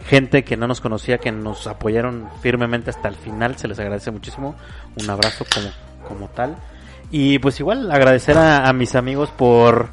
gente 0.06 0.44
que 0.44 0.58
no 0.58 0.66
nos 0.66 0.82
conocía, 0.82 1.18
que 1.18 1.32
nos 1.32 1.66
apoyaron 1.66 2.28
firmemente 2.42 2.90
hasta 2.90 3.08
el 3.08 3.14
final, 3.14 3.56
se 3.56 3.68
les 3.68 3.78
agradece 3.78 4.10
muchísimo. 4.10 4.56
Un 5.00 5.08
abrazo 5.08 5.46
como, 5.54 5.70
como 6.06 6.28
tal. 6.28 6.56
Y 7.10 7.38
pues 7.38 7.58
igual 7.60 7.90
agradecer 7.90 8.36
a, 8.36 8.68
a 8.68 8.72
mis 8.72 8.94
amigos 8.94 9.30
por, 9.30 9.90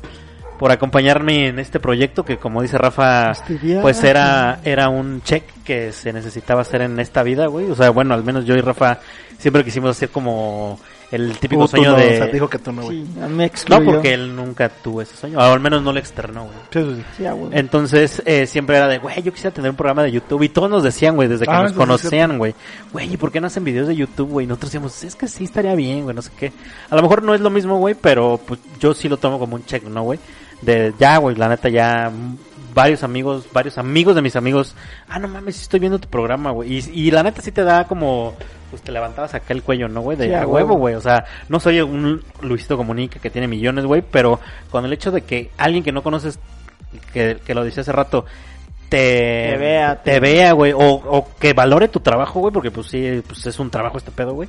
por 0.57 0.72
acompañarme 0.72 1.47
en 1.47 1.59
este 1.59 1.80
proyecto 1.80 2.24
que 2.24 2.38
como 2.38 2.61
dice 2.61 2.78
Rafa, 2.78 3.34
pues 3.82 4.03
era, 4.03 4.59
era 4.63 4.89
un 4.89 5.22
check 5.22 5.43
que 5.63 5.91
se 5.91 6.13
necesitaba 6.13 6.61
hacer 6.61 6.82
en 6.82 6.99
esta 6.99 7.24
vida, 7.24 7.47
güey. 7.47 7.70
O 7.70 7.76
sea, 7.76 7.89
bueno, 7.89 8.13
al 8.13 8.24
menos 8.24 8.45
yo 8.45 8.55
y 8.55 8.61
Rafa 8.61 8.99
siempre 9.38 9.64
quisimos 9.64 9.92
hacer 9.92 10.10
como 10.10 10.80
el 11.12 11.38
típico 11.38 11.68
sueño 11.68 11.92
no, 11.92 11.98
de... 11.98 12.16
O 12.16 12.18
sea, 12.18 12.28
dijo 12.28 12.50
que 12.50 12.60
tú 12.60 12.72
no, 12.72 12.84
güey. 12.84 13.06
Sí, 13.06 13.20
me 13.30 13.46
excluyó. 13.46 13.80
No, 13.80 13.92
porque 13.92 14.14
él 14.14 14.36
nunca 14.36 14.70
tuvo 14.70 15.02
ese 15.02 15.16
sueño, 15.16 15.38
o 15.38 15.42
al 15.42 15.60
menos 15.60 15.82
no 15.82 15.94
lo 15.94 16.00
externó, 16.00 16.46
güey. 16.46 16.58
Sí, 16.72 16.96
sí, 16.96 17.04
sí. 17.18 17.24
Entonces, 17.52 18.22
eh, 18.26 18.48
siempre 18.48 18.78
era 18.78 18.88
de, 18.88 18.98
güey, 18.98 19.22
yo 19.22 19.32
quisiera 19.32 19.54
tener 19.54 19.70
un 19.70 19.78
programa 19.78 20.04
de 20.04 20.12
YouTube. 20.12 20.44
Y 20.44 20.50
todos 20.50 20.70
nos 20.70 20.84
decían, 20.84 21.16
güey, 21.16 21.28
desde 21.28 21.46
que 21.46 21.52
Ah, 21.52 21.64
nos 21.64 21.74
conocían, 21.74 22.38
güey, 22.38 22.56
güey, 22.92 23.14
¿y 23.14 23.18
por 23.18 23.32
qué 23.32 23.40
no 23.40 23.48
hacen 23.48 23.64
videos 23.64 23.88
de 23.88 23.96
YouTube, 23.96 24.30
güey? 24.30 24.46
Y 24.46 24.48
nosotros 24.48 24.72
decíamos, 24.72 25.04
es 25.04 25.16
que 25.16 25.28
sí 25.28 25.44
estaría 25.46 25.76
bien, 25.76 26.04
güey, 26.04 26.16
no 26.16 26.22
sé 26.22 26.32
qué. 26.38 26.52
A 26.90 26.96
lo 26.96 27.02
mejor 27.02 27.24
no 27.24 27.34
es 27.34 27.42
lo 27.42 27.50
mismo, 27.50 27.78
güey, 27.78 27.96
pero 27.96 28.40
pues 28.46 28.60
yo 28.80 28.94
sí 28.94 29.08
lo 29.08 29.18
tomo 29.18 29.40
como 29.40 29.56
un 29.56 29.66
check, 29.66 29.84
¿no, 29.84 30.04
güey? 30.04 30.20
De, 30.62 30.94
ya, 31.00 31.18
güey, 31.18 31.36
la 31.36 31.50
neta, 31.50 31.70
ya 31.70 32.12
varios 32.76 33.01
amigos, 33.03 33.47
varios 33.51 33.80
amigos 33.80 34.13
de 34.15 34.21
mis 34.21 34.36
amigos, 34.36 34.76
ah, 35.09 35.17
no 35.17 35.28
mames, 35.28 35.59
estoy 35.61 35.80
viendo 35.80 35.97
tu 35.97 36.07
programa, 36.09 36.51
güey. 36.51 36.71
Y, 36.73 37.07
y 37.07 37.11
la 37.11 37.23
neta 37.23 37.41
sí 37.41 37.51
te 37.51 37.63
da 37.63 37.86
como, 37.88 38.36
pues 38.69 38.84
te 38.84 38.91
levantabas 38.91 39.34
acá 39.34 39.53
el 39.53 39.63
cuello, 39.63 39.88
¿no, 39.88 40.01
güey? 40.01 40.17
De 40.17 40.28
Sí, 40.28 40.34
a 40.34 40.41
huevo. 40.41 40.51
huevo, 40.53 40.76
güey. 40.76 40.95
O 40.95 41.01
sea, 41.01 41.26
no 41.49 41.59
soy 41.59 41.82
un 41.82 42.21
Luisito 42.41 42.78
Comunica 42.78 43.19
que 43.19 43.32
tiene 43.32 43.47
millones, 43.47 43.86
güey, 43.86 44.03
pero 44.03 44.39
con 44.69 44.86
el 44.86 44.93
hecho 44.93 45.09
de 45.09 45.21
que 45.21 45.49
alguien 45.57 45.84
que 45.84 45.91
no 45.91 46.03
conoces, 46.03 46.38
que, 47.13 47.38
que 47.43 47.55
lo 47.55 47.63
decía 47.63 47.82
hace 47.82 47.91
rato, 47.91 48.26
te, 48.89 48.97
Te 49.51 49.57
vea, 49.57 49.95
te 50.03 50.11
te- 50.11 50.19
vea, 50.19 50.51
güey, 50.51 50.71
o, 50.73 50.80
o 50.80 51.28
que 51.39 51.53
valore 51.53 51.88
tu 51.88 52.01
trabajo, 52.01 52.39
güey, 52.41 52.53
porque 52.53 52.69
pues 52.71 52.88
sí, 52.88 53.23
pues 53.26 53.45
es 53.47 53.57
un 53.59 53.71
trabajo 53.71 53.97
este 53.97 54.11
pedo, 54.11 54.34
güey. 54.34 54.47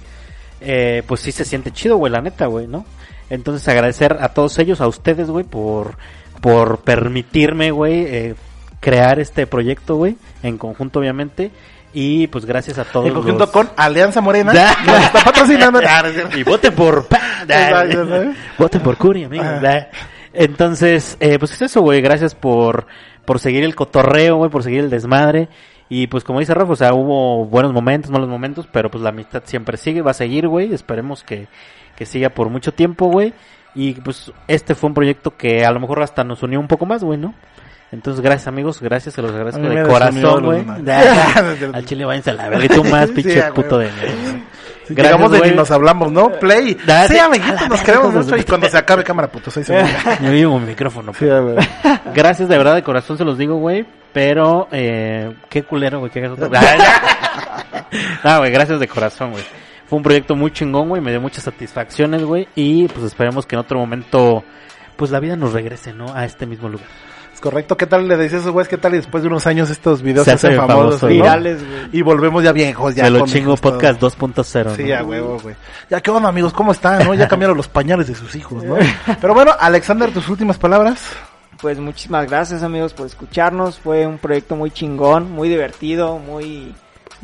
Eh, 0.60 1.02
pues 1.06 1.20
sí 1.20 1.32
se 1.32 1.44
siente 1.44 1.70
chido, 1.70 1.96
güey, 1.96 2.12
la 2.12 2.20
neta, 2.20 2.46
güey, 2.46 2.66
¿no? 2.66 2.84
Entonces 3.30 3.66
agradecer 3.68 4.18
a 4.20 4.28
todos 4.30 4.58
ellos, 4.58 4.80
a 4.80 4.86
ustedes, 4.88 5.28
güey, 5.30 5.44
por, 5.44 5.96
por 6.46 6.78
permitirme, 6.78 7.72
güey, 7.72 8.04
eh, 8.06 8.34
crear 8.78 9.18
este 9.18 9.48
proyecto, 9.48 9.96
güey, 9.96 10.16
en 10.44 10.58
conjunto, 10.58 11.00
obviamente. 11.00 11.50
Y 11.92 12.26
pues 12.28 12.44
gracias 12.44 12.78
a 12.78 12.84
todos. 12.84 13.08
En 13.08 13.14
conjunto 13.14 13.38
los- 13.40 13.50
con 13.50 13.68
Alianza 13.76 14.20
Morena, 14.20 14.52
Ya. 14.54 14.76
que 14.84 14.90
nos 14.92 15.00
está 15.04 15.24
patrocinando. 15.24 15.80
Ah, 15.88 16.04
y 16.36 16.42
voten 16.44 16.72
por 16.74 17.06
¿no? 17.48 18.34
voten 18.58 18.80
por 18.80 18.96
Curi 18.96 19.24
amigos 19.24 19.46
Ajá. 19.46 19.88
entonces 20.32 21.16
eh, 21.20 21.38
pues 21.38 21.52
es 21.52 21.62
eso 21.62 21.80
güey 21.80 22.00
gracias 22.00 22.34
por 22.34 22.86
por 23.24 23.38
seguir 23.40 23.64
el 23.64 23.74
cotorreo 23.74 24.36
güey 24.36 24.50
por 24.50 24.62
seguir 24.62 24.80
el 24.80 24.90
desmadre 24.90 25.48
y 25.88 26.06
pues 26.08 26.24
como 26.24 26.40
dice 26.40 26.54
Rafa 26.54 26.72
o 26.72 26.76
sea 26.76 26.92
hubo 26.94 27.44
buenos 27.46 27.72
momentos 27.72 28.10
malos 28.10 28.28
momentos 28.28 28.68
pero 28.70 28.90
pues 28.90 29.02
la 29.02 29.10
amistad 29.10 29.42
siempre 29.46 29.76
sigue 29.76 30.02
va 30.02 30.10
a 30.10 30.14
seguir 30.14 30.48
güey 30.48 30.72
esperemos 30.74 31.22
que 31.22 31.46
que 31.96 32.04
siga 32.06 32.28
por 32.30 32.48
mucho 32.50 32.72
tiempo 32.72 33.06
güey 33.06 33.32
y 33.76 33.92
pues 33.94 34.32
este 34.48 34.74
fue 34.74 34.88
un 34.88 34.94
proyecto 34.94 35.36
que 35.36 35.64
a 35.64 35.70
lo 35.70 35.78
mejor 35.78 36.02
hasta 36.02 36.24
nos 36.24 36.42
unió 36.42 36.58
un 36.58 36.66
poco 36.66 36.86
más 36.86 37.04
güey 37.04 37.18
no 37.18 37.34
entonces, 37.92 38.20
gracias 38.20 38.48
amigos, 38.48 38.82
gracias, 38.82 39.14
se 39.14 39.22
los 39.22 39.30
agradezco 39.30 39.60
me 39.60 39.76
de 39.82 39.88
corazón, 39.88 40.44
güey. 40.44 40.58
demás. 40.58 40.80
Al 41.72 41.84
chile 41.84 42.04
váyanse 42.04 42.30
a 42.30 42.34
la 42.34 42.48
verga 42.48 42.64
y 42.64 42.68
tú 42.68 42.82
más, 42.90 43.08
pinche 43.10 43.40
puto 43.54 43.78
de. 43.78 43.88
Si 44.88 44.92
Gracias, 44.92 45.16
llegamos 45.16 45.30
de 45.30 45.48
ni 45.50 45.56
nos 45.56 45.70
hablamos, 45.70 46.10
¿no? 46.10 46.30
Play. 46.32 46.76
Da- 46.84 47.06
Sí, 47.06 47.14
sí. 47.14 47.18
amiguitos, 47.20 47.68
nos 47.68 47.80
queremos 47.82 48.12
mucho 48.12 48.36
y 48.36 48.42
cuando 48.42 48.68
se 48.68 48.76
acabe 48.76 49.04
cámara, 49.04 49.28
puto, 49.28 49.52
seis 49.52 49.66
segundos. 49.68 49.90
Yo 50.20 50.30
vivo 50.32 50.58
mi 50.58 50.66
micrófono. 50.66 51.14
Sí. 51.14 51.26
Gracias 52.12 52.48
de 52.48 52.58
verdad 52.58 52.74
de 52.74 52.82
corazón 52.82 53.16
se 53.18 53.24
los 53.24 53.38
digo, 53.38 53.54
güey. 53.56 53.86
Pero, 54.12 54.66
eh, 54.72 55.32
qué 55.48 55.62
culero, 55.62 56.00
güey. 56.00 56.10
Qué 56.10 56.20
gasoto. 56.22 56.50
no, 58.24 58.38
güey, 58.38 58.50
gracias 58.50 58.80
de 58.80 58.88
corazón, 58.88 59.30
güey. 59.30 59.44
Fue 59.88 59.96
un 59.98 60.02
proyecto 60.02 60.34
muy 60.34 60.50
chingón, 60.52 60.88
güey. 60.88 61.00
Me 61.00 61.10
dio 61.10 61.20
muchas 61.20 61.44
satisfacciones, 61.44 62.24
güey. 62.24 62.48
Y 62.54 62.88
pues 62.88 63.04
esperemos 63.04 63.46
que 63.46 63.54
en 63.54 63.60
otro 63.60 63.78
momento, 63.78 64.42
pues 64.96 65.10
la 65.10 65.20
vida 65.20 65.36
nos 65.36 65.52
regrese, 65.52 65.92
¿no? 65.92 66.12
A 66.14 66.24
este 66.24 66.46
mismo 66.46 66.68
lugar. 66.68 66.86
Es 67.32 67.40
correcto. 67.40 67.76
¿Qué 67.76 67.86
tal 67.86 68.08
le 68.08 68.16
decías 68.16 68.38
a 68.38 68.42
esos 68.44 68.52
güeyes? 68.52 68.66
¿Qué 68.66 68.78
tal? 68.78 68.94
Y 68.94 68.96
después 68.96 69.22
de 69.22 69.28
unos 69.28 69.46
años 69.46 69.68
estos 69.68 70.00
videos 70.00 70.24
Se 70.24 70.30
se 70.30 70.34
hacen 70.36 70.50
hace 70.52 70.58
famosos, 70.58 71.00
famoso, 71.00 71.06
¿no? 71.06 71.12
Virales, 71.12 71.58
güey. 71.58 71.88
Y 71.92 72.00
volvemos 72.02 72.42
ya 72.42 72.52
viejos, 72.52 72.94
ya. 72.94 73.04
Se 73.04 73.10
lo 73.10 73.26
chingo 73.26 73.54
podcast 73.56 74.00
2.0. 74.00 74.74
Sí, 74.74 74.84
¿no? 74.84 74.96
a 74.96 75.02
huevo, 75.02 75.38
güey. 75.40 75.54
Ya, 75.90 76.00
¿qué 76.00 76.10
onda, 76.10 76.30
amigos? 76.30 76.54
¿Cómo 76.54 76.72
están, 76.72 77.04
no? 77.04 77.14
Ya 77.14 77.28
cambiaron 77.28 77.56
los 77.56 77.68
pañales 77.68 78.08
de 78.08 78.14
sus 78.14 78.34
hijos, 78.34 78.64
¿no? 78.64 78.76
Pero 79.20 79.34
bueno, 79.34 79.52
Alexander, 79.60 80.10
tus 80.10 80.28
últimas 80.30 80.56
palabras. 80.56 81.10
Pues 81.60 81.78
muchísimas 81.78 82.26
gracias 82.26 82.62
amigos 82.62 82.94
por 82.94 83.06
escucharnos. 83.06 83.78
Fue 83.78 84.06
un 84.06 84.16
proyecto 84.16 84.56
muy 84.56 84.70
chingón, 84.70 85.30
muy 85.30 85.50
divertido, 85.50 86.18
muy 86.18 86.74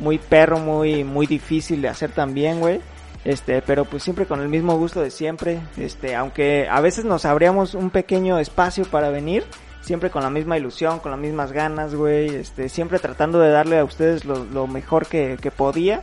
muy 0.02 0.18
perro, 0.18 0.58
muy 0.58 1.04
muy 1.04 1.26
difícil 1.26 1.80
de 1.80 1.88
hacer 1.88 2.10
también, 2.10 2.60
güey. 2.60 2.80
Este, 3.24 3.62
pero 3.62 3.84
pues 3.84 4.02
siempre 4.02 4.26
con 4.26 4.40
el 4.40 4.48
mismo 4.48 4.76
gusto 4.76 5.00
de 5.00 5.10
siempre. 5.10 5.60
Este, 5.76 6.16
aunque 6.16 6.68
a 6.68 6.80
veces 6.80 7.04
nos 7.04 7.24
abríamos 7.24 7.74
un 7.74 7.90
pequeño 7.90 8.38
espacio 8.38 8.84
para 8.84 9.10
venir, 9.10 9.44
siempre 9.80 10.10
con 10.10 10.22
la 10.22 10.30
misma 10.30 10.58
ilusión, 10.58 10.98
con 10.98 11.12
las 11.12 11.20
mismas 11.20 11.52
ganas, 11.52 11.94
güey. 11.94 12.34
Este, 12.34 12.68
siempre 12.68 12.98
tratando 12.98 13.38
de 13.38 13.50
darle 13.50 13.78
a 13.78 13.84
ustedes 13.84 14.24
lo, 14.24 14.44
lo 14.44 14.66
mejor 14.66 15.06
que, 15.06 15.38
que 15.40 15.50
podía. 15.50 16.02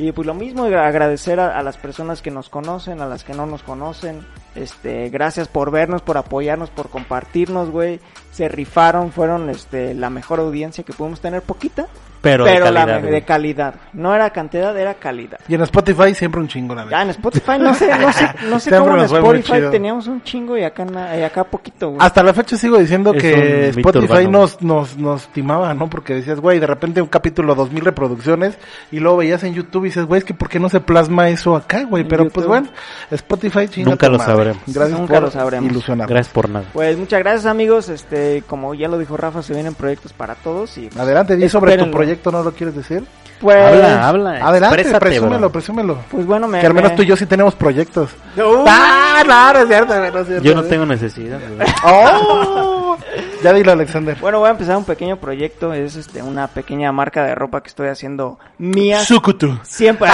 Y 0.00 0.12
pues 0.12 0.26
lo 0.26 0.34
mismo, 0.34 0.64
agradecer 0.64 1.40
a, 1.40 1.58
a 1.58 1.62
las 1.64 1.76
personas 1.76 2.22
que 2.22 2.30
nos 2.30 2.48
conocen, 2.48 3.00
a 3.00 3.06
las 3.06 3.24
que 3.24 3.34
no 3.34 3.46
nos 3.46 3.64
conocen. 3.64 4.24
Este, 4.54 5.08
gracias 5.08 5.48
por 5.48 5.72
vernos, 5.72 6.02
por 6.02 6.18
apoyarnos, 6.18 6.70
por 6.70 6.88
compartirnos, 6.88 7.70
güey. 7.70 7.98
Se 8.30 8.48
rifaron, 8.48 9.10
fueron 9.10 9.50
este 9.50 9.94
la 9.94 10.10
mejor 10.10 10.38
audiencia 10.38 10.84
que 10.84 10.92
pudimos 10.92 11.20
tener, 11.20 11.42
poquita, 11.42 11.88
Pero 12.30 12.44
de 12.44 12.54
la 12.58 12.60
calidad, 12.84 13.00
güey. 13.00 13.12
de 13.12 13.22
calidad. 13.22 13.74
No 13.92 14.14
era 14.14 14.30
cantidad, 14.30 14.76
era 14.78 14.94
calidad. 14.94 15.38
Y 15.48 15.54
en 15.54 15.62
Spotify 15.62 16.14
siempre 16.14 16.40
un 16.40 16.48
chingo, 16.48 16.74
la 16.74 16.82
Ya 16.82 16.86
neta. 16.86 17.02
en 17.02 17.10
Spotify 17.10 17.52
no 17.60 17.74
sé, 17.74 17.88
no 17.98 18.12
sé, 18.12 18.28
no 18.48 18.60
sé 18.60 18.70
cómo 18.70 18.94
en 18.96 19.00
Spotify 19.04 19.62
teníamos 19.70 20.06
un 20.06 20.22
chingo 20.22 20.56
y 20.56 20.64
acá, 20.64 20.84
na- 20.84 21.16
y 21.16 21.22
acá 21.22 21.44
poquito, 21.44 21.88
güey. 21.90 22.00
Hasta 22.00 22.22
la 22.22 22.32
fecha 22.34 22.56
sigo 22.56 22.78
diciendo 22.78 23.12
Es 23.14 23.22
que 23.22 23.68
Spotify 23.70 24.04
urbano. 24.24 24.30
nos, 24.30 24.62
nos, 24.62 24.96
nos 24.96 25.28
timaba, 25.28 25.72
¿no? 25.74 25.88
Porque 25.90 26.14
decías, 26.14 26.40
güey, 26.40 26.58
de 26.58 26.66
repente 26.66 27.00
un 27.02 27.08
capítulo, 27.08 27.54
dos 27.54 27.70
mil 27.72 27.84
reproducciones, 27.84 28.56
y 28.90 29.00
luego 29.00 29.18
veías 29.18 29.42
en 29.44 29.54
YouTube 29.54 29.84
y 29.84 29.88
dices, 29.88 30.04
güey, 30.06 30.18
es 30.18 30.24
que 30.24 30.34
¿por 30.34 30.48
qué 30.48 30.58
no 30.60 30.68
se 30.68 30.80
plasma 30.80 31.28
eso 31.28 31.56
acá, 31.56 31.84
güey? 31.84 32.04
Pero 32.04 32.24
YouTube. 32.24 32.34
pues 32.34 32.46
bueno, 32.46 32.68
Spotify 33.10 33.68
chinga 33.68 33.90
Nunca 33.90 34.08
lo 34.08 34.18
madre. 34.18 34.32
sabremos. 34.32 34.62
Gracias 34.66 34.98
Nunca 34.98 35.14
por 35.14 35.22
lo 35.22 35.30
sabremos. 35.30 35.70
ilusionar. 35.70 36.08
Gracias 36.08 36.32
por 36.32 36.48
nada. 36.48 36.66
Pues 36.72 36.96
muchas 36.96 37.20
gracias 37.20 37.46
amigos, 37.46 37.88
este, 37.88 38.42
como 38.46 38.74
ya 38.74 38.88
lo 38.88 38.98
dijo 38.98 39.16
Rafa, 39.16 39.42
se 39.42 39.54
vienen 39.54 39.74
proyectos 39.74 40.12
para 40.12 40.34
todos 40.34 40.76
y 40.78 40.86
pues, 40.88 40.98
Adelante, 40.98 41.36
di 41.36 41.48
sobre 41.48 41.72
tu 41.72 41.84
espérenlo. 41.84 41.96
Proyecto, 42.18 42.30
¿no 42.32 42.42
lo 42.42 42.52
quieres 42.52 42.74
decir? 42.76 43.04
Pues, 43.40 43.56
habla, 43.56 44.08
habla. 44.08 44.30
Adelante, 44.48 44.80
exprésate, 44.80 44.98
presúmelo, 45.06 45.38
bro. 45.38 45.52
presúmelo. 45.52 45.98
Pues 46.10 46.26
bueno, 46.26 46.48
me 46.48 46.58
Que 46.60 46.66
al 46.66 46.74
menos 46.74 46.90
me- 46.90 46.96
tú 46.96 47.02
y 47.02 47.06
yo 47.06 47.16
sí 47.16 47.24
tenemos 47.26 47.54
proyectos. 47.54 48.10
Uh, 48.36 48.64
¡Ah, 48.66 49.22
no, 49.26 49.52
no 49.52 49.58
es 49.60 49.68
cierto, 49.68 49.96
güey, 49.96 50.10
no 50.12 50.18
es 50.18 50.26
cierto, 50.26 50.44
Yo 50.44 50.54
no 50.54 50.60
güey. 50.62 50.70
tengo 50.70 50.86
necesidad. 50.86 51.38
¡Oh! 51.84 52.96
ya 53.42 53.52
dilo, 53.52 53.70
Alexander. 53.72 54.16
Bueno, 54.20 54.40
voy 54.40 54.48
a 54.48 54.50
empezar 54.50 54.76
un 54.76 54.84
pequeño 54.84 55.18
proyecto, 55.18 55.72
es 55.72 55.94
este 55.94 56.20
una 56.20 56.48
pequeña 56.48 56.90
marca 56.90 57.24
de 57.24 57.36
ropa 57.36 57.60
que 57.62 57.68
estoy 57.68 57.88
haciendo 57.88 58.40
mía. 58.58 59.00
Sukutu. 59.04 59.56
Siempre 59.62 60.10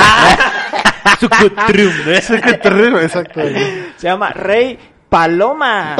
Sucutrum, 1.19 1.89
¿eh? 2.09 2.21
Sukutu, 2.23 2.99
exacto. 2.99 3.41
se 3.97 4.07
llama 4.07 4.31
Rey 4.31 4.79
Paloma. 5.09 5.97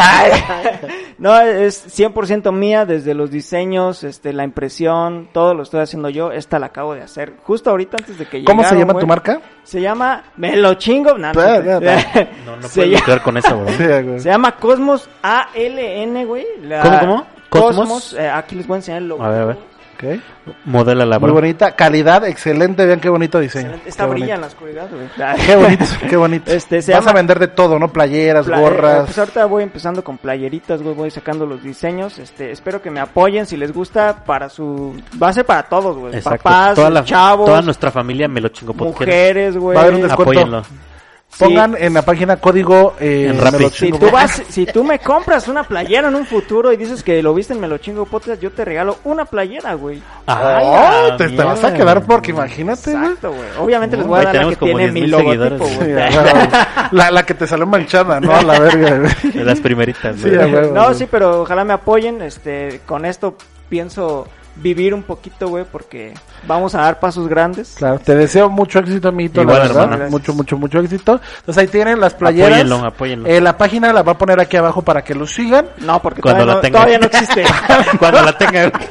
no, 1.19 1.41
es 1.41 1.99
100% 1.99 2.53
mía 2.53 2.85
desde 2.85 3.15
los 3.15 3.31
diseños, 3.31 4.03
este 4.05 4.33
la 4.33 4.45
impresión, 4.45 5.29
todo 5.33 5.55
lo 5.55 5.63
estoy 5.63 5.81
haciendo 5.81 6.09
yo. 6.09 6.33
Esta 6.33 6.59
la 6.59 6.67
acabo 6.67 6.95
de 6.95 7.03
hacer 7.03 7.35
justo 7.45 7.71
ahorita 7.71 7.97
antes 8.01 8.19
de 8.19 8.27
que 8.27 8.43
¿Cómo 8.45 8.65
se 8.65 8.77
llama 8.77 8.93
güey. 8.95 9.03
tu 9.03 9.07
marca? 9.07 9.41
Se 9.63 9.81
llama 9.81 10.25
Me 10.37 10.57
lo 10.57 10.75
chingo. 10.75 11.17
No, 11.17 11.33
no. 11.33 11.43
No, 12.45 12.57
no 12.57 12.69
se, 12.69 12.81
puedes 12.83 13.07
llama, 13.07 13.23
con 13.23 13.37
eso, 13.37 13.57
bro. 13.59 13.69
Sí, 13.77 13.85
güey. 13.85 14.21
se 14.21 14.29
llama 14.31 14.57
Cosmos 14.57 15.09
ALN, 15.23 16.27
güey. 16.27 16.45
La- 16.63 16.83
¿Cómo, 16.83 16.99
cómo? 17.01 17.27
Cosmos. 17.51 17.77
¿Cosmos? 17.77 18.13
eh, 18.15 18.29
aquí 18.29 18.57
les 18.57 18.67
voy 18.67 18.75
a 18.75 18.79
enseñar 18.79 19.03
el 19.03 19.09
logo. 19.09 19.23
A 19.23 19.29
ver, 19.31 19.41
a 19.43 19.45
ver. 19.47 19.59
Ok. 19.95 20.21
Modela 20.65 21.07
la 21.07 21.19
Muy 21.19 21.31
bonita, 21.31 21.75
calidad 21.75 22.25
excelente, 22.27 22.85
vean 22.85 23.01
qué 23.01 23.09
bonito 23.09 23.39
diseño. 23.41 23.73
Esta 23.87 24.05
Qué 24.05 24.11
brilla 24.11 24.35
en 24.35 24.41
bonito. 24.41 24.41
la 24.41 24.47
oscuridad, 24.47 24.89
güey. 24.91 25.37
Qué 25.47 25.57
bonito, 25.57 25.85
qué 26.11 26.17
bonito. 26.17 26.53
Este, 26.53 26.83
se 26.83 26.93
Vas 26.93 27.01
llama- 27.03 27.11
a 27.13 27.15
vender 27.15 27.39
de 27.39 27.49
todo, 27.49 27.79
¿no? 27.79 27.89
Playeras, 27.93 28.47
Pla- 28.47 28.59
eh, 28.59 28.61
gorras. 28.61 29.05
Pues 29.07 29.19
ahorita 29.19 29.47
voy 29.47 29.63
empezando 29.63 30.03
con 30.05 30.19
playeritas, 30.19 30.83
güey, 30.83 30.95
voy 30.95 31.11
sacando 31.11 31.47
los 31.47 31.63
diseños. 31.63 32.19
Este, 32.19 32.51
espero 32.51 32.83
que 32.83 32.91
me 32.91 33.01
apoyen 33.01 33.47
si 33.47 33.57
les 33.57 33.73
gusta 33.73 34.25
para 34.25 34.49
su 34.49 34.95
va 35.23 35.29
a 35.29 35.33
ser 35.33 35.47
para 35.47 35.63
todos, 35.65 35.97
güey. 35.97 36.15
Exacto. 36.15 36.43
Papás, 36.45 36.75
toda, 36.75 36.91
la, 36.91 37.05
chavos, 37.05 37.47
toda 37.47 37.63
nuestra 37.63 37.91
familia 37.91 38.29
me 38.29 38.41
lo 38.41 38.49
chingo 38.49 38.75
podcast. 38.75 39.01
mujeres, 39.01 39.57
güey. 39.57 39.75
Va 39.77 39.81
a 39.83 39.85
haber 39.85 39.95
un 39.97 40.03
descuento. 40.03 40.31
Apóyenlo. 40.41 40.63
Sí. 41.37 41.43
Pongan 41.45 41.75
en 41.77 41.95
la 41.95 42.03
página 42.03 42.37
código 42.37 42.95
eh, 43.01 43.27
En 43.29 43.41
Rappi. 43.41 43.69
Si 43.71 43.91
tú 43.91 44.09
vas, 44.11 44.41
si 44.49 44.67
tú 44.67 44.85
me 44.85 45.01
compras 45.01 45.49
una 45.49 45.65
playera 45.65 46.07
en 46.07 46.15
un 46.15 46.27
futuro 46.27 46.73
y 46.73 46.77
dices 46.77 47.03
que 47.03 47.21
lo 47.25 47.35
viste 47.35 47.55
en 47.55 47.61
Me 47.61 47.67
lo 47.67 47.79
chingo 47.79 48.07
podcast, 48.07 48.41
yo 48.41 48.53
te 48.53 48.65
regalo 48.65 48.99
una 49.03 49.25
playera, 49.25 49.75
güey. 49.75 50.01
Ay, 50.27 50.63
Oh, 50.65 51.09
la 51.09 51.17
te, 51.17 51.29
te 51.31 51.43
vas 51.43 51.65
a 51.65 51.75
quedar 51.75 52.05
porque 52.05 52.31
imagínate, 52.31 52.93
güey. 52.93 53.03
Exacto, 53.05 53.33
güey. 53.33 53.49
Obviamente 53.59 53.97
les 53.97 54.07
voy 54.07 54.21
a 54.21 54.25
dar 54.25 54.35
la 54.45 54.49
que 54.51 54.57
tiene 54.57 54.93
mi 54.93 55.01
10,000 55.03 55.11
logotipo, 55.11 55.65
güey. 55.65 55.89
Sí, 55.89 55.93
la, 56.93 57.11
la 57.11 57.27
que 57.27 57.35
te 57.35 57.47
salió 57.49 57.67
manchada, 57.67 58.21
¿no? 58.21 58.33
A 58.33 58.43
la 58.43 58.61
verga, 58.61 58.99
güey. 58.99 59.33
De 59.33 59.45
las 59.45 59.59
primeritas, 59.61 60.17
Sí, 60.17 60.31
No, 60.73 60.95
sí, 60.95 61.07
pero 61.11 61.43
ojalá 61.43 61.65
me 61.65 61.73
apoyen. 61.73 62.23
Este, 62.23 62.81
con 62.87 63.05
esto 63.05 63.37
pienso 63.69 64.29
vivir 64.57 64.95
un 64.95 65.03
poquito, 65.03 65.49
güey, 65.49 65.65
porque 65.71 66.15
vamos 66.47 66.75
a 66.75 66.83
dar 66.83 67.01
pasos 67.01 67.29
grandes. 67.29 67.75
Claro, 67.77 67.99
te 67.99 68.15
deseo 68.15 68.49
mucho 68.49 68.79
éxito, 68.79 69.09
amiguito, 69.09 69.43
Igual, 69.43 69.57
la 69.59 69.63
verdad. 69.65 69.83
hermano. 69.93 70.11
Mucho, 70.11 70.33
mucho, 70.35 70.57
mucho 70.57 70.79
éxito. 70.81 71.21
Entonces 71.41 71.61
ahí 71.63 71.67
tienen 71.69 72.01
las 72.01 72.15
playeras. 72.15 72.53
Apóyenlo, 72.61 72.87
apóyenlo. 72.87 73.29
Eh, 73.29 73.41
la 73.41 73.57
página 73.57 73.93
la 73.93 74.03
va 74.03 74.13
a 74.13 74.19
poner 74.19 74.41
aquí 74.41 74.57
abajo 74.57 74.83
para 74.83 75.03
que 75.03 75.15
lo 75.15 75.27
sigan. 75.27 75.67
No, 75.79 76.01
porque 76.01 76.21
Cuando 76.21 76.45
todavía, 76.45 76.55
la 76.55 76.55
no, 76.57 76.61
tenga. 76.61 76.79
todavía 76.79 76.99
no 76.99 77.07
existe. 77.07 77.45
Cuando 77.99 78.23
la 78.23 78.39
tenga. 78.39 78.73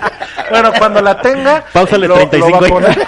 Bueno, 0.49 0.71
cuando 0.77 1.01
la 1.01 1.19
tenga. 1.19 1.63
Páusale 1.73 2.07
lo- 2.07 2.15
lo 2.15 2.27
35 2.27 2.59
va 2.59 2.65
a 2.67 2.69
poner. 2.69 3.07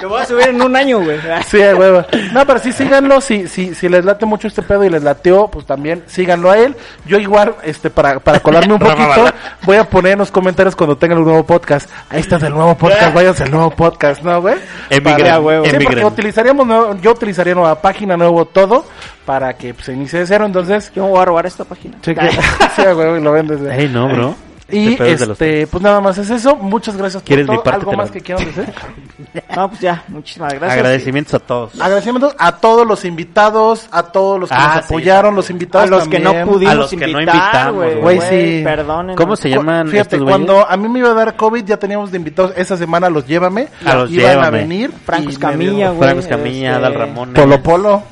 Lo 0.00 0.08
voy 0.10 0.20
a 0.22 0.24
subir 0.26 0.48
en 0.48 0.62
un 0.62 0.76
año, 0.76 1.00
güey. 1.02 1.18
Sí, 1.48 1.58
huevo. 1.58 2.04
No, 2.32 2.46
pero 2.46 2.60
sí 2.60 2.72
síganlo, 2.72 3.20
si, 3.20 3.48
si, 3.48 3.74
si 3.74 3.88
les 3.88 4.04
late 4.04 4.26
mucho 4.26 4.46
este 4.46 4.62
pedo 4.62 4.84
y 4.84 4.90
les 4.90 5.02
lateó, 5.02 5.48
pues 5.48 5.66
también 5.66 6.04
síganlo 6.06 6.50
a 6.52 6.58
él. 6.58 6.76
Yo 7.04 7.18
igual, 7.18 7.56
este, 7.64 7.90
para, 7.90 8.20
para 8.20 8.38
colarme 8.38 8.74
un 8.74 8.78
poquito, 8.78 9.24
voy 9.64 9.76
a 9.76 9.84
poner 9.84 10.12
en 10.12 10.18
los 10.20 10.30
comentarios 10.30 10.76
cuando 10.76 10.96
tengan 10.96 11.18
un 11.18 11.24
nuevo 11.24 11.44
podcast. 11.44 11.90
Ahí 12.10 12.20
está 12.20 12.36
el 12.36 12.54
nuevo 12.54 12.76
podcast, 12.76 13.12
váyanse 13.14 13.42
al 13.42 13.50
nuevo 13.50 13.70
podcast, 13.70 14.22
¿no, 14.22 14.40
güey? 14.40 14.54
Emigren, 14.88 15.44
huevo. 15.44 15.64
Sí, 15.64 15.76
porque 15.82 16.04
utilizaríamos, 16.04 16.64
nuevo- 16.66 16.94
yo 17.00 17.10
utilizaría 17.10 17.54
nueva 17.56 17.80
página, 17.82 18.16
nuevo 18.16 18.44
todo, 18.44 18.84
para 19.26 19.54
que 19.54 19.74
pues, 19.74 19.86
se 19.86 19.94
inicie 19.94 20.20
de 20.20 20.26
cero, 20.26 20.46
entonces... 20.46 20.92
Yo 20.94 21.04
me 21.04 21.10
voy 21.10 21.20
a 21.22 21.24
robar 21.24 21.46
esta 21.46 21.64
página. 21.64 21.96
Sí, 22.02 22.14
a 22.86 22.94
huevo, 22.94 23.16
y 23.16 23.20
lo 23.20 23.32
vendes. 23.32 23.60
güey. 23.60 23.80
Ey, 23.80 23.88
no, 23.88 24.08
bro. 24.08 24.34
Y 24.70 24.92
Este 24.92 25.12
este, 25.12 25.66
pues 25.66 25.82
nada 25.82 26.00
más 26.00 26.18
es 26.18 26.28
eso. 26.28 26.54
Muchas 26.56 26.94
gracias 26.96 27.22
por 27.22 27.26
¿Quieres 27.28 27.48
mi 27.48 27.54
todo. 27.54 27.64
parte? 27.64 27.80
¿Algo 27.80 27.92
más 27.94 28.10
doy. 28.12 28.20
que 28.20 28.24
quieran 28.26 28.44
decir? 28.44 28.74
No, 29.56 29.68
pues 29.68 29.80
ya, 29.80 30.04
muchísimas 30.08 30.52
gracias. 30.54 30.72
Agradecimientos 30.72 31.34
a 31.34 31.38
todos. 31.40 31.80
Agradecimientos 31.80 32.36
a 32.38 32.52
todos 32.58 32.86
los 32.86 33.04
invitados, 33.04 33.88
a 33.90 34.04
todos 34.04 34.38
los 34.38 34.48
que 34.50 34.54
Ah, 34.56 34.74
nos 34.76 34.84
apoyaron, 34.84 35.32
sí. 35.32 35.36
los 35.36 35.48
A 35.48 35.52
invitados 35.52 35.90
los 35.90 36.08
que 36.08 36.18
no 36.20 36.24
también. 36.32 36.48
pudimos 36.48 36.72
A 36.72 36.76
los 36.76 36.90
que 36.90 36.96
no 36.98 37.20
invitar, 37.20 37.34
invitamos, 37.34 37.74
güey. 37.74 38.00
güey, 38.00 38.20
sí. 38.20 38.60
Perdonen. 38.64 39.16
¿Cómo 39.16 39.36
se 39.36 39.50
llaman 39.50 39.88
Fíjate, 39.88 40.16
estos 40.16 40.28
cuando 40.28 40.68
a 40.68 40.76
mí 40.76 40.88
me 40.88 40.98
iba 41.00 41.10
a 41.10 41.14
dar 41.14 41.34
COVID, 41.34 41.64
ya 41.64 41.76
teníamos 41.78 42.10
de 42.12 42.18
invitados 42.18 42.52
esa 42.56 42.76
semana 42.76 43.08
los 43.10 43.26
Llévame. 43.26 43.68
A 43.84 43.94
los 43.94 44.10
Iban 44.10 44.26
a 44.26 44.34
Llévame. 44.34 44.58
venir. 44.58 44.92
Franco 45.04 45.30
Escamilla, 45.30 45.88
güey. 45.90 45.98
Franco 46.02 46.20
Escamilla, 46.20 46.68
este, 46.74 46.78
Adal 46.86 46.94
Ramón. 46.94 47.32
Polo 47.34 47.62
Polo. 47.62 48.02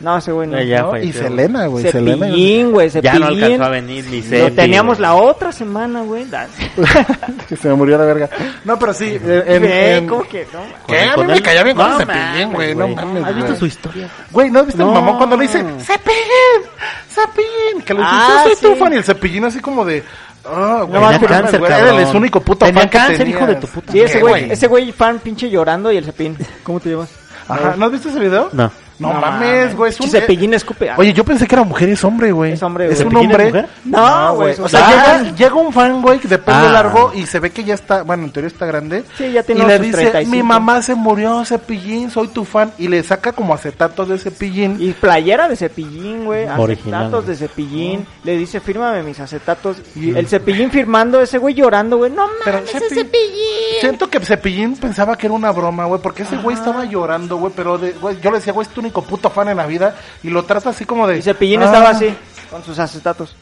No, 0.00 0.16
ese 0.16 0.30
güey 0.30 0.46
no. 0.48 0.60
Ya 0.62 0.86
Y. 1.02 1.12
Selena, 1.12 1.66
güey. 1.66 1.90
Selena. 1.90 2.26
Cepillín, 2.26 2.70
güey, 2.70 2.88
Ya 2.88 2.92
Cepillín. 2.92 3.20
no 3.20 3.26
alcanzó 3.26 3.64
a 3.64 3.68
venir 3.68 4.04
ni 4.08 4.22
Lo 4.22 4.52
teníamos 4.52 5.00
la 5.00 5.14
otra 5.14 5.50
semana, 5.52 6.02
güey. 6.02 6.24
Que 7.48 7.56
se 7.56 7.68
me 7.68 7.74
murió 7.74 7.98
la 7.98 8.04
verga. 8.04 8.28
No, 8.64 8.78
pero 8.78 8.92
sí. 8.94 9.18
En, 9.24 9.64
en- 9.64 10.06
¿Cómo 10.06 10.22
que 10.22 10.46
no? 10.52 10.60
¿Qué? 10.86 11.00
A 11.00 11.16
mí 11.16 11.24
me 11.24 11.40
caía 11.42 11.62
bien 11.64 11.76
con 11.76 11.90
No 11.90 11.98
Cepillín, 11.98 12.22
mames, 12.52 12.54
güey. 12.54 12.74
No 12.74 12.88
mames, 12.88 13.24
¿Has 13.24 13.34
visto 13.34 13.56
su 13.56 13.66
historia? 13.66 14.08
Güey, 14.30 14.50
¿no 14.50 14.60
has 14.60 14.66
visto 14.66 14.82
el 14.82 14.88
No. 14.88 14.94
mamón 14.94 15.16
cuando 15.16 15.36
le 15.36 15.42
dice 15.42 15.64
Cepillín? 15.80 16.62
Cepillín. 17.10 17.82
Que 17.84 17.94
le 17.94 18.00
dice, 18.00 18.12
Ah, 18.12 18.44
yo 18.48 18.54
soy 18.56 18.70
tu 18.70 18.76
fan. 18.76 18.92
Y 18.92 18.96
el 18.96 19.04
Cepillín 19.04 19.44
así 19.44 19.60
como 19.60 19.84
de... 19.84 20.02
Ah, 20.44 20.84
güey, 20.86 21.00
No 21.00 21.10
tenía 21.10 21.28
cáncer, 21.28 21.58
güey, 21.60 21.70
cabrón. 21.72 21.94
Eres 21.96 22.10
el 22.10 22.16
único 22.16 22.40
puto 22.40 22.64
Tenía 22.66 22.80
fan 22.82 22.90
que 22.90 22.98
cáncer, 22.98 23.18
tenías. 23.18 23.36
hijo 23.38 23.46
de 23.46 23.54
tu 23.56 23.66
puta 23.66 23.92
Sí, 23.92 24.00
ese 24.00 24.18
¿Qué, 24.18 24.20
güey, 24.24 24.50
ese 24.52 24.66
güey 24.68 24.92
fan 24.92 25.18
pinche 25.18 25.50
llorando 25.50 25.90
y 25.92 25.96
el 25.96 26.04
cepín. 26.04 26.36
¿Cómo 26.62 26.78
te 26.80 26.90
llamas? 26.90 27.10
Ajá, 27.48 27.74
¿no 27.76 27.86
has 27.86 27.92
visto 27.92 28.08
ese 28.10 28.20
video? 28.20 28.48
No. 28.52 28.70
No, 28.98 29.12
mames, 29.12 29.76
güey, 29.76 29.90
es 29.90 30.00
un... 30.00 30.08
Cepillín 30.08 30.54
escupe. 30.54 30.90
Oye, 30.96 31.12
yo 31.12 31.24
pensé 31.24 31.46
que 31.46 31.54
era 31.54 31.64
mujer 31.64 31.88
y 31.88 31.92
es 31.92 32.02
hombre, 32.04 32.32
güey. 32.32 32.52
Es 32.52 32.62
hombre, 32.62 32.86
Es 32.92 33.00
un 33.00 33.10
¿Cepillín 33.10 33.30
es 33.30 33.36
hombre. 33.36 33.46
mujer? 33.46 33.68
No, 33.84 34.34
güey, 34.34 34.54
O 34.60 34.64
o 34.64 34.68
sea, 34.68 34.88
llega, 35.20 35.36
llega 35.36 35.54
un 35.54 35.72
fan, 35.72 36.02
güey, 36.02 36.18
de 36.18 36.38
pelo 36.38 36.58
Ah. 36.58 36.68
largo 36.72 37.12
y 37.14 37.26
se 37.26 37.38
ve 37.40 37.50
que 37.50 37.62
ya 37.64 37.74
está, 37.74 38.02
bueno, 38.02 38.24
en 38.24 38.30
teoría 38.30 38.48
está 38.48 38.66
grande. 38.66 39.04
Sí, 39.16 39.30
ya 39.32 39.42
tiene 39.42 39.62
Y 39.62 39.66
le 39.66 39.76
sus 39.76 39.86
dice, 39.86 39.96
35. 39.98 40.30
mi 40.36 40.42
mamá 40.42 40.82
se 40.82 40.94
murió, 40.94 41.44
Cepillín, 41.44 42.10
soy 42.10 42.28
tu 42.28 42.44
fan. 42.44 42.72
Y 42.78 42.88
le 42.88 43.02
saca 43.02 43.32
como 43.32 43.54
acetatos 43.54 44.08
de 44.08 44.18
Cepillín. 44.18 44.76
Y 44.80 44.92
playera 44.92 45.48
de 45.48 45.56
cepillín, 45.56 46.24
güey. 46.24 46.46
Original, 46.58 47.02
Acetatos 47.04 47.24
güey. 47.24 47.36
de 47.36 47.46
cepillín. 47.46 48.06
Le 48.24 48.36
dice, 48.36 48.60
fírmame 48.60 49.02
mis 49.02 49.20
acetatos. 49.20 49.76
Y 49.94 50.16
el 50.16 50.26
cepillín 50.28 50.70
firmando, 50.70 51.20
ese 51.20 51.38
güey 51.38 51.54
llorando, 51.54 51.98
güey. 51.98 52.10
No 52.10 52.26
Pero 52.44 52.58
mames, 52.58 52.72
Cepi- 52.74 52.84
ese 52.86 52.94
cepillín. 52.96 53.80
Siento 53.80 54.08
que 54.10 54.18
Cepillín 54.20 54.76
pensaba 54.76 55.16
que 55.16 55.26
era 55.26 55.34
una 55.34 55.50
broma, 55.52 55.84
güey, 55.86 56.00
porque 56.02 56.22
ese 56.24 56.36
güey 56.36 56.56
estaba 56.56 56.84
llorando, 56.84 57.36
güey, 57.36 57.52
pero 57.54 57.78
de, 57.78 57.92
güey, 57.92 58.18
yo 58.20 58.30
le 58.30 58.38
decía, 58.38 58.52
güey, 58.52 58.66
es 58.66 58.72
tu 58.74 58.82
único 58.88 59.02
puto 59.02 59.30
fan 59.30 59.48
en 59.48 59.56
la 59.58 59.66
vida, 59.66 59.94
y 60.22 60.30
lo 60.30 60.44
trata 60.44 60.70
así 60.70 60.84
como 60.84 61.06
de... 61.06 61.18
Y 61.18 61.22
cepillín 61.22 61.62
"Ah". 61.62 61.66
estaba 61.66 61.90
así, 61.90 62.14
con 62.50 62.64
sus 62.64 62.78
acetatos. 62.78 63.36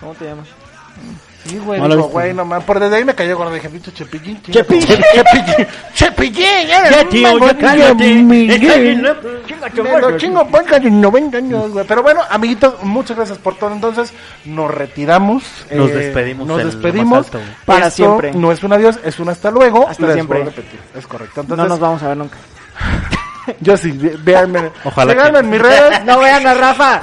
¿Cómo 0.00 0.14
te 0.14 0.24
llamas? 0.26 0.46
Sí, 1.44 1.56
güey, 1.58 1.80
No 1.80 1.88
digo, 1.88 2.08
güey, 2.08 2.34
no 2.34 2.44
mames, 2.44 2.64
por 2.66 2.78
desde 2.80 2.96
ahí 2.96 3.04
me 3.04 3.14
cayó 3.14 3.36
cuando 3.36 3.54
dije, 3.54 3.70
pinche 3.70 3.92
Chepillín. 3.92 4.42
Chepillín. 4.42 4.86
Chepillín, 4.86 5.66
Chepillín, 5.94 6.66
Ya, 6.68 7.08
tío, 7.08 7.38
ya 7.38 7.56
cállate. 7.56 8.14
Me 9.82 10.00
lo 10.00 10.16
chingo 10.18 10.46
podcast 10.48 10.82
de 10.82 10.90
90 10.90 11.38
años, 11.38 11.70
güey. 11.70 11.86
Pero 11.86 12.02
bueno, 12.02 12.20
amiguitos, 12.28 12.82
muchas 12.82 13.16
gracias 13.16 13.38
por 13.38 13.56
todo. 13.56 13.72
Entonces, 13.72 14.12
nos 14.44 14.70
retiramos. 14.70 15.44
Nos 15.70 15.90
eh, 15.90 15.94
despedimos 15.94 16.46
Nos 16.46 16.64
despedimos. 16.64 17.26
alto. 17.26 17.40
Para 17.64 17.86
Esto 17.86 17.96
siempre. 17.96 18.32
No 18.32 18.52
es 18.52 18.62
un 18.62 18.72
adiós, 18.72 18.98
es 19.04 19.18
un 19.18 19.28
hasta 19.28 19.50
luego. 19.50 19.88
Hasta 19.88 20.06
Les 20.06 20.14
siempre. 20.14 20.44
Es 20.94 21.06
correcto. 21.06 21.40
Entonces, 21.40 21.56
No 21.56 21.68
nos 21.68 21.78
vamos 21.80 22.02
a 22.02 22.08
ver 22.08 22.16
nunca. 22.16 22.36
Yo 23.60 23.76
sí, 23.76 23.92
véanme. 24.22 24.70
Ojalá 24.84 25.12
Síganme 25.12 25.32
que- 25.32 25.38
en 25.38 25.50
mis 25.50 25.60
redes. 25.60 26.04
No 26.04 26.18
vean 26.18 26.46
a 26.46 26.54
Rafa. 26.54 27.02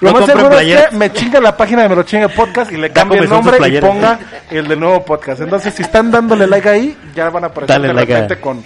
Lo 0.00 0.12
No 0.12 0.18
más 0.20 0.26
seguro 0.26 0.58
es 0.58 0.86
que 0.86 0.96
me 0.96 1.12
chinga 1.12 1.40
la 1.40 1.56
página 1.56 1.82
de 1.82 1.88
Me 1.88 1.96
lo 1.96 2.02
chinga 2.02 2.28
podcast 2.28 2.70
y 2.70 2.76
le 2.76 2.90
cambie 2.90 3.18
el 3.18 3.28
nombre 3.28 3.56
y 3.68 3.80
ponga 3.80 4.18
el 4.50 4.68
de 4.68 4.76
nuevo 4.76 5.04
podcast. 5.04 5.40
Entonces, 5.40 5.72
si 5.74 5.82
están 5.82 6.10
dándole 6.10 6.46
like 6.46 6.68
ahí, 6.68 6.96
ya 7.14 7.30
van 7.30 7.44
a 7.44 7.46
aparecer 7.48 7.74
Dale 7.76 7.88
de 7.88 7.94
like 7.94 8.12
a- 8.14 8.20
repente 8.20 8.40
con 8.40 8.62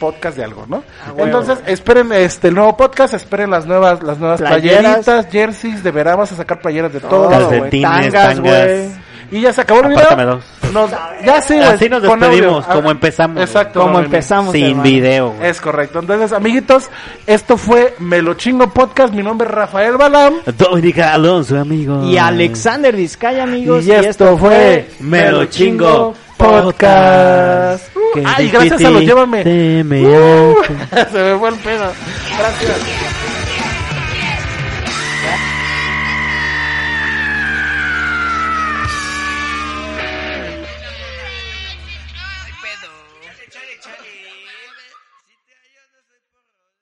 podcast 0.00 0.36
de 0.36 0.44
algo, 0.44 0.64
¿no? 0.68 0.82
huevo. 1.08 1.24
Entonces, 1.24 1.58
esperen 1.66 2.12
este 2.12 2.48
el 2.48 2.54
nuevo 2.54 2.76
podcast, 2.76 3.14
esperen 3.14 3.50
las 3.50 3.66
nuevas 3.66 4.02
las 4.02 4.18
nuevas 4.18 4.40
Playeras. 4.40 4.80
playeritas, 5.04 5.26
jerseys, 5.30 5.82
de 5.84 5.90
verano 5.90 6.16
vamos 6.18 6.32
a 6.32 6.36
sacar 6.36 6.60
playeras 6.60 6.92
de 6.92 7.00
todo. 7.00 7.28
Calcetines, 7.28 7.82
Tangas, 8.12 8.34
tangas. 8.34 8.40
güey. 8.40 8.90
Y 9.34 9.40
ya 9.40 9.52
se 9.52 9.62
acabó 9.62 9.80
el 9.80 9.88
video. 9.88 10.40
Nos- 10.72 10.90
ya 11.24 11.42
sí, 11.42 11.54
güey, 11.56 11.66
Así 11.66 11.88
nos 11.88 12.02
despedimos, 12.02 12.64
Ah, 12.68 12.74
como 12.74 12.92
empezamos. 12.92 13.42
Exacto. 13.42 13.80
Como 13.80 13.98
empezamos. 13.98 14.52
Sin 14.52 14.64
hermano. 14.64 14.82
video. 14.84 15.30
güey. 15.32 15.48
Es 15.50 15.60
correcto. 15.60 15.98
Entonces, 15.98 16.32
amiguitos, 16.32 16.88
esto 17.26 17.56
fue 17.56 17.96
Me 17.98 18.22
lo 18.22 18.34
chingo 18.34 18.68
podcast. 18.70 19.12
Mi 19.12 19.24
nombre 19.24 19.48
es 19.48 19.54
Rafael 19.54 19.96
Balam. 19.96 20.34
Dominica 20.56 21.12
Alonso, 21.14 21.58
amigo. 21.58 22.04
Y 22.04 22.16
Alexander 22.16 22.94
Vizcaya, 22.94 23.42
amigos. 23.42 23.84
Y 23.84 23.90
esto 23.90 24.38
fue 24.38 24.88
Me 25.00 25.28
lo 25.32 25.46
chingo 25.46 26.14
podcast. 26.36 27.88
Ay, 28.36 28.50
gracias 28.50 28.84
a 28.84 28.90
los 28.90 29.02
llévame. 29.02 29.40
Uh, 29.40 29.44
se 31.12 31.18
me 31.24 31.38
fue 31.40 31.48
el 31.48 31.54
pedo. 31.56 31.92
Gracias. 32.38 33.03